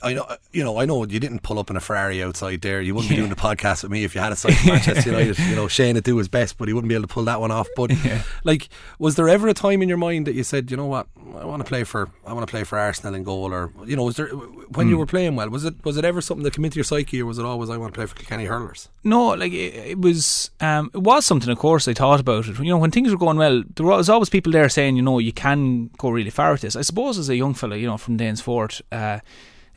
I 0.00 0.14
know, 0.14 0.26
you 0.52 0.62
know, 0.62 0.78
I 0.78 0.84
know 0.84 1.04
you 1.04 1.18
didn't 1.18 1.42
pull 1.42 1.58
up 1.58 1.70
in 1.70 1.76
a 1.76 1.80
Ferrari 1.80 2.22
outside 2.22 2.60
there. 2.60 2.80
You 2.80 2.94
wouldn't 2.94 3.10
yeah. 3.10 3.16
be 3.16 3.20
doing 3.22 3.30
the 3.30 3.36
podcast 3.36 3.82
with 3.82 3.90
me 3.90 4.04
if 4.04 4.14
you 4.14 4.20
had 4.20 4.32
a 4.32 4.36
site 4.36 4.54
Manchester 4.64 5.10
United. 5.10 5.38
You 5.38 5.56
know, 5.56 5.66
Shane 5.66 5.96
would 5.96 6.04
do 6.04 6.16
his 6.16 6.28
best, 6.28 6.56
but 6.56 6.68
he 6.68 6.74
wouldn't 6.74 6.88
be 6.88 6.94
able 6.94 7.08
to 7.08 7.12
pull 7.12 7.24
that 7.24 7.40
one 7.40 7.50
off. 7.50 7.68
But 7.74 7.90
yeah. 8.04 8.22
like, 8.44 8.68
was 8.98 9.16
there 9.16 9.28
ever 9.28 9.48
a 9.48 9.54
time 9.54 9.82
in 9.82 9.88
your 9.88 9.98
mind 9.98 10.26
that 10.26 10.34
you 10.34 10.44
said, 10.44 10.70
you 10.70 10.76
know 10.76 10.86
what, 10.86 11.08
I 11.36 11.44
want 11.44 11.60
to 11.60 11.68
play 11.68 11.82
for, 11.82 12.10
I 12.24 12.32
want 12.32 12.46
to 12.46 12.50
play 12.50 12.62
for 12.62 12.78
Arsenal 12.78 13.14
in 13.14 13.24
goal, 13.24 13.52
or 13.52 13.72
you 13.86 13.96
know, 13.96 14.04
was 14.04 14.16
there 14.16 14.28
when 14.28 14.86
mm. 14.86 14.90
you 14.90 14.96
hmm. 14.96 15.00
were 15.00 15.06
playing 15.06 15.34
well? 15.34 15.48
Was 15.50 15.64
it 15.64 15.84
was 15.84 15.96
it 15.96 16.04
ever 16.04 16.20
something 16.20 16.44
that 16.44 16.54
came 16.54 16.64
into 16.64 16.76
your 16.76 16.84
psyche, 16.84 17.20
or 17.20 17.26
was 17.26 17.38
it 17.38 17.44
always 17.44 17.68
I 17.68 17.76
want 17.76 17.92
to 17.92 17.98
play 17.98 18.06
for 18.06 18.14
Kilkenny 18.14 18.44
hurlers? 18.44 18.88
No, 19.02 19.28
like 19.30 19.52
it, 19.52 19.74
it 19.74 20.00
was, 20.00 20.50
um, 20.60 20.90
it 20.94 20.98
was 20.98 21.26
something. 21.26 21.50
Of 21.50 21.58
course, 21.58 21.88
I 21.88 21.94
thought 21.94 22.20
about 22.20 22.46
it. 22.46 22.58
You 22.58 22.70
know, 22.70 22.78
when 22.78 22.92
things 22.92 23.10
were 23.10 23.18
going 23.18 23.36
well, 23.36 23.64
there 23.74 23.86
was 23.86 24.08
always 24.08 24.30
people 24.30 24.52
there 24.52 24.68
saying, 24.68 24.96
you 24.96 25.02
know, 25.02 25.18
you 25.18 25.32
can 25.32 25.88
go 25.98 26.10
really 26.10 26.30
far 26.30 26.52
with 26.52 26.60
this. 26.60 26.76
I 26.76 26.82
suppose 26.82 27.18
as 27.18 27.28
a 27.28 27.36
young 27.36 27.54
fella, 27.54 27.76
you 27.76 27.86
know, 27.86 27.98
from 27.98 28.16
Danesfort. 28.16 28.80
Uh, 28.92 29.20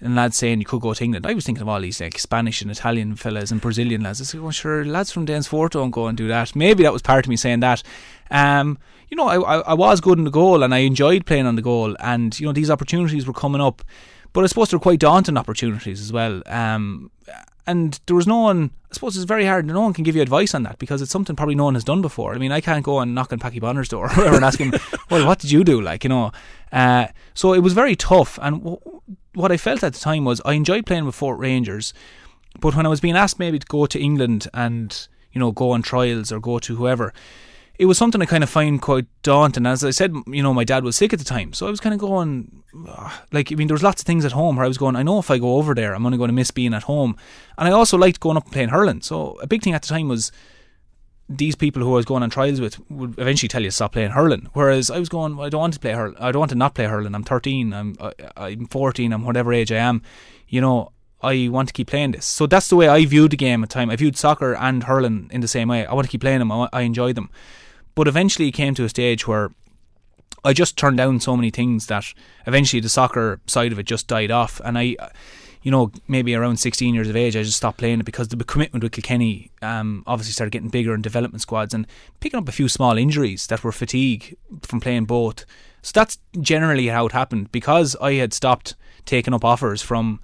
and 0.02 0.16
lads 0.16 0.38
saying 0.38 0.60
you 0.60 0.66
could 0.66 0.82
go 0.82 0.94
to 0.94 1.04
England. 1.04 1.26
I 1.26 1.34
was 1.34 1.46
thinking 1.46 1.62
of 1.62 1.70
all 1.70 1.80
these 1.80 2.02
like 2.02 2.18
Spanish 2.18 2.62
and 2.62 2.72
Italian 2.72 3.16
fellas 3.16 3.52
and 3.52 3.62
Brazilian 3.62 4.02
lads. 4.02 4.20
I 4.20 4.24
said, 4.24 4.42
well, 4.42 4.52
sure, 4.52 4.84
lads 4.84 5.12
from 5.12 5.26
Danesfort 5.26 5.72
don't 5.72 5.92
go 5.92 6.08
and 6.08 6.18
do 6.18 6.28
that. 6.28 6.56
Maybe 6.56 6.84
that 6.84 6.94
was 6.94 7.02
part 7.02 7.26
of 7.26 7.30
me 7.30 7.36
saying 7.36 7.60
that. 7.62 7.84
Um, 8.32 8.78
you 9.10 9.18
know, 9.18 9.28
I, 9.28 9.38
I, 9.38 9.60
I 9.60 9.74
was 9.74 10.02
good 10.02 10.18
in 10.18 10.24
the 10.24 10.32
goal 10.32 10.64
and 10.64 10.74
I 10.74 10.80
enjoyed 10.80 11.26
playing 11.26 11.46
on 11.46 11.56
the 11.56 11.62
goal, 11.62 11.96
and 12.00 12.38
you 12.40 12.46
know 12.46 12.54
these 12.54 12.72
opportunities 12.72 13.28
were 13.28 13.34
coming 13.34 13.62
up, 13.62 13.84
but 14.34 14.44
I 14.44 14.48
suppose 14.48 14.70
they're 14.70 14.80
quite 14.80 15.00
daunting 15.00 15.38
opportunities 15.38 16.02
as 16.02 16.12
well. 16.14 16.42
Um, 16.46 17.12
and 17.68 18.00
there 18.06 18.16
was 18.16 18.28
no 18.28 18.40
one. 18.40 18.72
I 18.90 18.94
suppose 18.94 19.16
it's 19.16 19.26
very 19.26 19.46
hard. 19.46 19.66
No 19.66 19.82
one 19.82 19.94
can 19.94 20.04
give 20.04 20.16
you 20.16 20.22
advice 20.22 20.54
on 20.54 20.64
that 20.64 20.80
because 20.80 21.02
it's 21.02 21.12
something 21.12 21.36
probably 21.36 21.56
no 21.56 21.66
one 21.66 21.76
has 21.76 21.84
done 21.84 22.02
before. 22.02 22.34
I 22.34 22.38
mean, 22.38 22.52
I 22.52 22.60
can't 22.60 22.84
go 22.84 23.00
and 23.00 23.14
knock 23.14 23.32
on 23.32 23.40
Packie 23.40 23.62
Bonner's 23.62 23.88
door 23.88 24.10
and 24.18 24.44
ask 24.44 24.60
him, 24.60 24.74
"Well, 25.10 25.26
what 25.26 25.40
did 25.40 25.52
you 25.52 25.64
do?" 25.64 25.82
Like, 25.82 26.04
you 26.04 26.10
know. 26.10 26.32
Uh, 26.72 27.08
so 27.34 27.54
it 27.54 27.60
was 27.60 27.74
very 27.74 27.96
tough. 27.96 28.40
And 28.42 28.78
what 29.34 29.52
I 29.52 29.58
felt 29.58 29.84
at 29.84 29.94
the 29.94 30.00
time 30.00 30.26
was 30.26 30.42
I 30.46 30.54
enjoyed 30.54 30.86
playing 30.86 31.06
with 31.06 31.16
Fort 31.16 31.40
Rangers, 31.40 31.94
but 32.60 32.76
when 32.76 32.86
I 32.86 32.90
was 32.90 33.02
being 33.02 33.16
asked 33.16 33.40
maybe 33.40 33.60
to 33.60 33.68
go 33.68 33.86
to 33.86 34.00
England 34.00 34.48
and 34.54 35.08
you 35.32 35.40
know 35.40 35.52
go 35.52 35.72
on 35.72 35.82
trials 35.82 36.32
or 36.32 36.40
go 36.40 36.60
to 36.60 36.76
whoever, 36.76 37.14
it 37.82 37.86
was 37.86 37.98
something 37.98 38.22
I 38.22 38.26
kind 38.26 38.44
of 38.44 38.50
find 38.50 38.82
quite 38.82 39.08
daunting. 39.24 39.66
As 39.66 39.84
I 39.84 39.90
said, 39.90 40.14
you 40.28 40.44
know, 40.44 40.54
my 40.54 40.64
dad 40.64 40.84
was 40.84 40.96
sick 40.96 41.14
at 41.14 41.20
the 41.20 41.26
time, 41.26 41.54
so 41.54 41.68
I 41.68 41.72
was 41.72 41.80
kind 41.80 41.94
of 41.94 42.00
going, 42.00 42.64
like, 43.32 43.52
I 43.52 43.56
mean, 43.56 43.68
there 43.68 43.74
was 43.76 43.82
lots 43.82 44.02
of 44.02 44.06
things 44.06 44.24
at 44.24 44.34
home 44.34 44.56
where 44.56 44.66
I 44.66 44.68
was 44.68 44.78
going, 44.78 44.96
I 44.96 45.04
know 45.04 45.18
if 45.18 45.32
I 45.32 45.40
go 45.40 45.56
over 45.56 45.74
there, 45.74 45.96
I'm 45.96 46.06
only 46.06 46.18
going 46.18 46.28
to 46.28 46.34
miss 46.34 46.52
being 46.52 46.76
at 46.76 46.84
home, 46.84 47.16
and 47.58 47.68
I 47.68 47.72
also 47.72 47.98
liked 47.98 48.20
going 48.20 48.38
up 48.38 48.44
and 48.44 48.54
playing 48.54 48.70
hurling. 48.70 49.02
So 49.02 49.40
a 49.42 49.48
big 49.48 49.64
thing 49.64 49.74
at 49.74 49.82
the 49.82 49.88
time 49.88 50.10
was 50.10 50.32
these 51.38 51.56
people 51.56 51.82
who 51.82 51.94
I 51.94 51.96
was 51.96 52.06
going 52.06 52.24
on 52.24 52.30
trials 52.30 52.60
with 52.60 52.80
would 52.90 53.18
eventually 53.18 53.48
tell 53.48 53.62
you 53.62 53.70
to 53.70 53.76
stop 53.76 53.94
playing 53.94 54.12
hurling. 54.12 54.50
Whereas 54.54 54.90
I 54.92 55.00
was 55.00 55.10
going, 55.10 55.36
well, 55.36 55.46
I 55.46 55.50
don't 55.50 55.62
want 55.62 55.74
to 55.74 55.80
play 55.80 55.94
hurling. 55.94 56.18
I 56.20 56.32
don't 56.32 56.40
want 56.40 56.50
to 56.52 56.58
not 56.58 56.76
play 56.76 56.86
hurling. 56.86 57.16
I'm 57.16 57.24
13. 57.24 57.74
I'm 57.74 57.96
I'm 58.36 58.66
14. 58.68 59.14
I'm 59.14 59.24
whatever 59.24 59.54
age 59.54 59.72
I 59.72 59.78
am. 59.78 60.02
You 60.48 60.62
know, 60.62 60.92
I 61.22 61.48
want 61.50 61.70
to 61.70 61.74
keep 61.74 61.88
playing 61.88 62.12
this. 62.12 62.26
So 62.26 62.48
that's 62.48 62.68
the 62.68 62.76
way 62.76 62.88
I 62.88 63.06
viewed 63.06 63.32
the 63.32 63.38
game 63.38 63.64
at 63.64 63.70
the 63.70 63.74
time. 63.74 63.90
I 63.90 63.96
viewed 63.96 64.18
soccer 64.18 64.56
and 64.56 64.84
hurling 64.84 65.30
in 65.32 65.42
the 65.42 65.48
same 65.48 65.70
way. 65.70 65.86
I 65.86 65.94
want 65.94 66.06
to 66.06 66.12
keep 66.12 66.22
playing 66.22 66.40
them. 66.40 66.52
I, 66.52 66.68
I 66.74 66.82
enjoy 66.82 67.14
them. 67.14 67.30
But 67.96 68.08
eventually 68.08 68.48
it 68.48 68.54
came 68.54 68.74
to 68.76 68.84
a 68.84 68.90
stage 68.90 69.28
where 69.28 69.52
I 70.44 70.54
just 70.54 70.78
turned 70.78 70.98
down 70.98 71.20
so 71.20 71.36
many 71.36 71.52
things 71.52 71.88
that 71.88 72.14
eventually 72.48 72.80
the 72.80 72.90
soccer 72.90 73.40
side 73.46 73.72
of 73.72 73.80
it 73.80 73.84
just 73.84 74.08
died 74.08 74.32
off. 74.32 74.60
And 74.64 74.78
I, 74.78 74.96
you 75.62 75.72
know, 75.72 75.92
maybe 76.08 76.34
around 76.34 76.58
16 76.58 76.94
years 76.94 77.08
of 77.08 77.16
age, 77.16 77.36
I 77.36 77.44
just 77.44 77.58
stopped 77.58 77.78
playing 77.78 78.00
it 78.00 78.06
because 78.06 78.30
the 78.30 78.44
commitment 78.44 78.84
with 78.84 78.94
Kilkenny 78.94 79.52
um, 79.62 80.04
obviously 80.08 80.34
started 80.34 80.52
getting 80.52 80.70
bigger 80.70 80.94
in 80.94 81.02
development 81.02 81.42
squads 81.42 81.74
and 81.74 81.86
picking 82.20 82.40
up 82.40 82.50
a 82.50 82.52
few 82.52 82.68
small 82.68 82.98
injuries 82.98 83.48
that 83.48 83.64
were 83.64 83.72
fatigue 83.72 84.36
from 84.64 84.80
playing 84.80 85.06
both. 85.06 85.46
So 85.84 85.92
that's 85.94 86.18
generally 86.40 86.88
how 86.88 87.06
it 87.06 87.12
happened 87.12 87.52
because 87.52 87.96
I 88.02 88.14
had 88.14 88.34
stopped 88.34 88.76
taking 89.06 89.34
up 89.34 89.46
offers 89.46 89.82
from 89.82 90.20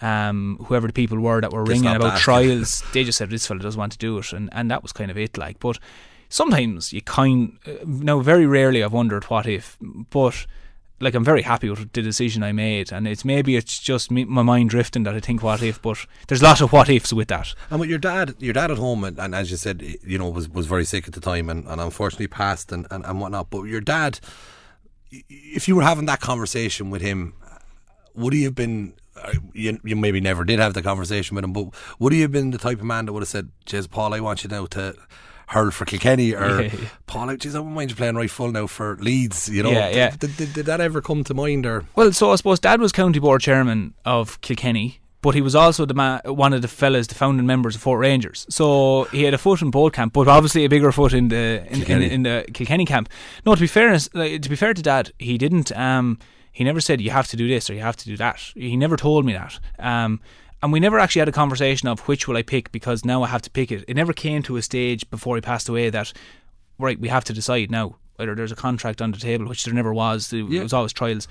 um, 0.00 0.58
whoever 0.66 0.86
the 0.86 0.92
people 0.92 1.18
were 1.18 1.40
that 1.40 1.52
were 1.52 1.64
ringing 1.64 1.94
about 1.94 2.18
trials. 2.18 2.82
they 2.92 3.04
just 3.04 3.18
said 3.18 3.30
this 3.30 3.46
fella 3.46 3.60
doesn't 3.60 3.78
want 3.78 3.92
to 3.92 3.98
do 3.98 4.18
it, 4.18 4.32
and, 4.32 4.48
and 4.52 4.70
that 4.70 4.82
was 4.82 4.92
kind 4.92 5.10
of 5.10 5.18
it. 5.18 5.36
Like, 5.36 5.58
but 5.58 5.78
sometimes 6.28 6.92
you 6.92 7.02
kind 7.02 7.58
uh, 7.66 7.72
now 7.84 8.20
very 8.20 8.46
rarely 8.46 8.82
I've 8.82 8.92
wondered 8.92 9.24
what 9.24 9.46
if, 9.46 9.76
but 9.80 10.46
like 11.00 11.14
I'm 11.14 11.24
very 11.24 11.42
happy 11.42 11.70
with 11.70 11.92
the 11.92 12.02
decision 12.02 12.42
I 12.42 12.52
made, 12.52 12.92
and 12.92 13.06
it's 13.06 13.24
maybe 13.24 13.56
it's 13.56 13.78
just 13.78 14.10
me, 14.10 14.24
my 14.24 14.42
mind 14.42 14.70
drifting 14.70 15.04
that 15.04 15.14
I 15.14 15.20
think 15.20 15.42
what 15.42 15.62
if, 15.62 15.80
but 15.80 16.06
there's 16.26 16.42
a 16.42 16.44
lot 16.44 16.60
of 16.60 16.72
what 16.72 16.88
ifs 16.88 17.12
with 17.12 17.28
that. 17.28 17.54
And 17.70 17.80
with 17.80 17.88
your 17.88 17.98
dad, 17.98 18.34
your 18.38 18.52
dad 18.52 18.70
at 18.70 18.78
home, 18.78 19.04
and, 19.04 19.18
and 19.18 19.34
as 19.34 19.50
you 19.50 19.56
said, 19.56 19.82
you 20.04 20.18
know, 20.18 20.28
was 20.28 20.48
was 20.48 20.66
very 20.66 20.84
sick 20.84 21.06
at 21.06 21.14
the 21.14 21.20
time, 21.20 21.48
and, 21.48 21.66
and 21.66 21.80
unfortunately 21.80 22.26
passed, 22.26 22.72
and, 22.72 22.86
and 22.90 23.04
and 23.04 23.20
whatnot. 23.20 23.50
But 23.50 23.64
your 23.64 23.80
dad, 23.80 24.18
if 25.10 25.68
you 25.68 25.76
were 25.76 25.82
having 25.82 26.06
that 26.06 26.20
conversation 26.20 26.90
with 26.90 27.02
him, 27.02 27.34
would 28.14 28.32
he 28.32 28.44
have 28.44 28.54
been? 28.54 28.94
Uh, 29.16 29.32
you, 29.52 29.80
you 29.82 29.96
maybe 29.96 30.20
never 30.20 30.44
did 30.44 30.60
have 30.60 30.74
the 30.74 30.82
conversation 30.82 31.34
with 31.34 31.42
him, 31.44 31.52
but 31.52 31.74
would 31.98 32.12
he 32.12 32.20
have 32.20 32.30
been 32.30 32.52
the 32.52 32.58
type 32.58 32.78
of 32.78 32.84
man 32.84 33.06
that 33.06 33.12
would 33.12 33.22
have 33.22 33.28
said, 33.28 33.50
"Jez, 33.66 33.90
Paul, 33.90 34.14
I 34.14 34.20
want 34.20 34.44
you 34.44 34.48
now 34.48 34.66
to." 34.66 34.94
Hurl 35.48 35.70
for 35.70 35.84
Kilkenny 35.84 36.34
or 36.34 36.62
yeah, 36.62 36.70
yeah. 36.72 36.88
Paul, 37.06 37.34
geez, 37.36 37.54
I 37.54 37.58
wouldn't 37.58 37.74
mind 37.74 37.90
you 37.90 37.96
playing 37.96 38.16
right 38.16 38.30
full 38.30 38.52
now 38.52 38.66
for 38.66 38.96
Leeds. 39.00 39.48
You 39.48 39.62
know, 39.62 39.70
yeah, 39.70 39.88
yeah. 39.88 40.10
Did, 40.10 40.36
did, 40.36 40.52
did, 40.52 40.66
that 40.66 40.80
ever 40.80 41.00
come 41.00 41.24
to 41.24 41.34
mind? 41.34 41.66
Or 41.66 41.84
well, 41.96 42.12
so 42.12 42.30
I 42.30 42.36
suppose 42.36 42.60
Dad 42.60 42.80
was 42.80 42.92
county 42.92 43.18
board 43.18 43.40
chairman 43.40 43.94
of 44.04 44.40
Kilkenny. 44.40 45.00
But 45.20 45.34
he 45.34 45.40
was 45.40 45.56
also 45.56 45.84
the 45.84 45.94
man, 45.94 46.20
one 46.26 46.52
of 46.52 46.62
the 46.62 46.68
fellas, 46.68 47.08
the 47.08 47.16
founding 47.16 47.44
members 47.44 47.74
of 47.74 47.82
Fort 47.82 47.98
Rangers. 47.98 48.46
So 48.50 49.04
he 49.10 49.24
had 49.24 49.34
a 49.34 49.38
foot 49.38 49.62
in 49.62 49.72
both 49.72 49.92
camp, 49.92 50.12
but 50.12 50.28
obviously 50.28 50.64
a 50.64 50.68
bigger 50.68 50.92
foot 50.92 51.12
in 51.12 51.26
the 51.26 51.66
in, 51.68 51.82
in, 51.90 52.02
in 52.02 52.22
the 52.22 52.44
Kilkenny 52.54 52.84
camp. 52.84 53.08
No, 53.44 53.56
to 53.56 53.60
be 53.60 53.66
fairness, 53.66 54.08
like, 54.14 54.42
to 54.42 54.48
be 54.48 54.54
fair 54.54 54.74
to 54.74 54.80
Dad, 54.80 55.12
he 55.18 55.36
didn't. 55.36 55.76
Um, 55.76 56.20
he 56.52 56.62
never 56.62 56.80
said 56.80 57.00
you 57.00 57.10
have 57.10 57.26
to 57.28 57.36
do 57.36 57.48
this 57.48 57.68
or 57.68 57.74
you 57.74 57.80
have 57.80 57.96
to 57.96 58.04
do 58.04 58.16
that. 58.16 58.40
He 58.54 58.76
never 58.76 58.96
told 58.96 59.24
me 59.24 59.32
that. 59.32 59.58
Um, 59.80 60.20
and 60.62 60.72
we 60.72 60.80
never 60.80 60.98
actually 60.98 61.20
had 61.20 61.28
a 61.28 61.32
conversation 61.32 61.88
of 61.88 62.00
which 62.00 62.26
will 62.26 62.36
I 62.36 62.42
pick 62.42 62.72
because 62.72 63.04
now 63.04 63.22
I 63.22 63.28
have 63.28 63.42
to 63.42 63.50
pick 63.50 63.70
it. 63.70 63.84
It 63.86 63.94
never 63.94 64.12
came 64.12 64.42
to 64.44 64.56
a 64.56 64.62
stage 64.62 65.08
before 65.10 65.36
he 65.36 65.40
passed 65.40 65.68
away 65.68 65.90
that 65.90 66.12
right 66.78 66.98
we 66.98 67.08
have 67.08 67.24
to 67.24 67.32
decide 67.32 67.70
now 67.70 67.96
whether 68.16 68.34
there's 68.34 68.52
a 68.52 68.56
contract 68.56 69.00
on 69.00 69.12
the 69.12 69.18
table, 69.18 69.46
which 69.46 69.64
there 69.64 69.74
never 69.74 69.94
was. 69.94 70.32
It 70.32 70.48
yeah. 70.48 70.62
was 70.62 70.72
always 70.72 70.92
trials, 70.92 71.28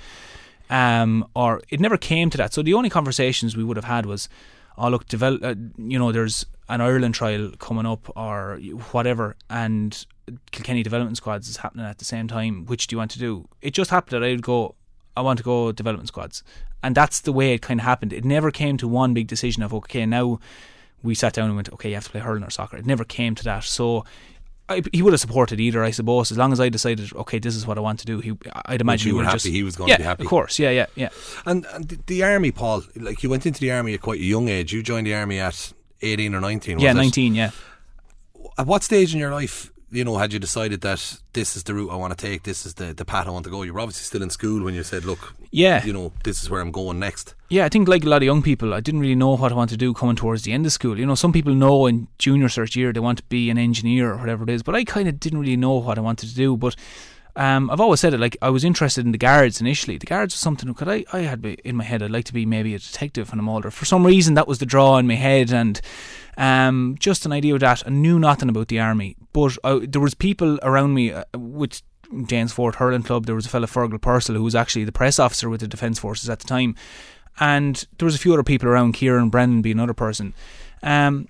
um, 0.69 1.27
or 1.35 1.61
it 1.69 1.81
never 1.81 1.97
came 1.97 2.29
to 2.29 2.37
that. 2.37 2.53
So 2.53 2.61
the 2.61 2.73
only 2.73 2.89
conversations 2.89 3.57
we 3.57 3.63
would 3.63 3.75
have 3.75 3.83
had 3.83 4.05
was, 4.05 4.29
oh 4.77 4.87
look, 4.87 5.05
develop, 5.07 5.43
uh, 5.43 5.55
you 5.77 5.99
know, 5.99 6.13
there's 6.13 6.45
an 6.69 6.79
Ireland 6.79 7.13
trial 7.13 7.51
coming 7.59 7.85
up 7.85 8.09
or 8.17 8.59
whatever, 8.91 9.35
and 9.49 10.05
Kilkenny 10.51 10.81
development 10.81 11.17
squads 11.17 11.49
is 11.49 11.57
happening 11.57 11.85
at 11.85 11.97
the 11.97 12.05
same 12.05 12.29
time. 12.29 12.65
Which 12.65 12.87
do 12.87 12.95
you 12.95 12.97
want 12.97 13.11
to 13.11 13.19
do? 13.19 13.49
It 13.61 13.73
just 13.73 13.91
happened 13.91 14.21
that 14.21 14.25
I 14.25 14.31
would 14.31 14.41
go. 14.41 14.75
I 15.17 15.21
want 15.21 15.37
to 15.37 15.43
go 15.43 15.71
development 15.71 16.07
squads, 16.07 16.43
and 16.83 16.95
that's 16.95 17.21
the 17.21 17.33
way 17.33 17.53
it 17.53 17.61
kind 17.61 17.79
of 17.79 17.85
happened. 17.85 18.13
It 18.13 18.23
never 18.23 18.51
came 18.51 18.77
to 18.77 18.87
one 18.87 19.13
big 19.13 19.27
decision 19.27 19.63
of 19.63 19.73
okay, 19.73 20.05
now 20.05 20.39
we 21.03 21.15
sat 21.15 21.33
down 21.33 21.47
and 21.47 21.55
went, 21.55 21.71
okay, 21.73 21.89
you 21.89 21.95
have 21.95 22.05
to 22.05 22.11
play 22.11 22.21
hurling 22.21 22.43
or 22.43 22.49
soccer. 22.49 22.77
It 22.77 22.85
never 22.85 23.03
came 23.03 23.35
to 23.35 23.43
that. 23.43 23.63
So 23.63 24.03
I, 24.69 24.83
he 24.91 25.01
would 25.01 25.13
have 25.13 25.19
supported 25.19 25.59
either, 25.59 25.83
I 25.83 25.91
suppose, 25.91 26.31
as 26.31 26.37
long 26.37 26.51
as 26.51 26.59
I 26.59 26.69
decided, 26.69 27.13
okay, 27.13 27.39
this 27.39 27.55
is 27.55 27.65
what 27.65 27.77
I 27.77 27.81
want 27.81 27.99
to 27.99 28.05
do. 28.05 28.19
He, 28.19 28.33
I'd 28.65 28.81
imagine 28.81 29.09
you 29.09 29.15
were 29.17 29.23
happy. 29.23 29.35
Just, 29.35 29.45
he 29.47 29.63
was 29.63 29.75
going 29.75 29.89
yeah, 29.89 29.95
to 29.95 30.01
be 30.01 30.05
happy. 30.05 30.23
Of 30.23 30.29
course, 30.29 30.59
yeah, 30.59 30.71
yeah, 30.71 30.87
yeah. 30.95 31.09
And, 31.45 31.65
and 31.73 31.87
the, 31.87 31.99
the, 32.07 32.23
army, 32.23 32.51
Paul, 32.51 32.83
like 32.95 33.23
you 33.23 33.29
went 33.29 33.45
into 33.45 33.61
the 33.61 33.71
army 33.71 33.93
at 33.93 34.01
quite 34.01 34.19
a 34.19 34.23
young 34.23 34.49
age. 34.49 34.73
You 34.73 34.83
joined 34.83 35.07
the 35.07 35.15
army 35.15 35.39
at 35.39 35.73
eighteen 36.01 36.35
or 36.35 36.41
nineteen. 36.41 36.79
yeah, 36.79 36.93
nineteen. 36.93 37.35
It? 37.35 37.37
Yeah. 37.37 37.51
At 38.57 38.67
what 38.67 38.83
stage 38.83 39.13
in 39.13 39.19
your 39.19 39.31
life 39.31 39.71
you 39.89 40.03
know, 40.03 40.17
had 40.17 40.33
you 40.33 40.39
decided 40.39 40.81
that 40.81 41.21
this 41.33 41.55
is 41.55 41.63
the 41.63 41.73
route 41.73 41.91
I 41.91 41.95
want 41.95 42.17
to 42.17 42.27
take, 42.27 42.43
this 42.43 42.65
is 42.65 42.73
the, 42.73 42.93
the 42.93 43.05
path 43.05 43.27
I 43.27 43.29
want 43.29 43.45
to 43.45 43.49
go, 43.49 43.63
you 43.63 43.73
were 43.73 43.79
obviously 43.79 44.03
still 44.03 44.21
in 44.21 44.29
school 44.29 44.63
when 44.63 44.73
you 44.73 44.83
said, 44.83 45.05
look, 45.05 45.33
yeah, 45.51 45.85
you 45.85 45.93
know, 45.93 46.11
this 46.23 46.43
is 46.43 46.49
where 46.49 46.59
I'm 46.59 46.71
going 46.71 46.99
next. 46.99 47.35
Yeah, 47.49 47.65
I 47.65 47.69
think 47.69 47.87
like 47.87 48.03
a 48.03 48.09
lot 48.09 48.17
of 48.17 48.23
young 48.23 48.41
people, 48.41 48.73
I 48.73 48.81
didn't 48.81 48.99
really 48.99 49.15
know 49.15 49.35
what 49.35 49.51
I 49.51 49.55
want 49.55 49.69
to 49.69 49.77
do 49.77 49.93
coming 49.93 50.17
towards 50.17 50.43
the 50.43 50.51
end 50.51 50.65
of 50.65 50.73
school. 50.73 50.99
You 50.99 51.05
know, 51.05 51.15
some 51.15 51.31
people 51.31 51.53
know 51.53 51.85
in 51.85 52.07
junior 52.17 52.47
cert 52.47 52.75
year 52.75 52.91
they 52.91 52.99
want 52.99 53.19
to 53.19 53.23
be 53.25 53.49
an 53.49 53.57
engineer 53.57 54.11
or 54.11 54.17
whatever 54.17 54.43
it 54.43 54.49
is, 54.49 54.61
but 54.61 54.75
I 54.75 54.83
kind 54.83 55.07
of 55.07 55.19
didn't 55.19 55.39
really 55.39 55.57
know 55.57 55.75
what 55.75 55.97
I 55.97 56.01
wanted 56.01 56.29
to 56.29 56.35
do. 56.35 56.57
But 56.57 56.75
um, 57.37 57.69
I've 57.69 57.79
always 57.79 57.99
said 57.99 58.15
it 58.15 58.19
like 58.19 58.35
I 58.41 58.49
was 58.49 58.63
interested 58.63 59.05
in 59.05 59.11
the 59.11 59.17
guards 59.19 59.61
initially. 59.61 59.99
The 59.99 60.07
guards 60.07 60.33
was 60.33 60.39
something 60.39 60.67
because 60.67 60.87
I, 60.87 61.05
I 61.13 61.19
had 61.19 61.45
in 61.45 61.75
my 61.75 61.83
head 61.83 62.01
I'd 62.01 62.09
like 62.09 62.25
to 62.25 62.33
be 62.33 62.47
maybe 62.47 62.73
a 62.73 62.79
detective 62.79 63.29
when 63.29 63.39
I'm 63.39 63.47
older. 63.47 63.69
For 63.69 63.85
some 63.85 64.03
reason, 64.03 64.33
that 64.33 64.47
was 64.47 64.57
the 64.57 64.65
draw 64.65 64.97
in 64.97 65.05
my 65.05 65.13
head, 65.13 65.53
and 65.53 65.79
um, 66.35 66.95
just 66.99 67.27
an 67.27 67.31
idea 67.31 67.53
of 67.53 67.59
that. 67.59 67.83
I 67.85 67.91
knew 67.91 68.17
nothing 68.17 68.49
about 68.49 68.69
the 68.69 68.79
army, 68.79 69.17
but 69.33 69.55
there 69.63 70.01
was 70.01 70.15
people 70.15 70.57
around 70.63 70.95
me 70.95 71.11
uh, 71.11 71.25
with 71.35 71.83
Danesfort 72.11 72.75
Hurling 72.75 73.03
Club. 73.03 73.27
There 73.27 73.35
was 73.35 73.45
a 73.45 73.49
fellow 73.49 73.67
Fergal 73.67 74.01
Purcell 74.01 74.35
who 74.35 74.43
was 74.43 74.55
actually 74.55 74.85
the 74.85 74.91
press 74.91 75.19
officer 75.19 75.47
with 75.47 75.61
the 75.61 75.67
Defence 75.67 75.99
Forces 75.99 76.31
at 76.31 76.39
the 76.39 76.47
time, 76.47 76.73
and 77.39 77.85
there 77.99 78.07
was 78.07 78.15
a 78.15 78.19
few 78.19 78.33
other 78.33 78.41
people 78.41 78.67
around. 78.67 78.93
Kieran 78.93 79.29
Brennan 79.29 79.61
being 79.61 79.77
another 79.77 79.93
person. 79.93 80.33
Um, 80.81 81.27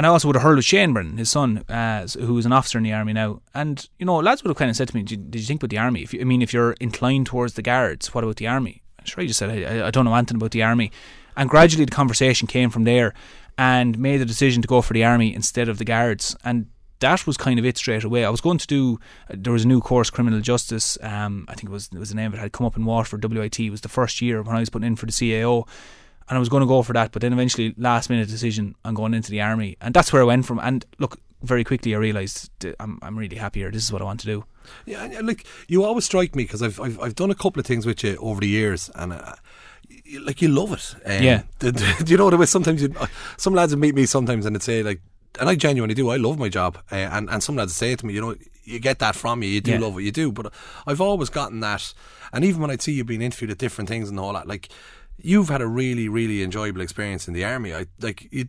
and 0.00 0.06
I 0.06 0.08
also 0.08 0.28
would 0.28 0.36
have 0.36 0.42
heard 0.42 0.56
of 0.56 0.64
Shane 0.64 0.94
Brennan, 0.94 1.18
his 1.18 1.28
son, 1.28 1.58
uh, 1.68 2.06
who 2.06 2.38
is 2.38 2.46
an 2.46 2.54
officer 2.54 2.78
in 2.78 2.84
the 2.84 2.92
army 2.94 3.12
now. 3.12 3.42
And 3.52 3.86
you 3.98 4.06
know, 4.06 4.16
lads 4.16 4.42
would 4.42 4.48
have 4.48 4.56
kind 4.56 4.70
of 4.70 4.76
said 4.76 4.88
to 4.88 4.96
me, 4.96 5.02
"Did 5.02 5.34
you 5.34 5.42
think 5.42 5.62
about 5.62 5.68
the 5.68 5.76
army? 5.76 6.06
You, 6.10 6.22
I 6.22 6.24
mean, 6.24 6.40
if 6.40 6.54
you're 6.54 6.72
inclined 6.80 7.26
towards 7.26 7.52
the 7.52 7.60
guards, 7.60 8.14
what 8.14 8.24
about 8.24 8.36
the 8.36 8.46
army?" 8.46 8.80
Sure 9.04 9.22
I 9.22 9.26
just 9.26 9.38
said, 9.38 9.50
I, 9.50 9.88
I 9.88 9.90
don't 9.90 10.06
know 10.06 10.14
anything 10.14 10.38
about 10.38 10.52
the 10.52 10.62
army." 10.62 10.90
And 11.36 11.50
gradually, 11.50 11.84
the 11.84 11.90
conversation 11.90 12.48
came 12.48 12.70
from 12.70 12.84
there, 12.84 13.12
and 13.58 13.98
made 13.98 14.22
the 14.22 14.24
decision 14.24 14.62
to 14.62 14.68
go 14.68 14.80
for 14.80 14.94
the 14.94 15.04
army 15.04 15.34
instead 15.34 15.68
of 15.68 15.76
the 15.76 15.84
guards. 15.84 16.34
And 16.44 16.68
that 17.00 17.26
was 17.26 17.36
kind 17.36 17.58
of 17.58 17.66
it 17.66 17.76
straight 17.76 18.02
away. 18.02 18.24
I 18.24 18.30
was 18.30 18.40
going 18.40 18.56
to 18.56 18.66
do. 18.66 18.98
Uh, 19.28 19.34
there 19.36 19.52
was 19.52 19.66
a 19.66 19.68
new 19.68 19.82
course, 19.82 20.08
criminal 20.08 20.40
justice. 20.40 20.96
Um, 21.02 21.44
I 21.46 21.56
think 21.56 21.68
it 21.68 21.72
was 21.72 21.90
it 21.92 21.98
was 21.98 22.08
the 22.08 22.14
name 22.14 22.28
of 22.28 22.38
it. 22.38 22.38
Had 22.38 22.52
come 22.52 22.66
up 22.66 22.78
in 22.78 22.86
Waterford. 22.86 23.22
WIT 23.22 23.60
it 23.60 23.68
was 23.68 23.82
the 23.82 23.90
first 23.90 24.22
year 24.22 24.40
when 24.40 24.56
I 24.56 24.60
was 24.60 24.70
putting 24.70 24.86
in 24.86 24.96
for 24.96 25.04
the 25.04 25.12
CAO, 25.12 25.68
and 26.30 26.36
I 26.36 26.38
was 26.38 26.48
going 26.48 26.62
to 26.62 26.66
go 26.66 26.82
for 26.82 26.92
that. 26.92 27.10
But 27.10 27.22
then 27.22 27.32
eventually, 27.32 27.74
last 27.76 28.08
minute 28.08 28.28
decision, 28.28 28.76
I'm 28.84 28.94
going 28.94 29.14
into 29.14 29.32
the 29.32 29.40
army, 29.40 29.76
and 29.80 29.92
that's 29.92 30.12
where 30.12 30.22
I 30.22 30.24
went 30.24 30.46
from. 30.46 30.60
And 30.60 30.86
look, 30.98 31.18
very 31.42 31.64
quickly 31.64 31.94
I 31.94 31.98
realised 31.98 32.50
I'm 32.78 33.00
I'm 33.02 33.18
really 33.18 33.36
happy 33.36 33.60
here. 33.60 33.70
This 33.70 33.84
is 33.84 33.92
what 33.92 34.00
I 34.00 34.04
want 34.04 34.20
to 34.20 34.26
do. 34.26 34.44
Yeah, 34.86 35.04
and 35.04 35.26
like 35.26 35.44
you 35.66 35.84
always 35.84 36.04
strike 36.04 36.36
me 36.36 36.44
because 36.44 36.62
I've, 36.62 36.80
I've 36.80 37.00
I've 37.00 37.14
done 37.16 37.30
a 37.30 37.34
couple 37.34 37.58
of 37.58 37.66
things 37.66 37.84
with 37.84 38.02
you 38.04 38.16
over 38.16 38.40
the 38.40 38.48
years, 38.48 38.90
and. 38.94 39.12
Uh, 39.12 39.34
like 40.22 40.42
you 40.42 40.48
love 40.48 40.72
it, 40.72 40.94
um, 41.06 41.22
yeah. 41.22 41.42
Do, 41.58 41.72
you 42.06 42.16
know 42.16 42.28
way 42.28 42.46
sometimes 42.46 42.82
you, 42.82 42.92
some 43.36 43.54
lads 43.54 43.72
would 43.72 43.80
meet 43.80 43.94
me 43.94 44.06
sometimes 44.06 44.44
and 44.44 44.56
they'd 44.56 44.62
say 44.62 44.82
like, 44.82 45.00
and 45.38 45.48
I 45.48 45.54
genuinely 45.54 45.94
do. 45.94 46.10
I 46.10 46.16
love 46.16 46.36
my 46.36 46.48
job, 46.48 46.78
uh, 46.90 46.96
and 46.96 47.30
and 47.30 47.42
some 47.42 47.54
lads 47.56 47.76
say 47.76 47.94
to 47.94 48.06
me, 48.06 48.14
you 48.14 48.20
know, 48.20 48.34
you 48.64 48.80
get 48.80 48.98
that 49.00 49.14
from 49.14 49.42
you. 49.42 49.48
You 49.48 49.60
do 49.60 49.72
yeah. 49.72 49.78
love 49.78 49.94
what 49.94 50.02
you 50.02 50.10
do, 50.10 50.32
but 50.32 50.52
I've 50.86 51.00
always 51.00 51.28
gotten 51.28 51.60
that. 51.60 51.94
And 52.32 52.44
even 52.44 52.60
when 52.60 52.70
I 52.70 52.76
see 52.76 52.92
you 52.92 53.04
being 53.04 53.22
interviewed 53.22 53.50
at 53.50 53.58
different 53.58 53.88
things 53.88 54.08
and 54.08 54.18
all 54.18 54.32
that, 54.32 54.48
like 54.48 54.68
you've 55.22 55.48
had 55.48 55.60
a 55.60 55.66
really, 55.66 56.08
really 56.08 56.42
enjoyable 56.42 56.80
experience 56.80 57.28
in 57.28 57.34
the 57.34 57.44
army. 57.44 57.74
I 57.74 57.86
like 58.00 58.28
you, 58.30 58.46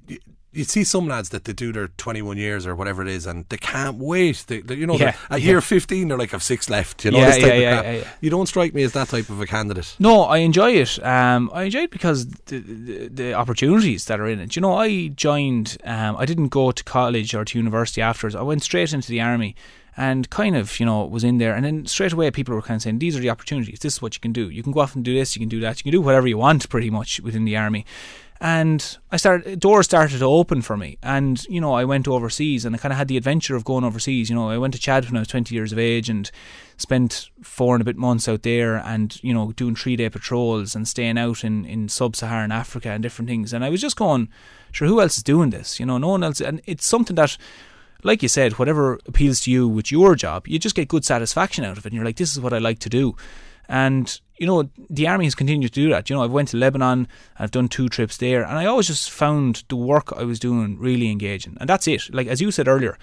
you 0.54 0.66
see 0.66 0.84
some 0.84 1.08
lads 1.08 1.30
that 1.30 1.46
they 1.46 1.54
do 1.54 1.72
their 1.72 1.88
21 1.88 2.38
years 2.38 2.68
or 2.68 2.76
whatever 2.76 3.02
it 3.02 3.08
is 3.08 3.26
and 3.26 3.46
they 3.50 3.58
can't 3.58 3.98
wait. 3.98 4.44
They, 4.48 4.62
they 4.62 4.76
you 4.76 4.86
know 4.86 4.96
yeah, 4.96 5.16
at 5.30 5.42
yeah. 5.42 5.52
year 5.52 5.62
15 5.62 6.08
they're 6.08 6.18
like 6.18 6.34
I've 6.34 6.44
six 6.44 6.70
left 6.70 7.06
you 7.06 7.12
know 7.12 7.20
yeah, 7.20 7.36
yeah, 7.36 7.54
yeah, 7.54 7.92
yeah, 7.92 8.04
you 8.20 8.30
don't 8.30 8.48
strike 8.48 8.74
me 8.74 8.84
as 8.84 8.94
that 8.94 9.10
type 9.10 9.30
of 9.30 9.40
a 9.40 9.46
candidate. 9.46 9.96
No 10.00 10.24
I 10.24 10.38
enjoy 10.38 10.72
it. 10.72 11.04
Um, 11.06 11.50
I 11.54 11.64
enjoy 11.64 11.84
it 11.84 11.92
because 11.92 12.28
the, 12.28 12.60
the, 12.60 13.08
the, 13.08 13.34
opportunities 13.34 14.06
that 14.06 14.20
are 14.20 14.28
in 14.28 14.40
it. 14.40 14.56
You 14.56 14.62
know 14.62 14.76
I 14.76 15.08
joined 15.08 15.78
um, 15.86 16.18
I 16.18 16.26
didn't 16.26 16.50
go 16.50 16.72
to 16.72 16.84
college 16.84 17.34
or 17.34 17.46
to 17.46 17.58
university 17.58 18.02
afterwards. 18.02 18.36
I 18.36 18.42
went 18.42 18.64
straight 18.64 18.94
into 18.94 19.10
the 19.10 19.22
army 19.22 19.56
and 20.02 20.32
kind 20.32 20.56
of 20.56 20.80
you 20.80 20.86
know 20.86 21.06
was 21.06 21.24
in 21.24 21.38
there. 21.38 21.54
And 21.54 21.64
then 21.64 21.86
straight 21.86 22.12
away 22.12 22.32
people 22.32 22.56
were 22.56 22.64
kind 22.64 22.78
of 22.78 22.82
saying 22.82 22.98
these 22.98 23.16
are 23.16 23.20
the 23.20 23.30
opportunities. 23.30 23.80
This 23.80 23.94
is 23.94 24.02
what 24.02 24.16
you 24.16 24.20
can 24.20 24.34
do. 24.34 24.50
You 24.50 24.64
can 24.64 24.72
go 24.72 24.80
off 24.80 24.96
and 24.96 25.06
do 25.06 25.14
this. 25.14 25.36
You 25.36 25.40
can 25.40 25.50
do 25.50 25.60
that. 25.60 25.78
You 25.80 25.84
can 25.84 25.92
do 25.92 26.02
whatever 26.02 26.28
you 26.28 26.40
want 26.40 26.68
pretty 26.70 26.90
much 26.90 27.20
within 27.20 27.46
the 27.46 27.56
army. 27.56 27.86
And 28.40 28.98
I 29.12 29.18
started 29.18 29.60
doors 29.60 29.86
started 29.86 30.18
to 30.18 30.26
open 30.26 30.64
for 30.64 30.76
me. 30.76 30.98
And 31.04 31.46
you 31.46 31.62
know 31.62 31.74
I 31.74 31.86
went 31.86 32.08
overseas 32.08 32.66
and 32.66 32.76
I 32.76 32.80
kind 32.80 32.92
of 32.92 32.98
had 32.98 33.10
the 33.10 33.18
adventure 33.18 33.56
of 33.56 33.64
going 33.64 33.84
overseas. 33.84 34.28
You 34.28 34.36
know 34.36 34.50
I 34.50 34.58
went 34.58 34.74
to 34.74 34.80
Chad 34.80 35.06
when 35.06 35.18
I 35.18 35.20
was 35.20 35.28
20 35.28 35.54
years 35.54 35.72
of 35.72 35.78
age 35.78 36.10
and 36.10 36.32
spent 36.78 37.30
four 37.44 37.76
and 37.76 37.82
a 37.84 37.86
bit 37.86 37.96
months 37.96 38.28
out 38.28 38.42
there 38.42 38.78
and 38.78 39.24
you 39.24 39.36
know 39.36 39.52
doing 39.52 39.76
three 39.76 39.96
day 39.96 40.10
patrols 40.10 40.74
and 40.74 40.88
staying 40.88 41.20
out 41.20 41.44
in, 41.44 41.64
in 41.66 41.90
sub-Saharan 41.90 42.52
Africa 42.52 42.90
and 42.90 43.04
different 43.04 43.30
things. 43.30 43.54
And 43.54 43.64
I 43.64 43.70
was 43.70 43.82
just 43.82 43.98
going 43.98 44.30
sure 44.72 44.88
who 44.88 45.00
else 45.00 45.18
is 45.18 45.24
doing 45.24 45.52
this? 45.52 45.80
You 45.80 45.86
know 45.86 46.00
no 46.00 46.08
one 46.08 46.24
else. 46.24 46.42
And 46.42 46.60
it's 46.66 46.88
something 46.88 47.16
that 47.18 47.38
like 48.04 48.22
you 48.22 48.30
said 48.30 48.54
whatever 48.60 49.00
appeals 49.06 49.40
to 49.42 49.52
you 49.52 49.68
with 49.68 49.92
your 49.92 50.16
job 50.16 50.48
you 50.48 50.58
just 50.60 50.76
get 50.76 50.88
good 50.88 51.06
satisfaction 51.06 51.64
out 51.64 51.78
of 51.78 51.86
it 51.86 51.90
and 51.90 51.94
you're 51.94 52.06
like 52.06 52.18
this 52.18 52.32
is 52.32 52.40
what 52.40 52.54
I 52.54 52.58
like 52.58 52.80
to 52.80 52.90
do 52.90 53.16
and 53.72 54.20
you 54.42 54.48
know, 54.48 54.68
the 54.90 55.08
army 55.08 55.26
has 55.26 55.36
continued 55.36 55.72
to 55.72 55.82
do 55.82 55.90
that. 55.92 56.10
You 56.10 56.16
know, 56.16 56.24
I've 56.24 56.32
went 56.32 56.50
to 56.50 56.58
Lebanon, 56.58 57.08
I've 57.38 57.52
done 57.52 57.68
two 57.68 57.88
trips 57.90 58.18
there, 58.18 58.42
and 58.42 58.58
I 58.58 58.66
always 58.66 58.88
just 58.88 59.12
found 59.12 59.64
the 59.70 59.76
work 59.76 60.12
I 60.18 60.24
was 60.24 60.40
doing 60.40 60.80
really 60.80 61.12
engaging. 61.12 61.58
And 61.62 61.70
that's 61.70 61.88
it. 61.88 62.12
Like 62.12 62.26
as 62.26 62.42
you 62.42 62.50
said 62.50 62.68
earlier, 62.68 62.98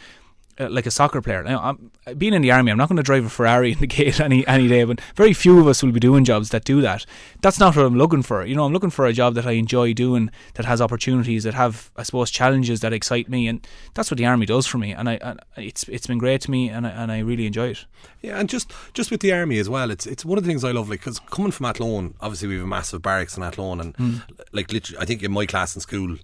uh, 0.58 0.68
like 0.70 0.86
a 0.86 0.90
soccer 0.90 1.20
player. 1.22 1.42
Now, 1.42 1.60
I'm, 1.60 1.90
being 2.16 2.34
in 2.34 2.42
the 2.42 2.50
army, 2.50 2.70
I'm 2.72 2.78
not 2.78 2.88
going 2.88 2.96
to 2.96 3.02
drive 3.02 3.24
a 3.24 3.28
Ferrari 3.28 3.72
in 3.74 3.78
the 3.78 3.86
gate 3.86 4.20
any 4.20 4.46
any 4.46 4.68
day, 4.68 4.84
but 4.84 5.00
very 5.14 5.32
few 5.32 5.58
of 5.60 5.66
us 5.66 5.82
will 5.82 5.92
be 5.92 6.00
doing 6.00 6.24
jobs 6.24 6.50
that 6.50 6.64
do 6.64 6.80
that. 6.80 7.06
That's 7.40 7.58
not 7.58 7.76
what 7.76 7.84
I'm 7.84 7.96
looking 7.96 8.22
for. 8.22 8.44
You 8.44 8.54
know, 8.54 8.64
I'm 8.64 8.72
looking 8.72 8.90
for 8.90 9.06
a 9.06 9.12
job 9.12 9.34
that 9.34 9.46
I 9.46 9.52
enjoy 9.52 9.92
doing, 9.92 10.30
that 10.54 10.66
has 10.66 10.80
opportunities, 10.80 11.44
that 11.44 11.54
have, 11.54 11.90
I 11.96 12.02
suppose, 12.02 12.30
challenges 12.30 12.80
that 12.80 12.92
excite 12.92 13.28
me, 13.28 13.46
and 13.46 13.66
that's 13.94 14.10
what 14.10 14.18
the 14.18 14.26
army 14.26 14.46
does 14.46 14.66
for 14.66 14.78
me. 14.78 14.92
And 14.92 15.08
I, 15.08 15.14
and 15.22 15.40
it's 15.56 15.84
it's 15.88 16.06
been 16.06 16.18
great 16.18 16.40
to 16.42 16.50
me, 16.50 16.68
and 16.68 16.86
I, 16.86 16.90
and 16.90 17.12
I 17.12 17.20
really 17.20 17.46
enjoy 17.46 17.68
it. 17.68 17.84
Yeah, 18.22 18.38
and 18.38 18.48
just 18.48 18.72
just 18.94 19.10
with 19.10 19.20
the 19.20 19.32
army 19.32 19.58
as 19.58 19.68
well, 19.68 19.90
it's 19.90 20.06
it's 20.06 20.24
one 20.24 20.38
of 20.38 20.44
the 20.44 20.48
things 20.48 20.64
I 20.64 20.72
love. 20.72 20.88
Like, 20.88 21.00
because 21.00 21.18
coming 21.30 21.52
from 21.52 21.66
Athlone, 21.66 22.14
obviously 22.20 22.48
we 22.48 22.54
have 22.54 22.64
a 22.64 22.68
massive 22.68 23.02
barracks 23.02 23.36
in 23.36 23.42
Athlone, 23.42 23.80
and 23.80 23.96
mm. 23.96 24.22
like 24.52 24.72
literally, 24.72 25.00
I 25.00 25.04
think 25.04 25.22
in 25.22 25.32
my 25.32 25.46
class 25.46 25.74
in 25.74 25.80
school 25.80 26.16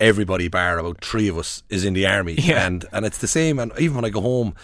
everybody 0.00 0.48
bar 0.48 0.78
about 0.78 1.04
three 1.04 1.28
of 1.28 1.36
us 1.38 1.62
is 1.68 1.84
in 1.84 1.92
the 1.94 2.06
army 2.06 2.34
yeah. 2.34 2.66
and 2.66 2.86
and 2.92 3.04
it's 3.04 3.18
the 3.18 3.28
same 3.28 3.58
and 3.58 3.72
even 3.78 3.94
when 3.96 4.04
I 4.04 4.10
go 4.10 4.20
home 4.20 4.54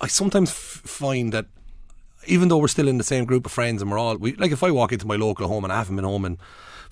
I 0.00 0.08
sometimes 0.08 0.50
f- 0.50 0.82
find 0.84 1.32
that 1.32 1.46
even 2.26 2.48
though 2.48 2.58
we're 2.58 2.68
still 2.68 2.88
in 2.88 2.98
the 2.98 3.04
same 3.04 3.24
group 3.24 3.46
of 3.46 3.52
friends 3.52 3.80
and 3.82 3.90
we're 3.90 3.98
all 3.98 4.16
we, 4.16 4.34
like 4.36 4.52
if 4.52 4.62
I 4.62 4.70
walk 4.70 4.92
into 4.92 5.06
my 5.06 5.16
local 5.16 5.46
home 5.46 5.64
and 5.64 5.72
I 5.72 5.76
haven't 5.76 5.96
been 5.96 6.04
home 6.04 6.24
in 6.24 6.38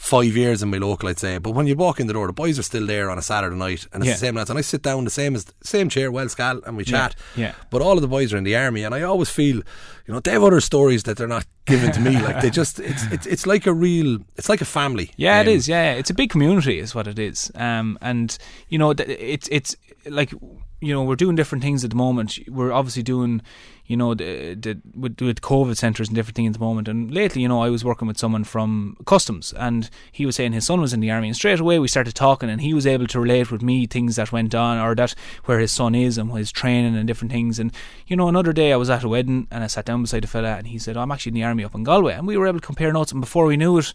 five 0.02 0.36
years 0.36 0.64
in 0.64 0.68
my 0.68 0.78
local, 0.78 1.08
I'd 1.08 1.20
say. 1.20 1.38
But 1.38 1.52
when 1.52 1.68
you 1.68 1.76
walk 1.76 2.00
in 2.00 2.08
the 2.08 2.12
door, 2.12 2.26
the 2.26 2.32
boys 2.32 2.58
are 2.58 2.64
still 2.64 2.84
there 2.86 3.08
on 3.08 3.18
a 3.18 3.22
Saturday 3.22 3.54
night, 3.54 3.86
and 3.92 4.02
it's 4.02 4.08
yeah. 4.08 4.12
the 4.14 4.18
same 4.18 4.34
lads. 4.34 4.50
And 4.50 4.58
I 4.58 4.62
sit 4.62 4.82
down 4.82 5.04
the 5.04 5.10
same 5.10 5.36
as 5.36 5.46
same 5.62 5.88
chair, 5.88 6.10
well 6.10 6.26
scal, 6.26 6.60
and 6.66 6.76
we 6.76 6.84
chat. 6.84 7.14
Yeah. 7.36 7.46
yeah. 7.46 7.54
But 7.70 7.82
all 7.82 7.92
of 7.92 8.02
the 8.02 8.08
boys 8.08 8.32
are 8.32 8.36
in 8.36 8.42
the 8.42 8.56
army, 8.56 8.82
and 8.82 8.96
I 8.96 9.02
always 9.02 9.30
feel, 9.30 9.56
you 9.56 10.12
know, 10.12 10.18
they 10.18 10.32
have 10.32 10.42
other 10.42 10.60
stories 10.60 11.04
that 11.04 11.16
they're 11.16 11.28
not 11.28 11.46
giving 11.66 11.92
to 11.92 12.00
me. 12.00 12.20
like 12.26 12.40
they 12.42 12.50
just, 12.50 12.80
it's 12.80 13.04
it's 13.12 13.26
it's 13.26 13.46
like 13.46 13.64
a 13.66 13.72
real, 13.72 14.18
it's 14.36 14.48
like 14.48 14.60
a 14.60 14.64
family. 14.64 15.12
Yeah, 15.16 15.38
um, 15.38 15.46
it 15.46 15.52
is. 15.52 15.68
Yeah, 15.68 15.92
it's 15.92 16.10
a 16.10 16.14
big 16.14 16.30
community, 16.30 16.80
is 16.80 16.96
what 16.96 17.06
it 17.06 17.20
is. 17.20 17.52
Um, 17.54 17.96
and 18.02 18.36
you 18.68 18.78
know, 18.78 18.90
it's 18.90 19.48
it's 19.52 19.76
like 20.06 20.32
you 20.32 20.92
know 20.92 21.04
we're 21.04 21.14
doing 21.14 21.36
different 21.36 21.62
things 21.62 21.84
at 21.84 21.90
the 21.90 21.96
moment. 21.96 22.40
We're 22.48 22.72
obviously 22.72 23.04
doing 23.04 23.40
you 23.86 23.96
know, 23.96 24.14
the, 24.14 24.54
the, 24.54 24.80
with, 24.94 25.20
with 25.20 25.40
COVID 25.40 25.76
centres 25.76 26.08
and 26.08 26.14
different 26.14 26.36
things 26.36 26.50
at 26.50 26.52
the 26.54 26.64
moment. 26.64 26.88
And 26.88 27.12
lately, 27.12 27.42
you 27.42 27.48
know, 27.48 27.62
I 27.62 27.68
was 27.68 27.84
working 27.84 28.06
with 28.08 28.18
someone 28.18 28.44
from 28.44 28.96
customs, 29.06 29.52
and 29.56 29.90
he 30.12 30.24
was 30.24 30.36
saying 30.36 30.52
his 30.52 30.66
son 30.66 30.80
was 30.80 30.92
in 30.92 31.00
the 31.00 31.10
army, 31.10 31.28
and 31.28 31.36
straight 31.36 31.60
away 31.60 31.78
we 31.78 31.88
started 31.88 32.14
talking, 32.14 32.48
and 32.48 32.60
he 32.60 32.74
was 32.74 32.86
able 32.86 33.06
to 33.08 33.20
relate 33.20 33.50
with 33.50 33.62
me 33.62 33.86
things 33.86 34.16
that 34.16 34.32
went 34.32 34.54
on, 34.54 34.78
or 34.78 34.94
that 34.94 35.14
where 35.44 35.58
his 35.58 35.72
son 35.72 35.94
is 35.94 36.16
and 36.16 36.32
his 36.32 36.52
training 36.52 36.96
and 36.96 37.06
different 37.06 37.32
things. 37.32 37.58
And 37.58 37.72
you 38.06 38.16
know, 38.16 38.28
another 38.28 38.52
day 38.52 38.72
I 38.72 38.76
was 38.76 38.90
at 38.90 39.04
a 39.04 39.08
wedding, 39.08 39.48
and 39.50 39.64
I 39.64 39.66
sat 39.66 39.84
down 39.84 40.02
beside 40.02 40.24
a 40.24 40.28
fella, 40.28 40.56
and 40.56 40.68
he 40.68 40.78
said, 40.78 40.96
oh, 40.96 41.00
"I'm 41.00 41.12
actually 41.12 41.30
in 41.30 41.34
the 41.34 41.44
army 41.44 41.64
up 41.64 41.74
in 41.74 41.82
Galway," 41.82 42.14
and 42.14 42.26
we 42.26 42.36
were 42.36 42.46
able 42.46 42.60
to 42.60 42.66
compare 42.66 42.92
notes. 42.92 43.12
And 43.12 43.20
before 43.20 43.46
we 43.46 43.56
knew 43.56 43.78
it, 43.78 43.92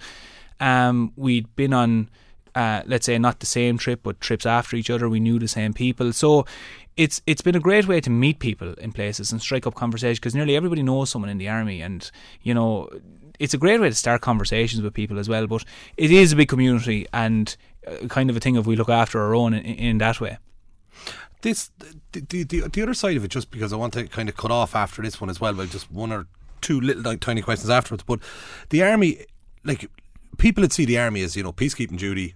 um, 0.59 1.13
we'd 1.15 1.55
been 1.55 1.73
on. 1.73 2.09
Uh, 2.55 2.81
let's 2.87 3.05
say 3.05 3.19
not 3.19 3.39
the 3.39 3.45
same 3.45 3.77
trip, 3.77 3.99
but 4.01 4.19
trips 4.19 4.43
after 4.43 4.75
each 4.75 4.89
other. 4.89 5.07
We 5.07 5.19
knew 5.19 5.37
the 5.37 5.47
same 5.47 5.73
people, 5.73 6.11
so 6.11 6.43
it's 6.97 7.21
it's 7.27 7.41
been 7.41 7.55
a 7.55 7.59
great 7.59 7.87
way 7.87 8.01
to 8.01 8.09
meet 8.09 8.39
people 8.39 8.73
in 8.73 8.91
places 8.91 9.31
and 9.31 9.41
strike 9.41 9.65
up 9.67 9.75
conversation 9.75 10.19
because 10.19 10.35
nearly 10.35 10.55
everybody 10.55 10.83
knows 10.83 11.09
someone 11.09 11.29
in 11.29 11.37
the 11.37 11.47
army, 11.47 11.81
and 11.81 12.09
you 12.41 12.53
know 12.53 12.89
it's 13.39 13.53
a 13.53 13.57
great 13.57 13.79
way 13.79 13.87
to 13.87 13.95
start 13.95 14.21
conversations 14.21 14.81
with 14.81 14.93
people 14.93 15.19
as 15.19 15.29
well. 15.29 15.47
But 15.47 15.63
it 15.95 16.11
is 16.11 16.33
a 16.33 16.35
big 16.35 16.49
community 16.49 17.07
and 17.13 17.55
uh, 17.85 18.07
kind 18.07 18.29
of 18.29 18.35
a 18.35 18.39
thing 18.39 18.55
if 18.55 18.65
we 18.65 18.75
look 18.75 18.89
after 18.89 19.21
our 19.21 19.35
own 19.35 19.53
in, 19.53 19.63
in 19.63 19.97
that 19.99 20.19
way. 20.19 20.39
This 21.43 21.69
the, 22.11 22.21
the 22.21 22.67
the 22.67 22.81
other 22.81 22.95
side 22.95 23.15
of 23.15 23.23
it, 23.23 23.29
just 23.29 23.51
because 23.51 23.71
I 23.71 23.75
want 23.75 23.93
to 23.93 24.07
kind 24.07 24.27
of 24.27 24.35
cut 24.35 24.51
off 24.51 24.75
after 24.75 25.03
this 25.03 25.21
one 25.21 25.29
as 25.29 25.39
well, 25.39 25.53
but 25.53 25.69
just 25.69 25.91
one 25.91 26.11
or 26.11 26.25
two 26.61 26.81
little 26.81 27.03
like, 27.03 27.19
tiny 27.19 27.43
questions 27.43 27.69
afterwards. 27.69 28.03
But 28.03 28.19
the 28.69 28.83
army, 28.83 29.25
like 29.63 29.89
people 30.39 30.61
would 30.61 30.73
see 30.73 30.85
the 30.85 30.97
army 30.97 31.21
as 31.21 31.35
you 31.35 31.43
know 31.43 31.53
peacekeeping 31.53 31.99
duty 31.99 32.33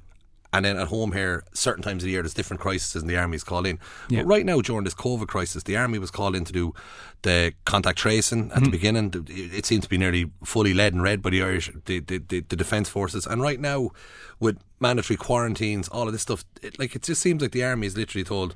and 0.54 0.66
then 0.66 0.78
at 0.78 0.88
home 0.88 1.14
here, 1.14 1.44
certain 1.54 1.84
times 1.84 2.04
of 2.04 2.06
the 2.06 2.12
year, 2.12 2.22
there's 2.22 2.34
different 2.34 2.62
crises 2.62 3.02
and 3.02 3.10
the 3.10 3.18
army 3.18 3.36
is 3.36 3.44
called 3.44 3.66
in. 3.66 3.80
Yeah. 4.10 4.20
But 4.20 4.28
right 4.28 4.46
now, 4.46 4.60
during 4.62 4.84
this 4.84 4.94
COVID 4.94 5.28
crisis, 5.28 5.64
the 5.64 5.78
army 5.78 5.98
was 5.98 6.12
called 6.12 6.36
in 6.36 6.44
to 6.46 6.52
do 6.52 6.74
the 7.22 7.54
contact 7.66 8.00
tracing 8.00 8.52
at 8.52 8.58
mm-hmm. 8.58 8.66
the 8.66 8.72
beginning. 8.72 9.26
It 9.30 9.66
seems 9.66 9.86
to 9.86 9.90
be 9.90 9.98
nearly 9.98 10.32
fully 10.44 10.74
led 10.74 10.94
and 10.94 11.02
read 11.02 11.22
by 11.22 11.30
the 11.30 11.44
Irish, 11.44 11.72
the, 11.86 12.00
the, 12.00 12.18
the, 12.18 12.40
the 12.42 12.56
defence 12.56 12.90
forces. 12.90 13.26
And 13.26 13.42
right 13.42 13.60
now, 13.60 13.92
with 14.40 14.58
mandatory 14.80 15.18
quarantines, 15.18 15.88
all 15.88 16.08
of 16.08 16.14
this 16.14 16.24
stuff, 16.24 16.44
it, 16.62 16.78
like 16.80 16.96
it 16.96 17.04
just 17.04 17.22
seems 17.22 17.42
like 17.42 17.52
the 17.52 17.64
army 17.64 17.88
is 17.88 17.96
literally 17.96 18.24
told 18.26 18.56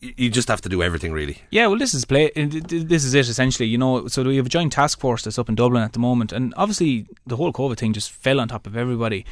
you 0.00 0.30
just 0.30 0.48
have 0.48 0.60
to 0.62 0.68
do 0.68 0.82
everything 0.82 1.12
really. 1.12 1.42
Yeah, 1.50 1.66
well, 1.66 1.78
this 1.78 1.94
is 1.94 2.04
play. 2.04 2.30
This 2.34 3.04
is 3.04 3.14
it 3.14 3.28
essentially. 3.28 3.68
You 3.68 3.78
know, 3.78 4.08
so 4.08 4.22
we 4.22 4.36
have 4.36 4.46
a 4.46 4.50
joint 4.50 4.72
task 4.72 5.00
force 5.00 5.22
that's 5.22 5.38
up 5.38 5.48
in 5.48 5.54
Dublin 5.54 5.82
at 5.82 5.92
the 5.92 5.98
moment, 5.98 6.32
and 6.32 6.54
obviously 6.56 7.06
the 7.26 7.36
whole 7.36 7.52
COVID 7.52 7.78
thing 7.78 7.92
just 7.92 8.10
fell 8.10 8.40
on 8.40 8.48
top 8.48 8.66
of 8.66 8.76
everybody 8.76 9.24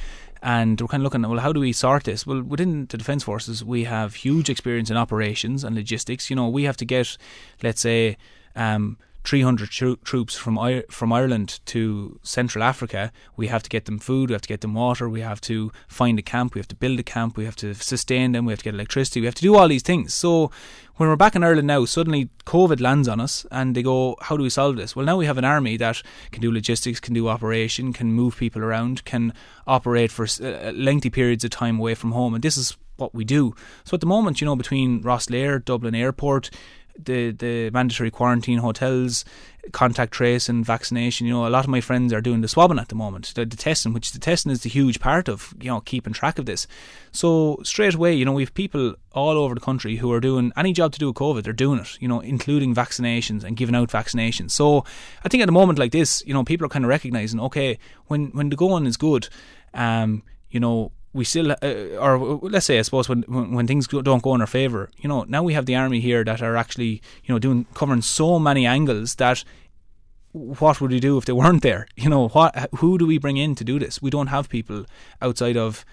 and 0.42 0.80
we're 0.80 0.86
kind 0.86 1.00
of 1.00 1.04
looking 1.04 1.24
at 1.24 1.30
well 1.30 1.40
how 1.40 1.52
do 1.52 1.60
we 1.60 1.72
sort 1.72 2.04
this 2.04 2.26
well 2.26 2.42
within 2.42 2.86
the 2.86 2.98
defence 2.98 3.24
forces 3.24 3.64
we 3.64 3.84
have 3.84 4.14
huge 4.14 4.50
experience 4.50 4.90
in 4.90 4.96
operations 4.96 5.64
and 5.64 5.74
logistics 5.74 6.28
you 6.28 6.36
know 6.36 6.48
we 6.48 6.64
have 6.64 6.76
to 6.76 6.84
get 6.84 7.16
let's 7.62 7.80
say 7.80 8.16
um, 8.54 8.96
300 9.26 9.70
tro- 9.70 9.96
troops 9.96 10.36
from 10.36 10.58
I- 10.58 10.84
from 10.88 11.12
Ireland 11.12 11.60
to 11.66 12.18
Central 12.22 12.62
Africa, 12.62 13.12
we 13.36 13.48
have 13.48 13.62
to 13.64 13.68
get 13.68 13.84
them 13.84 13.98
food, 13.98 14.30
we 14.30 14.34
have 14.34 14.42
to 14.42 14.48
get 14.48 14.60
them 14.60 14.74
water, 14.74 15.08
we 15.08 15.20
have 15.20 15.40
to 15.42 15.72
find 15.88 16.18
a 16.18 16.22
camp, 16.22 16.54
we 16.54 16.60
have 16.60 16.68
to 16.68 16.76
build 16.76 17.00
a 17.00 17.02
camp, 17.02 17.36
we 17.36 17.44
have 17.44 17.56
to 17.56 17.74
sustain 17.74 18.32
them, 18.32 18.46
we 18.46 18.52
have 18.52 18.60
to 18.60 18.64
get 18.64 18.74
electricity, 18.74 19.20
we 19.20 19.26
have 19.26 19.34
to 19.34 19.42
do 19.42 19.56
all 19.56 19.68
these 19.68 19.82
things. 19.82 20.14
So 20.14 20.50
when 20.96 21.08
we're 21.08 21.16
back 21.16 21.34
in 21.34 21.42
Ireland 21.42 21.66
now, 21.66 21.84
suddenly 21.84 22.30
COVID 22.46 22.80
lands 22.80 23.08
on 23.08 23.20
us 23.20 23.44
and 23.50 23.74
they 23.74 23.82
go, 23.82 24.16
how 24.22 24.36
do 24.36 24.42
we 24.44 24.50
solve 24.50 24.76
this? 24.76 24.94
Well, 24.94 25.04
now 25.04 25.16
we 25.16 25.26
have 25.26 25.38
an 25.38 25.44
army 25.44 25.76
that 25.76 26.02
can 26.30 26.40
do 26.40 26.52
logistics, 26.52 27.00
can 27.00 27.12
do 27.12 27.28
operation, 27.28 27.92
can 27.92 28.12
move 28.12 28.36
people 28.36 28.62
around, 28.62 29.04
can 29.04 29.34
operate 29.66 30.10
for 30.12 30.24
uh, 30.24 30.72
lengthy 30.72 31.10
periods 31.10 31.44
of 31.44 31.50
time 31.50 31.78
away 31.78 31.94
from 31.94 32.12
home. 32.12 32.32
And 32.34 32.42
this 32.42 32.56
is 32.56 32.76
what 32.96 33.14
we 33.14 33.24
do. 33.24 33.54
So 33.84 33.94
at 33.94 34.00
the 34.00 34.06
moment, 34.06 34.40
you 34.40 34.46
know, 34.46 34.56
between 34.56 35.02
Rosslare, 35.02 35.62
Dublin 35.62 35.94
Airport, 35.94 36.50
the 36.98 37.30
the 37.32 37.70
mandatory 37.70 38.10
quarantine 38.10 38.58
hotels, 38.58 39.24
contact 39.72 40.12
trace 40.12 40.48
and 40.48 40.64
vaccination. 40.64 41.26
You 41.26 41.34
know, 41.34 41.46
a 41.46 41.50
lot 41.50 41.64
of 41.64 41.70
my 41.70 41.80
friends 41.80 42.12
are 42.12 42.20
doing 42.20 42.40
the 42.40 42.48
swabbing 42.48 42.78
at 42.78 42.88
the 42.88 42.94
moment, 42.94 43.32
the, 43.34 43.44
the 43.44 43.56
testing, 43.56 43.92
which 43.92 44.12
the 44.12 44.18
testing 44.18 44.52
is 44.52 44.62
the 44.62 44.68
huge 44.68 45.00
part 45.00 45.28
of 45.28 45.54
you 45.60 45.68
know 45.68 45.80
keeping 45.80 46.12
track 46.12 46.38
of 46.38 46.46
this. 46.46 46.66
So 47.12 47.60
straight 47.62 47.94
away, 47.94 48.14
you 48.14 48.24
know, 48.24 48.32
we 48.32 48.42
have 48.42 48.54
people 48.54 48.94
all 49.12 49.38
over 49.38 49.54
the 49.54 49.60
country 49.60 49.96
who 49.96 50.12
are 50.12 50.20
doing 50.20 50.52
any 50.56 50.72
job 50.72 50.92
to 50.92 50.98
do 50.98 51.08
with 51.08 51.16
COVID. 51.16 51.42
They're 51.42 51.52
doing 51.52 51.80
it, 51.80 52.00
you 52.00 52.08
know, 52.08 52.20
including 52.20 52.74
vaccinations 52.74 53.44
and 53.44 53.56
giving 53.56 53.74
out 53.74 53.90
vaccinations. 53.90 54.50
So 54.50 54.84
I 55.24 55.28
think 55.28 55.42
at 55.42 55.48
a 55.48 55.52
moment 55.52 55.78
like 55.78 55.92
this, 55.92 56.22
you 56.26 56.34
know, 56.34 56.44
people 56.44 56.66
are 56.66 56.70
kind 56.70 56.84
of 56.84 56.88
recognizing, 56.88 57.40
okay, 57.40 57.78
when 58.06 58.26
when 58.28 58.50
the 58.50 58.56
going 58.56 58.86
is 58.86 58.96
good, 58.96 59.28
um, 59.74 60.22
you 60.50 60.60
know, 60.60 60.92
we 61.16 61.24
still, 61.24 61.52
uh, 61.52 61.56
or 61.98 62.38
let's 62.42 62.66
say, 62.66 62.78
I 62.78 62.82
suppose, 62.82 63.08
when, 63.08 63.22
when, 63.22 63.52
when 63.52 63.66
things 63.66 63.86
don't 63.88 64.22
go 64.22 64.34
in 64.34 64.40
our 64.40 64.46
favour, 64.46 64.90
you 64.98 65.08
know, 65.08 65.24
now 65.24 65.42
we 65.42 65.54
have 65.54 65.66
the 65.66 65.74
army 65.74 66.00
here 66.00 66.22
that 66.24 66.42
are 66.42 66.56
actually, 66.56 67.00
you 67.24 67.34
know, 67.34 67.38
doing 67.38 67.66
covering 67.74 68.02
so 68.02 68.38
many 68.38 68.66
angles 68.66 69.14
that 69.16 69.42
what 70.32 70.80
would 70.80 70.90
we 70.90 71.00
do 71.00 71.16
if 71.16 71.24
they 71.24 71.32
weren't 71.32 71.62
there? 71.62 71.88
You 71.96 72.10
know, 72.10 72.28
what 72.28 72.68
who 72.76 72.98
do 72.98 73.06
we 73.06 73.18
bring 73.18 73.38
in 73.38 73.54
to 73.54 73.64
do 73.64 73.78
this? 73.78 74.02
We 74.02 74.10
don't 74.10 74.26
have 74.26 74.50
people 74.50 74.84
outside 75.22 75.56
of 75.56 75.84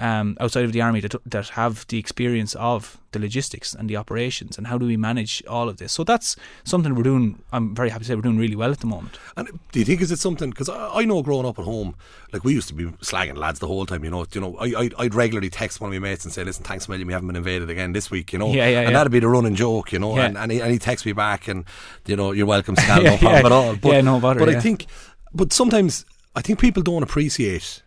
um, 0.00 0.36
outside 0.40 0.64
of 0.64 0.72
the 0.72 0.80
army 0.80 1.00
that 1.00 1.14
that 1.26 1.50
have 1.50 1.86
the 1.88 1.98
experience 1.98 2.54
of 2.56 2.98
the 3.12 3.18
logistics 3.18 3.74
and 3.74 3.90
the 3.90 3.96
operations 3.96 4.56
and 4.56 4.68
how 4.68 4.78
do 4.78 4.86
we 4.86 4.96
manage 4.96 5.42
all 5.46 5.68
of 5.68 5.78
this. 5.78 5.92
So 5.92 6.04
that's 6.04 6.36
something 6.64 6.94
we're 6.94 7.02
doing. 7.02 7.42
I'm 7.52 7.74
very 7.74 7.90
happy 7.90 8.04
to 8.04 8.08
say 8.08 8.14
we're 8.14 8.22
doing 8.22 8.38
really 8.38 8.56
well 8.56 8.70
at 8.70 8.80
the 8.80 8.86
moment. 8.86 9.18
And 9.36 9.48
do 9.72 9.78
you 9.80 9.84
think 9.84 10.00
is 10.00 10.12
it 10.12 10.18
something? 10.18 10.50
Because 10.50 10.68
I, 10.68 11.00
I, 11.00 11.04
know 11.04 11.22
growing 11.22 11.44
up 11.44 11.58
at 11.58 11.64
home, 11.64 11.96
like 12.32 12.44
we 12.44 12.54
used 12.54 12.68
to 12.68 12.74
be 12.74 12.84
slagging 12.84 13.36
lads 13.36 13.58
the 13.58 13.66
whole 13.66 13.84
time. 13.84 14.04
You 14.04 14.10
know, 14.10 14.26
you 14.32 14.40
know, 14.40 14.56
I, 14.58 14.90
I 14.96 15.02
would 15.02 15.14
regularly 15.14 15.50
text 15.50 15.80
one 15.80 15.92
of 15.92 16.00
my 16.00 16.08
mates 16.08 16.24
and 16.24 16.32
say, 16.32 16.44
"Listen, 16.44 16.64
thanks 16.64 16.88
million, 16.88 17.06
we 17.06 17.12
haven't 17.12 17.26
been 17.26 17.36
invaded 17.36 17.68
again 17.68 17.92
this 17.92 18.10
week." 18.10 18.32
You 18.32 18.38
know, 18.38 18.52
yeah, 18.52 18.68
yeah, 18.68 18.80
and 18.80 18.90
yeah. 18.90 18.98
that'd 18.98 19.12
be 19.12 19.20
the 19.20 19.28
running 19.28 19.54
joke. 19.54 19.92
You 19.92 19.98
know, 19.98 20.16
yeah. 20.16 20.26
and 20.26 20.38
and 20.38 20.52
he, 20.52 20.60
and 20.60 20.72
he 20.72 20.78
texts 20.78 21.04
me 21.04 21.12
back, 21.12 21.48
and 21.48 21.64
you 22.06 22.16
know, 22.16 22.32
you're 22.32 22.46
welcome, 22.46 22.76
Scal, 22.76 23.02
no 23.04 23.16
problem 23.16 23.46
at 23.46 23.52
all. 23.52 23.76
But, 23.76 23.92
yeah, 23.92 24.00
no 24.00 24.20
bother. 24.20 24.40
But 24.40 24.50
I 24.50 24.60
think, 24.60 24.86
but 25.34 25.52
sometimes 25.52 26.04
I 26.34 26.42
think 26.42 26.58
people 26.58 26.82
don't 26.82 27.02
appreciate 27.02 27.82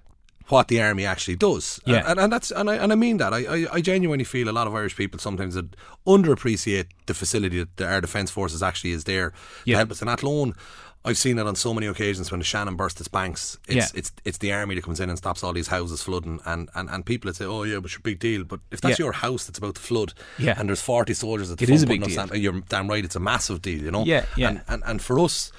what 0.47 0.67
the 0.67 0.81
army 0.81 1.05
actually 1.05 1.35
does. 1.35 1.79
Yeah. 1.85 2.03
And, 2.05 2.19
and 2.19 2.31
that's 2.33 2.51
and 2.51 2.69
I 2.69 2.75
and 2.75 2.91
I 2.91 2.95
mean 2.95 3.17
that. 3.17 3.33
I, 3.33 3.39
I, 3.45 3.67
I 3.73 3.81
genuinely 3.81 4.25
feel 4.25 4.49
a 4.49 4.51
lot 4.51 4.67
of 4.67 4.75
Irish 4.75 4.95
people 4.95 5.19
sometimes 5.19 5.55
that 5.55 5.75
underappreciate 6.05 6.87
the 7.05 7.13
facility 7.13 7.59
that 7.59 7.77
the, 7.77 7.87
our 7.87 8.01
defence 8.01 8.31
forces 8.31 8.61
actually 8.61 8.91
is 8.91 9.03
there 9.05 9.33
yeah. 9.65 9.73
to 9.73 9.77
help 9.77 9.91
us. 9.91 10.01
And 10.01 10.09
Athlone 10.09 10.53
I've 11.05 11.17
seen 11.17 11.37
it 11.37 11.45
on 11.45 11.55
so 11.55 11.73
many 11.73 11.87
occasions 11.87 12.31
when 12.31 12.39
the 12.39 12.45
Shannon 12.45 12.77
burst 12.77 12.97
its 13.01 13.09
banks. 13.09 13.57
It's 13.67 13.75
Yeah. 13.75 13.87
it's 13.99 14.11
it's 14.23 14.37
the 14.37 14.53
army 14.53 14.75
that 14.75 14.83
comes 14.85 14.99
in 15.01 15.09
and 15.09 15.17
stops 15.17 15.43
all 15.43 15.51
these 15.51 15.67
houses 15.67 16.01
flooding 16.01 16.39
and, 16.45 16.69
and, 16.75 16.89
and 16.89 17.05
people 17.05 17.29
that 17.29 17.35
say, 17.35 17.45
Oh 17.45 17.63
yeah, 17.63 17.75
but 17.79 17.85
it's 17.87 17.97
a 17.97 18.01
big 18.01 18.19
deal. 18.19 18.45
But 18.45 18.61
if 18.71 18.79
that's 18.79 18.99
Yeah. 18.99 19.05
your 19.05 19.11
house 19.13 19.45
that's 19.45 19.57
about 19.57 19.75
to 19.75 19.81
flood 19.81 20.13
Yeah. 20.39 20.55
and 20.57 20.69
there's 20.69 20.81
forty 20.81 21.13
soldiers 21.13 21.51
at 21.51 21.57
the 21.57 21.63
It 21.65 21.69
is 21.69 21.83
a 21.83 21.87
big 21.87 22.03
deal. 22.03 22.09
stand- 22.09 22.31
you're 22.41 22.61
damn 22.69 22.87
right 22.87 23.03
it's 23.03 23.17
a 23.17 23.19
massive 23.19 23.61
deal, 23.61 23.81
you 23.81 23.91
know? 23.91 24.05
Yeah, 24.05 24.25
yeah. 24.37 24.47
And 24.49 24.61
and, 24.69 24.83
and 24.85 25.01
for 25.01 25.19
us 25.19 25.51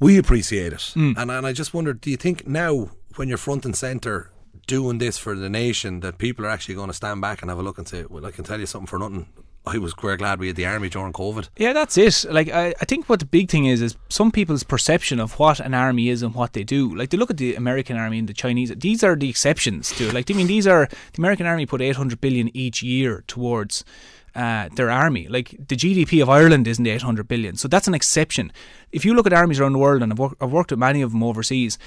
we 0.00 0.18
appreciate 0.18 0.72
it. 0.72 0.92
Mm. 0.96 1.14
And 1.16 1.30
and 1.30 1.46
I 1.46 1.52
just 1.52 1.72
wonder, 1.72 1.92
do 1.92 2.10
you 2.10 2.16
think 2.16 2.48
now 2.48 2.90
when 3.20 3.28
you're 3.28 3.36
front 3.36 3.66
and 3.66 3.76
centre 3.76 4.30
doing 4.66 4.96
this 4.96 5.18
for 5.18 5.36
the 5.36 5.50
nation 5.50 6.00
that 6.00 6.16
people 6.16 6.46
are 6.46 6.48
actually 6.48 6.74
going 6.74 6.88
to 6.88 6.94
stand 6.94 7.20
back 7.20 7.42
and 7.42 7.50
have 7.50 7.58
a 7.58 7.62
look 7.62 7.76
and 7.76 7.86
say, 7.86 8.02
Well, 8.08 8.24
I 8.24 8.30
can 8.30 8.44
tell 8.44 8.58
you 8.58 8.64
something 8.64 8.86
for 8.86 8.98
nothing. 8.98 9.26
I 9.66 9.76
was 9.76 9.92
quite 9.92 10.20
glad 10.20 10.40
we 10.40 10.46
had 10.46 10.56
the 10.56 10.64
army 10.64 10.88
during 10.88 11.12
COVID. 11.12 11.50
Yeah, 11.58 11.74
that's 11.74 11.98
it. 11.98 12.24
Like, 12.32 12.48
I, 12.48 12.68
I 12.80 12.84
think 12.86 13.10
what 13.10 13.20
the 13.20 13.26
big 13.26 13.50
thing 13.50 13.66
is 13.66 13.82
is 13.82 13.94
some 14.08 14.32
people's 14.32 14.62
perception 14.62 15.20
of 15.20 15.38
what 15.38 15.60
an 15.60 15.74
army 15.74 16.08
is 16.08 16.22
and 16.22 16.34
what 16.34 16.54
they 16.54 16.64
do. 16.64 16.96
Like, 16.96 17.10
they 17.10 17.18
look 17.18 17.28
at 17.28 17.36
the 17.36 17.56
American 17.56 17.98
army 17.98 18.18
and 18.18 18.26
the 18.26 18.32
Chinese. 18.32 18.72
These 18.74 19.04
are 19.04 19.14
the 19.14 19.28
exceptions 19.28 19.90
to 19.98 20.08
it. 20.08 20.14
Like, 20.14 20.30
I 20.30 20.34
mean, 20.34 20.46
these 20.46 20.66
are 20.66 20.86
the 20.86 21.18
American 21.18 21.44
army 21.44 21.66
put 21.66 21.82
eight 21.82 21.96
hundred 21.96 22.22
billion 22.22 22.48
each 22.56 22.82
year 22.82 23.22
towards. 23.26 23.84
Uh, 24.32 24.68
their 24.76 24.88
army, 24.88 25.26
like 25.26 25.50
the 25.50 25.74
GDP 25.74 26.22
of 26.22 26.28
Ireland, 26.30 26.68
isn't 26.68 26.86
800 26.86 27.26
billion, 27.26 27.56
so 27.56 27.66
that's 27.66 27.88
an 27.88 27.94
exception. 27.94 28.52
If 28.92 29.04
you 29.04 29.12
look 29.12 29.26
at 29.26 29.32
armies 29.32 29.58
around 29.58 29.72
the 29.72 29.80
world, 29.80 30.04
and 30.04 30.12
I've, 30.12 30.20
work, 30.20 30.36
I've 30.40 30.52
worked 30.52 30.70
with 30.70 30.78
many 30.78 31.02
of 31.02 31.10
them 31.10 31.24
overseas, 31.24 31.78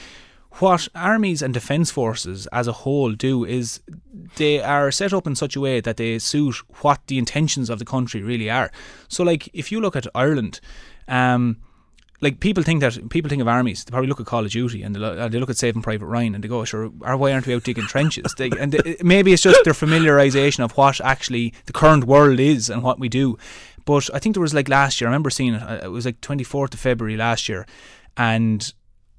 what 0.59 0.87
armies 0.93 1.41
and 1.41 1.53
defence 1.53 1.89
forces 1.91 2.47
as 2.47 2.67
a 2.67 2.71
whole 2.71 3.13
do 3.13 3.43
is 3.43 3.81
they 4.35 4.61
are 4.61 4.91
set 4.91 5.13
up 5.13 5.25
in 5.25 5.35
such 5.35 5.55
a 5.55 5.59
way 5.59 5.81
that 5.81 5.97
they 5.97 6.19
suit 6.19 6.55
what 6.81 7.01
the 7.07 7.17
intentions 7.17 7.69
of 7.69 7.79
the 7.79 7.85
country 7.85 8.21
really 8.21 8.49
are. 8.49 8.71
So, 9.07 9.23
like, 9.23 9.49
if 9.53 9.71
you 9.71 9.81
look 9.81 9.95
at 9.95 10.05
Ireland, 10.13 10.59
um, 11.07 11.57
like 12.21 12.39
people 12.39 12.63
think 12.63 12.81
that 12.81 13.09
people 13.09 13.29
think 13.29 13.41
of 13.41 13.47
armies. 13.47 13.83
They 13.83 13.91
probably 13.91 14.07
look 14.07 14.19
at 14.21 14.25
Call 14.27 14.45
of 14.45 14.51
Duty 14.51 14.81
and 14.83 14.95
they 14.95 14.99
look, 14.99 15.49
at 15.49 15.57
Saving 15.57 15.81
Private 15.81 16.05
Ryan 16.05 16.35
and 16.35 16.43
they 16.43 16.47
go, 16.47 16.63
"Sure, 16.63 16.87
why 16.87 17.33
aren't 17.33 17.47
we 17.47 17.53
out 17.53 17.63
digging 17.63 17.85
trenches?" 17.85 18.33
They, 18.37 18.49
and 18.59 18.71
they, 18.71 18.95
maybe 19.03 19.33
it's 19.33 19.43
just 19.43 19.63
their 19.65 19.73
familiarization 19.73 20.63
of 20.63 20.77
what 20.77 21.01
actually 21.01 21.53
the 21.65 21.73
current 21.73 22.05
world 22.05 22.39
is 22.39 22.69
and 22.69 22.81
what 22.81 22.99
we 22.99 23.09
do. 23.09 23.37
But 23.85 24.09
I 24.13 24.19
think 24.19 24.35
there 24.35 24.41
was 24.41 24.53
like 24.53 24.69
last 24.69 25.01
year. 25.01 25.09
I 25.09 25.11
remember 25.11 25.29
seeing 25.29 25.55
it. 25.55 25.61
uh, 25.61 25.81
It 25.83 25.91
was 25.91 26.05
like 26.05 26.21
twenty 26.21 26.45
fourth 26.45 26.73
of 26.73 26.79
February 26.79 27.17
last 27.17 27.49
year, 27.49 27.65
and 28.15 28.73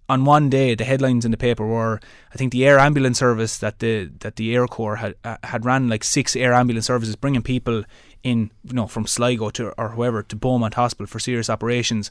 on 0.08 0.24
one 0.24 0.50
day 0.50 0.74
the 0.74 0.84
headlines 0.84 1.24
in 1.24 1.30
the 1.30 1.36
paper 1.36 1.66
were 1.66 2.00
I 2.32 2.36
think 2.36 2.52
the 2.52 2.66
air 2.66 2.78
ambulance 2.78 3.18
service 3.18 3.58
that 3.58 3.78
the 3.78 4.10
that 4.20 4.36
the 4.36 4.54
Air 4.54 4.66
Corps 4.66 4.96
had 4.96 5.14
uh, 5.24 5.36
had 5.42 5.64
ran 5.64 5.88
like 5.88 6.04
six 6.04 6.36
air 6.36 6.52
ambulance 6.52 6.86
services 6.86 7.16
bringing 7.16 7.42
people 7.42 7.84
in 8.22 8.50
you 8.64 8.74
know 8.74 8.86
from 8.86 9.06
Sligo 9.06 9.50
to 9.50 9.70
or 9.78 9.90
whoever 9.90 10.22
to 10.22 10.36
Beaumont 10.36 10.74
Hospital 10.74 11.06
for 11.06 11.18
serious 11.18 11.48
operations 11.48 12.10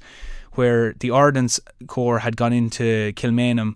where 0.53 0.94
the 0.94 1.11
Ordnance 1.11 1.60
Corps 1.88 2.20
had 2.20 2.38
gone 2.38 2.53
into 2.53 3.14
Kilmainham 3.14 3.76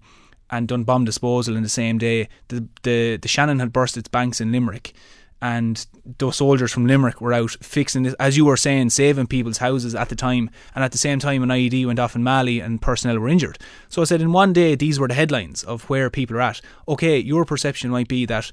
and 0.49 0.67
done 0.67 0.83
bomb 0.83 1.05
disposal 1.05 1.55
in 1.55 1.63
the 1.63 1.69
same 1.69 1.97
day. 1.97 2.29
The 2.47 2.67
the, 2.83 3.17
the 3.17 3.27
Shannon 3.27 3.59
had 3.59 3.73
burst 3.73 3.97
its 3.97 4.07
banks 4.07 4.41
in 4.41 4.51
Limerick 4.51 4.93
and 5.41 5.85
those 6.17 6.37
soldiers 6.37 6.71
from 6.71 6.87
Limerick 6.87 7.21
were 7.21 7.33
out 7.33 7.51
fixing 7.61 8.03
this, 8.03 8.15
as 8.15 8.37
you 8.37 8.45
were 8.45 8.57
saying, 8.57 8.89
saving 8.89 9.27
people's 9.27 9.59
houses 9.59 9.93
at 9.93 10.09
the 10.09 10.15
time, 10.15 10.49
and 10.73 10.83
at 10.83 10.91
the 10.91 10.97
same 10.97 11.19
time, 11.19 11.43
an 11.43 11.49
IED 11.49 11.85
went 11.85 11.99
off 11.99 12.15
in 12.15 12.23
Mali 12.23 12.59
and 12.59 12.81
personnel 12.81 13.19
were 13.19 13.29
injured. 13.29 13.59
So 13.89 14.01
I 14.01 14.05
said, 14.05 14.21
in 14.21 14.31
one 14.31 14.53
day, 14.53 14.75
these 14.75 14.99
were 14.99 15.07
the 15.07 15.13
headlines 15.13 15.63
of 15.63 15.83
where 15.89 16.09
people 16.09 16.37
are 16.37 16.41
at. 16.41 16.61
Okay, 16.87 17.19
your 17.19 17.45
perception 17.45 17.91
might 17.91 18.07
be 18.07 18.25
that 18.25 18.51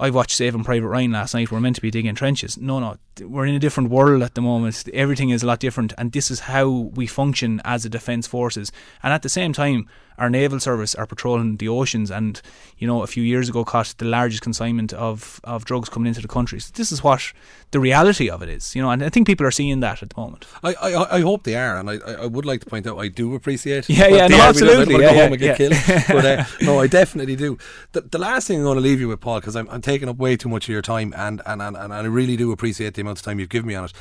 I 0.00 0.08
watched 0.08 0.36
Saving 0.36 0.64
Private 0.64 0.88
Ryan 0.88 1.12
last 1.12 1.34
night. 1.34 1.50
We're 1.50 1.60
meant 1.60 1.76
to 1.76 1.82
be 1.82 1.90
digging 1.90 2.14
trenches. 2.14 2.56
No, 2.56 2.80
no, 2.80 2.96
we're 3.20 3.44
in 3.44 3.54
a 3.54 3.58
different 3.58 3.90
world 3.90 4.22
at 4.22 4.34
the 4.34 4.40
moment. 4.40 4.88
Everything 4.94 5.28
is 5.28 5.42
a 5.42 5.46
lot 5.46 5.60
different, 5.60 5.92
and 5.98 6.12
this 6.12 6.30
is 6.30 6.40
how 6.40 6.68
we 6.68 7.06
function 7.06 7.60
as 7.66 7.84
a 7.84 7.90
defence 7.90 8.26
forces. 8.26 8.72
And 9.02 9.12
at 9.12 9.20
the 9.20 9.28
same 9.28 9.52
time, 9.52 9.88
our 10.20 10.30
naval 10.30 10.60
service 10.60 10.94
are 10.94 11.06
patrolling 11.06 11.56
the 11.56 11.68
oceans, 11.68 12.10
and 12.10 12.40
you 12.78 12.86
know, 12.86 13.02
a 13.02 13.06
few 13.06 13.22
years 13.22 13.48
ago, 13.48 13.64
caught 13.64 13.94
the 13.98 14.04
largest 14.04 14.42
consignment 14.42 14.92
of 14.92 15.40
of 15.44 15.64
drugs 15.64 15.88
coming 15.88 16.08
into 16.08 16.20
the 16.20 16.28
country. 16.28 16.60
So 16.60 16.70
this 16.74 16.92
is 16.92 17.02
what 17.02 17.32
the 17.72 17.80
reality 17.80 18.28
of 18.28 18.42
it 18.42 18.48
is, 18.48 18.76
you 18.76 18.82
know. 18.82 18.90
And 18.90 19.02
I 19.02 19.08
think 19.08 19.26
people 19.26 19.46
are 19.46 19.50
seeing 19.50 19.80
that 19.80 20.02
at 20.02 20.10
the 20.10 20.20
moment. 20.20 20.46
I, 20.62 20.74
I, 20.74 21.16
I 21.16 21.20
hope 21.20 21.44
they 21.44 21.56
are, 21.56 21.78
and 21.78 21.90
I, 21.90 21.98
I 22.24 22.26
would 22.26 22.44
like 22.44 22.60
to 22.60 22.66
point 22.66 22.86
out 22.86 22.98
I 22.98 23.08
do 23.08 23.34
appreciate. 23.34 23.88
Yeah, 23.88 24.08
yeah, 24.08 24.26
no, 24.28 24.36
army 24.36 24.36
does. 24.36 24.40
I 24.40 24.48
absolutely, 24.48 24.94
yeah, 24.94 25.12
yeah, 25.12 25.22
home 25.22 25.32
and 25.32 25.38
get 25.40 25.60
yeah. 25.60 25.68
killed. 25.68 26.04
But 26.08 26.24
uh, 26.24 26.44
no, 26.62 26.80
I 26.80 26.86
definitely 26.86 27.36
do. 27.36 27.58
The, 27.92 28.02
the 28.02 28.18
last 28.18 28.46
thing 28.46 28.58
I'm 28.58 28.64
going 28.64 28.76
to 28.76 28.82
leave 28.82 29.00
you 29.00 29.08
with, 29.08 29.20
Paul, 29.20 29.40
because 29.40 29.56
I'm, 29.56 29.68
I'm 29.70 29.80
taking 29.80 30.08
up 30.08 30.16
way 30.16 30.36
too 30.36 30.48
much 30.48 30.64
of 30.64 30.72
your 30.72 30.82
time, 30.82 31.14
and, 31.16 31.40
and, 31.46 31.62
and, 31.62 31.76
and 31.76 31.92
I 31.92 32.04
really 32.04 32.36
do 32.36 32.52
appreciate 32.52 32.94
the 32.94 33.02
amount 33.02 33.18
of 33.18 33.24
time 33.24 33.40
you've 33.40 33.48
given 33.48 33.68
me 33.68 33.74
on 33.74 33.86
it. 33.86 33.92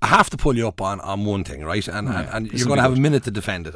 I 0.00 0.06
have 0.06 0.30
to 0.30 0.36
pull 0.36 0.56
you 0.56 0.68
up 0.68 0.80
on, 0.80 1.00
on 1.00 1.24
one 1.24 1.44
thing, 1.44 1.64
right? 1.64 1.86
And, 1.86 2.08
and, 2.08 2.28
and 2.28 2.52
you're 2.52 2.66
going 2.66 2.78
to 2.78 2.82
have 2.82 2.96
a 2.96 3.00
minute 3.00 3.24
to 3.24 3.30
defend 3.30 3.66
it. 3.66 3.74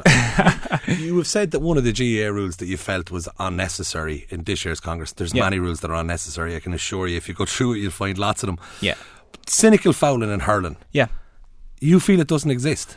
you 0.98 1.16
have 1.16 1.26
said 1.26 1.50
that 1.50 1.60
one 1.60 1.76
of 1.76 1.84
the 1.84 1.89
GAA 1.92 2.30
rules 2.30 2.56
that 2.56 2.66
you 2.66 2.76
felt 2.76 3.10
was 3.10 3.28
unnecessary 3.38 4.26
in 4.30 4.44
this 4.44 4.64
year's 4.64 4.80
Congress. 4.80 5.12
There's 5.12 5.34
Yeah. 5.34 5.44
many 5.44 5.58
rules 5.58 5.80
that 5.80 5.90
are 5.90 6.00
unnecessary. 6.00 6.56
I 6.56 6.60
can 6.60 6.72
assure 6.74 7.06
you. 7.08 7.16
If 7.16 7.28
you 7.28 7.34
go 7.34 7.44
through 7.46 7.74
it, 7.74 7.78
you'll 7.78 7.90
find 7.90 8.16
lots 8.18 8.42
of 8.42 8.48
them. 8.48 8.58
Yeah, 8.80 8.94
Cynical 9.46 9.92
fouling 9.92 10.30
and 10.30 10.42
hurling. 10.42 10.76
yeah. 10.92 11.08
You 11.80 11.98
feel 11.98 12.20
it 12.20 12.28
doesn't 12.28 12.50
exist. 12.50 12.96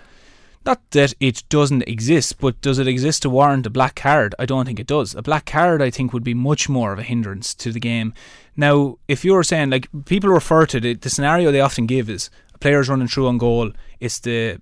Not 0.66 0.82
that 0.92 1.14
it 1.20 1.44
doesn't 1.50 1.84
exist, 1.88 2.38
but 2.40 2.60
does 2.62 2.80
it 2.80 2.88
exist 2.88 3.22
to 3.24 3.30
warrant 3.30 3.66
a 3.66 3.70
black 3.70 3.96
card? 3.96 4.34
I 4.40 4.46
don't 4.46 4.66
think 4.66 4.80
it 4.80 4.88
does. 4.88 5.14
A 5.16 5.22
black 5.22 5.46
card, 5.46 5.82
I 5.82 5.90
think, 5.90 6.14
would 6.14 6.24
be 6.24 6.34
much 6.34 6.70
more 6.70 6.94
of 6.94 7.00
a 7.00 7.04
hindrance 7.04 7.54
to 7.56 7.72
the 7.72 7.80
game. 7.82 8.14
Now, 8.56 8.98
if 9.08 9.26
you're 9.26 9.44
saying, 9.44 9.72
like, 9.72 9.88
people 10.06 10.30
refer 10.30 10.66
to 10.68 10.80
the, 10.80 10.94
the 10.96 11.10
scenario 11.10 11.52
they 11.52 11.60
often 11.62 11.86
give 11.86 12.10
is 12.10 12.30
a 12.54 12.58
player's 12.58 12.88
running 12.90 13.08
through 13.10 13.28
on 13.28 13.38
goal, 13.38 13.72
it's 14.00 14.20
the 14.20 14.62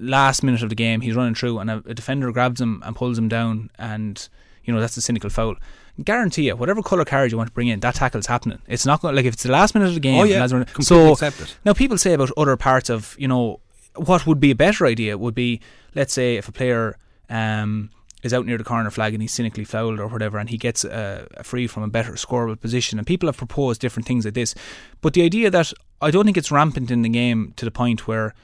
last 0.00 0.42
minute 0.42 0.62
of 0.62 0.68
the 0.68 0.74
game, 0.74 1.00
he's 1.00 1.14
running 1.14 1.34
through, 1.34 1.58
and 1.58 1.70
a, 1.70 1.82
a 1.86 1.94
defender 1.94 2.30
grabs 2.32 2.60
him 2.60 2.82
and 2.84 2.96
pulls 2.96 3.18
him 3.18 3.28
down, 3.28 3.70
and, 3.78 4.28
you 4.64 4.72
know, 4.72 4.80
that's 4.80 4.96
a 4.96 5.02
cynical 5.02 5.30
foul. 5.30 5.56
Guarantee 6.02 6.46
you, 6.46 6.56
whatever 6.56 6.82
colour 6.82 7.04
card 7.04 7.30
you 7.30 7.36
want 7.36 7.48
to 7.48 7.54
bring 7.54 7.68
in, 7.68 7.80
that 7.80 7.94
tackle's 7.94 8.26
happening. 8.26 8.60
It's 8.66 8.86
not 8.86 9.02
going 9.02 9.14
like 9.14 9.26
if 9.26 9.34
it's 9.34 9.42
the 9.42 9.52
last 9.52 9.74
minute 9.74 9.88
of 9.88 9.94
the 9.94 10.00
game. 10.00 10.18
Oh, 10.20 10.24
yeah, 10.24 10.40
running- 10.40 10.64
completely 10.64 10.84
so 10.84 11.12
accept 11.12 11.40
it. 11.42 11.56
now 11.66 11.74
people 11.74 11.98
say 11.98 12.14
about 12.14 12.30
other 12.36 12.56
parts 12.56 12.88
of 12.88 13.14
you 13.18 13.28
know 13.28 13.60
what 13.96 14.26
would 14.26 14.40
be 14.40 14.50
a 14.50 14.54
better 14.54 14.86
idea 14.86 15.18
would 15.18 15.34
be, 15.34 15.60
let's 15.94 16.14
say, 16.14 16.36
if 16.36 16.48
a 16.48 16.52
player 16.52 16.96
um, 17.28 17.90
is 18.22 18.32
out 18.32 18.46
near 18.46 18.58
the 18.58 18.64
corner 18.64 18.90
flag 18.90 19.12
and 19.12 19.22
he's 19.22 19.32
cynically 19.32 19.64
fouled 19.64 20.00
or 20.00 20.06
whatever, 20.06 20.38
and 20.38 20.48
he 20.48 20.56
gets 20.56 20.84
a, 20.84 21.26
a 21.36 21.44
free 21.44 21.66
from 21.66 21.82
a 21.82 21.88
better 21.88 22.12
scoreable 22.12 22.58
position. 22.58 22.98
And 22.98 23.06
people 23.06 23.28
have 23.28 23.36
proposed 23.36 23.80
different 23.80 24.06
things 24.06 24.24
like 24.24 24.34
this, 24.34 24.54
but 25.00 25.14
the 25.14 25.22
idea 25.22 25.50
that 25.50 25.72
I 26.00 26.10
don't 26.10 26.24
think 26.24 26.36
it's 26.36 26.50
rampant 26.50 26.90
in 26.90 27.02
the 27.02 27.08
game 27.08 27.52
to 27.56 27.64
the 27.64 27.70
point 27.70 28.06
where, 28.06 28.34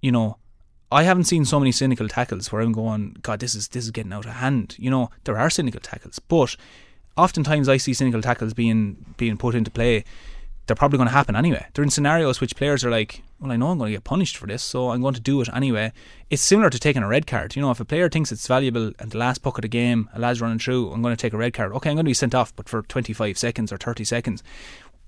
you 0.00 0.12
know, 0.12 0.38
I 0.92 1.02
haven't 1.02 1.24
seen 1.24 1.44
so 1.44 1.58
many 1.58 1.72
cynical 1.72 2.08
tackles 2.08 2.52
where 2.52 2.62
I'm 2.62 2.72
going, 2.72 3.16
God, 3.22 3.40
this 3.40 3.54
is 3.54 3.68
this 3.68 3.84
is 3.84 3.90
getting 3.90 4.12
out 4.12 4.26
of 4.26 4.32
hand. 4.32 4.76
You 4.78 4.90
know, 4.90 5.10
there 5.24 5.38
are 5.38 5.50
cynical 5.50 5.80
tackles, 5.80 6.18
but 6.18 6.56
oftentimes 7.16 7.68
I 7.68 7.78
see 7.78 7.94
cynical 7.94 8.22
tackles 8.22 8.54
being 8.54 9.14
being 9.16 9.36
put 9.36 9.54
into 9.54 9.70
play 9.70 10.04
they're 10.66 10.76
probably 10.76 10.96
going 10.96 11.08
to 11.08 11.14
happen 11.14 11.36
anyway. 11.36 11.66
They're 11.74 11.84
in 11.84 11.90
scenarios 11.90 12.40
which 12.40 12.56
players 12.56 12.84
are 12.84 12.90
like, 12.90 13.22
well, 13.38 13.52
I 13.52 13.56
know 13.56 13.68
I'm 13.68 13.78
going 13.78 13.92
to 13.92 13.96
get 13.96 14.04
punished 14.04 14.36
for 14.36 14.46
this, 14.46 14.62
so 14.62 14.90
I'm 14.90 15.02
going 15.02 15.14
to 15.14 15.20
do 15.20 15.40
it 15.42 15.48
anyway. 15.52 15.92
It's 16.30 16.42
similar 16.42 16.70
to 16.70 16.78
taking 16.78 17.02
a 17.02 17.08
red 17.08 17.26
card. 17.26 17.54
You 17.54 17.62
know, 17.62 17.70
if 17.70 17.80
a 17.80 17.84
player 17.84 18.08
thinks 18.08 18.32
it's 18.32 18.46
valuable 18.46 18.92
and 18.98 19.10
the 19.10 19.18
last 19.18 19.42
puck 19.42 19.58
of 19.58 19.62
the 19.62 19.68
game, 19.68 20.08
a 20.14 20.18
lad's 20.18 20.40
running 20.40 20.58
through, 20.58 20.90
I'm 20.90 21.02
going 21.02 21.14
to 21.14 21.20
take 21.20 21.34
a 21.34 21.38
red 21.38 21.52
card. 21.52 21.72
Okay, 21.72 21.90
I'm 21.90 21.96
going 21.96 22.06
to 22.06 22.10
be 22.10 22.14
sent 22.14 22.34
off, 22.34 22.54
but 22.56 22.68
for 22.68 22.82
25 22.82 23.36
seconds 23.36 23.72
or 23.72 23.76
30 23.76 24.04
seconds. 24.04 24.42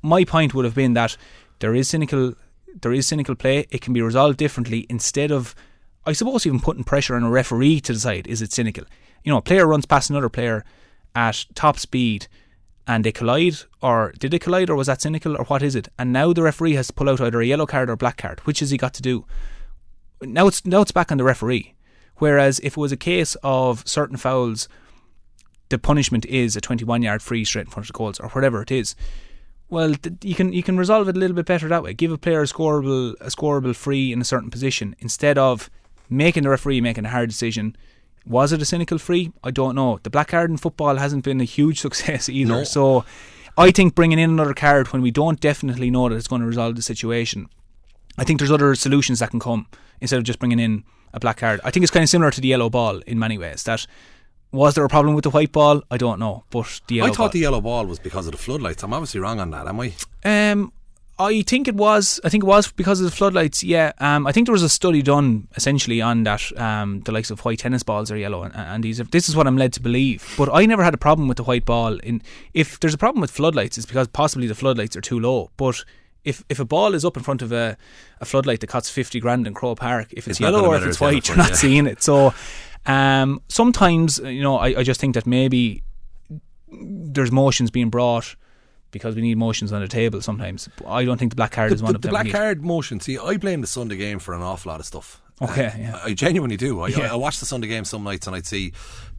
My 0.02 0.24
point 0.24 0.52
would 0.52 0.66
have 0.66 0.74
been 0.74 0.92
that 0.92 1.16
there 1.60 1.74
is 1.74 1.88
cynical, 1.88 2.34
there 2.80 2.92
is 2.92 3.06
cynical 3.06 3.34
play. 3.34 3.66
It 3.70 3.80
can 3.80 3.92
be 3.92 4.02
resolved 4.02 4.38
differently 4.38 4.86
instead 4.88 5.30
of, 5.30 5.54
I 6.04 6.12
suppose, 6.12 6.46
even 6.46 6.60
putting 6.60 6.84
pressure 6.84 7.16
on 7.16 7.22
a 7.22 7.30
referee 7.30 7.80
to 7.80 7.92
decide 7.92 8.26
is 8.26 8.42
it 8.42 8.52
cynical. 8.52 8.84
You 9.24 9.32
know, 9.32 9.38
a 9.38 9.42
player 9.42 9.66
runs 9.66 9.86
past 9.86 10.10
another 10.10 10.28
player 10.28 10.64
at 11.14 11.46
top 11.54 11.78
speed 11.78 12.28
and 12.86 13.04
they 13.04 13.12
collide, 13.12 13.56
or 13.82 14.12
did 14.18 14.30
they 14.30 14.38
collide, 14.38 14.70
or 14.70 14.76
was 14.76 14.86
that 14.86 15.02
cynical, 15.02 15.36
or 15.36 15.44
what 15.44 15.62
is 15.62 15.74
it? 15.74 15.88
And 15.98 16.12
now 16.12 16.32
the 16.32 16.42
referee 16.42 16.74
has 16.74 16.86
to 16.86 16.92
pull 16.92 17.08
out 17.08 17.20
either 17.20 17.40
a 17.40 17.46
yellow 17.46 17.66
card 17.66 17.90
or 17.90 17.94
a 17.94 17.96
black 17.96 18.16
card. 18.16 18.40
Which 18.40 18.60
has 18.60 18.70
he 18.70 18.76
got 18.76 18.94
to 18.94 19.02
do? 19.02 19.26
Now 20.22 20.46
it's 20.46 20.64
now 20.64 20.82
it's 20.82 20.92
back 20.92 21.10
on 21.10 21.18
the 21.18 21.24
referee. 21.24 21.74
Whereas 22.16 22.60
if 22.60 22.74
it 22.74 22.80
was 22.80 22.92
a 22.92 22.96
case 22.96 23.36
of 23.42 23.86
certain 23.86 24.16
fouls, 24.16 24.68
the 25.68 25.78
punishment 25.78 26.24
is 26.26 26.54
a 26.56 26.60
21 26.60 27.02
yard 27.02 27.22
free 27.22 27.44
straight 27.44 27.66
in 27.66 27.70
front 27.70 27.84
of 27.84 27.92
the 27.92 27.98
goals, 27.98 28.20
or 28.20 28.28
whatever 28.30 28.62
it 28.62 28.70
is. 28.70 28.94
Well, 29.68 29.94
th- 29.94 30.16
you 30.22 30.34
can 30.34 30.52
you 30.52 30.62
can 30.62 30.76
resolve 30.76 31.08
it 31.08 31.16
a 31.16 31.18
little 31.18 31.34
bit 31.34 31.46
better 31.46 31.68
that 31.68 31.82
way. 31.82 31.92
Give 31.94 32.12
a 32.12 32.18
player 32.18 32.42
a 32.42 32.46
scoreable 32.46 33.14
a 33.20 33.26
scoreable 33.26 33.74
free 33.74 34.12
in 34.12 34.20
a 34.20 34.24
certain 34.24 34.50
position 34.50 34.94
instead 35.00 35.38
of 35.38 35.70
making 36.08 36.44
the 36.44 36.50
referee 36.50 36.80
making 36.80 37.04
a 37.04 37.10
hard 37.10 37.28
decision 37.28 37.76
was 38.26 38.52
it 38.52 38.60
a 38.60 38.64
cynical 38.64 38.98
free? 38.98 39.32
I 39.44 39.50
don't 39.50 39.76
know. 39.76 40.00
The 40.02 40.10
black 40.10 40.28
card 40.28 40.50
in 40.50 40.56
football 40.56 40.96
hasn't 40.96 41.24
been 41.24 41.40
a 41.40 41.44
huge 41.44 41.80
success 41.86 42.28
either. 42.28 42.58
No. 42.58 42.64
So 42.64 43.04
I 43.56 43.70
think 43.70 43.94
bringing 43.94 44.18
in 44.18 44.30
another 44.30 44.54
card 44.54 44.88
when 44.88 45.02
we 45.02 45.10
don't 45.10 45.40
definitely 45.40 45.90
know 45.90 46.08
that 46.08 46.16
it's 46.16 46.26
going 46.26 46.42
to 46.42 46.46
resolve 46.46 46.76
the 46.76 46.82
situation, 46.82 47.48
I 48.18 48.24
think 48.24 48.40
there's 48.40 48.50
other 48.50 48.74
solutions 48.74 49.20
that 49.20 49.30
can 49.30 49.40
come 49.40 49.68
instead 50.00 50.18
of 50.18 50.24
just 50.24 50.38
bringing 50.38 50.58
in 50.58 50.84
a 51.14 51.20
black 51.20 51.38
card. 51.38 51.60
I 51.64 51.70
think 51.70 51.84
it's 51.84 51.90
kind 51.90 52.02
of 52.02 52.08
similar 52.08 52.30
to 52.30 52.40
the 52.40 52.48
yellow 52.48 52.68
ball 52.68 52.98
in 53.06 53.18
many 53.18 53.38
ways. 53.38 53.62
That 53.62 53.86
was 54.56 54.74
there 54.74 54.84
a 54.84 54.88
problem 54.88 55.14
with 55.14 55.24
the 55.24 55.30
white 55.30 55.52
ball? 55.52 55.82
I 55.90 55.96
don't 55.96 56.18
know, 56.18 56.44
but 56.50 56.80
the 56.88 57.02
I 57.02 57.08
thought 57.08 57.18
ball. 57.18 57.28
the 57.28 57.38
yellow 57.40 57.60
ball 57.60 57.86
was 57.86 57.98
because 57.98 58.26
of 58.26 58.32
the 58.32 58.38
floodlights. 58.38 58.82
I'm 58.82 58.92
obviously 58.92 59.20
wrong 59.20 59.38
on 59.38 59.50
that, 59.50 59.66
am 59.68 59.80
I? 59.80 59.92
Um, 60.24 60.72
I 61.18 61.42
think 61.42 61.66
it 61.66 61.74
was. 61.74 62.20
I 62.24 62.28
think 62.28 62.44
it 62.44 62.46
was 62.46 62.70
because 62.72 63.00
of 63.00 63.06
the 63.06 63.16
floodlights. 63.16 63.64
Yeah. 63.64 63.92
Um, 63.98 64.26
I 64.26 64.32
think 64.32 64.46
there 64.46 64.52
was 64.52 64.62
a 64.62 64.68
study 64.68 65.00
done 65.00 65.48
essentially 65.56 66.02
on 66.02 66.24
that. 66.24 66.58
Um, 66.60 67.00
the 67.00 67.12
likes 67.12 67.30
of 67.30 67.40
white 67.40 67.60
tennis 67.60 67.82
balls 67.82 68.10
are 68.10 68.16
yellow, 68.16 68.42
and, 68.42 68.54
and 68.54 68.84
these. 68.84 69.00
Are, 69.00 69.04
this 69.04 69.28
is 69.28 69.34
what 69.34 69.46
I'm 69.46 69.56
led 69.56 69.72
to 69.74 69.80
believe. 69.80 70.34
But 70.36 70.50
I 70.52 70.66
never 70.66 70.84
had 70.84 70.92
a 70.92 70.98
problem 70.98 71.28
with 71.28 71.38
the 71.38 71.44
white 71.44 71.64
ball. 71.64 71.98
In 72.00 72.22
if 72.52 72.78
there's 72.80 72.94
a 72.94 72.98
problem 72.98 73.22
with 73.22 73.30
floodlights, 73.30 73.78
it's 73.78 73.86
because 73.86 74.08
possibly 74.08 74.46
the 74.46 74.54
floodlights 74.54 74.94
are 74.96 75.00
too 75.00 75.18
low. 75.18 75.50
But 75.56 75.84
if 76.24 76.44
if 76.50 76.60
a 76.60 76.66
ball 76.66 76.92
is 76.92 77.04
up 77.04 77.16
in 77.16 77.22
front 77.22 77.40
of 77.40 77.50
a, 77.50 77.78
a 78.20 78.26
floodlight 78.26 78.60
that 78.60 78.66
costs 78.66 78.90
fifty 78.90 79.18
grand 79.18 79.46
in 79.46 79.54
Croke 79.54 79.78
Park, 79.78 80.12
if 80.12 80.18
it's, 80.18 80.26
it's 80.26 80.40
yellow 80.40 80.66
or 80.66 80.76
if 80.76 80.84
it's 80.84 81.00
white, 81.00 81.28
you're 81.28 81.36
not 81.38 81.50
yeah. 81.50 81.56
seeing 81.56 81.86
it. 81.86 82.02
So 82.02 82.34
um, 82.86 83.42
sometimes 83.48 84.18
you 84.18 84.42
know 84.42 84.56
I, 84.56 84.80
I 84.80 84.82
just 84.82 85.00
think 85.00 85.14
that 85.14 85.26
maybe 85.26 85.82
there's 86.70 87.32
motions 87.32 87.70
being 87.70 87.90
brought 87.90 88.36
because 88.90 89.14
we 89.14 89.22
need 89.22 89.36
motions 89.36 89.72
on 89.72 89.80
the 89.80 89.88
table 89.88 90.20
sometimes. 90.20 90.68
I 90.86 91.04
don't 91.04 91.18
think 91.18 91.32
the 91.32 91.36
black 91.36 91.52
card 91.52 91.70
the, 91.70 91.74
is 91.74 91.82
one 91.82 91.92
the, 91.92 91.96
of 91.96 92.02
them. 92.02 92.10
The 92.10 92.12
black 92.12 92.30
card 92.30 92.64
motion. 92.64 93.00
See, 93.00 93.18
I 93.18 93.36
blame 93.36 93.60
the 93.60 93.66
Sunday 93.66 93.96
game 93.96 94.18
for 94.18 94.34
an 94.34 94.42
awful 94.42 94.70
lot 94.70 94.80
of 94.80 94.86
stuff. 94.86 95.20
Okay, 95.42 95.66
uh, 95.66 95.78
yeah. 95.78 96.00
I 96.02 96.14
genuinely 96.14 96.56
do. 96.56 96.80
I, 96.80 96.88
yeah. 96.88 97.00
I, 97.00 97.06
I, 97.08 97.14
watch 97.16 97.40
the 97.40 97.46
Sunday 97.46 97.68
game 97.68 97.84
some 97.84 98.02
nights 98.04 98.26
and 98.26 98.34
I'd 98.34 98.46
see 98.46 98.72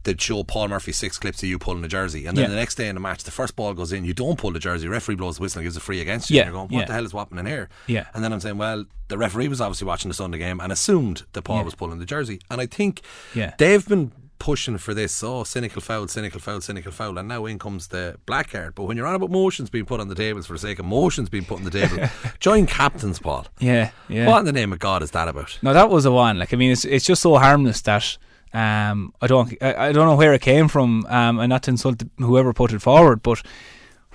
they'd 0.04 0.20
show 0.20 0.42
Paul 0.44 0.68
Murphy 0.68 0.92
six 0.92 1.18
clips 1.18 1.42
of 1.42 1.48
you 1.48 1.58
pulling 1.58 1.82
the 1.82 1.88
jersey, 1.88 2.26
and 2.26 2.36
then 2.36 2.44
yeah. 2.44 2.50
the 2.50 2.56
next 2.56 2.76
day 2.76 2.88
in 2.88 2.94
the 2.94 3.00
match, 3.00 3.24
the 3.24 3.30
first 3.30 3.56
ball 3.56 3.74
goes 3.74 3.92
in, 3.92 4.04
you 4.04 4.14
don't 4.14 4.38
pull 4.38 4.52
the 4.52 4.58
jersey, 4.58 4.88
referee 4.88 5.16
blows 5.16 5.36
the 5.36 5.42
whistle 5.42 5.60
and 5.60 5.66
gives 5.66 5.76
a 5.76 5.80
free 5.80 6.00
against 6.00 6.30
you. 6.30 6.36
Yeah. 6.36 6.42
And 6.42 6.52
you're 6.52 6.66
going, 6.66 6.74
what 6.74 6.86
the 6.86 6.92
hell 6.92 7.04
is 7.04 7.12
happening 7.12 7.46
here? 7.46 7.68
Yeah. 7.86 8.06
And 8.14 8.22
then 8.22 8.32
I'm 8.32 8.40
saying, 8.40 8.58
well, 8.58 8.84
the 9.08 9.18
referee 9.18 9.48
was 9.48 9.60
obviously 9.60 9.86
watching 9.86 10.08
the 10.08 10.14
Sunday 10.14 10.38
game 10.38 10.60
and 10.60 10.72
assumed 10.72 11.24
that 11.32 11.42
Paul 11.42 11.64
was 11.64 11.74
pulling 11.74 11.98
the 11.98 12.06
jersey, 12.06 12.40
and 12.50 12.60
I 12.60 12.66
think 12.66 13.02
yeah. 13.34 13.54
they've 13.58 13.86
been 13.86 14.12
pushing 14.38 14.78
for 14.78 14.94
this. 14.94 15.22
Oh, 15.22 15.44
cynical 15.44 15.82
foul, 15.82 16.08
cynical 16.08 16.40
foul, 16.40 16.60
cynical 16.60 16.92
foul, 16.92 17.18
and 17.18 17.28
now 17.28 17.46
in 17.46 17.58
comes 17.58 17.88
the 17.88 18.16
black 18.26 18.50
card. 18.50 18.74
But 18.74 18.84
when 18.84 18.96
you're 18.96 19.06
on 19.06 19.14
about 19.14 19.30
motions 19.30 19.70
being 19.70 19.84
put 19.84 20.00
on 20.00 20.08
the 20.08 20.14
tables 20.14 20.46
for 20.46 20.52
the 20.54 20.58
sake 20.58 20.78
of 20.78 20.84
motions 20.84 21.28
being 21.28 21.44
put 21.44 21.58
on 21.58 21.64
the 21.64 21.70
table, 21.70 22.08
join 22.40 22.66
captains, 22.66 23.18
Paul. 23.18 23.46
Yeah, 23.58 23.90
yeah. 24.08 24.26
What 24.26 24.40
in 24.40 24.44
the 24.46 24.52
name 24.52 24.72
of 24.72 24.78
God 24.78 25.02
is 25.02 25.10
that 25.12 25.28
about? 25.28 25.58
No, 25.62 25.72
that 25.72 25.90
was 25.90 26.04
the 26.04 26.12
one. 26.12 26.38
Like, 26.38 26.52
I 26.52 26.56
mean, 26.56 26.72
it's 26.72 26.84
it's 26.84 27.04
just 27.04 27.22
so 27.22 27.36
harmless 27.36 27.80
that. 27.82 28.18
Um, 28.52 29.12
I 29.20 29.26
don't, 29.26 29.54
I, 29.60 29.88
I 29.88 29.92
don't 29.92 30.06
know 30.06 30.16
where 30.16 30.32
it 30.34 30.42
came 30.42 30.68
from, 30.68 31.04
um, 31.06 31.38
and 31.38 31.50
not 31.50 31.64
to 31.64 31.70
insult 31.70 32.02
whoever 32.18 32.52
put 32.52 32.72
it 32.72 32.80
forward, 32.80 33.22
but 33.22 33.42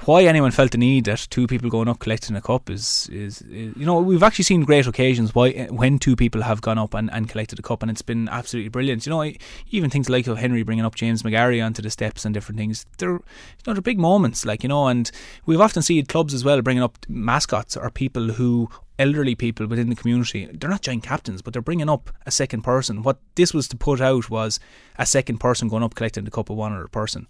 why 0.05 0.23
anyone 0.23 0.51
felt 0.51 0.71
the 0.71 0.77
need 0.77 1.05
that 1.05 1.27
two 1.29 1.47
people 1.47 1.69
going 1.69 1.87
up 1.87 1.99
collecting 1.99 2.35
a 2.35 2.41
cup 2.41 2.69
is, 2.69 3.09
is, 3.11 3.41
is, 3.43 3.73
you 3.77 3.85
know 3.85 3.99
we've 3.99 4.23
actually 4.23 4.43
seen 4.43 4.63
great 4.63 4.85
occasions 4.87 5.33
why 5.33 5.51
when 5.69 5.97
two 5.97 6.15
people 6.15 6.41
have 6.41 6.61
gone 6.61 6.77
up 6.77 6.93
and, 6.93 7.09
and 7.13 7.29
collected 7.29 7.59
a 7.59 7.61
cup 7.61 7.81
and 7.81 7.89
it's 7.89 8.01
been 8.01 8.27
absolutely 8.29 8.69
brilliant. 8.69 9.05
You 9.05 9.11
know 9.11 9.31
even 9.71 9.89
things 9.89 10.09
like 10.09 10.25
Henry 10.25 10.63
bringing 10.63 10.85
up 10.85 10.95
James 10.95 11.23
McGarry 11.23 11.63
onto 11.65 11.81
the 11.81 11.89
steps 11.89 12.25
and 12.25 12.33
different 12.33 12.59
things 12.59 12.85
they're 12.97 13.11
you 13.11 13.21
know 13.65 13.73
they're 13.73 13.81
big 13.81 13.99
moments 13.99 14.45
like 14.45 14.63
you 14.63 14.69
know 14.69 14.87
and 14.87 15.09
we've 15.45 15.61
often 15.61 15.81
seen 15.81 16.05
clubs 16.05 16.33
as 16.33 16.43
well 16.43 16.61
bringing 16.61 16.83
up 16.83 16.97
mascots 17.07 17.77
or 17.77 17.89
people 17.89 18.33
who 18.33 18.69
elderly 19.03 19.35
people 19.35 19.67
within 19.67 19.89
the 19.89 19.95
community 19.95 20.49
they're 20.53 20.69
not 20.69 20.81
giant 20.81 21.03
captains 21.03 21.41
but 21.41 21.51
they're 21.51 21.61
bringing 21.61 21.89
up 21.89 22.09
a 22.25 22.31
second 22.31 22.61
person. 22.61 23.03
What 23.03 23.17
this 23.35 23.53
was 23.53 23.67
to 23.67 23.77
put 23.77 23.99
out 23.99 24.29
was 24.29 24.59
a 24.97 25.05
second 25.05 25.39
person 25.39 25.67
going 25.67 25.83
up 25.83 25.95
collecting 25.95 26.23
the 26.23 26.31
cup 26.31 26.49
of 26.49 26.55
one 26.55 26.73
other 26.73 26.87
person 26.87 27.27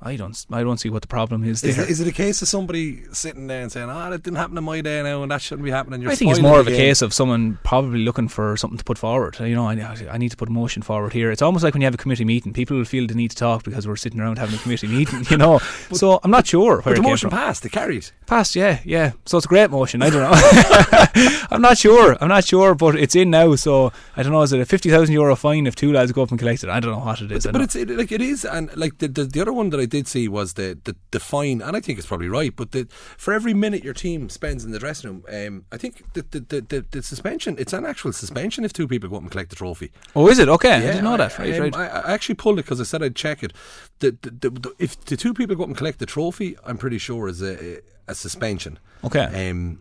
I 0.00 0.16
don't, 0.16 0.46
I 0.52 0.62
don't 0.62 0.76
see 0.76 0.90
what 0.90 1.00
the 1.00 1.08
problem 1.08 1.42
is. 1.42 1.64
Is 1.64 1.78
it, 1.78 1.88
is 1.88 2.00
it 2.00 2.06
a 2.06 2.12
case 2.12 2.42
of 2.42 2.48
somebody 2.48 3.04
sitting 3.12 3.46
there 3.46 3.62
and 3.62 3.72
saying, 3.72 3.88
"Ah, 3.88 4.06
oh, 4.06 4.10
that 4.10 4.22
didn't 4.22 4.36
happen 4.36 4.58
in 4.58 4.62
my 4.64 4.82
day 4.82 5.02
now, 5.02 5.22
and 5.22 5.32
that 5.32 5.40
shouldn't 5.40 5.64
be 5.64 5.70
happening"? 5.70 6.06
I 6.06 6.14
think 6.14 6.30
it's 6.30 6.40
more 6.40 6.60
of 6.60 6.68
a 6.68 6.70
case 6.70 7.00
of 7.00 7.14
someone 7.14 7.58
probably 7.64 8.00
looking 8.00 8.28
for 8.28 8.58
something 8.58 8.76
to 8.76 8.84
put 8.84 8.98
forward. 8.98 9.38
You 9.40 9.54
know, 9.54 9.66
I, 9.66 9.96
I 10.10 10.18
need 10.18 10.30
to 10.32 10.36
put 10.36 10.50
a 10.50 10.52
motion 10.52 10.82
forward 10.82 11.14
here. 11.14 11.30
It's 11.30 11.40
almost 11.40 11.64
like 11.64 11.72
when 11.72 11.80
you 11.80 11.86
have 11.86 11.94
a 11.94 11.98
committee 11.98 12.26
meeting, 12.26 12.52
people 12.52 12.76
will 12.76 12.84
feel 12.84 13.06
the 13.06 13.14
need 13.14 13.30
to 13.30 13.36
talk 13.36 13.64
because 13.64 13.88
we're 13.88 13.96
sitting 13.96 14.20
around 14.20 14.38
having 14.38 14.54
a 14.54 14.58
committee 14.58 14.86
meeting. 14.86 15.24
You 15.30 15.38
know, 15.38 15.58
so 15.92 16.20
I'm 16.22 16.30
not 16.30 16.46
sure. 16.46 16.82
Where 16.82 16.94
but 16.94 16.96
the 16.96 17.08
motion 17.08 17.30
passed. 17.30 17.64
It 17.64 17.72
carried. 17.72 18.10
Passed. 18.26 18.54
Yeah, 18.54 18.80
yeah. 18.84 19.12
So 19.24 19.38
it's 19.38 19.46
a 19.46 19.48
great 19.48 19.70
motion. 19.70 20.02
I 20.02 20.10
don't 20.10 20.22
know. 20.22 21.46
I'm 21.50 21.62
not 21.62 21.78
sure. 21.78 22.18
I'm 22.20 22.28
not 22.28 22.44
sure, 22.44 22.74
but 22.74 22.96
it's 22.96 23.16
in 23.16 23.30
now. 23.30 23.54
So 23.54 23.92
I 24.14 24.22
don't 24.22 24.32
know. 24.32 24.42
Is 24.42 24.52
it 24.52 24.60
a 24.60 24.66
fifty 24.66 24.90
thousand 24.90 25.14
euro 25.14 25.34
fine 25.36 25.66
if 25.66 25.74
two 25.74 25.90
lads 25.90 26.12
go 26.12 26.22
up 26.22 26.30
and 26.30 26.38
collect 26.38 26.64
it? 26.64 26.68
I 26.68 26.80
don't 26.80 26.92
know 26.92 26.98
what 26.98 27.22
it 27.22 27.32
is. 27.32 27.44
But, 27.44 27.52
but 27.52 27.62
it's 27.62 27.76
it, 27.76 27.88
like 27.88 28.12
it 28.12 28.20
is, 28.20 28.44
and 28.44 28.74
like 28.76 28.98
the, 28.98 29.08
the 29.08 29.24
the 29.24 29.40
other 29.40 29.54
one 29.54 29.70
that 29.70 29.80
I 29.80 29.86
did 29.86 29.95
see 30.04 30.28
was 30.28 30.54
the 30.54 30.78
the, 30.84 30.96
the, 31.10 31.20
fine, 31.20 31.60
and 31.62 31.76
I 31.76 31.80
think 31.80 31.98
it's 31.98 32.06
probably 32.06 32.28
right, 32.28 32.54
but 32.54 32.72
the, 32.72 32.86
for 32.90 33.32
every 33.32 33.54
minute 33.54 33.84
your 33.84 33.94
team 33.94 34.28
spends 34.28 34.64
in 34.64 34.70
the 34.72 34.78
dressing 34.78 35.10
room, 35.10 35.24
um, 35.32 35.64
I 35.72 35.76
think 35.76 36.12
the, 36.14 36.22
the, 36.30 36.60
the, 36.60 36.84
the, 36.90 37.02
suspension, 37.02 37.56
it's 37.58 37.72
an 37.72 37.84
actual 37.84 38.12
suspension 38.12 38.64
if 38.64 38.72
two 38.72 38.88
people 38.88 39.08
go 39.08 39.16
up 39.16 39.22
and 39.22 39.30
collect 39.30 39.50
the 39.50 39.56
trophy. 39.56 39.92
Oh, 40.14 40.28
is 40.28 40.38
it? 40.38 40.48
Okay, 40.48 40.68
yeah, 40.68 40.76
I 40.76 40.80
didn't 40.80 41.04
know 41.04 41.16
that. 41.16 41.38
Right, 41.38 41.54
um, 41.54 41.60
right. 41.62 41.76
I, 41.76 41.86
I, 41.86 42.12
actually 42.12 42.36
pulled 42.36 42.58
it 42.58 42.62
because 42.62 42.80
I 42.80 42.84
said 42.84 43.02
I'd 43.02 43.16
check 43.16 43.42
it. 43.42 43.52
The, 44.00 44.16
the, 44.22 44.50
the, 44.50 44.74
if 44.78 45.00
the 45.04 45.16
two 45.16 45.34
people 45.34 45.56
go 45.56 45.62
up 45.62 45.68
and 45.68 45.76
collect 45.76 45.98
the 45.98 46.06
trophy, 46.06 46.56
I'm 46.64 46.78
pretty 46.78 46.98
sure 46.98 47.28
is 47.28 47.42
a, 47.42 47.80
a 48.06 48.14
suspension. 48.14 48.78
Okay. 49.04 49.50
Um, 49.50 49.80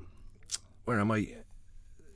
where 0.86 1.00
am 1.00 1.12
I? 1.12 1.28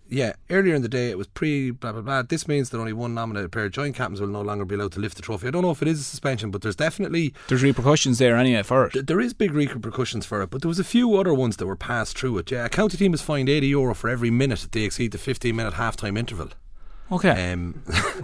Yeah, 0.10 0.34
earlier 0.50 0.76
in 0.76 0.82
the 0.82 0.90
day 0.90 1.10
it 1.10 1.18
was 1.18 1.28
pre 1.28 1.72
blah 1.72 1.92
blah 1.92 2.02
blah. 2.02 2.22
This 2.24 2.48
means 2.48 2.70
that 2.70 2.80
only 2.80 2.94
one 2.94 3.14
nominated 3.14 3.52
pair 3.52 3.66
of 3.66 3.72
joint 3.72 3.96
captains 3.96 4.20
will 4.20 4.28
no 4.28 4.42
longer 4.42 4.66
be 4.66 4.76
allowed 4.76 4.92
to 4.94 5.00
lift 5.00 5.16
the 5.16 5.22
trophy. 5.22 5.48
I 5.48 5.52
don't 5.52 5.62
know 5.62 5.72
if 5.72 5.82
it 5.82 5.88
is 5.88 6.00
a 6.00 6.04
suspension, 6.04 6.52
but 6.52 6.62
there's 6.62 6.76
definitely 6.76 7.34
there's 7.48 7.64
repercussions 7.64 8.18
there 8.18 8.36
anyway 8.36 8.64
for 8.64 8.86
it. 8.86 8.94
Th- 8.94 9.06
there 9.06 9.20
is 9.20 9.34
big 9.34 9.54
repercussions 9.54 10.26
for 10.26 10.42
it, 10.42 10.50
but 10.50 10.62
there 10.62 10.70
was 10.70 10.80
a 10.80 10.84
few 10.84 11.16
other 11.16 11.34
ones 11.34 11.58
that 11.58 11.68
were 11.68 11.76
passed 11.76 12.18
through 12.18 12.38
it. 12.40 12.52
Yeah, 12.52 12.66
a 12.66 12.70
county 12.70 12.98
team 12.98 13.14
is 13.14 13.22
fined 13.22 13.50
eighty 13.50 13.68
euro 13.68 13.94
for 13.94 14.10
every 14.10 14.32
minute 14.32 14.60
that 14.60 14.72
they 14.72 14.82
exceed 14.82 15.12
the 15.12 15.18
fifteen 15.18 15.56
minute 15.56 15.74
half 15.74 15.96
time 15.96 16.18
interval. 16.18 16.50
Okay. 17.12 17.54
Um, 17.54 17.82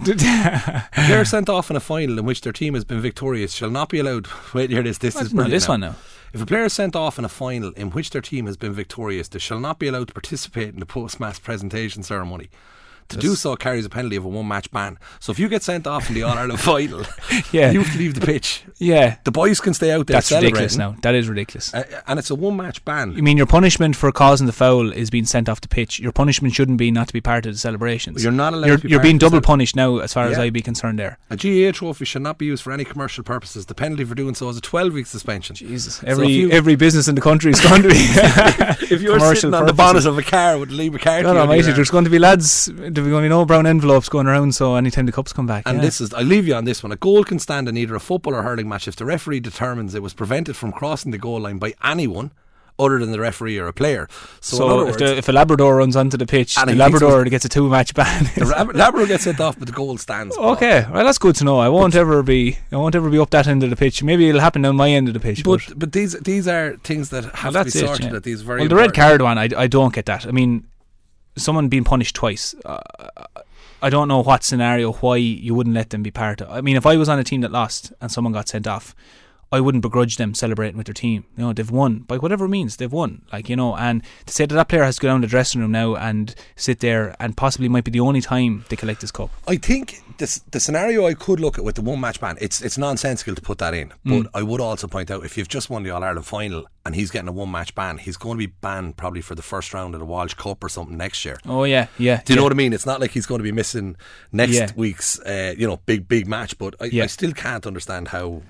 they're 0.96 1.24
sent 1.24 1.48
off 1.48 1.70
in 1.70 1.76
a 1.76 1.80
final 1.80 2.18
in 2.18 2.24
which 2.24 2.42
their 2.42 2.52
team 2.52 2.74
has 2.74 2.84
been 2.84 3.00
victorious 3.00 3.52
shall 3.52 3.70
not 3.70 3.88
be 3.88 3.98
allowed. 3.98 4.28
Wait, 4.54 4.70
here 4.70 4.82
this. 4.82 4.98
This 4.98 5.20
is 5.20 5.32
brilliant. 5.32 5.50
This 5.50 5.66
now. 5.66 5.72
one 5.72 5.80
now. 5.80 5.94
If 6.36 6.42
a 6.42 6.44
player 6.44 6.64
is 6.64 6.74
sent 6.74 6.94
off 6.94 7.18
in 7.18 7.24
a 7.24 7.30
final 7.30 7.70
in 7.78 7.92
which 7.92 8.10
their 8.10 8.20
team 8.20 8.44
has 8.44 8.58
been 8.58 8.74
victorious, 8.74 9.26
they 9.26 9.38
shall 9.38 9.58
not 9.58 9.78
be 9.78 9.86
allowed 9.86 10.08
to 10.08 10.12
participate 10.12 10.74
in 10.74 10.80
the 10.80 10.84
post 10.84 11.18
match 11.18 11.42
presentation 11.42 12.02
ceremony. 12.02 12.50
To 13.08 13.16
do 13.18 13.34
so 13.36 13.54
carries 13.56 13.84
a 13.84 13.88
penalty 13.88 14.16
of 14.16 14.24
a 14.24 14.28
one 14.28 14.48
match 14.48 14.70
ban. 14.70 14.98
So 15.20 15.30
if 15.32 15.38
you 15.38 15.48
get 15.48 15.62
sent 15.62 15.86
off 15.86 16.08
in 16.08 16.14
the 16.14 16.22
All 16.24 16.36
Ireland 16.36 16.60
final, 16.72 17.04
Yeah. 17.52 17.70
you 17.70 17.80
have 17.82 17.92
to 17.92 17.98
leave 17.98 18.14
the 18.18 18.24
pitch. 18.26 18.64
Yeah, 18.78 19.16
The 19.24 19.30
boys 19.30 19.60
can 19.60 19.74
stay 19.74 19.92
out 19.92 20.06
there 20.06 20.14
that's 20.16 20.30
ridiculous. 20.32 20.76
Now 20.76 20.96
that 21.02 21.14
is 21.14 21.28
ridiculous. 21.28 21.72
Uh, 21.72 21.84
and 22.06 22.18
it's 22.18 22.30
a 22.30 22.34
one 22.34 22.56
match 22.56 22.84
ban. 22.84 23.12
You 23.12 23.22
mean 23.22 23.36
your 23.36 23.46
punishment 23.46 23.96
for 23.96 24.10
causing 24.12 24.46
the 24.46 24.52
foul 24.52 24.92
is 24.92 25.08
being 25.10 25.24
sent 25.24 25.48
off 25.48 25.60
the 25.60 25.68
pitch? 25.68 26.00
Your 26.00 26.12
punishment 26.12 26.54
shouldn't 26.54 26.78
be 26.78 26.90
not 26.90 27.06
to 27.08 27.12
be 27.12 27.20
part 27.20 27.46
of 27.46 27.52
the 27.52 27.58
celebrations. 27.58 28.22
You're 28.22 28.32
not 28.32 28.52
allowed 28.52 28.66
You're, 28.66 28.76
to 28.78 28.82
be 28.82 28.88
you're 28.90 29.00
being 29.02 29.18
double 29.18 29.40
punished 29.40 29.76
now, 29.76 29.98
as 29.98 30.12
far 30.12 30.26
as 30.26 30.38
I'd 30.38 30.52
be 30.52 30.62
concerned. 30.62 30.98
There, 30.98 31.18
A 31.30 31.36
GAA 31.36 31.72
trophy 31.72 32.04
should 32.04 32.22
not 32.22 32.38
be 32.38 32.46
used 32.46 32.62
for 32.62 32.72
any 32.72 32.84
commercial 32.84 33.22
purposes. 33.24 33.66
The 33.66 33.74
penalty 33.74 34.04
for 34.04 34.14
doing 34.14 34.34
so 34.34 34.48
is 34.48 34.56
a 34.56 34.60
12 34.60 34.92
week 34.92 35.06
suspension. 35.06 35.54
Jesus, 35.56 36.02
every 36.04 36.28
you- 36.28 36.50
every 36.50 36.76
business 36.76 37.08
in 37.08 37.14
the 37.14 37.20
country 37.20 37.50
is 37.52 37.60
going 37.60 37.82
to 37.82 37.88
be. 37.88 37.96
If 38.88 39.02
you're 39.02 39.18
sitting 39.34 39.52
on 39.54 39.66
the 39.66 39.72
bonnet 39.72 40.06
of 40.06 40.16
a 40.18 40.22
car 40.22 40.58
with 40.58 40.70
Liam 40.70 40.92
MacCarthy, 40.92 41.22
God 41.24 41.36
Almighty, 41.36 41.72
there's 41.72 41.90
going 41.90 42.04
to 42.04 42.10
be 42.10 42.18
lads. 42.18 42.68
There's 42.96 43.08
going 43.08 43.22
to 43.22 43.26
be 43.26 43.28
no 43.30 43.44
brown 43.44 43.66
envelopes 43.66 44.08
going 44.08 44.26
around. 44.26 44.54
So 44.54 44.74
anytime 44.74 45.06
the 45.06 45.12
cups 45.12 45.32
come 45.32 45.46
back, 45.46 45.62
And 45.66 45.76
yeah. 45.78 45.82
this 45.82 46.00
is, 46.00 46.12
I 46.14 46.22
leave 46.22 46.48
you 46.48 46.54
on 46.54 46.64
this 46.64 46.82
one. 46.82 46.92
A 46.92 46.96
goal 46.96 47.24
can 47.24 47.38
stand 47.38 47.68
in 47.68 47.76
either 47.76 47.94
a 47.94 48.00
football 48.00 48.34
or 48.34 48.42
hurling 48.42 48.68
match 48.68 48.88
if 48.88 48.96
the 48.96 49.04
referee 49.04 49.40
determines 49.40 49.94
it 49.94 50.02
was 50.02 50.14
prevented 50.14 50.56
from 50.56 50.72
crossing 50.72 51.12
the 51.12 51.18
goal 51.18 51.40
line 51.40 51.58
by 51.58 51.74
anyone 51.84 52.32
other 52.78 52.98
than 52.98 53.10
the 53.10 53.18
referee 53.20 53.58
or 53.58 53.66
a 53.66 53.72
player. 53.72 54.06
So, 54.40 54.56
So 54.56 54.80
if, 54.80 54.86
words, 54.86 54.96
the, 54.98 55.16
if 55.16 55.28
a 55.28 55.32
Labrador 55.32 55.76
runs 55.76 55.96
onto 55.96 56.16
the 56.16 56.26
pitch, 56.26 56.56
the 56.56 56.74
Labrador 56.74 57.24
gets 57.24 57.44
a 57.44 57.48
two 57.48 57.68
match 57.68 57.94
ban. 57.94 58.24
the 58.34 58.44
Labrador 58.74 59.06
gets 59.06 59.24
sent 59.24 59.40
off, 59.40 59.58
but 59.58 59.66
the 59.66 59.72
goal 59.72 59.96
stands. 59.96 60.36
okay, 60.36 60.86
well 60.92 61.04
that's 61.04 61.18
good 61.18 61.34
to 61.36 61.44
know. 61.44 61.58
I 61.58 61.68
won't 61.68 61.94
ever 61.94 62.22
be. 62.22 62.58
I 62.70 62.76
won't 62.76 62.94
ever 62.94 63.08
be 63.08 63.18
up 63.18 63.30
that 63.30 63.46
end 63.46 63.62
of 63.62 63.70
the 63.70 63.76
pitch. 63.76 64.02
Maybe 64.02 64.28
it'll 64.28 64.40
happen 64.42 64.64
on 64.64 64.76
my 64.76 64.90
end 64.90 65.08
of 65.08 65.14
the 65.14 65.20
pitch. 65.20 65.42
But, 65.42 65.62
But 65.68 65.78
but 65.78 65.92
these 65.92 66.18
these 66.20 66.46
are 66.46 66.76
things 66.84 67.08
that 67.10 67.24
have 67.36 67.54
Well, 67.54 67.64
to 67.64 67.70
be 67.70 67.70
that's 67.70 67.76
it, 67.76 67.86
sorted 67.86 68.10
yeah. 68.10 68.16
at 68.16 68.22
these 68.24 68.42
very 68.42 68.60
well, 68.60 68.68
the 68.68 68.76
red 68.76 68.94
card 68.94 69.22
one, 69.22 69.38
I, 69.38 69.48
I 69.56 69.66
don't 69.66 69.94
get 69.94 70.04
that. 70.06 70.26
I 70.26 70.30
mean, 70.30 70.66
someone 71.36 71.68
being 71.68 71.84
punished 71.84 72.14
twice. 72.14 72.54
Uh, 72.64 72.80
I 73.82 73.90
don't 73.90 74.08
know 74.08 74.22
what 74.22 74.42
scenario 74.42 74.92
why 74.92 75.16
you 75.16 75.54
wouldn't 75.54 75.74
let 75.74 75.90
them 75.90 76.02
be 76.02 76.10
part 76.10 76.40
of. 76.40 76.50
I 76.50 76.60
mean, 76.60 76.76
if 76.76 76.86
I 76.86 76.96
was 76.96 77.08
on 77.08 77.18
a 77.18 77.24
team 77.24 77.42
that 77.42 77.52
lost 77.52 77.92
and 78.00 78.10
someone 78.10 78.32
got 78.32 78.48
sent 78.48 78.66
off, 78.66 78.94
I 79.52 79.60
wouldn't 79.60 79.82
begrudge 79.82 80.16
them 80.16 80.34
celebrating 80.34 80.76
with 80.76 80.86
their 80.86 80.94
team. 80.94 81.24
You 81.36 81.44
know, 81.44 81.52
they've 81.52 81.70
won 81.70 82.00
by 82.00 82.16
whatever 82.18 82.48
means 82.48 82.76
they've 82.76 82.92
won. 82.92 83.22
Like 83.32 83.48
you 83.48 83.56
know, 83.56 83.76
and 83.76 84.02
to 84.26 84.32
say 84.34 84.44
that 84.46 84.54
that 84.54 84.68
player 84.68 84.82
has 84.84 84.96
to 84.96 85.02
go 85.02 85.08
down 85.08 85.20
to 85.20 85.26
the 85.26 85.30
dressing 85.30 85.60
room 85.60 85.72
now 85.72 85.94
and 85.94 86.34
sit 86.56 86.80
there 86.80 87.14
and 87.20 87.36
possibly 87.36 87.68
might 87.68 87.84
be 87.84 87.90
the 87.92 88.00
only 88.00 88.20
time 88.20 88.64
they 88.68 88.76
collect 88.76 89.00
this 89.02 89.12
cup. 89.12 89.30
I 89.46 89.56
think 89.56 90.02
this, 90.18 90.40
the 90.50 90.58
scenario 90.60 91.06
I 91.06 91.14
could 91.14 91.38
look 91.40 91.58
at 91.58 91.64
with 91.64 91.76
the 91.76 91.82
one 91.82 92.00
match 92.00 92.20
ban, 92.20 92.36
it's 92.40 92.60
it's 92.60 92.76
nonsensical 92.76 93.34
to 93.34 93.42
put 93.42 93.58
that 93.58 93.72
in. 93.74 93.88
But 94.04 94.12
Mm. 94.16 94.26
I 94.34 94.42
would 94.42 94.60
also 94.60 94.88
point 94.88 95.10
out 95.10 95.24
if 95.24 95.36
you've 95.38 95.48
just 95.48 95.70
won 95.70 95.82
the 95.84 95.90
All 95.90 96.02
Ireland 96.02 96.26
final 96.26 96.66
and 96.84 96.94
he's 96.94 97.10
getting 97.10 97.28
a 97.28 97.32
one 97.32 97.50
match 97.50 97.74
ban, 97.74 97.98
he's 97.98 98.16
going 98.16 98.38
to 98.38 98.46
be 98.46 98.52
banned 98.60 98.96
probably 98.96 99.20
for 99.20 99.34
the 99.34 99.42
first 99.42 99.72
round 99.74 99.94
of 99.94 100.00
the 100.00 100.06
Walsh 100.06 100.34
Cup 100.34 100.62
or 100.64 100.68
something 100.68 100.96
next 100.96 101.24
year. 101.24 101.38
Oh 101.46 101.64
yeah, 101.64 101.86
yeah. 101.98 102.22
Do 102.24 102.32
you 102.32 102.34
yeah. 102.34 102.36
know 102.36 102.42
what 102.44 102.52
I 102.52 102.56
mean? 102.56 102.72
It's 102.72 102.86
not 102.86 103.00
like 103.00 103.10
he's 103.12 103.26
going 103.26 103.38
to 103.40 103.44
be 103.44 103.52
missing 103.52 103.96
next 104.32 104.54
Yeah. 104.54 104.70
week's, 104.74 105.20
uh, 105.20 105.54
you 105.56 105.66
know, 105.68 105.80
big 105.86 106.08
big 106.08 106.26
match. 106.26 106.58
But 106.58 106.74
I, 106.80 106.86
Yeah. 106.86 107.04
I 107.04 107.06
still 107.06 107.32
can't 107.32 107.64
understand 107.66 108.08
how. 108.08 108.42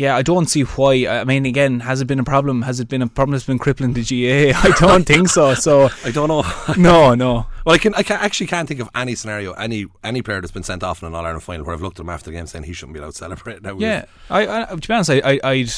Yeah, 0.00 0.16
I 0.16 0.22
don't 0.22 0.46
see 0.46 0.62
why. 0.62 1.06
I 1.06 1.24
mean, 1.24 1.44
again, 1.44 1.80
has 1.80 2.00
it 2.00 2.06
been 2.06 2.18
a 2.18 2.24
problem? 2.24 2.62
Has 2.62 2.80
it 2.80 2.88
been 2.88 3.02
a 3.02 3.06
problem 3.06 3.32
that's 3.32 3.44
been 3.44 3.58
crippling 3.58 3.92
the 3.92 4.00
GAA? 4.00 4.58
I 4.64 4.70
don't 4.78 5.04
think 5.04 5.28
so. 5.28 5.52
So 5.52 5.90
I 6.06 6.10
don't 6.10 6.28
know. 6.28 6.42
no, 6.78 7.14
no. 7.14 7.44
well, 7.66 7.74
I 7.74 7.76
can 7.76 7.92
I 7.94 8.02
can, 8.02 8.16
actually 8.18 8.46
can't 8.46 8.66
think 8.66 8.80
of 8.80 8.88
any 8.94 9.14
scenario, 9.14 9.52
any 9.52 9.88
any 10.02 10.22
player 10.22 10.40
that's 10.40 10.52
been 10.52 10.62
sent 10.62 10.82
off 10.82 11.02
in 11.02 11.08
an 11.08 11.14
All 11.14 11.26
Ireland 11.26 11.42
final 11.42 11.66
where 11.66 11.74
I've 11.74 11.82
looked 11.82 11.98
at 11.98 12.04
him 12.04 12.08
after 12.08 12.30
the 12.30 12.36
game 12.38 12.46
saying 12.46 12.64
he 12.64 12.72
shouldn't 12.72 12.94
be 12.94 12.98
allowed 13.00 13.10
to 13.10 13.18
celebrate. 13.18 13.62
Now 13.62 13.76
Yeah, 13.76 14.06
I, 14.30 14.62
I 14.62 14.64
to 14.74 14.88
be 14.88 14.94
honest, 14.94 15.10
I, 15.10 15.20
I, 15.22 15.40
I'd 15.44 15.68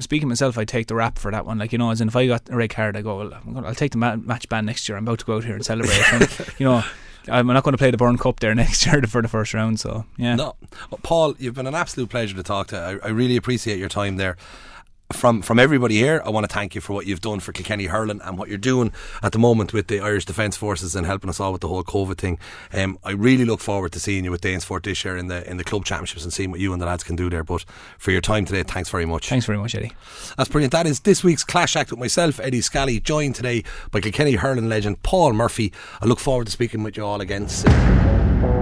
speaking 0.00 0.28
myself, 0.28 0.56
I'd 0.56 0.68
take 0.68 0.86
the 0.86 0.94
rap 0.94 1.18
for 1.18 1.32
that 1.32 1.44
one. 1.44 1.58
Like 1.58 1.72
you 1.72 1.78
know, 1.78 1.90
as 1.90 2.00
in 2.00 2.06
if 2.06 2.14
I 2.14 2.28
got 2.28 2.48
a 2.50 2.54
red 2.54 2.70
card, 2.70 2.96
I 2.96 3.02
go, 3.02 3.18
well, 3.18 3.34
I'm 3.34 3.52
gonna, 3.52 3.66
I'll 3.66 3.74
take 3.74 3.90
the 3.90 3.98
ma- 3.98 4.14
match 4.14 4.48
ban 4.48 4.64
next 4.64 4.88
year. 4.88 4.96
I'm 4.96 5.02
about 5.02 5.18
to 5.18 5.24
go 5.24 5.38
out 5.38 5.44
here 5.44 5.56
and 5.56 5.64
celebrate. 5.64 6.00
and, 6.12 6.54
you 6.56 6.66
know, 6.66 6.84
I'm 7.28 7.46
not 7.46 7.62
going 7.62 7.72
to 7.72 7.78
play 7.78 7.90
the 7.90 7.96
Burn 7.96 8.18
Cup 8.18 8.40
there 8.40 8.54
next 8.62 8.86
year 8.86 9.00
for 9.02 9.22
the 9.22 9.28
first 9.28 9.54
round. 9.54 9.80
So 9.80 10.04
yeah, 10.16 10.34
No, 10.36 10.56
Paul, 11.02 11.34
you've 11.38 11.54
been 11.54 11.66
an 11.66 11.74
absolute 11.74 12.10
pleasure 12.10 12.36
to 12.36 12.42
talk 12.42 12.68
to. 12.68 12.78
I, 12.78 13.06
I 13.06 13.10
really 13.10 13.36
appreciate 13.36 13.78
your 13.78 13.88
time 13.88 14.16
there. 14.16 14.36
From 15.12 15.42
from 15.42 15.58
everybody 15.58 15.96
here, 15.96 16.22
I 16.24 16.30
want 16.30 16.48
to 16.48 16.52
thank 16.52 16.74
you 16.74 16.80
for 16.80 16.92
what 16.92 17.06
you've 17.06 17.20
done 17.20 17.40
for 17.40 17.52
Kilkenny 17.52 17.86
hurling 17.86 18.20
and 18.22 18.38
what 18.38 18.48
you're 18.48 18.58
doing 18.58 18.92
at 19.22 19.32
the 19.32 19.38
moment 19.38 19.72
with 19.72 19.86
the 19.86 20.00
Irish 20.00 20.24
Defence 20.24 20.56
Forces 20.56 20.96
and 20.96 21.06
helping 21.06 21.30
us 21.30 21.38
all 21.38 21.52
with 21.52 21.60
the 21.60 21.68
whole 21.68 21.84
COVID 21.84 22.18
thing. 22.18 22.38
Um, 22.72 22.98
I 23.04 23.12
really 23.12 23.44
look 23.44 23.60
forward 23.60 23.92
to 23.92 24.00
seeing 24.00 24.24
you 24.24 24.30
with 24.30 24.40
Danesfort 24.40 24.82
this 24.82 25.04
year 25.04 25.16
in 25.16 25.28
the 25.28 25.48
in 25.48 25.56
the 25.56 25.64
club 25.64 25.84
championships 25.84 26.24
and 26.24 26.32
seeing 26.32 26.50
what 26.50 26.60
you 26.60 26.72
and 26.72 26.80
the 26.80 26.86
lads 26.86 27.04
can 27.04 27.16
do 27.16 27.30
there. 27.30 27.44
But 27.44 27.64
for 27.98 28.10
your 28.10 28.20
time 28.20 28.44
today, 28.44 28.62
thanks 28.62 28.90
very 28.90 29.06
much. 29.06 29.28
thanks 29.28 29.46
very 29.46 29.58
much, 29.58 29.74
Eddie. 29.74 29.92
That's 30.36 30.48
brilliant. 30.48 30.72
That 30.72 30.86
is 30.86 31.00
this 31.00 31.22
week's 31.22 31.44
Clash 31.44 31.76
Act 31.76 31.90
with 31.90 32.00
myself, 32.00 32.40
Eddie 32.40 32.60
Scally, 32.60 33.00
joined 33.00 33.34
today 33.34 33.64
by 33.90 34.00
Kilkenny 34.00 34.34
hurling 34.34 34.68
legend 34.68 35.02
Paul 35.02 35.32
Murphy. 35.32 35.72
I 36.00 36.06
look 36.06 36.20
forward 36.20 36.46
to 36.46 36.52
speaking 36.52 36.82
with 36.82 36.96
you 36.96 37.04
all 37.04 37.20
again 37.20 37.48
soon. 37.48 38.61